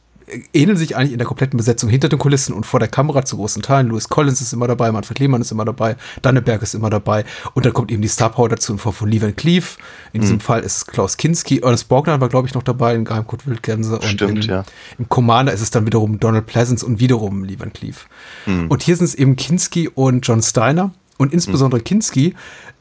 ähneln 0.52 0.76
sich 0.76 0.96
eigentlich 0.96 1.12
in 1.12 1.18
der 1.18 1.26
kompletten 1.26 1.56
Besetzung 1.56 1.88
hinter 1.88 2.08
den 2.08 2.18
Kulissen 2.18 2.52
und 2.54 2.66
vor 2.66 2.80
der 2.80 2.88
Kamera 2.88 3.24
zu 3.24 3.36
großen 3.36 3.62
Teilen. 3.62 3.88
Louis 3.88 4.08
Collins 4.08 4.40
ist 4.40 4.52
immer 4.52 4.66
dabei, 4.66 4.92
Manfred 4.92 5.18
Lehmann 5.18 5.40
ist 5.40 5.52
immer 5.52 5.64
dabei, 5.64 5.96
Danneberg 6.22 6.62
ist 6.62 6.74
immer 6.74 6.90
dabei 6.90 7.24
und 7.54 7.66
dann 7.66 7.72
kommt 7.72 7.90
eben 7.90 8.02
die 8.02 8.08
Star 8.08 8.30
Power 8.30 8.48
dazu 8.48 8.72
in 8.72 8.78
Form 8.78 8.94
von 8.94 9.10
Lee 9.10 9.20
Van 9.20 9.34
Cleef. 9.34 9.78
In 10.12 10.20
mhm. 10.20 10.22
diesem 10.22 10.40
Fall 10.40 10.60
ist 10.60 10.76
es 10.76 10.86
Klaus 10.86 11.16
Kinski, 11.16 11.60
Ernest 11.60 11.88
Borgnine 11.88 12.20
war 12.20 12.28
glaube 12.28 12.48
ich 12.48 12.54
noch 12.54 12.62
dabei 12.62 12.94
in 12.94 13.04
Geheimcode 13.04 13.46
Wildgänse 13.46 13.98
Stimmt, 14.02 14.22
und 14.22 14.44
in, 14.44 14.50
ja. 14.50 14.64
im 14.98 15.08
Commander 15.08 15.52
ist 15.52 15.60
es 15.60 15.70
dann 15.70 15.86
wiederum 15.86 16.20
Donald 16.20 16.46
Pleasance 16.46 16.84
und 16.84 17.00
wiederum 17.00 17.44
Lee 17.44 17.58
Van 17.58 17.72
Cleef. 17.72 18.06
Mhm. 18.46 18.68
Und 18.68 18.82
hier 18.82 18.96
sind 18.96 19.06
es 19.06 19.14
eben 19.14 19.36
Kinski 19.36 19.88
und 19.88 20.26
John 20.26 20.42
Steiner 20.42 20.92
und 21.18 21.34
insbesondere 21.34 21.80
mhm. 21.80 21.84
Kinski 21.84 22.34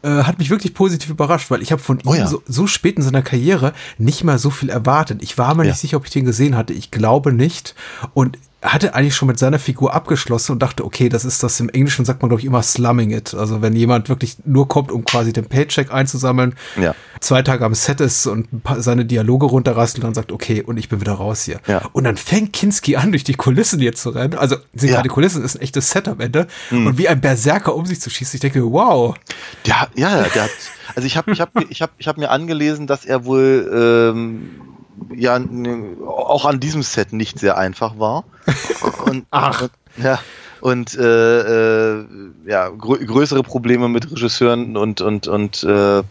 äh, 0.03 0.09
hat 0.23 0.39
mich 0.39 0.49
wirklich 0.49 0.73
positiv 0.73 1.09
überrascht, 1.09 1.51
weil 1.51 1.61
ich 1.61 1.71
habe 1.71 1.81
von 1.81 1.99
oh, 2.05 2.13
ihm 2.13 2.19
ja. 2.19 2.27
so, 2.27 2.41
so, 2.47 2.67
spät 2.67 2.95
in 2.95 3.03
seiner 3.03 3.23
Karriere 3.23 3.73
nicht 3.97 4.23
mal 4.23 4.37
so 4.37 4.49
viel 4.49 4.69
erwartet. 4.69 5.21
Ich 5.21 5.37
war 5.37 5.55
mir 5.55 5.63
ja. 5.63 5.71
nicht 5.71 5.79
sicher, 5.79 5.97
ob 5.97 6.05
ich 6.05 6.11
den 6.11 6.23
gesehen 6.23 6.55
hatte. 6.55 6.71
Ich 6.71 6.91
glaube 6.91 7.33
nicht. 7.33 7.75
Und 8.13 8.37
hatte 8.63 8.95
eigentlich 8.95 9.15
schon 9.15 9.27
mit 9.27 9.37
seiner 9.37 9.59
Figur 9.59 9.93
abgeschlossen 9.93 10.53
und 10.53 10.59
dachte, 10.63 10.83
okay, 10.83 11.09
das 11.09 11.25
ist 11.25 11.43
das 11.43 11.59
im 11.59 11.69
Englischen 11.69 12.05
sagt 12.05 12.21
man 12.21 12.29
glaube 12.29 12.41
ich 12.41 12.45
immer 12.45 12.63
slumming 12.63 13.11
it. 13.11 13.35
Also 13.35 13.61
wenn 13.61 13.73
jemand 13.73 14.09
wirklich 14.09 14.37
nur 14.45 14.67
kommt, 14.67 14.91
um 14.91 15.05
quasi 15.05 15.31
den 15.31 15.45
Paycheck 15.45 15.91
einzusammeln, 15.91 16.55
ja. 16.75 16.95
zwei 17.19 17.43
Tage 17.43 17.63
am 17.63 17.75
Set 17.75 18.01
ist 18.01 18.25
und 18.25 18.47
seine 18.77 19.05
Dialoge 19.05 19.45
runterrasselt 19.45 20.03
und 20.03 20.15
sagt, 20.15 20.31
okay, 20.31 20.63
und 20.63 20.77
ich 20.77 20.89
bin 20.89 20.99
wieder 20.99 21.13
raus 21.13 21.43
hier. 21.43 21.59
Ja. 21.67 21.83
Und 21.93 22.05
dann 22.05 22.17
fängt 22.17 22.53
Kinski 22.53 22.95
an, 22.95 23.11
durch 23.11 23.23
die 23.23 23.35
Kulissen 23.35 23.79
hier 23.79 23.93
zu 23.93 24.09
rennen. 24.09 24.33
Also 24.33 24.55
sind 24.73 24.89
ja. 24.89 25.03
die 25.03 25.09
Kulissen 25.09 25.43
ist 25.43 25.55
ein 25.55 25.61
echtes 25.61 25.91
Set 25.91 26.07
am 26.07 26.19
Ende 26.19 26.47
mhm. 26.71 26.87
und 26.87 26.97
wie 26.97 27.07
ein 27.07 27.21
Berserker 27.21 27.75
um 27.75 27.85
sich 27.85 28.01
zu 28.01 28.09
schießen. 28.09 28.37
Ich 28.37 28.41
denke, 28.41 28.63
wow. 28.71 29.15
Ja, 29.65 29.87
ja, 29.95 30.23
der 30.23 30.43
hat, 30.43 30.49
also 30.95 31.05
ich 31.05 31.15
habe 31.15 31.31
ich 31.31 31.41
hab, 31.41 31.51
ich 31.69 31.81
hab, 31.83 31.91
ich 31.99 32.07
hab 32.07 32.17
mir 32.17 32.31
angelesen, 32.31 32.87
dass 32.87 33.05
er 33.05 33.25
wohl 33.25 33.71
ähm, 34.13 34.66
ja 35.15 35.39
auch 36.05 36.45
an 36.45 36.59
diesem 36.59 36.83
Set 36.83 37.13
nicht 37.13 37.39
sehr 37.39 37.57
einfach 37.57 37.99
war. 37.99 38.23
Und, 39.05 39.25
Ach. 39.31 39.61
Und, 39.61 39.71
ja, 40.03 40.19
und 40.61 40.95
äh, 40.95 41.99
äh, 41.99 42.05
ja, 42.45 42.69
grö 42.69 42.97
größere 43.05 43.43
Probleme 43.43 43.89
mit 43.89 44.11
Regisseuren 44.11 44.75
und, 44.75 45.01
und, 45.01 45.27
und 45.27 45.63
äh, 45.63 46.03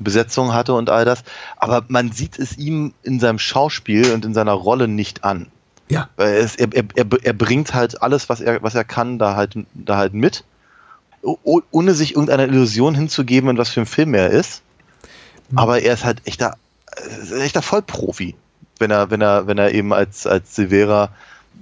Besetzung 0.00 0.52
hatte 0.52 0.74
und 0.74 0.90
all 0.90 1.04
das. 1.04 1.22
Aber 1.56 1.84
man 1.88 2.12
sieht 2.12 2.38
es 2.38 2.56
ihm 2.58 2.92
in 3.02 3.20
seinem 3.20 3.38
Schauspiel 3.38 4.12
und 4.12 4.24
in 4.24 4.34
seiner 4.34 4.52
Rolle 4.52 4.88
nicht 4.88 5.24
an. 5.24 5.46
Ja. 5.88 6.08
Weil 6.16 6.34
es, 6.34 6.56
er, 6.56 6.68
er, 6.72 6.84
er 6.94 7.32
bringt 7.32 7.74
halt 7.74 8.02
alles, 8.02 8.28
was 8.28 8.40
er, 8.40 8.62
was 8.62 8.74
er 8.74 8.84
kann, 8.84 9.18
da 9.18 9.36
halt, 9.36 9.56
da 9.74 9.96
halt 9.96 10.14
mit, 10.14 10.44
ohne 11.22 11.94
sich 11.94 12.12
irgendeiner 12.12 12.44
Illusion 12.44 12.94
hinzugeben, 12.94 13.50
in 13.50 13.58
was 13.58 13.70
für 13.70 13.80
ein 13.80 13.86
Film 13.86 14.14
er 14.14 14.30
ist. 14.30 14.62
Mhm. 15.50 15.58
Aber 15.58 15.80
er 15.80 15.94
ist 15.94 16.04
halt 16.04 16.22
echter 16.24 16.56
echter 17.38 17.62
Vollprofi, 17.62 18.34
wenn 18.78 18.90
er, 18.90 19.10
wenn 19.10 19.20
er, 19.20 19.46
wenn 19.46 19.58
er 19.58 19.72
eben 19.72 19.92
als, 19.92 20.26
als 20.26 20.54
Severa, 20.54 21.10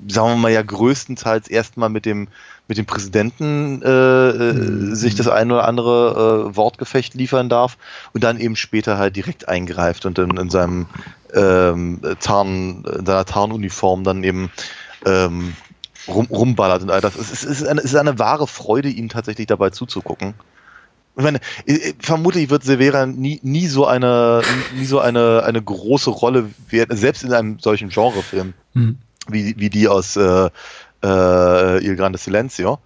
sagen 0.08 0.30
wir 0.30 0.36
mal 0.36 0.52
ja 0.52 0.62
größtenteils 0.62 1.48
erstmal 1.48 1.88
mit 1.88 2.06
dem, 2.06 2.28
mit 2.68 2.78
dem 2.78 2.86
Präsidenten 2.86 3.82
äh, 3.82 4.32
mhm. 4.32 4.94
sich 4.94 5.14
das 5.14 5.28
ein 5.28 5.50
oder 5.52 5.68
andere 5.68 6.48
äh, 6.50 6.56
Wortgefecht 6.56 7.14
liefern 7.14 7.48
darf 7.48 7.76
und 8.12 8.24
dann 8.24 8.40
eben 8.40 8.56
später 8.56 8.98
halt 8.98 9.16
direkt 9.16 9.48
eingreift 9.48 10.06
und 10.06 10.18
in, 10.18 10.36
in 10.36 10.50
seinem 10.50 10.86
ähm, 11.34 12.00
Tarn, 12.20 12.84
in 12.98 13.06
seiner 13.06 13.24
Tarnuniform 13.24 14.04
dann 14.04 14.24
eben 14.24 14.50
ähm, 15.04 15.54
rum, 16.08 16.26
rumballert 16.30 16.82
und 16.82 16.90
all 16.90 17.00
das. 17.00 17.16
Es 17.16 17.30
ist, 17.30 17.44
es, 17.44 17.60
ist 17.60 17.68
eine, 17.68 17.80
es 17.80 17.86
ist 17.86 17.96
eine 17.96 18.18
wahre 18.18 18.46
Freude, 18.46 18.88
ihm 18.88 19.08
tatsächlich 19.08 19.46
dabei 19.46 19.70
zuzugucken 19.70 20.34
ich 21.16 21.22
meine, 21.22 21.40
vermutlich 21.98 22.48
wird 22.48 22.64
Severa 22.64 23.06
nie, 23.06 23.38
nie 23.42 23.66
so 23.66 23.86
eine, 23.86 24.42
nie 24.74 24.86
so 24.86 24.98
eine, 24.98 25.42
eine 25.44 25.62
große 25.62 26.10
Rolle 26.10 26.50
werden, 26.68 26.96
selbst 26.96 27.22
in 27.22 27.32
einem 27.32 27.58
solchen 27.58 27.90
Genrefilm, 27.90 28.54
mhm. 28.72 28.98
wie, 29.28 29.54
wie 29.58 29.68
die 29.68 29.88
aus 29.88 30.16
äh, 30.16 30.48
äh, 31.02 31.84
Il 31.84 31.96
Grande 31.96 32.18
Silencio. 32.18 32.78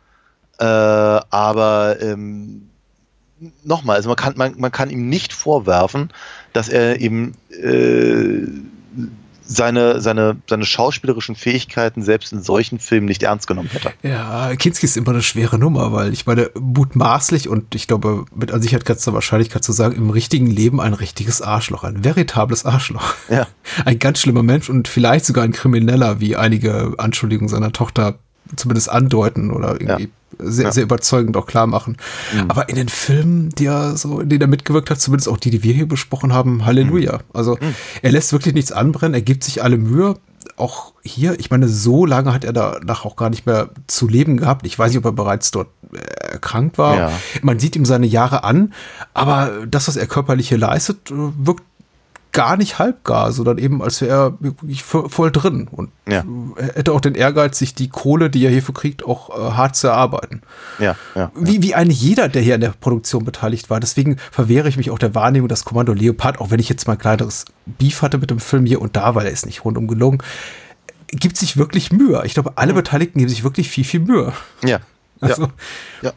Äh, 0.58 0.64
aber 0.64 1.96
ähm, 2.00 2.68
nochmal, 3.62 3.96
also 3.96 4.08
man 4.08 4.16
kann, 4.16 4.34
man, 4.36 4.58
man 4.58 4.72
kann 4.72 4.90
ihm 4.90 5.08
nicht 5.08 5.32
vorwerfen, 5.32 6.12
dass 6.52 6.68
er 6.68 7.00
eben 7.00 7.34
äh, 7.50 8.46
seine, 9.46 10.00
seine, 10.00 10.36
seine 10.48 10.64
schauspielerischen 10.64 11.36
Fähigkeiten 11.36 12.02
selbst 12.02 12.32
in 12.32 12.42
solchen 12.42 12.78
Filmen 12.78 13.06
nicht 13.06 13.22
ernst 13.22 13.46
genommen 13.46 13.70
hätte. 13.70 13.92
Ja, 14.02 14.54
Kinski 14.56 14.86
ist 14.86 14.96
immer 14.96 15.10
eine 15.10 15.22
schwere 15.22 15.58
Nummer, 15.58 15.92
weil 15.92 16.12
ich 16.12 16.26
meine, 16.26 16.50
mutmaßlich 16.58 17.48
und 17.48 17.74
ich 17.74 17.86
glaube, 17.86 18.24
mit 18.34 18.52
an 18.52 18.62
Sicherheit 18.62 18.84
ganzer 18.84 19.14
Wahrscheinlichkeit 19.14 19.64
zu 19.64 19.72
sagen, 19.72 19.96
im 19.96 20.10
richtigen 20.10 20.46
Leben 20.50 20.80
ein 20.80 20.94
richtiges 20.94 21.42
Arschloch, 21.42 21.84
ein 21.84 22.04
veritables 22.04 22.64
Arschloch. 22.64 23.14
Ja. 23.28 23.46
Ein 23.84 23.98
ganz 23.98 24.20
schlimmer 24.20 24.42
Mensch 24.42 24.70
und 24.70 24.88
vielleicht 24.88 25.26
sogar 25.26 25.44
ein 25.44 25.52
Krimineller, 25.52 26.20
wie 26.20 26.36
einige 26.36 26.94
Anschuldigungen 26.98 27.48
seiner 27.48 27.72
Tochter 27.72 28.18
zumindest 28.54 28.90
andeuten 28.90 29.50
oder 29.50 29.72
irgendwie 29.80 30.04
ja. 30.04 30.10
Sehr, 30.38 30.66
ja. 30.66 30.72
sehr 30.72 30.82
überzeugend 30.82 31.36
auch 31.36 31.46
klar 31.46 31.66
machen. 31.66 31.96
Mhm. 32.32 32.50
Aber 32.50 32.68
in 32.68 32.76
den 32.76 32.88
Filmen, 32.88 33.50
die 33.50 33.66
er 33.66 33.96
so, 33.96 34.20
in 34.20 34.28
denen 34.28 34.42
er 34.42 34.48
mitgewirkt 34.48 34.90
hat, 34.90 35.00
zumindest 35.00 35.28
auch 35.28 35.36
die, 35.36 35.50
die 35.50 35.62
wir 35.62 35.74
hier 35.74 35.88
besprochen 35.88 36.32
haben, 36.32 36.64
Halleluja. 36.66 37.14
Mhm. 37.14 37.22
Also 37.32 37.56
mhm. 37.60 37.74
er 38.02 38.12
lässt 38.12 38.32
wirklich 38.32 38.54
nichts 38.54 38.72
anbrennen, 38.72 39.14
er 39.14 39.22
gibt 39.22 39.44
sich 39.44 39.62
alle 39.62 39.78
Mühe. 39.78 40.16
Auch 40.56 40.92
hier, 41.02 41.38
ich 41.38 41.50
meine, 41.50 41.68
so 41.68 42.06
lange 42.06 42.32
hat 42.32 42.44
er 42.44 42.52
danach 42.52 43.04
auch 43.04 43.16
gar 43.16 43.30
nicht 43.30 43.46
mehr 43.46 43.70
zu 43.88 44.08
leben 44.08 44.36
gehabt. 44.36 44.64
Ich 44.64 44.78
weiß 44.78 44.90
nicht, 44.90 44.98
ob 44.98 45.04
er 45.04 45.12
bereits 45.12 45.50
dort 45.50 45.68
äh, 45.92 45.98
erkrankt 46.32 46.78
war. 46.78 46.96
Ja. 46.96 47.12
Man 47.42 47.58
sieht 47.58 47.76
ihm 47.76 47.84
seine 47.84 48.06
Jahre 48.06 48.44
an, 48.44 48.72
aber 49.12 49.66
das, 49.66 49.88
was 49.88 49.96
er 49.96 50.06
körperlich 50.06 50.48
hier 50.48 50.58
leistet, 50.58 50.98
wirkt 51.10 51.64
gar 52.36 52.56
nicht 52.56 52.78
halbgar, 52.78 53.32
sondern 53.32 53.58
eben 53.58 53.82
als 53.82 54.00
wäre 54.00 54.12
er 54.12 54.34
wirklich 54.40 54.84
voll 54.84 55.32
drin 55.32 55.66
und 55.70 55.90
Ja. 56.08 56.22
hätte 56.74 56.92
auch 56.92 57.00
den 57.00 57.14
Ehrgeiz, 57.14 57.58
sich 57.58 57.74
die 57.74 57.88
Kohle, 57.88 58.30
die 58.30 58.44
er 58.44 58.50
hierfür 58.50 58.74
kriegt, 58.74 59.04
auch 59.04 59.30
äh, 59.30 59.52
hart 59.54 59.74
zu 59.74 59.88
erarbeiten. 59.88 60.42
Ja, 60.78 60.96
ja. 61.14 61.32
Wie, 61.34 61.62
wie 61.62 61.74
eigentlich 61.74 62.00
jeder, 62.00 62.28
der 62.28 62.42
hier 62.42 62.54
an 62.54 62.60
der 62.60 62.74
Produktion 62.78 63.24
beteiligt 63.24 63.70
war. 63.70 63.80
Deswegen 63.80 64.18
verwehre 64.30 64.68
ich 64.68 64.76
mich 64.76 64.90
auch 64.90 64.98
der 64.98 65.14
Wahrnehmung, 65.14 65.48
dass 65.48 65.64
Kommando 65.64 65.92
Leopard, 65.94 66.38
auch 66.40 66.50
wenn 66.50 66.60
ich 66.60 66.68
jetzt 66.68 66.86
mal 66.86 66.92
ein 66.92 66.98
kleineres 66.98 67.46
Beef 67.64 68.02
hatte 68.02 68.18
mit 68.18 68.30
dem 68.30 68.38
Film 68.38 68.66
hier 68.66 68.80
und 68.82 68.96
da, 68.96 69.14
weil 69.14 69.26
er 69.26 69.32
ist 69.32 69.46
nicht 69.46 69.64
rundum 69.64 69.88
gelungen, 69.88 70.22
gibt 71.08 71.36
sich 71.38 71.56
wirklich 71.56 71.90
Mühe. 71.90 72.22
Ich 72.26 72.34
glaube, 72.34 72.52
alle 72.56 72.74
Beteiligten 72.74 73.18
geben 73.18 73.30
sich 73.30 73.44
wirklich 73.44 73.70
viel, 73.70 73.84
viel 73.84 74.00
Mühe. 74.00 74.32
Ja. 74.64 74.80
Also 75.18 75.44
ja. 75.44 75.48
ja. 76.02 76.12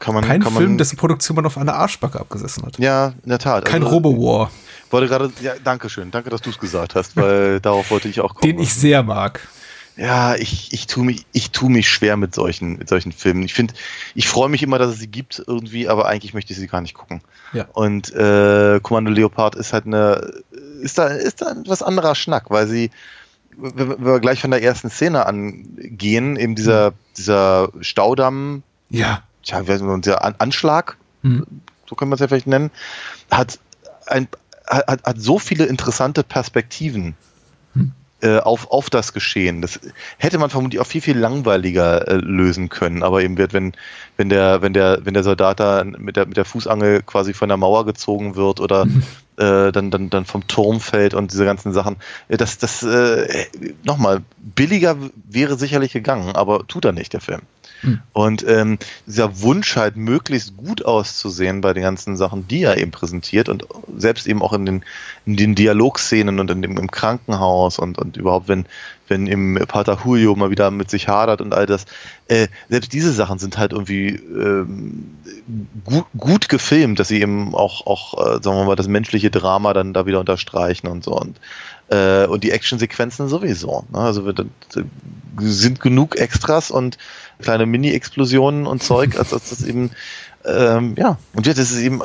Kann 0.00 0.14
man, 0.14 0.24
kein 0.24 0.42
kann 0.42 0.52
Film, 0.52 0.70
man, 0.70 0.78
dessen 0.78 0.96
Produktion 0.96 1.34
man 1.36 1.46
auf 1.46 1.58
einer 1.58 1.74
Arschbacke 1.74 2.20
abgesessen 2.20 2.64
hat. 2.64 2.78
Ja, 2.78 3.14
in 3.24 3.30
der 3.30 3.38
Tat. 3.38 3.64
Kein 3.64 3.82
Also, 3.82 3.94
Robo-War, 3.94 4.50
Wollte 4.90 5.08
gerade, 5.08 5.32
ja, 5.40 5.54
danke 5.62 5.88
schön. 5.90 6.10
Danke, 6.10 6.30
dass 6.30 6.40
du 6.40 6.50
es 6.50 6.58
gesagt 6.58 6.94
hast, 6.94 7.16
weil 7.16 7.60
darauf 7.62 7.90
wollte 7.90 8.08
ich 8.08 8.20
auch 8.20 8.34
kommen. 8.34 8.52
den 8.52 8.62
ich 8.62 8.72
sehr 8.72 9.02
mag. 9.02 9.46
Ja, 9.96 10.36
ich, 10.36 10.72
ich 10.72 10.86
tue 10.86 11.04
mich, 11.04 11.26
ich 11.32 11.50
tue 11.50 11.68
mich 11.68 11.90
schwer 11.90 12.16
mit 12.16 12.32
solchen, 12.32 12.78
mit 12.78 12.88
solchen 12.88 13.10
Filmen. 13.10 13.42
Ich 13.42 13.52
finde, 13.52 13.74
ich 14.14 14.28
freue 14.28 14.48
mich 14.48 14.62
immer, 14.62 14.78
dass 14.78 14.92
es 14.92 15.00
sie 15.00 15.08
gibt 15.08 15.42
irgendwie, 15.44 15.88
aber 15.88 16.06
eigentlich 16.06 16.34
möchte 16.34 16.52
ich 16.52 16.58
sie 16.60 16.68
gar 16.68 16.80
nicht 16.80 16.94
gucken. 16.94 17.20
Ja. 17.52 17.66
Und 17.72 18.14
äh, 18.14 18.78
Kommando 18.80 19.10
Leopard 19.10 19.56
ist 19.56 19.72
halt 19.72 19.86
eine, 19.86 20.30
ist 20.80 20.98
da, 20.98 21.08
ist 21.08 21.42
da 21.42 21.48
ein 21.48 21.62
etwas 21.62 21.82
anderer 21.82 22.14
Schnack, 22.14 22.50
weil 22.50 22.68
sie, 22.68 22.92
wenn 23.56 23.76
wenn 23.76 24.04
wir 24.04 24.20
gleich 24.20 24.40
von 24.40 24.52
der 24.52 24.62
ersten 24.62 24.88
Szene 24.88 25.26
angehen, 25.26 26.36
eben 26.36 26.54
dieser, 26.54 26.92
dieser 27.16 27.70
Staudamm, 27.80 28.62
Ja. 28.90 29.24
Der 29.52 30.24
An 30.24 30.34
Anschlag, 30.38 30.96
Hm. 31.22 31.44
so 31.88 31.94
können 31.94 32.10
wir 32.10 32.14
es 32.14 32.20
ja 32.20 32.28
vielleicht 32.28 32.46
nennen, 32.46 32.70
hat, 33.30 33.58
ein, 34.06 34.28
hat, 34.66 35.04
hat 35.04 35.20
so 35.20 35.38
viele 35.38 35.66
interessante 35.66 36.22
Perspektiven 36.22 37.16
äh, 38.20 38.38
auf, 38.38 38.72
auf 38.72 38.90
das 38.90 39.12
Geschehen. 39.12 39.62
Das 39.62 39.78
hätte 40.16 40.38
man 40.38 40.50
vermutlich 40.50 40.80
auch 40.80 40.86
viel, 40.86 41.00
viel 41.00 41.16
langweiliger 41.16 42.08
äh, 42.08 42.16
lösen 42.16 42.68
können. 42.68 43.04
Aber 43.04 43.22
eben 43.22 43.38
wird, 43.38 43.52
wenn, 43.52 43.74
wenn 44.16 44.28
der, 44.28 44.60
wenn 44.60 44.72
der, 44.72 45.04
wenn 45.04 45.14
der 45.14 45.22
Soldat 45.22 45.60
da 45.60 45.84
mit 45.84 46.16
der, 46.16 46.26
mit 46.26 46.36
der 46.36 46.44
Fußangel 46.44 47.02
quasi 47.02 47.32
von 47.32 47.48
der 47.48 47.56
Mauer 47.58 47.86
gezogen 47.86 48.34
wird 48.34 48.58
oder 48.58 48.88
äh, 49.36 49.70
dann, 49.70 49.92
dann, 49.92 50.10
dann 50.10 50.24
vom 50.24 50.48
Turm 50.48 50.80
fällt 50.80 51.14
und 51.14 51.30
diese 51.30 51.44
ganzen 51.44 51.72
Sachen, 51.72 51.96
das, 52.28 52.58
das, 52.58 52.84
nochmal, 53.84 54.22
billiger 54.38 54.96
wäre 55.14 55.56
sicherlich 55.56 55.92
gegangen, 55.92 56.34
aber 56.34 56.66
tut 56.66 56.84
er 56.84 56.92
nicht, 56.92 57.12
der 57.12 57.20
Film. 57.20 57.42
Und 58.12 58.44
ähm, 58.46 58.78
dieser 59.06 59.40
Wunsch 59.40 59.76
halt 59.76 59.96
möglichst 59.96 60.56
gut 60.56 60.84
auszusehen 60.84 61.60
bei 61.60 61.72
den 61.72 61.82
ganzen 61.82 62.16
Sachen, 62.16 62.48
die 62.48 62.62
er 62.62 62.76
eben 62.78 62.90
präsentiert 62.90 63.48
und 63.48 63.66
selbst 63.96 64.26
eben 64.26 64.42
auch 64.42 64.52
in 64.52 64.66
den, 64.66 64.84
in 65.26 65.36
den 65.36 65.54
Dialogszenen 65.54 66.40
und 66.40 66.50
in 66.50 66.62
dem, 66.62 66.76
im 66.76 66.90
Krankenhaus 66.90 67.78
und, 67.78 67.98
und 67.98 68.16
überhaupt, 68.16 68.48
wenn, 68.48 68.66
wenn 69.06 69.26
im 69.26 69.58
Pater 69.68 69.98
Julio 70.04 70.34
mal 70.34 70.50
wieder 70.50 70.70
mit 70.70 70.90
sich 70.90 71.08
hadert 71.08 71.40
und 71.40 71.54
all 71.54 71.66
das, 71.66 71.86
äh, 72.26 72.48
selbst 72.68 72.92
diese 72.92 73.12
Sachen 73.12 73.38
sind 73.38 73.58
halt 73.58 73.72
irgendwie 73.72 74.08
ähm, 74.08 75.16
gut, 75.84 76.06
gut 76.16 76.48
gefilmt, 76.48 76.98
dass 76.98 77.08
sie 77.08 77.20
eben 77.20 77.54
auch, 77.54 77.86
auch 77.86 78.14
äh, 78.18 78.42
sagen 78.42 78.56
wir 78.56 78.64
mal, 78.64 78.76
das 78.76 78.88
menschliche 78.88 79.30
Drama 79.30 79.72
dann 79.72 79.92
da 79.92 80.06
wieder 80.06 80.20
unterstreichen 80.20 80.88
und 80.88 81.04
so. 81.04 81.12
Und 81.12 81.38
äh, 81.88 82.26
und 82.26 82.44
die 82.44 82.50
Actionsequenzen 82.50 83.28
sowieso. 83.28 83.84
Ne? 83.92 83.98
Also 83.98 84.24
wir, 84.26 84.34
sind 85.38 85.80
genug 85.80 86.16
Extras 86.16 86.70
und 86.70 86.98
kleine 87.40 87.66
Mini-Explosionen 87.66 88.66
und 88.66 88.82
Zeug, 88.82 89.16
als 89.18 89.30
dass 89.30 89.50
das 89.50 89.62
eben 89.62 89.90
ähm, 90.44 90.94
ja, 90.96 91.18
und 91.34 91.46
jetzt 91.46 91.58
ist 91.58 91.72
es 91.72 91.78
eben 91.78 92.00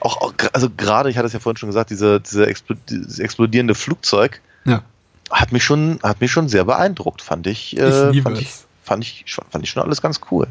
auch, 0.00 0.16
auch 0.20 0.34
also 0.52 0.68
gerade, 0.76 1.08
ich 1.08 1.16
hatte 1.16 1.26
es 1.26 1.32
ja 1.32 1.38
vorhin 1.40 1.56
schon 1.56 1.68
gesagt, 1.68 1.90
diese, 1.90 2.20
diese 2.20 2.46
Explo 2.46 2.76
dieses 2.88 3.18
explodierende 3.20 3.74
Flugzeug 3.74 4.40
Ja. 4.64 4.82
hat 5.30 5.52
mich 5.52 5.64
schon, 5.64 5.98
hat 6.02 6.20
mich 6.20 6.30
schon 6.30 6.48
sehr 6.48 6.64
beeindruckt, 6.64 7.22
fand 7.22 7.46
ich, 7.46 7.76
äh, 7.78 8.10
Ich 8.10 8.22
fand, 8.22 8.38
ich 8.40 8.48
fand 8.82 9.04
ich, 9.04 9.22
schon- 9.26 9.44
fand 9.50 9.64
ich 9.64 9.70
schon 9.70 9.82
alles 9.82 10.02
ganz 10.02 10.20
cool. 10.30 10.46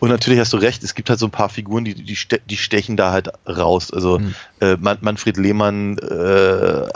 Und 0.00 0.08
natürlich 0.08 0.38
hast 0.40 0.52
du 0.52 0.56
recht, 0.56 0.82
es 0.82 0.94
gibt 0.94 1.10
halt 1.10 1.18
so 1.18 1.26
ein 1.26 1.30
paar 1.30 1.48
Figuren, 1.48 1.84
die, 1.84 1.94
die, 1.94 2.16
ste 2.16 2.40
die 2.48 2.56
stechen 2.56 2.96
da 2.96 3.10
halt 3.12 3.28
raus. 3.46 3.92
Also 3.92 4.18
Mhm. 4.20 4.34
äh, 4.60 4.76
Man 4.76 4.98
Manfred 5.00 5.36
Lehmann, 5.36 5.98
äh, 5.98 6.86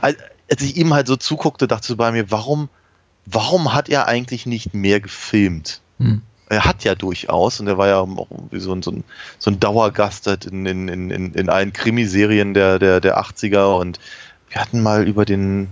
also, 0.00 0.16
als 0.50 0.62
ich 0.62 0.76
ihm 0.76 0.92
halt 0.94 1.06
so 1.06 1.16
zuguckte, 1.16 1.68
dachte 1.68 1.82
ich 1.84 1.88
so 1.88 1.96
bei 1.96 2.10
mir, 2.12 2.30
warum, 2.30 2.68
warum 3.26 3.72
hat 3.72 3.88
er 3.88 4.06
eigentlich 4.08 4.46
nicht 4.46 4.74
mehr 4.74 5.00
gefilmt? 5.00 5.80
Hm. 5.98 6.22
Er 6.48 6.64
hat 6.64 6.82
ja 6.82 6.96
durchaus, 6.96 7.60
und 7.60 7.68
er 7.68 7.78
war 7.78 7.86
ja 7.86 7.98
auch 7.98 8.08
wie 8.50 8.58
so 8.58 8.72
ein, 8.72 8.82
so 8.82 8.90
ein, 8.90 9.04
so 9.38 9.50
ein 9.52 9.60
Dauergast 9.60 10.26
halt 10.26 10.46
in, 10.46 10.66
in, 10.66 10.88
in, 10.88 11.32
in 11.34 11.48
allen 11.48 11.72
Krimiserien 11.72 12.54
der, 12.54 12.80
der, 12.80 13.00
der 13.00 13.20
80er 13.20 13.78
und 13.78 14.00
wir 14.48 14.60
hatten 14.60 14.82
mal 14.82 15.06
über 15.06 15.24
den, 15.24 15.68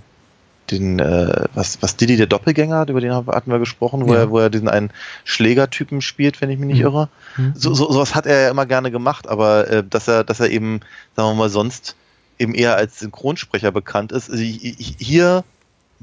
den, 0.71 1.01
äh, 1.01 1.47
was, 1.55 1.83
was 1.83 1.97
Diddy 1.97 2.16
der 2.16 2.29
Doppelgänger, 2.29 2.87
über 2.89 3.01
den 3.01 3.12
hatten 3.12 3.51
wir 3.51 3.59
gesprochen, 3.59 4.07
wo, 4.07 4.14
Ja. 4.14 4.21
er, 4.21 4.31
wo 4.31 4.39
er 4.39 4.51
diesen 4.51 4.69
einen 4.69 4.91
Schlägertypen 5.25 6.01
spielt, 6.01 6.41
wenn 6.41 6.51
ich 6.51 6.59
mich 6.61 6.69
nicht 6.69 6.79
Mhm. 6.79 6.85
irre. 6.85 7.09
Mhm. 7.37 7.55
So, 7.57 7.75
so, 7.75 7.91
sowas 7.91 8.14
hat 8.14 8.27
er 8.27 8.43
ja 8.43 8.51
immer 8.51 8.66
gerne 8.66 8.93
gemacht, 8.93 9.27
aber 9.29 9.69
äh, 9.69 9.83
dass 9.89 10.07
er, 10.07 10.23
dass 10.23 10.39
er 10.39 10.51
eben, 10.51 10.79
sagen 11.16 11.31
wir 11.31 11.35
mal, 11.35 11.49
sonst 11.51 11.97
eben 12.39 12.55
eher 12.55 12.76
als 12.76 12.99
Synchronsprecher 12.99 13.72
bekannt 13.72 14.12
ist. 14.12 14.30
Also 14.30 14.43
hier, 14.43 15.45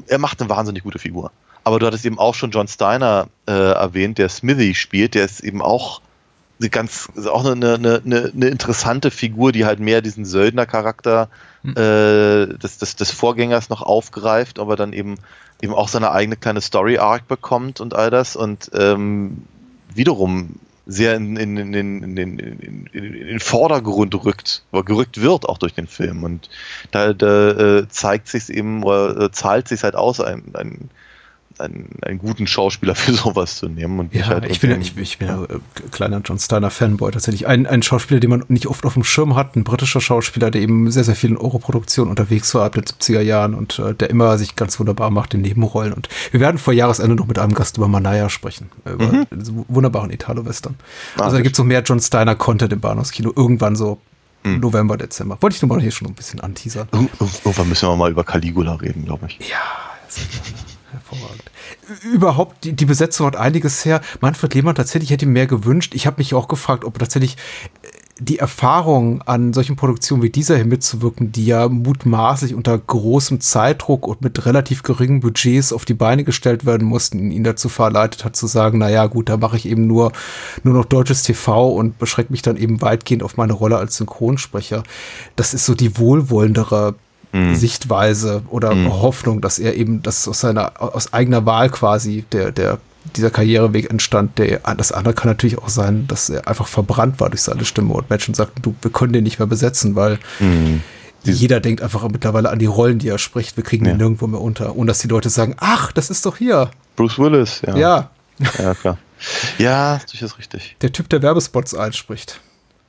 er 0.07 0.17
macht 0.17 0.41
eine 0.41 0.49
wahnsinnig 0.49 0.83
gute 0.83 0.99
Figur. 0.99 1.31
Aber 1.63 1.79
du 1.79 1.87
hattest 1.87 2.05
eben 2.05 2.19
auch 2.19 2.35
schon 2.35 2.51
John 2.51 2.67
Steiner 2.67 3.27
äh, 3.47 3.51
erwähnt, 3.51 4.17
der 4.17 4.29
Smithy 4.29 4.75
spielt, 4.75 5.15
der 5.15 5.25
ist 5.25 5.39
eben 5.39 5.61
auch 5.61 6.01
eine 6.59 6.69
ganz, 6.69 7.09
ist 7.15 7.27
auch 7.27 7.43
eine, 7.43 7.73
eine, 7.73 8.01
eine, 8.05 8.31
eine 8.33 8.47
interessante 8.47 9.11
Figur, 9.11 9.51
die 9.51 9.65
halt 9.65 9.79
mehr 9.79 10.01
diesen 10.01 10.25
Söldner-Charakter 10.25 11.29
äh, 11.63 11.73
des, 11.73 12.77
des, 12.77 12.95
des 12.95 13.11
Vorgängers 13.11 13.69
noch 13.69 13.81
aufgreift, 13.81 14.59
aber 14.59 14.75
dann 14.75 14.93
eben 14.93 15.17
eben 15.61 15.73
auch 15.73 15.87
seine 15.87 16.11
eigene 16.11 16.35
kleine 16.35 16.61
Story-Arc 16.61 17.27
bekommt 17.27 17.81
und 17.81 17.93
all 17.93 18.09
das 18.09 18.35
und 18.35 18.71
ähm, 18.73 19.43
wiederum 19.93 20.55
sehr 20.85 21.15
in, 21.15 21.35
in, 21.35 21.57
in, 21.57 21.73
in, 21.73 22.17
in, 22.17 22.39
in, 22.39 22.85
in, 22.87 23.27
den 23.27 23.39
Vordergrund 23.39 24.13
rückt, 24.23 24.63
oder 24.71 24.83
gerückt 24.83 25.21
wird 25.21 25.47
auch 25.47 25.57
durch 25.57 25.73
den 25.73 25.87
Film. 25.87 26.23
Und 26.23 26.49
da, 26.91 27.13
da 27.13 27.49
äh, 27.49 27.87
zeigt 27.89 28.27
sich 28.27 28.49
eben, 28.49 28.83
oder 28.83 29.25
äh, 29.25 29.31
zahlt 29.31 29.67
sich 29.67 29.83
halt 29.83 29.95
aus, 29.95 30.19
ein, 30.19 30.43
ein, 30.53 30.89
einen, 31.59 31.89
einen 32.01 32.19
guten 32.19 32.47
Schauspieler 32.47 32.95
für 32.95 33.13
sowas 33.13 33.57
zu 33.57 33.67
nehmen. 33.67 33.99
Und 33.99 34.13
Ja, 34.13 34.27
halt 34.27 34.45
ich 34.49 34.59
bin, 34.59 34.79
ich, 34.81 34.97
ich 34.97 35.17
bin 35.17 35.27
ja 35.27 35.43
äh, 35.43 35.59
kleiner 35.91 36.21
John 36.23 36.37
Steiner 36.39 36.69
Fanboy 36.69 37.11
tatsächlich. 37.11 37.47
Ein, 37.47 37.65
ein 37.67 37.81
Schauspieler, 37.83 38.19
den 38.19 38.29
man 38.29 38.43
nicht 38.47 38.67
oft 38.67 38.85
auf 38.85 38.93
dem 38.93 39.03
Schirm 39.03 39.35
hat, 39.35 39.55
ein 39.55 39.63
britischer 39.63 40.01
Schauspieler, 40.01 40.51
der 40.51 40.61
eben 40.61 40.91
sehr, 40.91 41.03
sehr 41.03 41.15
viel 41.15 41.31
in 41.31 41.37
Europroduktionen 41.37 42.09
unterwegs 42.09 42.53
war 42.55 42.65
ab 42.65 42.73
den 42.73 42.83
70er 42.83 43.21
Jahren 43.21 43.53
und 43.53 43.79
äh, 43.79 43.93
der 43.93 44.09
immer 44.09 44.37
sich 44.37 44.55
ganz 44.55 44.79
wunderbar 44.79 45.09
macht 45.11 45.33
in 45.33 45.41
Nebenrollen. 45.41 45.93
Und 45.93 46.09
wir 46.31 46.39
werden 46.39 46.57
vor 46.57 46.73
Jahresende 46.73 47.15
noch 47.15 47.27
mit 47.27 47.39
einem 47.39 47.53
Gast 47.53 47.77
über 47.77 47.87
Manaya 47.87 48.29
sprechen, 48.29 48.69
über 48.85 49.25
diesen 49.31 49.65
wunderbaren 49.67 50.11
Italo-Western. 50.11 50.75
Ah, 51.17 51.23
also 51.23 51.37
da 51.37 51.41
gibt 51.43 51.55
es 51.55 51.59
noch 51.59 51.65
mehr 51.65 51.81
John 51.83 51.99
Steiner-Content 51.99 52.73
im 52.73 52.79
Bahnhofskino, 52.79 53.31
irgendwann 53.35 53.75
so 53.75 53.99
November, 54.43 54.95
Dezember. 54.95 55.37
Wollte 55.41 55.55
ich 55.55 55.61
nur 55.63 55.69
mal 55.69 55.81
hier 55.81 55.89
schon 55.89 56.07
ein 56.07 56.13
bisschen 56.13 56.39
anteasern. 56.39 56.87
Ir- 56.93 56.99
ir- 57.19 57.29
Irgendwann 57.45 57.67
müssen 57.67 57.89
wir 57.89 57.95
mal 57.95 58.11
über 58.11 58.23
Caligula 58.23 58.75
reden, 58.75 59.03
glaube 59.05 59.25
ich. 59.27 59.39
Ja, 59.49 59.57
hervorragend. 60.91 61.44
Überhaupt, 62.03 62.63
die, 62.63 62.73
die 62.73 62.85
Besetzung 62.85 63.27
hat 63.27 63.35
einiges 63.35 63.85
her. 63.85 64.01
Manfred 64.21 64.53
Lehmann 64.53 64.75
tatsächlich 64.75 65.11
hätte 65.11 65.25
mehr 65.25 65.47
gewünscht. 65.47 65.93
Ich 65.95 66.07
habe 66.07 66.17
mich 66.17 66.33
auch 66.33 66.47
gefragt, 66.47 66.85
ob 66.85 66.99
tatsächlich 66.99 67.37
äh, 67.83 67.87
die 68.19 68.39
Erfahrung 68.39 69.21
an 69.23 69.51
solchen 69.51 69.75
Produktionen 69.75 70.23
wie 70.23 70.29
dieser 70.29 70.55
hier 70.55 70.65
mitzuwirken, 70.65 71.33
die 71.33 71.47
ja 71.47 71.67
mutmaßlich 71.67 72.55
unter 72.55 72.77
großem 72.77 73.41
Zeitdruck 73.41 74.07
und 74.07 74.21
mit 74.21 74.45
relativ 74.45 74.83
geringen 74.83 75.19
Budgets 75.19 75.73
auf 75.73 75.83
die 75.83 75.93
Beine 75.93 76.23
gestellt 76.23 76.65
werden 76.65 76.87
mussten, 76.87 77.29
ihn 77.29 77.43
dazu 77.43 77.67
verleitet 77.67 78.23
hat 78.23 78.37
zu 78.37 78.47
sagen, 78.47 78.77
na 78.77 78.89
ja, 78.89 79.07
gut, 79.07 79.27
da 79.27 79.35
mache 79.35 79.57
ich 79.57 79.67
eben 79.67 79.85
nur, 79.85 80.13
nur 80.63 80.73
noch 80.73 80.85
deutsches 80.85 81.23
TV 81.23 81.73
und 81.73 81.99
beschränke 81.99 82.31
mich 82.31 82.41
dann 82.41 82.55
eben 82.55 82.81
weitgehend 82.81 83.21
auf 83.21 83.35
meine 83.35 83.53
Rolle 83.53 83.77
als 83.77 83.97
Synchronsprecher. 83.97 84.83
Das 85.35 85.53
ist 85.53 85.65
so 85.65 85.73
die 85.75 85.97
wohlwollendere 85.97 86.95
Sichtweise 87.55 88.43
oder 88.49 88.75
Hoffnung, 88.89 89.41
dass 89.41 89.59
er 89.59 89.75
eben 89.75 90.01
das 90.03 90.27
aus 90.27 90.39
seiner 90.39 90.81
aus 90.81 91.13
eigener 91.13 91.45
Wahl 91.45 91.69
quasi 91.69 92.23
der 92.31 92.51
der 92.51 92.77
dieser 93.15 93.29
Karriereweg 93.29 93.89
entstand. 93.91 94.37
Der 94.39 94.59
das 94.77 94.91
andere 94.91 95.13
kann 95.13 95.29
natürlich 95.29 95.57
auch 95.59 95.69
sein, 95.69 96.07
dass 96.07 96.29
er 96.29 96.47
einfach 96.47 96.67
verbrannt 96.67 97.19
war 97.19 97.29
durch 97.29 97.41
seine 97.43 97.65
Stimme 97.65 97.93
und 97.93 98.09
Menschen 98.09 98.33
sagten, 98.33 98.61
du, 98.61 98.73
wir 98.81 98.91
können 98.91 99.13
den 99.13 99.23
nicht 99.23 99.37
mehr 99.39 99.47
besetzen, 99.47 99.95
weil 99.95 100.17
jeder 101.23 101.59
denkt 101.59 101.81
einfach 101.81 102.07
mittlerweile 102.09 102.49
an 102.49 102.59
die 102.59 102.65
Rollen, 102.67 102.99
die 102.99 103.07
er 103.09 103.17
spricht. 103.17 103.57
Wir 103.57 103.63
kriegen 103.63 103.85
Ja. 103.85 103.91
den 103.93 103.97
nirgendwo 103.97 104.27
mehr 104.27 104.41
unter, 104.41 104.75
ohne 104.75 104.87
dass 104.89 104.99
die 104.99 105.07
Leute 105.07 105.29
sagen, 105.29 105.55
ach, 105.59 105.91
das 105.91 106.09
ist 106.09 106.25
doch 106.25 106.37
hier. 106.37 106.69
Bruce 106.95 107.17
Willis, 107.19 107.61
ja. 107.65 107.75
Ja, 107.75 108.09
ja 108.59 108.73
klar. 108.75 108.97
Ja, 109.57 109.95
ist 109.95 110.11
durchaus 110.11 110.37
richtig. 110.37 110.75
der 110.81 110.91
Typ, 110.91 111.09
der 111.09 111.21
Werbespots 111.21 111.73
einspricht. 111.73 112.39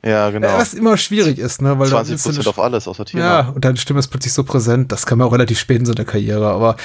Ja, 0.06 0.30
genau. 0.30 0.48
Was 0.56 0.72
immer 0.74 0.96
schwierig 0.96 1.38
ist, 1.38 1.60
ne? 1.62 1.78
Weil 1.78 1.90
da 1.90 1.96
20 1.96 2.14
ist 2.14 2.22
so 2.22 2.28
eine- 2.30 2.36
Prozent 2.38 2.48
auf 2.58 2.64
alles, 2.64 2.86
außer 2.86 3.04
Thema. 3.04 3.24
Ja, 3.24 3.48
und 3.48 3.64
deine 3.64 3.76
Stimme 3.76 3.98
ist 3.98 4.08
plötzlich 4.08 4.32
so 4.32 4.44
präsent. 4.44 4.92
Das 4.92 5.04
kann 5.04 5.18
man 5.18 5.26
auch 5.26 5.32
relativ 5.32 5.58
spät 5.58 5.80
in 5.80 5.86
so 5.86 5.92
einer 5.92 6.04
Karriere, 6.04 6.48
aber 6.48 6.76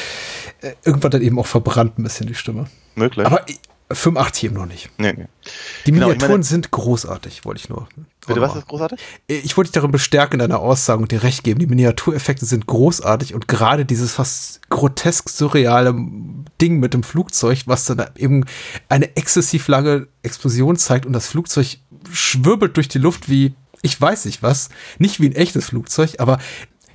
äh, 0.61 0.71
irgendwann 0.83 1.11
dann 1.11 1.21
eben 1.21 1.37
auch 1.37 1.45
verbrannt 1.45 1.99
ein 1.99 2.03
bisschen 2.03 2.25
die 2.27 2.33
Stimme. 2.35 2.65
Möglich. 2.95 3.25
Aber 3.25 3.45
äh, 3.91 3.95
85 3.95 4.43
eben 4.45 4.55
noch 4.55 4.65
nicht. 4.65 4.89
nee, 4.97 5.13
nee. 5.13 5.25
Die 5.85 5.91
Genau, 5.91 6.07
Miniaturen 6.07 6.31
meine- 6.33 6.43
sind 6.43 6.71
großartig, 6.71 7.45
wollte 7.45 7.61
ich 7.61 7.69
nur. 7.69 7.87
Bitte, 8.27 8.39
was 8.41 8.55
ist 8.55 8.67
großartig? 8.67 8.99
Ich 9.27 9.57
wollte 9.57 9.69
dich 9.69 9.73
darin 9.73 9.91
bestärken 9.91 10.33
in 10.35 10.39
deiner 10.39 10.59
Aussage 10.59 11.01
und 11.01 11.11
dir 11.11 11.23
recht 11.23 11.43
geben. 11.43 11.59
Die 11.59 11.65
Miniatureffekte 11.65 12.45
sind 12.45 12.67
großartig 12.67 13.33
und 13.33 13.47
gerade 13.47 13.83
dieses 13.85 14.13
fast 14.13 14.61
grotesk 14.69 15.27
surreale 15.29 15.95
Ding 16.61 16.79
mit 16.79 16.93
dem 16.93 17.01
Flugzeug, 17.01 17.63
was 17.65 17.85
dann 17.85 18.05
eben 18.15 18.45
eine 18.89 19.15
exzessiv 19.15 19.67
lange 19.67 20.07
Explosion 20.21 20.75
zeigt 20.77 21.05
und 21.07 21.13
das 21.13 21.27
Flugzeug 21.27 21.77
schwirbelt 22.11 22.77
durch 22.77 22.87
die 22.89 22.99
Luft 22.99 23.27
wie, 23.29 23.55
ich 23.81 23.99
weiß 23.99 24.25
nicht 24.25 24.43
was, 24.43 24.69
nicht 24.99 25.19
wie 25.19 25.27
ein 25.29 25.35
echtes 25.35 25.65
Flugzeug, 25.65 26.15
aber 26.19 26.37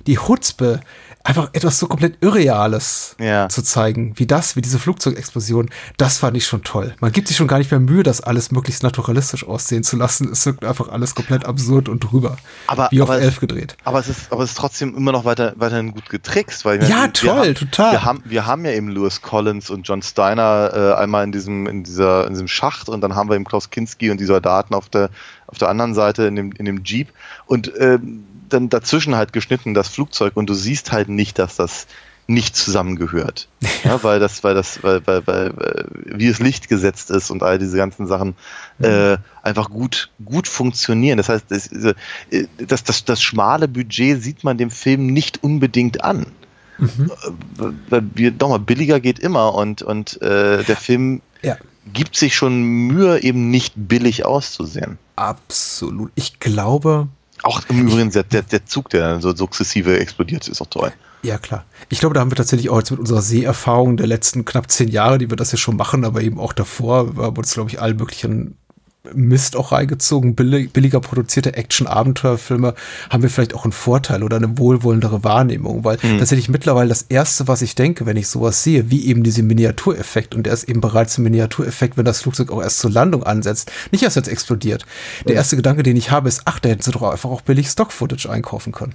die 0.05 0.17
Hutzpe, 0.19 0.79
einfach 1.27 1.49
etwas 1.51 1.77
so 1.77 1.87
komplett 1.87 2.17
Irreales 2.21 3.15
Ja. 3.19 3.49
zu 3.49 3.61
zeigen, 3.61 4.13
wie 4.15 4.25
das, 4.25 4.55
wie 4.55 4.61
diese 4.61 4.79
Flugzeugexplosion, 4.79 5.69
das 5.97 6.17
fand 6.19 6.37
ich 6.37 6.45
schon 6.45 6.63
toll. 6.63 6.95
Man 7.01 7.11
gibt 7.11 7.27
sich 7.27 7.35
schon 7.35 7.47
gar 7.47 7.57
nicht 7.57 7.69
mehr 7.69 7.81
Mühe, 7.81 8.01
das 8.03 8.21
alles 8.21 8.49
möglichst 8.51 8.81
naturalistisch 8.81 9.45
aussehen 9.45 9.83
zu 9.83 9.97
lassen. 9.97 10.31
Es 10.31 10.45
wirkt 10.45 10.63
einfach 10.63 10.87
alles 10.87 11.15
komplett 11.15 11.45
absurd 11.45 11.89
und 11.89 11.99
drüber. 11.99 12.37
Aber- 12.67 12.87
wie 12.91 13.01
auf 13.01 13.09
aber- 13.09 13.19
elf 13.19 13.39
gedreht. 13.41 13.75
Aber 13.83 13.99
es 13.99 14.07
ist, 14.07 14.31
aber 14.31 14.43
es 14.43 14.51
ist 14.51 14.57
trotzdem 14.57 14.95
immer 14.95 15.11
noch 15.11 15.25
weiter, 15.25 15.53
weiterhin 15.57 15.91
gut 15.91 16.09
getrickst, 16.09 16.63
weil 16.63 16.81
Ja, 16.83 17.03
wir 17.03 17.13
toll, 17.13 17.29
haben, 17.47 17.55
total. 17.55 17.91
Wir 17.91 18.05
haben, 18.05 18.21
wir 18.25 18.45
haben 18.45 18.63
ja 18.65 18.71
eben 18.71 18.87
Lewis 18.87 19.21
Collins 19.21 19.69
und 19.69 19.85
John 19.87 20.01
Steiner 20.01 20.71
äh, 20.73 21.01
einmal 21.01 21.25
in 21.25 21.33
diesem, 21.33 21.67
in 21.67 21.83
dieser, 21.83 22.25
in 22.25 22.33
diesem 22.33 22.47
Schacht 22.47 22.87
und 22.87 23.01
dann 23.01 23.15
haben 23.15 23.29
wir 23.29 23.35
eben 23.35 23.43
Klaus 23.45 23.69
Kinski 23.69 24.09
und 24.11 24.19
die 24.19 24.25
Soldaten 24.25 24.73
auf 24.73 24.87
der, 24.87 25.09
auf 25.47 25.57
der 25.57 25.67
anderen 25.67 25.93
Seite 25.93 26.23
in 26.23 26.37
dem, 26.37 26.51
in 26.53 26.63
dem 26.65 26.83
Jeep 26.85 27.09
und 27.47 27.71
ähm, 27.79 28.23
dann 28.49 28.69
dazwischen 28.69 29.15
halt 29.15 29.33
geschnitten 29.33 29.73
das 29.73 29.87
Flugzeug 29.87 30.35
und 30.35 30.49
du 30.49 30.53
siehst 30.53 30.91
halt 30.91 31.09
nicht, 31.09 31.39
dass 31.39 31.55
das 31.55 31.87
nicht 32.29 32.55
zusammengehört. 32.55 33.47
Ja, 33.83 34.03
weil 34.03 34.19
das, 34.19 34.43
weil 34.43 34.53
das, 34.53 34.83
weil, 34.83 35.05
weil, 35.05 35.25
weil, 35.27 35.53
weil 35.55 35.85
wie 36.05 36.27
das 36.27 36.39
Licht 36.39 36.67
gesetzt 36.67 37.09
ist 37.11 37.29
und 37.29 37.41
all 37.43 37.57
diese 37.59 37.77
ganzen 37.77 38.05
Sachen 38.07 38.35
äh, 38.79 39.17
einfach 39.43 39.69
gut, 39.69 40.09
gut 40.25 40.47
funktionieren. 40.47 41.17
Das 41.17 41.29
heißt, 41.29 41.45
das, 41.49 41.67
äh, 41.67 41.93
das, 42.57 42.83
das, 42.83 43.05
das 43.05 43.21
schmale 43.21 43.67
Budget 43.67 44.21
sieht 44.21 44.43
man 44.43 44.57
dem 44.57 44.71
Film 44.71 45.07
nicht 45.07 45.43
unbedingt 45.43 46.03
an. 46.03 46.25
Mhm. 46.79 47.11
Äh, 47.59 47.71
Weil 47.89 48.01
nochmal, 48.39 48.59
billiger 48.59 48.99
geht 48.99 49.19
immer 49.19 49.53
und, 49.53 49.83
und 49.83 50.21
äh, 50.21 50.63
der 50.63 50.75
Film 50.75 51.21
Ja. 51.43 51.55
gibt 51.93 52.17
sich 52.17 52.35
schon 52.35 52.61
Mühe, 52.61 53.21
eben 53.21 53.49
nicht 53.49 53.73
billig 53.75 54.25
auszusehen. 54.25 54.97
Absolut. 55.15 56.11
Ich 56.15 56.39
glaube, 56.39 57.07
Auch 57.43 57.61
im 57.69 57.87
Übrigen 57.87 58.11
der, 58.11 58.23
der, 58.23 58.41
der 58.41 58.65
Zug, 58.65 58.89
der 58.89 59.01
dann 59.01 59.21
so 59.21 59.35
sukzessive 59.35 59.99
explodiert, 59.99 60.47
ist 60.47 60.61
auch 60.61 60.67
toll. 60.67 60.91
ja 61.23 61.37
klar. 61.37 61.65
Ich 61.89 61.99
glaube, 61.99 62.15
da 62.15 62.21
haben 62.21 62.31
wir 62.31 62.35
tatsächlich 62.35 62.69
auch 62.69 62.77
jetzt 62.77 62.91
mit 62.91 62.99
unserer 62.99 63.21
Seherfahrung 63.21 63.97
der 63.97 64.07
letzten 64.07 64.45
knapp 64.45 64.71
zehn 64.71 64.87
Jahre, 64.87 65.17
die 65.17 65.29
wir 65.29 65.37
das 65.37 65.51
ja 65.51 65.57
schon 65.57 65.75
machen, 65.75 66.05
aber 66.05 66.21
eben 66.21 66.39
auch 66.39 66.53
davor, 66.53 67.17
wir 67.17 67.23
haben 67.23 67.37
uns, 67.37 67.53
glaube 67.53 67.69
ich, 67.69 67.81
allen 67.81 67.97
möglichen 67.97 68.57
Mist 69.13 69.55
auch 69.55 69.71
reingezogen, 69.71 70.35
billig, 70.35 70.71
billiger 70.71 70.99
produzierte 70.99 71.55
Action-Abenteuerfilme, 71.55 72.73
haben 73.09 73.23
wir 73.23 73.29
vielleicht 73.29 73.53
auch 73.53 73.63
einen 73.63 73.71
Vorteil 73.71 74.23
oder 74.23 74.37
eine 74.37 74.57
wohlwollendere 74.57 75.23
Wahrnehmung, 75.23 75.83
weil 75.83 75.97
tatsächlich 75.97 76.49
mittlerweile 76.49 76.89
das 76.89 77.03
Erste, 77.03 77.47
was 77.47 77.61
ich 77.61 77.75
denke, 77.75 78.05
wenn 78.05 78.17
ich 78.17 78.27
sowas 78.27 78.63
sehe, 78.63 78.89
wie 78.91 79.05
eben 79.05 79.23
diese 79.23 79.43
Miniatureffekt, 79.43 80.35
und 80.35 80.45
der 80.45 80.53
ist 80.53 80.65
eben 80.65 80.81
bereits 80.81 81.17
ein 81.17 81.23
Miniatureffekt, 81.23 81.97
wenn 81.97 82.05
das 82.05 82.21
Flugzeug 82.21 82.51
auch 82.51 82.61
erst 82.61 82.79
zur 82.79 82.91
Landung 82.91 83.23
ansetzt, 83.23 83.71
nicht 83.91 84.03
erst 84.03 84.15
jetzt 84.15 84.29
explodiert. 84.29 84.85
Der 85.27 85.35
erste 85.35 85.55
Gedanke, 85.55 85.83
den 85.83 85.97
ich 85.97 86.11
habe, 86.11 86.27
ist, 86.27 86.41
ach, 86.45 86.59
da 86.59 86.69
hätten 86.69 86.81
sie 86.81 86.91
doch 86.91 87.03
einfach 87.03 87.29
auch 87.29 87.41
billig 87.41 87.67
Stock-Footage 87.67 88.29
einkaufen 88.29 88.71
können. 88.71 88.93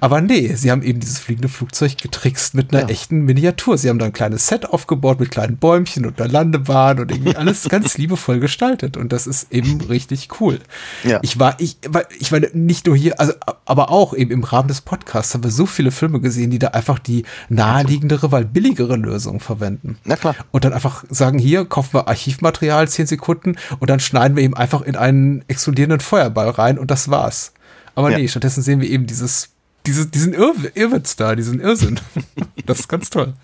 Aber 0.00 0.20
nee, 0.20 0.54
sie 0.54 0.70
haben 0.70 0.82
eben 0.82 1.00
dieses 1.00 1.18
fliegende 1.18 1.48
Flugzeug 1.48 1.98
getrickst 1.98 2.54
mit 2.54 2.72
einer 2.72 2.82
Ja. 2.84 2.88
echten 2.88 3.22
Miniatur. 3.22 3.76
Sie 3.78 3.88
haben 3.88 3.98
da 3.98 4.06
ein 4.06 4.12
kleines 4.12 4.46
Set 4.46 4.66
aufgebaut 4.66 5.20
mit 5.20 5.30
kleinen 5.30 5.56
Bäumchen 5.56 6.06
und 6.06 6.20
einer 6.20 6.30
Landebahn 6.30 7.00
und 7.00 7.10
irgendwie 7.10 7.36
alles 7.36 7.64
ganz 7.68 7.98
liebevoll 7.98 8.40
gestaltet. 8.40 8.96
Und 8.96 9.12
das 9.12 9.26
ist 9.26 9.52
eben 9.52 9.80
richtig 9.82 10.40
cool. 10.40 10.58
Ja. 11.02 11.18
Ich 11.22 11.38
war, 11.38 11.56
ich, 11.58 11.76
war- 11.88 12.04
ich 12.18 12.30
meine, 12.32 12.48
nicht 12.52 12.86
nur 12.86 12.96
hier, 12.96 13.18
also, 13.20 13.32
aber 13.64 13.90
auch 13.90 14.14
eben 14.14 14.30
im 14.30 14.44
Rahmen 14.44 14.68
des 14.68 14.80
Podcasts 14.80 15.34
haben 15.34 15.44
wir 15.44 15.50
so 15.50 15.66
viele 15.66 15.90
Filme 15.90 16.20
gesehen, 16.20 16.50
die 16.50 16.58
da 16.58 16.68
einfach 16.68 16.98
die 16.98 17.24
naheliegendere, 17.48 18.30
weil 18.32 18.44
billigere 18.44 18.96
Lösung 18.96 19.40
verwenden. 19.40 19.98
Na 20.04 20.16
klar. 20.16 20.34
Und 20.50 20.64
dann 20.64 20.72
einfach 20.72 21.04
sagen, 21.10 21.38
hier 21.38 21.64
kaufen 21.64 21.94
wir 21.94 22.08
Archivmaterial, 22.08 22.88
10 22.88 23.06
Sekunden, 23.06 23.56
und 23.80 23.90
dann 23.90 24.00
schneiden 24.00 24.36
wir 24.36 24.42
eben 24.44 24.56
einfach 24.56 24.82
in 24.82 24.96
einen 24.96 25.44
explodierenden 25.48 26.00
Feuerball 26.00 26.50
rein 26.50 26.78
und 26.78 26.90
das 26.90 27.10
war's. 27.10 27.52
Aber 27.94 28.10
Ja. 28.10 28.18
nee, 28.18 28.28
stattdessen 28.28 28.62
sehen 28.62 28.80
wir 28.80 28.88
eben 28.88 29.06
dieses, 29.06 29.50
diese, 29.86 30.06
diesen 30.06 30.32
Irr 30.34 30.54
Irrwitz 30.74 31.16
da, 31.16 31.34
diesen 31.36 31.60
Irrsinn. 31.60 32.00
das 32.66 32.80
ist 32.80 32.88
ganz 32.88 33.10
toll. 33.10 33.34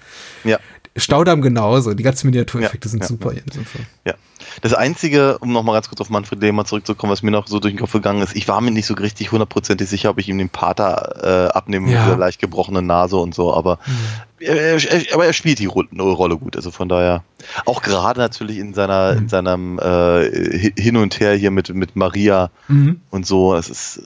Ja. 0.44 0.58
Staudamm 0.96 1.40
genauso, 1.40 1.94
die 1.94 2.02
ganzen 2.02 2.26
Miniatureffekte 2.26 2.88
Ja, 2.88 2.90
sind 2.90 3.00
ja, 3.02 3.06
super 3.06 3.32
ja. 3.32 3.40
Ja. 4.04 4.14
Das 4.62 4.74
Einzige, 4.74 5.38
um 5.38 5.52
nochmal 5.52 5.76
ganz 5.76 5.88
kurz 5.88 6.00
auf 6.00 6.10
Manfred 6.10 6.40
Lehmann 6.40 6.66
zurückzukommen, 6.66 7.12
was 7.12 7.22
mir 7.22 7.30
noch 7.30 7.46
so 7.46 7.60
durch 7.60 7.72
den 7.74 7.78
Kopf 7.78 7.92
gegangen 7.92 8.20
ist, 8.22 8.34
ich 8.34 8.48
war 8.48 8.60
mir 8.60 8.72
nicht 8.72 8.86
so 8.86 8.94
richtig 8.94 9.30
hundertprozentig 9.30 9.88
sicher, 9.88 10.10
ob 10.10 10.18
ich 10.18 10.28
ihm 10.28 10.38
den 10.38 10.48
Pater 10.48 11.46
äh, 11.50 11.52
abnehme 11.52 11.86
mit 11.86 11.94
Ja. 11.94 12.04
dieser 12.06 12.16
leicht 12.16 12.40
gebrochenen 12.40 12.86
Nase 12.86 13.16
und 13.18 13.34
so, 13.36 13.54
aber, 13.54 13.78
er, 14.40 14.82
er, 14.82 15.14
aber 15.14 15.26
er 15.26 15.32
spielt 15.32 15.60
die 15.60 15.66
Ro- 15.66 15.84
Rolle 15.96 16.36
gut, 16.36 16.56
also 16.56 16.72
von 16.72 16.88
daher, 16.88 17.22
auch 17.66 17.82
gerade 17.82 18.18
natürlich 18.18 18.58
in 18.58 18.74
seiner, 18.74 19.12
in 19.12 19.28
seinem 19.28 19.78
äh, 19.78 19.82
Hi- 19.82 20.74
Hin 20.76 20.96
und 20.96 21.20
Her 21.20 21.34
hier 21.34 21.52
mit, 21.52 21.72
mit 21.72 21.94
Maria 21.94 22.50
Mhm. 22.66 23.00
und 23.10 23.26
so, 23.26 23.54
es 23.54 23.68
ist, 23.68 24.02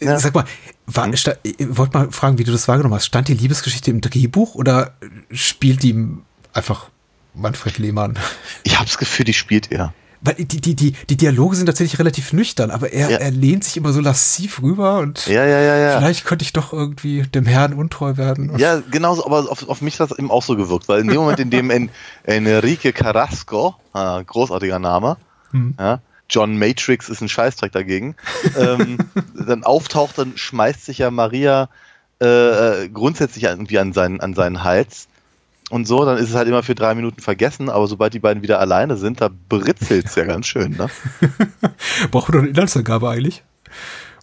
Ja. 0.00 0.14
Äh, 0.14 0.18
Sag 0.20 0.34
mal, 0.34 0.44
war, 0.86 1.08
ich 1.12 1.26
wollte 1.68 1.96
mal 1.98 2.10
fragen, 2.10 2.38
wie 2.38 2.44
du 2.44 2.52
das 2.52 2.68
wahrgenommen 2.68 2.94
hast. 2.94 3.06
Stand 3.06 3.28
die 3.28 3.34
Liebesgeschichte 3.34 3.90
im 3.90 4.00
Drehbuch 4.00 4.54
oder 4.54 4.92
spielt 5.30 5.82
die 5.82 6.08
einfach 6.52 6.88
Manfred 7.34 7.78
Lehmann? 7.78 8.18
ich 8.64 8.74
habe 8.76 8.86
das 8.86 8.98
Gefühl, 8.98 9.24
die 9.24 9.34
spielt 9.34 9.70
er. 9.70 9.92
Weil 10.20 10.34
die, 10.34 10.60
die, 10.60 10.74
die, 10.74 10.92
die 11.08 11.16
Dialoge 11.16 11.54
sind 11.54 11.66
tatsächlich 11.66 12.00
relativ 12.00 12.32
nüchtern, 12.32 12.72
aber 12.72 12.92
er, 12.92 13.08
Ja. 13.08 13.18
er 13.18 13.30
lehnt 13.30 13.62
sich 13.62 13.76
immer 13.76 13.92
so 13.92 14.00
lassiv 14.00 14.60
rüber 14.62 14.98
und 14.98 15.26
Ja, 15.28 15.44
ja, 15.46 15.60
ja, 15.60 15.76
ja. 15.76 15.98
vielleicht 15.98 16.24
könnte 16.24 16.42
ich 16.44 16.52
doch 16.52 16.72
irgendwie 16.72 17.22
dem 17.22 17.46
Herrn 17.46 17.72
untreu 17.74 18.16
werden. 18.16 18.58
Ja, 18.58 18.80
genauso, 18.90 19.24
aber 19.24 19.48
auf, 19.48 19.68
auf 19.68 19.80
mich 19.80 20.00
hat 20.00 20.10
es 20.10 20.18
eben 20.18 20.32
auch 20.32 20.42
so 20.42 20.56
gewirkt, 20.56 20.88
weil 20.88 21.02
in 21.02 21.06
dem 21.06 21.18
Moment, 21.18 21.38
in 21.38 21.50
dem 21.50 21.70
en, 21.70 21.90
Enrique 22.24 22.92
Carrasco, 22.92 23.76
äh, 23.94 24.24
großartiger 24.24 24.80
Name, 24.80 25.18
Hm. 25.52 25.74
ja, 25.78 26.00
John 26.30 26.58
Matrix 26.58 27.08
ist 27.08 27.20
ein 27.20 27.28
Scheißdreck 27.28 27.72
dagegen, 27.72 28.16
ähm, 28.56 28.98
dann 29.34 29.64
auftaucht, 29.64 30.18
dann 30.18 30.36
schmeißt 30.36 30.84
sich 30.84 30.98
ja 30.98 31.10
Maria 31.10 31.68
äh, 32.20 32.84
äh, 32.84 32.88
grundsätzlich 32.88 33.44
irgendwie 33.44 33.78
an 33.78 33.92
seinen, 33.92 34.20
an 34.20 34.34
seinen 34.34 34.64
Hals. 34.64 35.08
Und 35.70 35.86
so, 35.86 36.04
dann 36.04 36.16
ist 36.16 36.30
es 36.30 36.34
halt 36.34 36.48
immer 36.48 36.62
für 36.62 36.74
drei 36.74 36.94
Minuten 36.94 37.20
vergessen, 37.20 37.68
aber 37.68 37.86
sobald 37.86 38.14
die 38.14 38.20
beiden 38.20 38.42
wieder 38.42 38.58
alleine 38.58 38.96
sind, 38.96 39.20
da 39.20 39.28
britzelt's 39.48 40.14
ja 40.14 40.24
ganz 40.24 40.46
schön, 40.46 40.72
ne? 40.72 40.88
Brauchen 42.10 42.32
wir 42.32 42.38
doch 42.38 42.42
eine 42.42 42.48
Inhaltsangabe 42.48 43.08
eigentlich? 43.10 43.44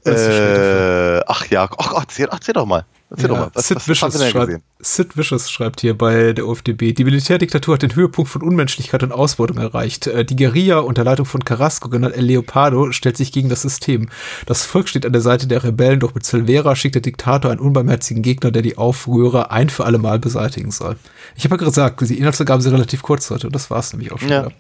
Äh, 0.06 1.22
ach 1.28 1.46
ja, 1.48 1.70
ach, 1.78 1.94
erzähl, 1.96 2.28
erzähl 2.32 2.54
doch 2.54 2.66
mal. 2.66 2.86
Erzähl 3.10 3.28
doch 3.30 3.36
Ja, 3.36 3.42
mal. 3.44 3.52
Was, 3.54 3.68
Sid, 3.68 3.78
was, 3.78 3.88
Vicious 3.88 4.30
schreibt? 4.30 4.62
Sid 4.80 5.16
Vicious 5.18 5.50
schreibt 5.52 5.82
hier 5.82 5.96
bei 5.98 6.34
der 6.34 6.48
OFDB, 6.48 6.92
die 6.94 7.04
Militärdiktatur 7.04 7.76
hat 7.76 7.82
den 7.84 7.96
Höhepunkt 7.96 8.30
von 8.30 8.42
Unmenschlichkeit 8.42 9.04
und 9.04 9.12
Ausbeutung 9.12 9.58
erreicht. 9.58 10.08
Äh, 10.08 10.26
Die 10.26 10.36
Guerilla 10.36 10.80
unter 10.80 11.04
Leitung 11.04 11.26
von 11.26 11.44
Carrasco, 11.46 11.90
genannt 11.90 12.16
El 12.16 12.26
Leopardo, 12.26 12.92
stellt 12.92 13.18
sich 13.18 13.32
gegen 13.32 13.50
das 13.50 13.62
System. 13.62 14.10
Das 14.48 14.66
Volk 14.66 14.90
steht 14.90 15.06
an 15.06 15.14
der 15.14 15.22
Seite 15.22 15.48
der 15.48 15.64
Rebellen, 15.64 16.00
doch 16.00 16.14
mit 16.16 16.26
Silvera 16.26 16.76
schickt 16.76 16.96
der 16.96 17.02
Diktator 17.04 17.52
einen 17.52 17.60
unbarmherzigen 17.60 18.24
Gegner, 18.24 18.52
der 18.52 18.62
die 18.64 18.78
Aufrührer 18.78 19.52
ein 19.52 19.70
für 19.70 19.86
alle 19.86 19.98
Mal 20.00 20.20
beseitigen 20.20 20.72
soll. 20.72 20.96
Ich 21.36 21.44
habe 21.46 21.56
ja 21.58 21.64
gesagt, 21.66 22.02
die 22.02 22.18
Inhaltsangaben 22.18 22.62
sind 22.62 22.74
relativ 22.74 23.02
kurz 23.04 23.30
heute 23.30 23.48
und 23.48 23.54
das 23.56 23.70
war 23.70 23.80
es 23.80 23.94
nämlich 23.94 24.12
auch 24.12 24.20
schon 24.20 24.30
Ja. 24.30 24.46
wieder. 24.46 24.56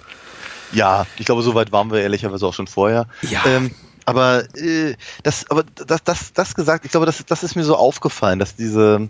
Ja, 0.72 1.06
ich 1.18 1.26
glaube, 1.26 1.42
so 1.42 1.54
weit 1.56 1.72
waren 1.72 1.92
wir 1.92 2.02
ehrlicherweise 2.02 2.46
auch 2.46 2.54
schon 2.54 2.68
vorher. 2.68 3.08
Ja. 3.30 3.42
Ähm, 3.48 3.72
aber 4.06 4.44
äh, 4.56 4.95
das, 5.23 5.49
aber 5.49 5.64
das, 5.64 6.03
das, 6.03 6.34
das 6.34 6.56
gesagt, 6.56 6.86
ich 6.86 6.91
glaube, 6.91 7.06
das, 7.06 7.23
das 7.26 7.44
ist 7.44 7.56
mir 7.56 7.64
so 7.64 7.76
aufgefallen, 7.76 8.40
dass 8.40 8.56
diese, 8.56 9.10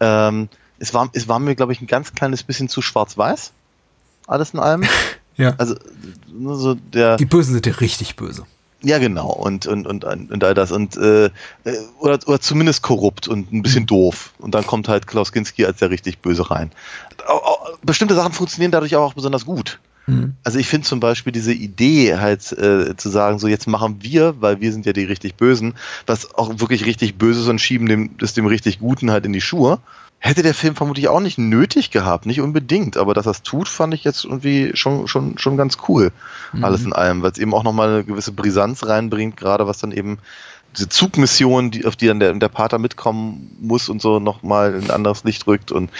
ähm, 0.00 0.48
es 0.78 0.94
war, 0.94 1.08
es 1.12 1.28
war 1.28 1.38
mir, 1.38 1.54
glaube 1.54 1.72
ich, 1.72 1.80
ein 1.80 1.86
ganz 1.86 2.12
kleines 2.12 2.42
bisschen 2.42 2.68
zu 2.68 2.82
schwarz-weiß. 2.82 3.52
Alles 4.26 4.54
in 4.54 4.60
allem. 4.60 4.84
Ja. 5.36 5.54
Also 5.58 5.74
nur 6.32 6.56
so 6.56 6.74
der. 6.74 7.16
Die 7.16 7.24
Bösen 7.24 7.54
sind 7.54 7.66
ja 7.66 7.72
richtig 7.72 8.14
böse. 8.14 8.46
Ja, 8.82 8.98
genau, 8.98 9.30
und, 9.30 9.66
und, 9.66 9.86
und, 9.86 10.04
und 10.04 10.44
all 10.44 10.54
das. 10.54 10.70
Und, 10.70 10.96
äh, 10.96 11.24
äh, 11.24 11.30
oder, 11.98 12.20
oder 12.26 12.40
zumindest 12.40 12.82
korrupt 12.82 13.26
und 13.28 13.50
ein 13.50 13.62
bisschen 13.62 13.86
doof. 13.86 14.34
Und 14.38 14.54
dann 14.54 14.66
kommt 14.66 14.88
halt 14.88 15.06
Klaus 15.06 15.32
Kinski 15.32 15.64
als 15.64 15.78
der 15.78 15.90
richtig 15.90 16.18
böse 16.18 16.50
rein. 16.50 16.70
Bestimmte 17.82 18.14
Sachen 18.14 18.32
funktionieren 18.32 18.72
dadurch 18.72 18.94
auch 18.94 19.14
besonders 19.14 19.46
gut. 19.46 19.80
Also 20.42 20.58
ich 20.58 20.68
finde 20.68 20.86
zum 20.86 21.00
Beispiel 21.00 21.32
diese 21.32 21.52
Idee 21.52 22.16
halt 22.16 22.52
äh, 22.52 22.96
zu 22.96 23.08
sagen, 23.08 23.38
so 23.38 23.48
jetzt 23.48 23.66
machen 23.66 23.98
wir, 24.00 24.40
weil 24.40 24.60
wir 24.60 24.72
sind 24.72 24.86
ja 24.86 24.92
die 24.92 25.04
richtig 25.04 25.36
Bösen, 25.36 25.74
was 26.06 26.34
auch 26.34 26.60
wirklich 26.60 26.84
richtig 26.84 27.16
böse 27.16 27.40
ist 27.40 27.48
und 27.48 27.60
schieben 27.60 27.86
dem, 27.86 28.16
das 28.18 28.34
dem 28.34 28.46
richtig 28.46 28.80
Guten 28.80 29.10
halt 29.10 29.24
in 29.24 29.32
die 29.32 29.40
Schuhe. 29.40 29.78
Hätte 30.18 30.42
der 30.42 30.54
Film 30.54 30.74
vermutlich 30.74 31.08
auch 31.08 31.20
nicht 31.20 31.36
nötig 31.36 31.90
gehabt, 31.90 32.24
nicht 32.24 32.40
unbedingt, 32.40 32.96
aber 32.96 33.12
dass 33.12 33.26
es 33.26 33.42
tut, 33.42 33.68
fand 33.68 33.92
ich 33.92 34.04
jetzt 34.04 34.24
irgendwie 34.24 34.70
schon, 34.74 35.06
schon, 35.06 35.36
schon 35.36 35.56
ganz 35.56 35.76
cool. 35.88 36.12
Alles 36.62 36.84
in 36.84 36.92
allem, 36.94 37.22
weil 37.22 37.32
es 37.32 37.38
eben 37.38 37.52
auch 37.52 37.62
nochmal 37.62 37.88
eine 37.90 38.04
gewisse 38.04 38.32
Brisanz 38.32 38.86
reinbringt, 38.86 39.36
gerade 39.36 39.66
was 39.66 39.78
dann 39.78 39.92
eben 39.92 40.18
diese 40.76 40.88
Zugmission, 40.88 41.70
die, 41.70 41.84
auf 41.84 41.96
die 41.96 42.06
dann 42.06 42.20
der, 42.20 42.32
der 42.32 42.48
Pater 42.48 42.78
mitkommen 42.78 43.56
muss 43.60 43.88
und 43.88 44.00
so 44.00 44.18
nochmal 44.18 44.74
in 44.74 44.84
ein 44.84 44.90
anderes 44.90 45.24
Licht 45.24 45.46
rückt 45.46 45.72
und 45.72 45.90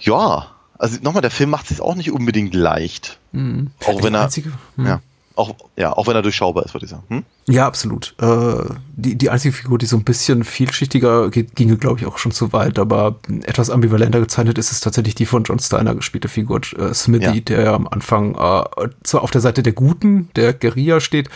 ja, 0.00 0.48
also 0.78 0.98
nochmal, 1.02 1.22
der 1.22 1.30
Film 1.30 1.50
macht 1.50 1.64
es 1.64 1.68
sich 1.70 1.80
auch 1.80 1.94
nicht 1.94 2.10
unbedingt 2.12 2.54
leicht. 2.54 3.18
Mhm. 3.32 3.70
Auch 3.86 4.02
wenn 4.02 4.14
er, 4.14 4.22
einzige- 4.24 4.52
hm. 4.76 4.86
ja, 4.86 5.00
Auch, 5.34 5.54
ja, 5.76 5.92
auch 5.92 6.06
wenn 6.06 6.16
er 6.16 6.22
durchschaubar 6.22 6.64
ist, 6.64 6.72
würde 6.74 6.86
ich 6.86 6.90
sagen. 6.90 7.02
Hm? 7.08 7.24
Ja, 7.48 7.66
absolut. 7.66 8.14
Äh, 8.20 8.64
die, 8.96 9.16
die 9.16 9.28
einzige 9.30 9.52
Figur, 9.54 9.76
die 9.78 9.84
so 9.86 9.96
ein 9.96 10.04
bisschen 10.04 10.44
vielschichtiger 10.44 11.28
geht, 11.30 11.54
ginge, 11.54 11.76
glaube 11.76 12.00
ich, 12.00 12.06
auch 12.06 12.16
schon 12.18 12.32
zu 12.32 12.52
weit, 12.54 12.78
aber 12.78 13.16
etwas 13.44 13.68
ambivalenter 13.70 14.20
gezeichnet 14.20 14.56
ist, 14.58 14.72
ist 14.72 14.80
tatsächlich 14.80 15.14
die 15.14 15.26
von 15.26 15.44
John 15.44 15.58
Steiner 15.58 15.94
gespielte 15.94 16.28
Figur 16.28 16.60
äh, 16.78 16.94
Smithy, 16.94 17.24
Ja. 17.36 17.40
der 17.40 17.60
ja 17.62 17.74
am 17.74 17.86
Anfang 17.86 18.34
äh, 18.34 18.88
zwar 19.04 19.22
auf 19.22 19.30
der 19.30 19.42
Seite 19.42 19.62
der 19.62 19.74
Guten, 19.74 20.30
der 20.36 20.54
Guerilla 20.54 21.00
steht, 21.00 21.28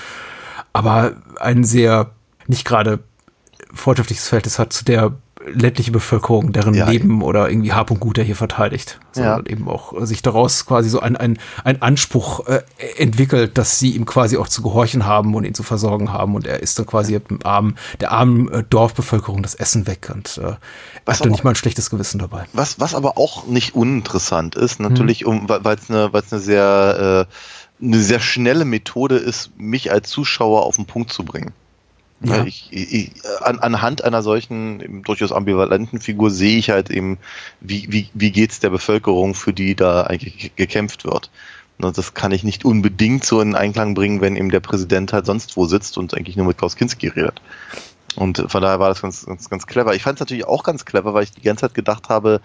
aber 0.73 1.13
ein 1.39 1.65
sehr 1.65 2.11
nicht 2.47 2.65
gerade 2.65 3.01
freundschaftliches 3.75 4.29
Verhältnis 4.29 4.59
hat 4.59 4.73
zu 4.73 4.85
der 4.85 5.13
ländliche 5.53 5.91
Bevölkerung, 5.91 6.53
deren 6.53 6.75
Ja, 6.75 6.89
Leben 6.89 7.23
oder 7.23 7.51
irgendwie 7.51 7.73
Hab 7.73 7.91
und 7.91 8.01
Gut 8.01 8.19
er 8.19 8.25
hier 8.25 8.37
verteidigt, 8.37 9.01
sondern 9.13 9.47
eben 9.47 9.69
auch 9.69 9.93
äh, 10.01 10.07
sich 10.07 10.23
daraus 10.23 10.67
quasi 10.67 10.89
so 10.89 11.01
ein, 11.01 11.17
ein, 11.17 11.39
ein 11.65 11.83
Anspruch 11.83 12.47
äh, 12.47 12.63
entwickelt, 12.97 13.59
dass 13.59 13.79
sie 13.79 13.91
ihm 13.91 14.07
quasi 14.07 14.37
auch 14.37 14.49
zu 14.49 14.63
gehorchen 14.63 15.07
haben 15.07 15.35
und 15.35 15.45
ihn 15.45 15.55
zu 15.55 15.63
versorgen 15.63 16.13
haben. 16.13 16.35
Und 16.35 16.47
er 16.47 16.61
ist 16.61 16.79
dann 16.79 16.87
quasi 16.87 17.19
dem 17.19 17.39
armen, 17.45 17.77
der 18.01 18.13
armen 18.13 18.51
äh, 18.51 18.65
Dorfbevölkerung 18.69 19.43
das 19.43 19.55
Essen 19.55 19.87
weg 19.87 20.11
und 20.13 20.39
äh, 20.39 20.55
Was 21.05 21.19
hat 21.19 21.27
dann 21.27 21.33
nicht 21.33 21.45
mal 21.45 21.51
ein 21.51 21.57
schlechtes 21.57 21.91
Gewissen 21.91 22.19
dabei. 22.19 22.45
Was, 22.53 22.81
was 22.81 22.95
aber 22.95 23.19
auch 23.19 23.47
nicht 23.47 23.75
uninteressant 23.75 24.55
ist, 24.55 24.81
natürlich, 24.81 25.27
um, 25.27 25.49
weil 25.49 25.77
es 25.77 25.91
eine, 25.91 26.13
weil's 26.13 26.33
eine 26.33 26.41
sehr, 26.41 27.27
äh, 27.81 27.85
eine 27.85 27.99
sehr 27.99 28.21
schnelle 28.21 28.65
Methode 28.65 29.17
ist, 29.17 29.51
mich 29.59 29.91
als 29.91 30.11
Zuschauer 30.11 30.63
auf 30.63 30.77
den 30.77 30.87
Punkt 30.87 31.13
zu 31.13 31.25
bringen. 31.25 31.53
Ja. 32.23 32.45
Ich, 32.45 32.69
ich, 32.71 33.13
an, 33.43 33.61
anhand 33.61 34.05
einer 34.05 34.23
solchen 34.23 35.03
durchaus 35.05 35.33
ambivalenten 35.33 36.01
Figur 36.01 36.31
sehe 36.31 36.59
ich 36.59 36.69
halt 36.69 36.91
eben, 36.91 37.17
wie, 37.61 37.87
wie, 37.91 38.11
wie 38.13 38.31
geht's 38.31 38.61
der 38.61 38.69
Bevölkerung, 38.71 39.35
für 39.35 39.55
die 39.55 39.75
da 39.75 40.03
eigentlich 40.03 40.37
ge- 40.37 40.51
gekämpft 40.55 41.05
wird. 41.05 41.31
Und 41.79 41.97
das 41.97 42.13
kann 42.13 42.31
ich 42.33 42.45
nicht 42.45 42.67
unbedingt 42.67 43.25
so 43.25 43.41
in 43.41 43.55
Einklang 43.55 43.95
bringen, 43.95 44.21
wenn 44.21 44.37
eben 44.37 44.51
der 44.51 44.61
Präsident 44.61 45.15
halt 45.15 45.25
sonst 45.25 45.57
wo 45.57 45.65
sitzt 45.65 45.97
und 45.97 46.15
eigentlich 46.15 46.37
nur 46.37 46.47
mit 46.47 46.59
Klaus 46.59 46.77
Kinski 46.77 47.09
redet. 47.09 47.41
Und 48.17 48.45
von 48.49 48.61
daher 48.61 48.81
war 48.81 48.91
das 48.91 49.01
ganz, 49.01 49.25
ganz, 49.25 49.49
ganz 49.49 49.67
clever. 49.67 49.95
Ich 49.95 50.03
fand 50.03 50.17
es 50.17 50.21
natürlich 50.21 50.47
auch 50.47 50.63
ganz 50.63 50.85
clever, 50.85 51.15
weil 51.15 51.23
ich 51.23 51.33
die 51.33 51.41
ganze 51.41 51.63
Zeit 51.63 51.75
gedacht 51.75 52.11
habe, 52.11 52.43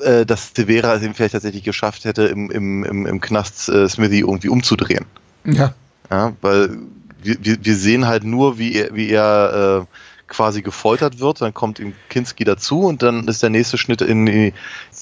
äh, 0.00 0.24
dass 0.24 0.52
Severa 0.54 0.94
es 0.94 1.02
eben 1.02 1.12
vielleicht 1.12 1.32
tatsächlich 1.32 1.64
geschafft 1.64 2.06
hätte, 2.06 2.22
im, 2.24 2.50
im, 2.50 2.84
im, 2.84 3.04
im 3.04 3.20
Knast 3.20 3.68
äh, 3.68 3.86
Smithy 3.86 4.20
irgendwie 4.20 4.48
umzudrehen. 4.48 5.04
Ja. 5.44 5.74
Ja, 6.10 6.32
weil 6.42 6.78
wir, 7.24 7.64
wir, 7.64 7.76
sehen 7.76 8.06
halt 8.06 8.24
nur, 8.24 8.58
wie 8.58 8.74
er, 8.74 8.94
wie 8.94 9.10
er 9.10 9.82
äh, 9.82 9.96
quasi 10.26 10.62
gefoltert 10.62 11.20
wird, 11.20 11.40
dann 11.40 11.54
kommt 11.54 11.78
ihm 11.78 11.94
Kinski 12.08 12.44
dazu 12.44 12.82
und 12.82 13.02
dann 13.02 13.28
ist 13.28 13.42
der 13.42 13.50
nächste 13.50 13.78
Schnitt 13.78 14.00
in 14.00 14.26
die, 14.26 14.52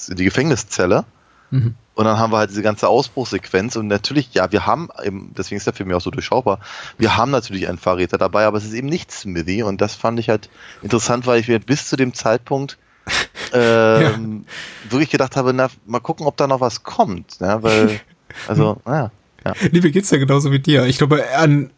in 0.09 0.15
die 0.15 0.25
Gefängniszelle. 0.25 1.05
Mhm. 1.51 1.75
Und 1.95 2.05
dann 2.05 2.17
haben 2.17 2.33
wir 2.33 2.37
halt 2.37 2.49
diese 2.49 2.63
ganze 2.63 2.87
Ausbruchsequenz 2.87 3.75
und 3.75 3.87
natürlich, 3.87 4.33
ja, 4.33 4.51
wir 4.51 4.65
haben, 4.65 4.89
eben, 5.03 5.31
deswegen 5.37 5.57
ist 5.57 5.67
der 5.67 5.73
Film 5.73 5.91
ja 5.91 5.97
auch 5.97 6.01
so 6.01 6.09
durchschaubar, 6.09 6.59
wir 6.97 7.15
haben 7.15 7.29
natürlich 7.29 7.67
einen 7.69 7.77
Verräter 7.77 8.17
dabei, 8.17 8.45
aber 8.45 8.57
es 8.57 8.65
ist 8.65 8.73
eben 8.73 8.87
nicht 8.87 9.11
Smithy 9.11 9.61
und 9.61 9.79
das 9.79 9.93
fand 9.93 10.19
ich 10.19 10.29
halt 10.29 10.49
interessant, 10.81 11.27
weil 11.27 11.39
ich 11.39 11.47
mir 11.47 11.59
bis 11.59 11.87
zu 11.87 11.95
dem 11.95 12.15
Zeitpunkt 12.15 12.79
ähm, 13.53 14.45
wirklich 14.89 15.11
gedacht 15.11 15.35
habe, 15.35 15.53
na, 15.53 15.69
mal 15.85 15.99
gucken, 15.99 16.25
ob 16.25 16.37
da 16.37 16.47
noch 16.47 16.61
was 16.61 16.83
kommt, 16.83 17.37
ja, 17.39 17.61
weil, 17.61 17.99
also, 18.47 18.81
naja. 18.85 19.11
Ja. 19.45 19.53
Nee, 19.71 19.81
mir 19.81 19.91
geht's 19.91 20.09
ja 20.09 20.17
genauso 20.17 20.51
wie 20.51 20.59
dir. 20.59 20.85
Ich 20.85 20.97
glaube, 20.97 21.21
an, 21.35 21.69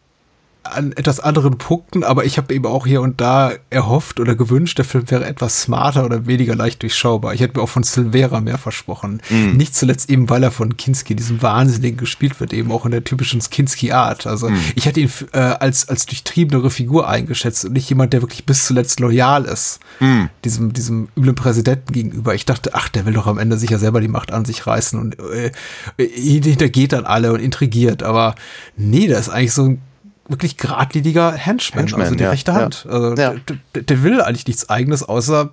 an 0.72 0.92
etwas 0.92 1.20
anderen 1.20 1.58
Punkten, 1.58 2.04
aber 2.04 2.24
ich 2.24 2.38
habe 2.38 2.54
eben 2.54 2.66
auch 2.66 2.86
hier 2.86 3.00
und 3.02 3.20
da 3.20 3.52
erhofft 3.70 4.20
oder 4.20 4.34
gewünscht, 4.34 4.78
der 4.78 4.84
Film 4.84 5.10
wäre 5.10 5.24
etwas 5.24 5.62
smarter 5.62 6.04
oder 6.04 6.26
weniger 6.26 6.54
leicht 6.54 6.82
durchschaubar. 6.82 7.34
Ich 7.34 7.40
hätte 7.40 7.58
mir 7.58 7.62
auch 7.62 7.68
von 7.68 7.82
Silvera 7.82 8.40
mehr 8.40 8.58
versprochen. 8.58 9.20
Mhm. 9.30 9.56
Nicht 9.56 9.74
zuletzt 9.76 10.10
eben, 10.10 10.28
weil 10.30 10.42
er 10.42 10.50
von 10.50 10.76
Kinski, 10.76 11.14
diesem 11.14 11.42
Wahnsinnigen, 11.42 11.96
gespielt 11.98 12.40
wird, 12.40 12.52
eben 12.52 12.72
auch 12.72 12.84
in 12.84 12.90
der 12.90 13.04
typischen 13.04 13.40
Kinski-Art. 13.40 14.26
Also 14.26 14.48
Mhm. 14.48 14.58
ich 14.74 14.86
hätte 14.86 15.00
ihn 15.00 15.10
äh, 15.32 15.38
als, 15.38 15.88
als 15.88 16.06
durchtriebenere 16.06 16.70
Figur 16.70 17.08
eingeschätzt 17.08 17.64
und 17.64 17.72
nicht 17.72 17.88
jemand, 17.88 18.12
der 18.12 18.22
wirklich 18.22 18.44
bis 18.46 18.64
zuletzt 18.64 19.00
loyal 19.00 19.44
ist. 19.44 19.80
Mhm. 20.00 20.28
Diesem, 20.44 20.72
diesem 20.72 21.08
üblen 21.16 21.34
Präsidenten 21.34 21.92
gegenüber. 21.92 22.34
Ich 22.34 22.46
dachte, 22.46 22.70
ach, 22.74 22.88
der 22.88 23.06
will 23.06 23.12
doch 23.14 23.26
am 23.26 23.38
Ende 23.38 23.56
sicher 23.58 23.78
selber 23.78 24.00
die 24.00 24.08
Macht 24.08 24.32
an 24.32 24.44
sich 24.44 24.66
reißen 24.66 24.98
und 24.98 25.16
äh, 25.18 25.52
äh, 25.98 26.40
hintergeht 26.42 26.92
dann 26.92 27.04
alle 27.04 27.32
und 27.32 27.40
intrigiert. 27.40 28.02
Aber 28.02 28.34
nee, 28.76 29.06
der 29.06 29.18
ist 29.18 29.28
eigentlich 29.28 29.52
so 29.52 29.64
ein 29.64 29.80
wirklich 30.28 30.56
geradliniger 30.56 31.32
Henchman, 31.32 31.80
Henchman, 31.84 32.02
also 32.02 32.14
die 32.14 32.24
ja, 32.24 32.30
rechte 32.30 32.50
ja. 32.52 32.56
Hand. 32.58 32.86
Also 32.88 33.14
Ja. 33.14 33.34
der, 33.74 33.82
der, 33.82 34.02
will 34.02 34.20
eigentlich 34.20 34.46
nichts 34.46 34.68
eigenes, 34.68 35.02
außer 35.02 35.50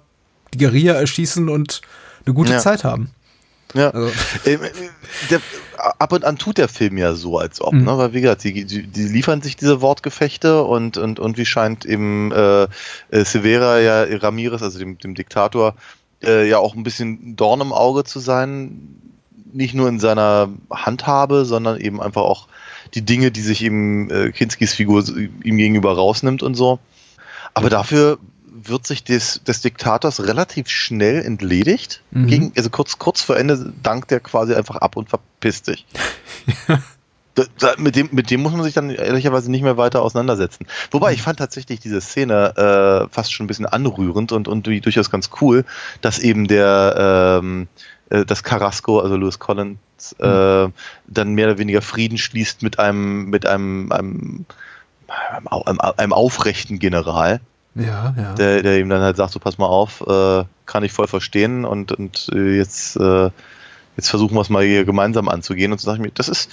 die 0.53 0.57
Guerilla 0.57 0.93
erschießen 0.93 1.49
und 1.49 1.81
eine 2.25 2.33
gute 2.33 2.53
Ja. 2.53 2.59
Zeit 2.59 2.83
haben. 2.83 3.11
Ja. 3.73 3.89
Also, 3.89 4.11
Ähm, 4.45 4.63
äh, 4.63 4.69
der, 5.29 5.41
ab 5.99 6.11
und 6.13 6.23
an 6.25 6.37
tut 6.37 6.57
der 6.57 6.67
Film 6.67 6.97
ja 6.97 7.13
so, 7.13 7.37
als 7.37 7.59
ob, 7.61 7.73
Mhm. 7.73 7.83
ne? 7.83 7.97
Weil 7.97 8.13
wie 8.13 8.21
gesagt, 8.21 8.43
die, 8.43 8.65
die, 8.65 8.83
die 8.87 9.03
liefern 9.07 9.41
sich 9.41 9.55
diese 9.55 9.81
Wortgefechte 9.81 10.63
und, 10.63 10.97
und, 10.97 11.19
und 11.19 11.37
wie 11.37 11.45
scheint 11.45 11.85
eben 11.85 12.31
äh, 12.31 12.63
äh, 12.63 12.67
Severa 13.25 13.79
ja 13.79 14.03
Ramirez, 14.03 14.61
also 14.61 14.79
dem, 14.79 14.97
dem 14.97 15.15
Diktator, 15.15 15.75
äh, 16.23 16.47
ja 16.47 16.57
auch 16.59 16.75
ein 16.75 16.83
bisschen 16.83 17.35
Dorn 17.35 17.61
im 17.61 17.73
Auge 17.73 18.03
zu 18.05 18.19
sein. 18.19 18.99
Nicht 19.51 19.75
nur 19.75 19.87
in 19.89 19.99
seiner 19.99 20.49
Handhabe, 20.71 21.45
sondern 21.45 21.79
eben 21.79 22.01
einfach 22.01 22.21
auch 22.23 22.47
die 22.93 23.03
Dinge, 23.03 23.31
die 23.31 23.41
sich 23.41 23.63
eben 23.63 24.09
äh, 24.09 24.31
Kinskis 24.31 24.73
Figur 24.73 25.03
ihm 25.07 25.57
gegenüber 25.57 25.93
rausnimmt 25.93 26.43
und 26.43 26.55
so. 26.55 26.79
Aber 27.53 27.69
dafür 27.69 28.19
wird 28.65 28.87
sich 28.87 29.03
des, 29.03 29.43
des 29.43 29.61
Diktators 29.61 30.25
relativ 30.25 30.69
schnell 30.69 31.23
entledigt. 31.23 32.01
Mhm. 32.11 32.27
Gegen, 32.27 32.53
also 32.55 32.69
kurz, 32.69 32.99
kurz 32.99 33.21
vor 33.21 33.37
Ende 33.37 33.73
dankt 33.81 34.11
er 34.11 34.19
quasi 34.19 34.53
einfach 34.53 34.77
ab 34.77 34.95
und 34.95 35.09
verpisst 35.09 35.65
sich. 35.65 35.85
Da, 37.35 37.45
da, 37.57 37.73
mit, 37.79 37.95
dem, 37.95 38.09
mit 38.11 38.29
dem 38.29 38.43
muss 38.43 38.53
man 38.53 38.61
sich 38.61 38.75
dann 38.75 38.91
ehrlicherweise 38.91 39.49
nicht 39.49 39.63
mehr 39.63 39.75
weiter 39.75 40.03
auseinandersetzen. 40.03 40.67
Wobei 40.91 41.13
ich 41.13 41.23
fand 41.23 41.39
tatsächlich 41.39 41.79
diese 41.79 41.99
Szene 41.99 42.53
äh, 42.55 43.11
fast 43.11 43.33
schon 43.33 43.45
ein 43.45 43.47
bisschen 43.47 43.65
anrührend 43.65 44.31
und, 44.31 44.47
und 44.47 44.67
durchaus 44.67 45.09
ganz 45.09 45.31
cool, 45.41 45.65
dass 46.01 46.19
eben 46.19 46.47
der 46.47 47.39
ähm, 47.41 47.67
äh, 48.13 48.25
das 48.25 48.43
Carrasco, 48.43 48.99
also 48.99 49.15
Lewis 49.17 49.39
Collins, 49.39 49.77
äh, 50.19 50.69
dann 51.07 51.33
mehr 51.33 51.47
oder 51.47 51.57
weniger 51.57 51.81
Frieden 51.81 52.17
schließt 52.17 52.63
mit 52.63 52.79
einem, 52.79 53.29
mit 53.29 53.45
einem, 53.45 53.91
einem, 53.91 54.45
einem, 55.45 55.79
einem 55.79 56.13
aufrechten 56.13 56.79
General 56.79 57.41
ja, 57.75 58.13
ja. 58.15 58.33
der, 58.33 58.61
der 58.61 58.79
ihm 58.79 58.89
dann 58.89 59.01
halt 59.01 59.17
sagt, 59.17 59.31
so 59.31 59.39
pass 59.39 59.57
mal 59.57 59.65
auf, 59.65 60.01
äh, 60.01 60.43
kann 60.65 60.83
ich 60.83 60.91
voll 60.91 61.07
verstehen 61.07 61.65
und, 61.65 61.91
und 61.91 62.29
äh, 62.33 62.55
jetzt, 62.55 62.95
äh, 62.97 63.29
jetzt 63.97 64.09
versuchen 64.09 64.35
wir 64.35 64.41
es 64.41 64.49
mal 64.49 64.63
hier 64.63 64.85
gemeinsam 64.85 65.27
anzugehen. 65.27 65.71
Und 65.71 65.81
so 65.81 65.85
sage 65.85 65.97
ich 65.97 66.03
mir, 66.03 66.11
das 66.13 66.29
ist, 66.29 66.51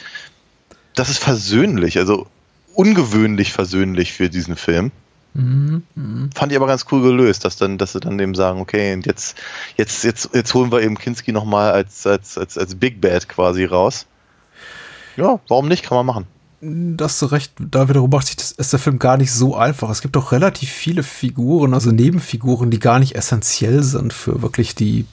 das 0.94 1.10
ist 1.10 1.18
versöhnlich, 1.18 1.98
also 1.98 2.26
ungewöhnlich 2.74 3.52
versöhnlich 3.52 4.12
für 4.12 4.30
diesen 4.30 4.56
Film. 4.56 4.92
Mhm, 5.34 5.82
mhm. 5.94 6.30
Fand 6.34 6.52
ich 6.52 6.58
aber 6.58 6.66
ganz 6.66 6.86
cool 6.90 7.02
gelöst, 7.02 7.44
dass 7.44 7.56
dann, 7.56 7.78
dass 7.78 7.92
sie 7.92 8.00
dann 8.00 8.18
eben 8.18 8.34
sagen, 8.34 8.60
okay, 8.60 8.92
und 8.94 9.06
jetzt, 9.06 9.36
jetzt, 9.76 10.04
jetzt, 10.04 10.30
jetzt 10.34 10.54
holen 10.54 10.72
wir 10.72 10.82
eben 10.82 10.98
Kinski 10.98 11.32
nochmal 11.32 11.72
als, 11.72 12.06
als, 12.06 12.36
als, 12.36 12.58
als 12.58 12.74
Big 12.74 13.00
Bad 13.00 13.28
quasi 13.28 13.64
raus. 13.64 14.06
Ja, 15.16 15.40
warum 15.48 15.68
nicht? 15.68 15.84
Kann 15.84 15.96
man 15.96 16.06
machen. 16.06 16.26
Da 16.62 17.06
hast 17.06 17.22
du 17.22 17.26
recht, 17.26 17.52
da 17.58 17.88
wiederum 17.88 18.10
macht 18.10 18.26
sich 18.26 18.36
das, 18.36 18.52
ist 18.52 18.72
der 18.72 18.80
Film 18.80 18.98
gar 18.98 19.16
nicht 19.16 19.32
so 19.32 19.56
einfach. 19.56 19.88
Es 19.88 20.02
gibt 20.02 20.16
auch 20.16 20.32
relativ 20.32 20.70
viele 20.70 21.02
Figuren, 21.02 21.72
also 21.72 21.90
Nebenfiguren, 21.90 22.70
die 22.70 22.78
gar 22.78 22.98
nicht 22.98 23.14
essentiell 23.14 23.82
sind 23.82 24.12
für 24.12 24.42
wirklich 24.42 24.74
die, 24.74 25.06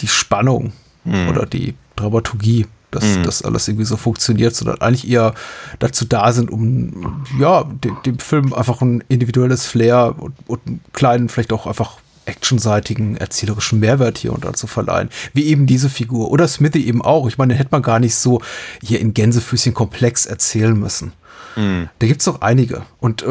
die 0.00 0.08
Spannung 0.08 0.72
Hm. 1.04 1.28
oder 1.28 1.46
die 1.46 1.74
Dramaturgie, 1.96 2.66
dass 2.90 3.04
Mhm. 3.04 3.24
das 3.24 3.42
alles 3.42 3.68
irgendwie 3.68 3.84
so 3.86 3.96
funktioniert, 3.96 4.54
sondern 4.54 4.80
eigentlich 4.80 5.08
eher 5.08 5.34
dazu 5.78 6.04
da 6.04 6.32
sind, 6.32 6.50
um 6.50 7.24
ja, 7.38 7.64
dem, 7.64 7.96
dem 8.04 8.18
Film 8.18 8.52
einfach 8.52 8.80
ein 8.82 9.02
individuelles 9.08 9.66
Flair 9.66 10.14
und, 10.18 10.34
und 10.46 10.60
einen 10.66 10.80
kleinen, 10.92 11.28
vielleicht 11.28 11.52
auch 11.52 11.66
einfach 11.66 11.98
actionseitigen, 12.26 13.16
erzählerischen 13.16 13.80
Mehrwert 13.80 14.18
hier 14.18 14.32
und 14.32 14.44
da 14.44 14.52
zu 14.52 14.66
verleihen. 14.66 15.08
Wie 15.32 15.46
eben 15.46 15.66
diese 15.66 15.88
Figur. 15.88 16.30
Oder 16.30 16.46
Smithy 16.46 16.86
eben 16.86 17.02
auch. 17.02 17.26
Ich 17.28 17.38
meine, 17.38 17.54
den 17.54 17.58
hätte 17.58 17.70
man 17.72 17.82
gar 17.82 17.98
nicht 17.98 18.14
so 18.14 18.40
hier 18.82 19.00
in 19.00 19.14
Gänsefüßchen 19.14 19.74
komplex 19.74 20.26
erzählen 20.26 20.78
müssen. 20.78 21.12
Da 21.56 22.06
gibt's 22.06 22.24
doch 22.26 22.40
einige. 22.42 22.82
Und 23.00 23.22
äh, 23.22 23.26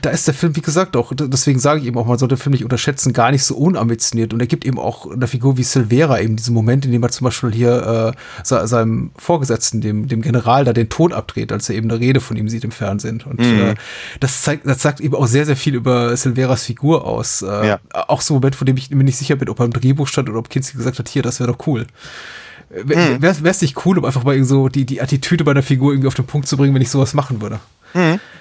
da 0.00 0.10
ist 0.10 0.26
der 0.26 0.34
Film, 0.34 0.56
wie 0.56 0.62
gesagt, 0.62 0.96
auch, 0.96 1.12
deswegen 1.14 1.58
sage 1.58 1.80
ich 1.80 1.86
eben 1.86 1.98
auch, 1.98 2.06
man 2.06 2.18
sollte 2.18 2.34
den 2.36 2.40
Film 2.40 2.52
nicht 2.52 2.64
unterschätzen, 2.64 3.12
gar 3.12 3.30
nicht 3.30 3.44
so 3.44 3.56
unambitioniert. 3.56 4.32
Und 4.32 4.40
er 4.40 4.46
gibt 4.46 4.64
eben 4.64 4.78
auch 4.78 5.10
einer 5.10 5.26
Figur 5.28 5.56
wie 5.56 5.62
Silvera 5.62 6.20
eben 6.20 6.36
diesen 6.36 6.54
Moment, 6.54 6.84
in 6.86 6.92
dem 6.92 7.02
er 7.02 7.10
zum 7.10 7.24
Beispiel 7.26 7.52
hier 7.52 8.14
äh, 8.14 8.44
se- 8.44 8.66
seinem 8.66 9.10
Vorgesetzten, 9.16 9.80
dem, 9.80 10.08
dem 10.08 10.22
General, 10.22 10.64
da 10.64 10.72
den 10.72 10.88
Ton 10.88 11.12
abdreht, 11.12 11.52
als 11.52 11.68
er 11.68 11.76
eben 11.76 11.90
eine 11.90 12.00
Rede 12.00 12.20
von 12.20 12.36
ihm 12.36 12.48
sieht 12.48 12.64
im 12.64 12.70
Fernsehen. 12.70 13.22
Und 13.24 13.40
äh, 13.40 13.74
das, 14.20 14.42
zeigt, 14.42 14.66
das 14.66 14.80
sagt 14.82 15.00
eben 15.00 15.14
auch 15.14 15.26
sehr, 15.26 15.46
sehr 15.46 15.56
viel 15.56 15.74
über 15.74 16.16
Silveras 16.16 16.64
Figur 16.64 17.04
aus. 17.06 17.42
Äh, 17.42 17.66
Ja. 17.66 17.80
Auch 18.08 18.20
so 18.22 18.34
ein 18.34 18.36
Moment, 18.36 18.54
von 18.56 18.66
dem 18.66 18.76
ich 18.76 18.90
mir 18.90 19.04
nicht 19.04 19.16
sicher 19.18 19.36
bin, 19.36 19.48
ob 19.48 19.58
er 19.60 19.66
im 19.66 19.72
Drehbuch 19.72 20.08
stand 20.08 20.28
oder 20.28 20.38
ob 20.38 20.48
Kinski 20.50 20.76
gesagt 20.76 20.98
hat, 20.98 21.08
hier, 21.08 21.22
das 21.22 21.38
wäre 21.40 21.52
doch 21.52 21.66
cool. 21.66 21.86
Wäre 22.74 23.48
es 23.50 23.60
nicht 23.62 23.84
cool, 23.84 23.98
um 23.98 24.04
einfach 24.04 24.24
mal 24.24 24.42
so 24.44 24.68
die, 24.68 24.84
die 24.86 25.00
Attitüde 25.02 25.44
bei 25.44 25.52
der 25.54 25.62
Figur 25.62 25.92
irgendwie 25.92 26.08
auf 26.08 26.14
den 26.14 26.26
Punkt 26.26 26.48
zu 26.48 26.56
bringen, 26.56 26.74
wenn 26.74 26.82
ich 26.82 26.90
sowas 26.90 27.12
machen 27.14 27.40
würde? 27.42 27.60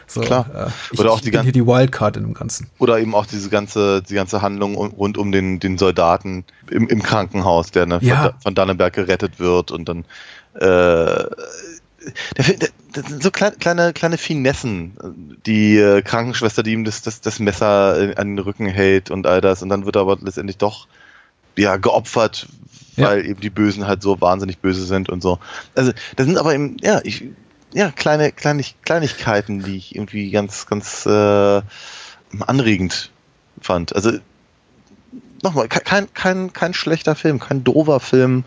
So, 0.07 0.21
Klar. 0.21 0.49
Äh, 0.55 0.69
ich, 0.93 0.99
Oder 0.99 1.11
auch 1.11 1.17
ich 1.17 1.23
die 1.23 1.31
bin 1.31 1.43
hier 1.43 1.51
die 1.51 1.65
Wildcard 1.67 2.15
in 2.15 2.23
dem 2.23 2.33
Ganzen. 2.33 2.67
Oder 2.79 2.99
eben 2.99 3.13
auch 3.13 3.25
diese 3.25 3.49
ganze, 3.49 4.01
die 4.01 4.13
ganze 4.13 4.41
Handlung 4.41 4.77
un- 4.77 4.91
rund 4.91 5.17
um 5.17 5.33
den, 5.33 5.59
den 5.59 5.77
Soldaten 5.77 6.45
im, 6.69 6.87
im 6.87 7.03
Krankenhaus, 7.03 7.71
der 7.71 7.85
ne, 7.85 7.99
von, 7.99 8.07
Ja. 8.07 8.33
Von 8.41 8.55
Dannenberg 8.55 8.93
gerettet 8.93 9.39
wird 9.39 9.71
und 9.71 9.89
dann 9.89 10.05
äh, 10.53 11.25
der, 12.37 12.45
der, 12.93 13.03
sind 13.07 13.21
so 13.21 13.29
kleine, 13.31 13.55
kleine, 13.57 13.93
kleine 13.93 14.17
Finessen. 14.17 15.37
Die 15.45 15.77
äh, 15.77 16.01
Krankenschwester, 16.01 16.63
die 16.63 16.71
ihm 16.71 16.83
das, 16.85 17.01
das, 17.01 17.21
das 17.21 17.39
Messer 17.39 18.11
äh, 18.11 18.15
an 18.15 18.35
den 18.35 18.39
Rücken 18.39 18.67
hält 18.67 19.11
und 19.11 19.27
all 19.27 19.41
das. 19.41 19.61
Und 19.61 19.69
dann 19.69 19.85
wird 19.85 19.97
er 19.97 20.01
aber 20.03 20.17
letztendlich 20.21 20.57
doch 20.57 20.87
ja, 21.57 21.75
geopfert, 21.75 22.47
Ja. 22.97 23.07
weil 23.07 23.25
eben 23.25 23.39
die 23.39 23.49
Bösen 23.49 23.87
halt 23.87 24.01
so 24.01 24.19
wahnsinnig 24.19 24.59
böse 24.59 24.85
sind 24.85 25.07
und 25.09 25.21
so. 25.23 25.39
Also, 25.75 25.93
das 26.17 26.25
sind 26.25 26.37
aber 26.37 26.53
eben, 26.53 26.75
ja, 26.81 26.99
ich, 27.03 27.23
ja, 27.73 27.89
kleine, 27.91 28.31
Kleinig, 28.33 28.75
Kleinigkeiten, 28.83 29.63
die 29.63 29.77
ich 29.77 29.95
irgendwie 29.95 30.29
ganz, 30.31 30.65
ganz 30.67 31.05
äh, 31.05 31.61
anregend 32.39 33.11
fand. 33.61 33.95
Also, 33.95 34.11
nochmal, 35.41 35.67
ke- 35.69 35.79
kein, 35.79 36.13
kein, 36.13 36.51
kein 36.53 36.73
schlechter 36.73 37.15
Film, 37.15 37.39
kein 37.39 37.63
doofer 37.63 37.99
Film. 37.99 38.43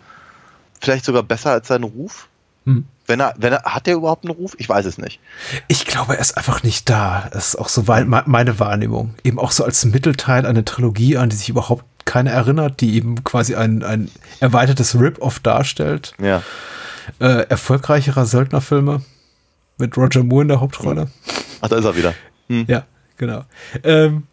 Vielleicht 0.80 1.04
sogar 1.06 1.22
besser 1.22 1.52
als 1.52 1.68
sein 1.68 1.82
Ruf. 1.82 2.28
Hm. 2.66 2.84
Wenn 3.06 3.20
er, 3.20 3.34
wenn 3.38 3.52
er, 3.52 3.62
hat 3.64 3.86
er 3.88 3.94
überhaupt 3.94 4.24
einen 4.24 4.34
Ruf? 4.34 4.54
Ich 4.58 4.68
weiß 4.68 4.84
es 4.86 4.98
nicht. 4.98 5.20
Ich 5.68 5.86
glaube, 5.86 6.14
er 6.16 6.20
ist 6.20 6.36
einfach 6.36 6.62
nicht 6.62 6.88
da. 6.88 7.28
Das 7.32 7.48
ist 7.48 7.56
auch 7.56 7.68
so 7.68 7.82
meine 7.82 8.58
Wahrnehmung. 8.58 9.14
Eben 9.24 9.38
auch 9.38 9.50
so 9.52 9.64
als 9.64 9.84
Mittelteil 9.84 10.46
einer 10.46 10.64
Trilogie, 10.64 11.16
an 11.18 11.28
die 11.30 11.36
sich 11.36 11.48
überhaupt 11.50 11.84
keiner 12.04 12.30
erinnert, 12.30 12.80
die 12.80 12.94
eben 12.96 13.24
quasi 13.24 13.54
ein, 13.54 13.82
ein 13.82 14.10
erweitertes 14.40 14.98
Rip-Off 14.98 15.40
darstellt. 15.40 16.12
Ja. 16.20 16.42
Äh, 17.18 17.46
erfolgreicherer 17.48 18.26
Söldnerfilme 18.26 19.02
mit 19.78 19.96
Roger 19.96 20.22
Moore 20.22 20.42
in 20.42 20.48
der 20.48 20.60
Hauptrolle. 20.60 21.08
Ach, 21.60 21.68
da 21.68 21.76
ist 21.76 21.84
er 21.84 21.96
wieder. 21.96 22.14
Hm. 22.48 22.64
Ja, 22.68 22.84
genau. 23.16 23.44
Ähm, 23.82 24.24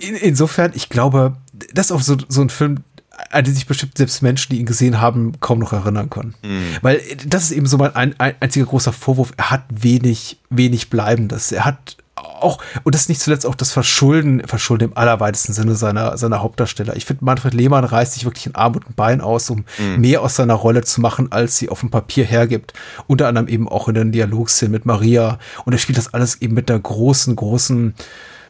in, 0.00 0.14
insofern, 0.16 0.72
ich 0.74 0.88
glaube, 0.88 1.36
das 1.72 1.86
ist 1.86 1.92
auch 1.92 2.02
so, 2.02 2.16
so 2.28 2.40
ein 2.42 2.50
Film, 2.50 2.84
an 3.30 3.44
den 3.44 3.54
sich 3.54 3.66
bestimmt 3.66 3.96
selbst 3.96 4.22
Menschen, 4.22 4.52
die 4.52 4.60
ihn 4.60 4.66
gesehen 4.66 5.00
haben, 5.00 5.38
kaum 5.40 5.58
noch 5.58 5.72
erinnern 5.72 6.10
können. 6.10 6.34
Weil 6.82 6.96
äh, 6.96 7.16
das 7.26 7.44
ist 7.44 7.52
eben 7.52 7.66
so 7.66 7.78
mein 7.78 7.94
ein, 7.94 8.14
ein 8.18 8.34
einziger 8.40 8.66
großer 8.66 8.92
Vorwurf. 8.92 9.32
Er 9.36 9.50
hat 9.50 9.64
wenig, 9.70 10.38
wenig 10.50 10.90
Bleibendes. 10.90 11.52
Er 11.52 11.64
hat 11.64 11.96
auch, 12.20 12.58
und 12.84 12.94
das 12.94 13.02
ist 13.02 13.08
nicht 13.08 13.20
zuletzt 13.20 13.46
auch 13.46 13.54
das 13.54 13.72
Verschulden, 13.72 14.46
Verschulden 14.46 14.90
im 14.90 14.96
allerweitesten 14.96 15.52
Sinne 15.52 15.74
seiner, 15.74 16.16
seiner 16.16 16.42
Hauptdarsteller. 16.42 16.96
Ich 16.96 17.04
finde, 17.04 17.24
Manfred 17.24 17.54
Lehmann 17.54 17.84
reißt 17.84 18.14
sich 18.14 18.24
wirklich 18.24 18.46
in 18.46 18.54
Arm 18.54 18.74
und 18.74 18.88
ein 18.88 18.94
Bein 18.94 19.20
aus, 19.20 19.50
um 19.50 19.64
mehr 19.96 20.22
aus 20.22 20.36
seiner 20.36 20.54
Rolle 20.54 20.82
zu 20.82 21.00
machen, 21.00 21.32
als 21.32 21.56
sie 21.56 21.68
auf 21.68 21.80
dem 21.80 21.90
Papier 21.90 22.24
hergibt. 22.24 22.72
Unter 23.06 23.28
anderem 23.28 23.48
eben 23.48 23.68
auch 23.68 23.88
in 23.88 23.94
den 23.94 24.12
Dialogszenen 24.12 24.72
mit 24.72 24.86
Maria. 24.86 25.38
Und 25.64 25.72
er 25.72 25.78
spielt 25.78 25.98
das 25.98 26.14
alles 26.14 26.40
eben 26.40 26.54
mit 26.54 26.68
der 26.68 26.78
großen, 26.78 27.34
großen, 27.36 27.94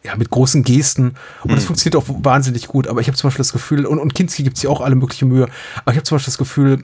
ja, 0.05 0.17
mit 0.17 0.31
großen 0.31 0.63
Gesten. 0.63 1.15
Und 1.43 1.53
das 1.53 1.65
funktioniert 1.65 1.97
auch 1.97 2.05
wahnsinnig 2.09 2.69
gut. 2.69 2.89
Aber 2.89 3.01
ich 3.01 3.07
habe 3.07 3.17
zum 3.17 3.29
Beispiel 3.29 3.45
das 3.45 3.53
Gefühl, 3.53 3.87
und, 3.87 3.99
und 3.99 4.15
Kinski 4.15 4.43
gibt 4.43 4.57
sich 4.57 4.69
auch 4.69 4.81
alle 4.81 4.95
mögliche 4.95 5.27
Mühe, 5.27 5.49
aber 5.85 5.93
ich 5.93 5.97
habe 5.97 6.05
zum 6.05 6.17
Beispiel 6.17 6.33
das 6.33 6.39
Gefühl, 6.39 6.83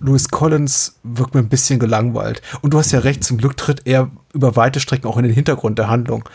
Louis 0.00 0.28
Collins 0.28 0.96
wirkt 1.02 1.34
mir 1.34 1.40
ein 1.40 1.48
bisschen 1.48 1.78
gelangweilt. 1.78 2.42
Und 2.60 2.74
du 2.74 2.78
hast 2.78 2.92
ja 2.92 3.00
recht, 3.00 3.22
zum 3.22 3.38
Glück 3.38 3.56
tritt 3.56 3.82
er 3.84 4.10
über 4.34 4.56
weite 4.56 4.80
Strecken 4.80 5.06
auch 5.06 5.16
in 5.16 5.22
den 5.24 5.32
Hintergrund 5.32 5.78
der 5.78 5.88
Handlung. 5.88 6.28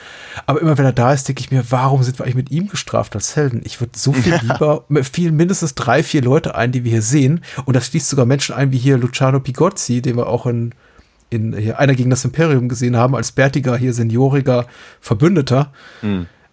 Aber 0.46 0.62
immer 0.62 0.78
wenn 0.78 0.86
er 0.86 0.94
da 0.94 1.14
ist, 1.14 1.28
denke 1.28 1.42
ich 1.42 1.52
mir, 1.52 1.64
warum 1.70 2.02
sind 2.02 2.18
wir 2.18 2.24
eigentlich 2.24 2.36
mit 2.36 2.52
ihm 2.52 2.68
gestraft 2.70 3.16
als 3.16 3.36
Helden? 3.36 3.62
Ich 3.66 3.80
würde 3.80 3.92
so 3.98 4.14
viel 4.14 4.36
lieber, 4.42 4.86
mir 4.88 5.04
fielen 5.04 5.36
mindestens 5.36 5.76
drei, 5.76 6.02
vier 6.02 6.22
Leute 6.22 6.56
ein, 6.56 6.72
die 6.72 6.84
wir 6.84 6.92
hier 6.92 7.02
sehen. 7.02 7.42
Und 7.66 7.76
das 7.76 7.88
schließt 7.88 8.10
sogar 8.10 8.26
Menschen 8.26 8.56
ein, 8.56 8.72
wie 8.72 8.78
hier 8.78 8.98
Luciano 8.98 9.40
Pigozzi, 9.40 10.02
den 10.02 10.16
wir 10.18 10.28
auch 10.28 10.46
in, 10.46 10.74
in 11.30 11.56
hier 11.56 11.78
einer 11.80 11.94
gegen 11.94 12.10
das 12.10 12.26
Imperium 12.26 12.70
gesehen 12.70 12.96
haben, 12.96 13.16
als 13.16 13.32
bärtiger, 13.34 13.78
hier 13.78 13.94
senioriger 13.94 14.66
Verbündeter, 15.02 15.72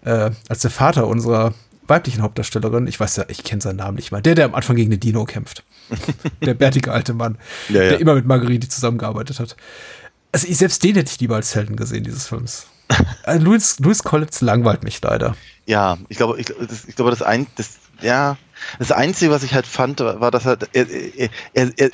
äh, 0.05 0.31
als 0.49 0.61
der 0.61 0.71
Vater 0.71 1.07
unserer 1.07 1.55
weiblichen 1.89 2.23
Hauptdarstellerin. 2.23 2.87
Ich 2.87 2.99
weiß 2.99 3.17
ja, 3.17 3.25
ich 3.29 3.45
kenne 3.45 3.63
seinen 3.63 3.77
Namen 3.77 3.97
nicht 3.97 4.11
mal. 4.11 4.21
Der, 4.21 4.35
der 4.35 4.47
am 4.47 4.55
Anfang 4.55 4.77
gegen 4.77 4.91
den 4.91 5.01
Dino 5.01 5.25
kämpft. 5.25 5.63
der 6.45 6.55
bärtige 6.55 6.91
alte 6.93 7.15
Mann, 7.15 7.39
Ja, 7.69 7.83
ja. 7.83 7.89
der 7.91 8.01
immer 8.01 8.15
mit 8.15 8.27
Marguerite 8.27 8.69
zusammengearbeitet 8.69 9.39
hat. 9.39 9.57
Also 10.37 10.49
ich, 10.49 10.59
selbst 10.59 10.85
den 10.85 10.97
hätte 10.97 11.11
ich 11.11 11.19
lieber 11.19 11.37
als 11.37 11.55
Helden 11.55 11.77
gesehen, 11.77 12.05
dieses 12.05 12.29
Films. 12.29 12.67
Äh, 13.23 13.39
Louis, 13.39 13.79
Louis 13.81 14.03
Collins 14.03 14.43
langweilt 14.43 14.85
mich 14.85 15.01
leider. 15.01 15.35
Ja, 15.65 15.97
ich 16.11 16.19
glaube, 16.19 16.39
ich, 16.39 16.47
das, 16.47 16.85
ich 16.85 16.95
glaube, 16.95 17.11
das 17.11 17.23
ein, 17.23 17.47
das, 17.57 17.79
ja, 18.03 18.37
das 18.79 18.93
Einzige, 18.93 19.31
was 19.31 19.43
ich 19.43 19.55
halt 19.55 19.67
fand, 19.67 19.99
war, 20.01 20.31
dass 20.31 20.45
er, 20.45 20.59
er, 20.75 20.87
er, 21.55 21.73
er, 21.77 21.91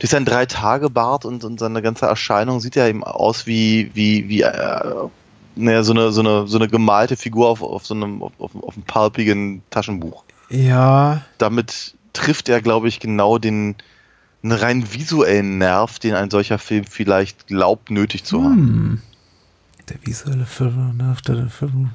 durch 0.00 0.10
seinen 0.10 0.26
drei 0.26 0.46
Tage 0.46 0.90
Bart 0.90 1.24
und, 1.24 1.44
und 1.44 1.60
seine 1.60 1.80
ganze 1.80 2.06
Erscheinung 2.06 2.58
sieht 2.58 2.76
er 2.76 2.88
eben 2.88 3.04
aus 3.04 3.46
wie, 3.46 3.92
wie, 3.94 4.28
wie, 4.28 4.42
äh, 4.42 5.08
naja, 5.54 5.84
so 5.84 5.92
eine, 5.92 6.10
so 6.10 6.20
eine, 6.20 6.48
so 6.48 6.58
eine 6.58 6.66
gemalte 6.66 7.16
Figur 7.16 7.48
auf, 7.48 7.62
auf 7.62 7.86
so 7.86 7.94
einem, 7.94 8.20
auf, 8.20 8.32
auf, 8.40 8.50
auf 8.56 8.74
einem 8.74 8.84
palpigen 8.84 9.62
Taschenbuch. 9.70 10.24
Ja, 10.50 11.22
Damit 11.38 11.94
trifft 12.12 12.48
er, 12.48 12.60
glaube 12.60 12.88
ich, 12.88 12.98
genau 12.98 13.38
den, 13.38 13.76
einen 14.42 14.52
rein 14.52 14.92
visuellen 14.92 15.58
Nerv, 15.58 15.98
den 15.98 16.14
ein 16.14 16.30
solcher 16.30 16.58
Film 16.58 16.84
vielleicht 16.84 17.46
glaubt, 17.46 17.90
nötig 17.90 18.24
zu 18.24 18.42
haben. 18.42 18.54
hm. 18.56 19.02
der 19.88 19.96
visuelle 20.06 20.46
Film, 20.46 20.96
ne, 20.96 21.16
der 21.26 21.48
Film. 21.48 21.90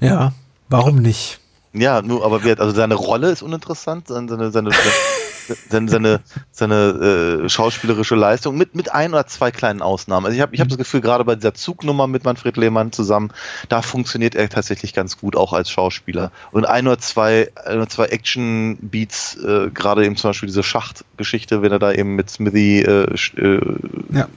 Ja, 0.00 0.32
warum 0.68 0.96
nicht? 0.96 1.40
Ja, 1.76 2.00
nur, 2.00 2.24
aber 2.24 2.42
wer, 2.42 2.58
also 2.58 2.74
seine 2.74 2.94
Rolle 2.94 3.30
ist 3.30 3.42
uninteressant, 3.42 4.08
seine, 4.08 4.28
seine, 4.28 4.50
seine, 4.50 4.70
seine, 5.70 5.88
seine, 5.88 6.20
seine 6.50 7.42
äh, 7.44 7.48
schauspielerische 7.48 8.14
Leistung 8.14 8.56
mit, 8.56 8.74
mit 8.74 8.92
ein 8.92 9.12
oder 9.12 9.26
zwei 9.26 9.50
kleinen 9.50 9.82
Ausnahmen. 9.82 10.26
Also 10.26 10.36
ich 10.36 10.42
habe 10.42 10.54
ich 10.54 10.60
hab 10.60 10.68
das 10.68 10.78
Gefühl, 10.78 11.02
gerade 11.02 11.24
bei 11.24 11.34
dieser 11.34 11.52
Zugnummer 11.52 12.06
mit 12.06 12.24
Manfred 12.24 12.56
Lehmann 12.56 12.92
zusammen, 12.92 13.30
da 13.68 13.82
funktioniert 13.82 14.34
er 14.34 14.48
tatsächlich 14.48 14.94
ganz 14.94 15.18
gut, 15.18 15.36
auch 15.36 15.52
als 15.52 15.70
Schauspieler. 15.70 16.32
Und 16.50 16.64
ein 16.64 16.86
oder 16.86 16.98
zwei, 16.98 17.52
ein 17.64 17.76
oder 17.76 17.88
zwei 17.88 18.06
Action-Beats, 18.06 19.36
äh, 19.36 19.70
gerade 19.70 20.06
eben 20.06 20.16
zum 20.16 20.30
Beispiel 20.30 20.46
diese 20.46 20.62
Schachtgeschichte, 20.62 21.60
wenn 21.60 21.72
er 21.72 21.78
da 21.78 21.92
eben 21.92 22.14
mit 22.14 22.30
Smithy 22.30 22.80
äh, 22.80 23.14
äh, 23.36 23.60
Ja. 24.12 24.28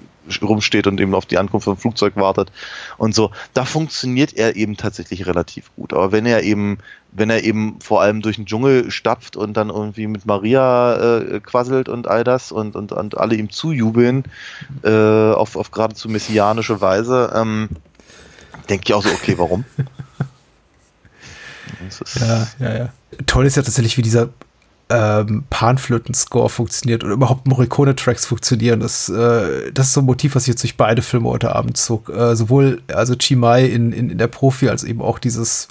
Rumsteht 0.41 0.87
und 0.87 0.99
eben 0.99 1.15
auf 1.15 1.25
die 1.25 1.37
Ankunft 1.37 1.65
vom 1.65 1.77
Flugzeug 1.77 2.15
wartet 2.15 2.51
und 2.97 3.15
so, 3.15 3.31
da 3.53 3.65
funktioniert 3.65 4.33
er 4.33 4.55
eben 4.55 4.77
tatsächlich 4.77 5.25
relativ 5.25 5.71
gut. 5.75 5.93
Aber 5.93 6.11
wenn 6.11 6.25
er 6.25 6.43
eben, 6.43 6.79
wenn 7.11 7.29
er 7.29 7.43
eben 7.43 7.79
vor 7.81 8.01
allem 8.01 8.21
durch 8.21 8.35
den 8.35 8.45
Dschungel 8.45 8.91
stapft 8.91 9.35
und 9.35 9.55
dann 9.55 9.69
irgendwie 9.69 10.07
mit 10.07 10.25
Maria 10.25 11.17
äh, 11.17 11.39
quasselt 11.39 11.89
und 11.89 12.07
all 12.07 12.23
das 12.23 12.51
und, 12.51 12.75
und, 12.75 12.91
und 12.91 13.17
alle 13.17 13.35
ihm 13.35 13.49
zujubeln, 13.49 14.23
äh, 14.83 14.89
auf, 14.89 15.55
auf 15.55 15.71
geradezu 15.71 16.09
messianische 16.09 16.81
Weise, 16.81 17.31
ähm, 17.35 17.69
denke 18.69 18.83
ich 18.87 18.93
auch 18.93 19.03
so, 19.03 19.09
okay, 19.09 19.37
warum? 19.37 19.65
Ja, 22.19 22.47
ja, 22.59 22.77
ja. 22.77 22.89
Toll 23.25 23.45
ist 23.45 23.55
ja 23.55 23.63
tatsächlich, 23.63 23.97
wie 23.97 24.01
dieser 24.01 24.29
ähm, 24.89 25.43
Panflöten-Score 25.49 26.49
funktioniert 26.49 27.03
oder 27.03 27.13
überhaupt 27.13 27.47
Morricone-Tracks 27.47 28.25
funktionieren. 28.25 28.79
Das, 28.79 29.07
äh, 29.09 29.71
das 29.71 29.87
ist 29.87 29.93
so 29.93 30.01
ein 30.01 30.05
Motiv, 30.05 30.35
was 30.35 30.43
ich 30.43 30.49
jetzt 30.49 30.63
durch 30.63 30.77
beide 30.77 31.01
Filme 31.01 31.29
heute 31.29 31.55
Abend 31.55 31.77
zog. 31.77 32.09
Äh, 32.09 32.35
sowohl 32.35 32.81
also 32.91 33.15
Chimay 33.15 33.67
in, 33.67 33.91
in, 33.91 34.09
in 34.09 34.17
der 34.17 34.27
Profi 34.27 34.69
als 34.69 34.83
eben 34.83 35.01
auch 35.01 35.19
dieses 35.19 35.67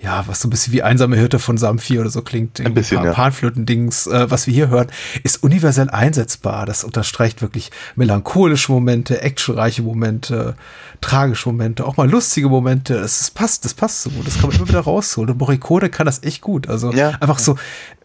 ja, 0.00 0.22
was 0.28 0.40
so 0.40 0.46
ein 0.46 0.50
bisschen 0.50 0.72
wie 0.72 0.82
einsame 0.82 1.16
Hirte 1.16 1.40
von 1.40 1.58
Samfi 1.58 1.98
oder 1.98 2.10
so 2.10 2.22
klingt. 2.22 2.60
Ein 2.60 2.72
bisschen, 2.72 2.98
Pan 2.98 3.06
ja. 3.06 3.12
Panflöten-Dings, 3.14 4.06
äh, 4.06 4.30
was 4.30 4.46
wir 4.46 4.54
hier 4.54 4.68
hören, 4.68 4.86
ist 5.24 5.42
universell 5.42 5.90
einsetzbar. 5.90 6.66
Das 6.66 6.84
unterstreicht 6.84 7.42
wirklich 7.42 7.72
melancholische 7.96 8.70
Momente, 8.70 9.22
actionreiche 9.22 9.82
Momente, 9.82 10.54
tragische 11.00 11.48
Momente, 11.48 11.84
auch 11.84 11.96
mal 11.96 12.08
lustige 12.08 12.48
Momente. 12.48 12.94
Es 12.94 13.20
es 13.20 13.30
passt, 13.32 13.64
das 13.64 13.74
passt 13.74 14.02
so 14.02 14.10
gut. 14.10 14.24
Das 14.26 14.38
kann 14.38 14.50
man 14.50 14.58
immer 14.58 14.68
wieder 14.68 14.80
rausholen. 14.80 15.30
Und 15.30 15.38
Morricone 15.38 15.88
kann 15.90 16.06
das 16.06 16.22
echt 16.22 16.42
gut. 16.42 16.68
Also 16.68 16.92
Ja. 16.92 17.10
einfach 17.20 17.40
so, 17.40 17.56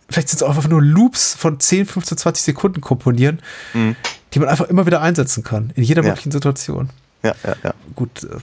vielleicht 0.09 0.29
sind 0.29 0.37
es 0.37 0.43
auch 0.43 0.49
einfach 0.49 0.67
nur 0.69 0.81
Loops 0.81 1.33
von 1.35 1.59
10, 1.59 1.85
15, 1.85 2.17
20 2.17 2.43
Sekunden 2.43 2.81
komponieren, 2.81 3.39
die 3.73 4.39
man 4.39 4.49
einfach 4.49 4.65
immer 4.65 4.85
wieder 4.85 5.01
einsetzen 5.01 5.43
kann. 5.43 5.71
In 5.75 5.83
jeder 5.83 6.01
Mhm. 6.01 6.07
Ja. 6.07 6.11
möglichen 6.13 6.31
Situation. 6.31 6.89
ja, 7.23 7.33
ja, 7.45 7.55
ja. 7.63 7.73
Gut, 7.95 8.23
äh, 8.23 8.37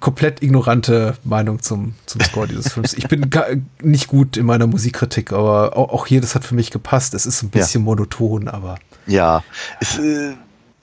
komplett 0.00 0.42
ignorante 0.42 1.16
Meinung 1.22 1.62
zum, 1.62 1.94
zum 2.06 2.20
Score 2.20 2.48
dieses 2.48 2.72
Films. 2.72 2.92
Ich 2.94 3.06
bin 3.08 3.30
gar 3.30 3.46
nicht 3.80 4.08
gut 4.08 4.36
in 4.36 4.44
meiner 4.46 4.66
Musikkritik, 4.66 5.32
aber 5.32 5.76
auch, 5.76 5.92
auch 5.92 6.06
hier, 6.06 6.20
das 6.20 6.34
hat 6.34 6.44
für 6.44 6.54
mich 6.56 6.70
gepasst. 6.70 7.14
Es 7.14 7.24
ist 7.24 7.42
ein 7.42 7.50
Ja. 7.54 7.60
bisschen 7.60 7.82
monoton, 7.84 8.48
aber 8.48 8.78
Ja, 9.06 9.44
es, 9.80 9.96
äh, 9.98 10.34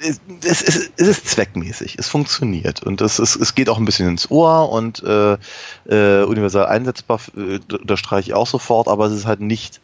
es, 0.03 0.19
es, 0.43 0.61
es, 0.61 0.91
es 0.97 1.07
ist 1.07 1.27
zweckmäßig, 1.27 1.97
es 1.97 2.07
funktioniert 2.07 2.83
und 2.83 3.01
es, 3.01 3.19
es, 3.19 3.35
es 3.35 3.55
geht 3.55 3.69
auch 3.69 3.77
ein 3.77 3.85
bisschen 3.85 4.07
ins 4.09 4.29
Ohr 4.29 4.69
und 4.69 5.01
äh, 5.03 5.37
äh, 5.89 6.23
universal 6.23 6.65
einsetzbar, 6.67 7.19
äh, 7.37 7.59
unterstreiche 7.75 8.29
ich 8.31 8.33
auch 8.33 8.47
sofort, 8.47 8.87
aber 8.87 9.05
es 9.05 9.13
ist 9.13 9.25
halt 9.25 9.39
nicht 9.41 9.81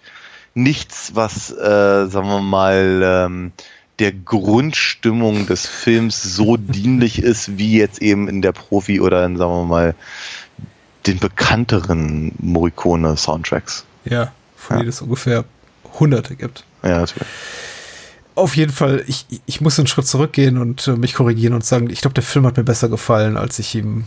nichts, 0.56 1.12
was, 1.14 1.52
äh, 1.52 2.08
sagen 2.08 2.28
wir 2.28 2.42
mal, 2.42 3.02
ähm, 3.04 3.52
der 4.00 4.12
Grundstimmung 4.12 5.46
des 5.46 5.68
Films 5.68 6.22
so 6.24 6.58
dienlich 6.58 7.22
ist, 7.22 7.58
wie 7.58 7.78
jetzt 7.78 8.02
eben 8.02 8.28
in 8.28 8.42
der 8.42 8.52
Profi 8.52 9.00
oder 9.00 9.26
in, 9.26 9.38
sagen 9.38 9.52
wir 9.52 9.66
mal, 9.66 9.96
den 11.08 11.20
bekannteren 11.20 12.34
Morricone-Soundtracks. 12.40 13.86
ja, 14.06 14.32
von 14.58 14.76
Ja. 14.78 14.80
denen 14.80 14.90
es 14.90 15.02
ungefähr 15.02 15.46
hunderte 16.00 16.36
gibt. 16.36 16.66
Ja, 16.84 17.00
natürlich. 17.00 17.28
Auf 18.40 18.56
jeden 18.56 18.72
Fall, 18.72 19.04
ich, 19.08 19.26
ich 19.46 19.60
muss 19.62 19.78
einen 19.78 19.88
Schritt 19.88 20.08
zurückgehen 20.08 20.58
und 20.58 20.88
äh, 20.88 20.92
mich 20.96 21.14
korrigieren 21.14 21.54
und 21.54 21.66
sagen, 21.66 21.90
ich 21.90 22.02
glaube, 22.02 22.14
der 22.14 22.24
Film 22.24 22.46
hat 22.46 22.56
mir 22.58 22.64
besser 22.64 22.88
gefallen, 22.88 23.36
als 23.36 23.60
ich 23.60 23.76
ihm, 23.76 24.06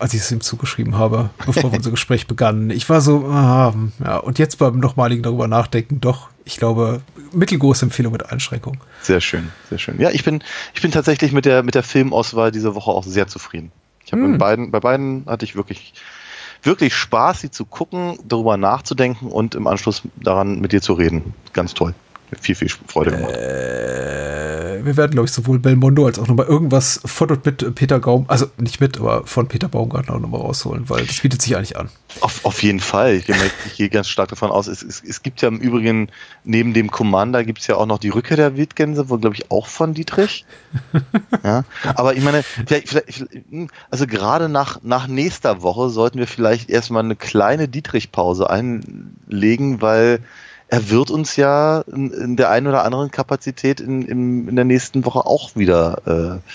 als 0.00 0.14
ich 0.14 0.20
es 0.20 0.32
ihm 0.32 0.40
zugeschrieben 0.40 0.98
habe, 0.98 1.30
bevor 1.46 1.72
unser 1.72 1.90
Gespräch 1.90 2.26
begann. 2.26 2.70
Ich 2.70 2.88
war 2.88 3.00
so, 3.00 3.26
ah, 3.26 3.72
ja, 4.04 4.16
und 4.16 4.38
jetzt 4.38 4.58
beim 4.58 4.80
nochmaligen 4.80 5.22
darüber 5.22 5.46
nachdenken, 5.46 6.00
doch, 6.00 6.28
ich 6.44 6.56
glaube, 6.56 7.02
mittelgroße 7.32 7.84
Empfehlung 7.84 8.12
mit 8.12 8.30
Einschränkung. 8.30 8.78
Sehr 9.02 9.20
schön, 9.20 9.50
sehr 9.68 9.78
schön. 9.78 10.00
Ja, 10.00 10.10
ich 10.10 10.24
bin, 10.24 10.42
ich 10.74 10.82
bin 10.82 10.90
tatsächlich 10.90 11.32
mit 11.32 11.44
der, 11.44 11.62
mit 11.62 11.74
der 11.74 11.82
Filmauswahl 11.84 12.50
diese 12.50 12.74
Woche 12.74 12.90
auch 12.90 13.04
sehr 13.04 13.28
zufrieden. 13.28 13.70
Ich 14.04 14.12
habe 14.12 14.22
Hm. 14.22 14.38
beiden, 14.38 14.70
bei 14.70 14.80
beiden 14.80 15.24
hatte 15.26 15.44
ich 15.44 15.54
wirklich, 15.54 15.92
wirklich 16.62 16.94
Spaß, 16.94 17.42
sie 17.42 17.50
zu 17.50 17.64
gucken, 17.64 18.18
darüber 18.26 18.56
nachzudenken 18.56 19.28
und 19.28 19.54
im 19.54 19.66
Anschluss 19.66 20.02
daran 20.16 20.60
mit 20.60 20.72
dir 20.72 20.82
zu 20.82 20.94
reden. 20.94 21.34
Ganz 21.52 21.74
toll. 21.74 21.94
Viel, 22.40 22.54
viel 22.54 22.68
Freude 22.68 23.12
gemacht. 23.12 23.32
Äh, 23.32 24.84
wir 24.84 24.96
werden, 24.96 25.12
glaube 25.12 25.26
ich, 25.26 25.32
sowohl 25.32 25.58
Belmondo 25.58 26.06
als 26.06 26.18
auch 26.18 26.26
nochmal 26.26 26.46
irgendwas 26.46 27.00
von 27.04 27.30
und 27.30 27.44
mit 27.44 27.74
Peter 27.74 28.00
Gaum, 28.00 28.26
also 28.28 28.46
nicht 28.58 28.80
mit, 28.80 28.98
aber 28.98 29.26
von 29.26 29.48
Peter 29.48 29.68
Baumgartner 29.68 30.14
auch 30.14 30.20
nochmal 30.20 30.40
rausholen, 30.40 30.88
weil 30.88 31.06
das 31.06 31.20
bietet 31.20 31.42
sich 31.42 31.56
eigentlich 31.56 31.76
an. 31.76 31.88
Auf, 32.20 32.44
auf 32.44 32.62
jeden 32.62 32.80
Fall. 32.80 33.14
Ich 33.14 33.26
gehe, 33.26 33.36
ich 33.66 33.76
gehe 33.76 33.88
ganz 33.88 34.08
stark 34.08 34.28
davon 34.28 34.50
aus. 34.50 34.66
Es, 34.66 34.82
es, 34.82 35.02
es 35.02 35.22
gibt 35.22 35.40
ja 35.40 35.48
im 35.48 35.58
Übrigen, 35.58 36.10
neben 36.44 36.74
dem 36.74 36.90
Commander 36.90 37.44
gibt 37.44 37.60
es 37.60 37.66
ja 37.66 37.76
auch 37.76 37.86
noch 37.86 37.98
die 37.98 38.08
Rückkehr 38.08 38.36
der 38.36 38.56
Wildgänse, 38.56 39.08
wo 39.08 39.18
glaube 39.18 39.36
ich 39.36 39.50
auch 39.50 39.66
von 39.66 39.94
Dietrich. 39.94 40.44
ja. 41.44 41.64
Aber 41.94 42.14
ich 42.14 42.22
meine, 42.22 42.42
vielleicht, 42.42 42.88
vielleicht, 42.88 43.26
hm, 43.50 43.68
also 43.90 44.06
gerade 44.06 44.48
nach, 44.48 44.80
nach 44.82 45.06
nächster 45.06 45.62
Woche 45.62 45.90
sollten 45.90 46.18
wir 46.18 46.26
vielleicht 46.26 46.70
erstmal 46.70 47.04
eine 47.04 47.16
kleine 47.16 47.68
Dietrich-Pause 47.68 48.50
einlegen, 48.50 49.80
weil 49.80 50.20
er 50.68 50.90
wird 50.90 51.10
uns 51.10 51.36
ja 51.36 51.80
in, 51.92 52.10
in 52.12 52.36
der 52.36 52.50
einen 52.50 52.66
oder 52.66 52.84
anderen 52.84 53.10
Kapazität 53.10 53.80
in, 53.80 54.02
in, 54.02 54.48
in 54.48 54.56
der 54.56 54.64
nächsten 54.64 55.04
Woche 55.04 55.24
auch 55.26 55.56
wieder 55.56 56.40
äh, 56.40 56.50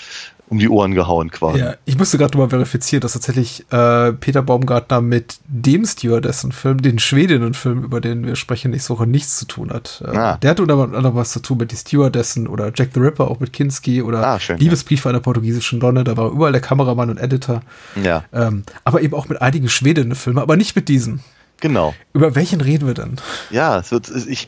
um 0.50 0.58
die 0.58 0.68
Ohren 0.68 0.94
gehauen 0.94 1.30
quasi. 1.30 1.58
Ja, 1.60 1.74
ich 1.86 1.96
musste 1.98 2.18
gerade 2.18 2.36
mal 2.36 2.50
verifizieren, 2.50 3.00
dass 3.00 3.14
tatsächlich 3.14 3.64
äh, 3.72 4.12
Peter 4.12 4.42
Baumgartner 4.42 5.00
mit 5.00 5.38
dem 5.48 5.86
Stewardessen-Film, 5.86 6.82
den 6.82 6.98
Schwedinnen-Film, 6.98 7.82
über 7.82 8.00
den 8.02 8.26
wir 8.26 8.36
sprechen, 8.36 8.70
nächste 8.70 8.90
Woche 8.90 9.06
nichts 9.06 9.38
zu 9.38 9.46
tun 9.46 9.70
hat. 9.72 10.02
Äh, 10.06 10.14
Ah. 10.16 10.36
Der 10.36 10.50
hat 10.50 10.60
unter 10.60 10.74
anderem 10.78 11.14
was 11.14 11.32
zu 11.32 11.40
tun 11.40 11.56
mit 11.58 11.72
die 11.72 11.76
Stewardessen 11.76 12.46
oder 12.46 12.70
Jack 12.74 12.90
the 12.92 13.00
Ripper, 13.00 13.28
auch 13.30 13.40
mit 13.40 13.52
Kinski 13.54 14.02
oder 14.02 14.24
Ah, 14.24 14.38
schön, 14.38 14.58
Liebesbriefe 14.58 15.08
einer 15.08 15.20
portugiesischen 15.20 15.78
Nonne, 15.78 16.04
da 16.04 16.16
war 16.16 16.30
überall 16.30 16.52
der 16.52 16.60
Kameramann 16.60 17.08
und 17.10 17.18
Editor. 17.18 17.62
ja 18.00 18.22
Ähm, 18.32 18.64
aber 18.84 19.00
eben 19.00 19.14
auch 19.14 19.28
mit 19.28 19.40
einigen 19.40 19.68
Schwedinnen-Filmen, 19.70 20.40
aber 20.42 20.56
nicht 20.58 20.76
mit 20.76 20.88
diesen. 20.88 21.20
Genau. 21.64 21.94
Über 22.12 22.34
welchen 22.34 22.60
reden 22.60 22.86
wir 22.86 22.92
denn? 22.92 23.16
Ja, 23.50 23.78
es 23.78 23.90
wird, 23.90 24.10
ich, 24.10 24.46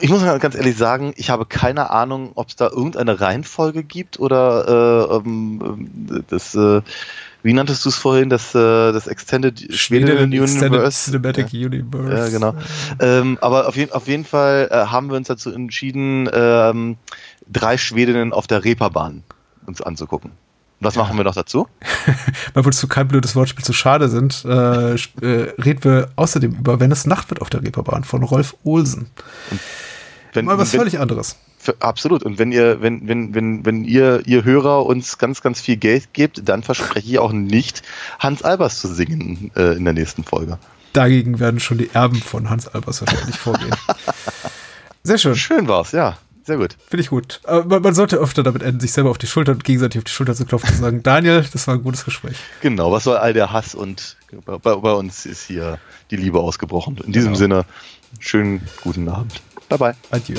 ich 0.00 0.08
muss 0.08 0.22
ganz 0.22 0.54
ehrlich 0.54 0.76
sagen, 0.76 1.12
ich 1.16 1.30
habe 1.30 1.46
keine 1.46 1.90
Ahnung, 1.90 2.30
ob 2.36 2.48
es 2.48 2.54
da 2.54 2.68
irgendeine 2.68 3.20
Reihenfolge 3.20 3.82
gibt 3.82 4.20
oder 4.20 5.10
äh, 5.10 5.16
ähm, 5.16 6.24
das, 6.30 6.54
äh, 6.54 6.80
wie 7.42 7.52
nanntest 7.52 7.84
du 7.84 7.88
es 7.88 7.96
vorhin, 7.96 8.30
das, 8.30 8.54
äh, 8.54 8.92
das 8.92 9.08
Extended 9.08 9.74
Schweden 9.74 10.32
Universe? 10.32 11.10
Cinematic 11.10 11.52
Ja. 11.52 11.66
Universe. 11.66 12.16
Ja, 12.16 12.28
genau. 12.28 12.54
Ähm, 13.00 13.36
aber 13.40 13.66
auf, 13.66 13.74
jeden, 13.74 13.90
auf 13.90 14.06
jeden 14.06 14.24
Fall 14.24 14.68
äh, 14.70 14.76
haben 14.86 15.10
wir 15.10 15.16
uns 15.16 15.26
dazu 15.26 15.50
entschieden, 15.50 16.30
ähm, 16.32 16.98
drei 17.50 17.76
Schwedinnen 17.78 18.32
auf 18.32 18.46
der 18.46 18.64
Reeperbahn 18.64 19.24
uns 19.66 19.82
anzugucken. 19.82 20.30
Was 20.80 20.94
machen 20.94 21.16
wir 21.16 21.24
noch 21.24 21.34
dazu? 21.34 21.66
Weil 22.54 22.64
wir 22.64 22.72
zu 22.72 22.86
kein 22.86 23.08
blödes 23.08 23.34
Wortspiel 23.34 23.64
zu 23.64 23.72
schade 23.72 24.08
sind, 24.08 24.44
äh, 24.44 24.94
äh, 24.94 24.96
reden 25.60 25.82
wir 25.82 26.10
außerdem 26.14 26.52
über 26.52 26.78
Wenn 26.78 26.92
es 26.92 27.06
Nacht 27.06 27.30
wird 27.30 27.40
auf 27.40 27.50
der 27.50 27.62
Reeperbahn 27.62 28.04
von 28.04 28.22
Rolf 28.22 28.56
Olsen. 28.62 29.10
Wenn, 30.32 30.44
Mal 30.44 30.58
was 30.58 30.72
wenn, 30.72 30.80
völlig 30.80 31.00
anderes. 31.00 31.36
Für, 31.58 31.74
absolut. 31.80 32.22
Und 32.22 32.38
wenn 32.38 32.52
ihr, 32.52 32.80
wenn, 32.80 33.08
wenn, 33.08 33.34
wenn, 33.34 33.66
wenn 33.66 33.84
ihr, 33.84 34.22
ihr 34.26 34.44
Hörer 34.44 34.86
uns 34.86 35.18
ganz, 35.18 35.42
ganz 35.42 35.60
viel 35.60 35.76
Geld 35.76 36.12
gebt, 36.12 36.48
dann 36.48 36.62
verspreche 36.62 37.08
ich 37.08 37.18
auch 37.18 37.32
nicht, 37.32 37.82
Hans 38.20 38.42
Albers 38.42 38.80
zu 38.80 38.86
singen 38.86 39.50
äh, 39.56 39.76
in 39.76 39.84
der 39.84 39.94
nächsten 39.94 40.22
Folge. 40.22 40.58
Dagegen 40.92 41.40
werden 41.40 41.58
schon 41.58 41.78
die 41.78 41.90
Erben 41.92 42.22
von 42.22 42.48
Hans 42.50 42.68
Albers 42.68 43.00
wahrscheinlich 43.00 43.36
vorgehen. 43.36 43.74
Sehr 45.02 45.18
schön, 45.18 45.36
Schön 45.36 45.68
war's, 45.68 45.92
ja. 45.92 46.18
Sehr 46.48 46.56
gut. 46.56 46.76
finde 46.88 47.02
ich 47.02 47.10
gut. 47.10 47.40
Aber 47.44 47.64
man, 47.66 47.82
man 47.82 47.94
sollte 47.94 48.16
öfter 48.16 48.42
damit 48.42 48.62
enden, 48.62 48.80
sich 48.80 48.90
selber 48.92 49.10
auf 49.10 49.18
die 49.18 49.26
Schulter 49.26 49.52
und 49.52 49.64
gegenseitig 49.64 49.98
auf 49.98 50.04
die 50.04 50.10
Schulter 50.12 50.34
zu 50.34 50.46
klopfen 50.46 50.70
und 50.70 50.76
zu 50.76 50.80
sagen, 50.80 51.02
Daniel, 51.04 51.44
das 51.52 51.66
war 51.66 51.74
ein 51.74 51.82
gutes 51.82 52.06
Gespräch. 52.06 52.38
Genau, 52.62 52.90
was 52.90 53.04
soll 53.04 53.18
all 53.18 53.34
der 53.34 53.52
Hass 53.52 53.74
und 53.74 54.16
bei, 54.46 54.56
bei, 54.56 54.74
bei 54.76 54.92
uns 54.92 55.26
ist 55.26 55.42
hier 55.46 55.78
die 56.10 56.16
Liebe 56.16 56.40
ausgebrochen. 56.40 56.96
In 57.04 57.12
diesem 57.12 57.34
Genau. 57.34 57.38
Sinne, 57.38 57.64
schönen 58.18 58.66
guten 58.82 59.08
Abend. 59.10 59.42
Bye 59.68 59.78
bye. 59.78 59.94
Adieu. 60.10 60.38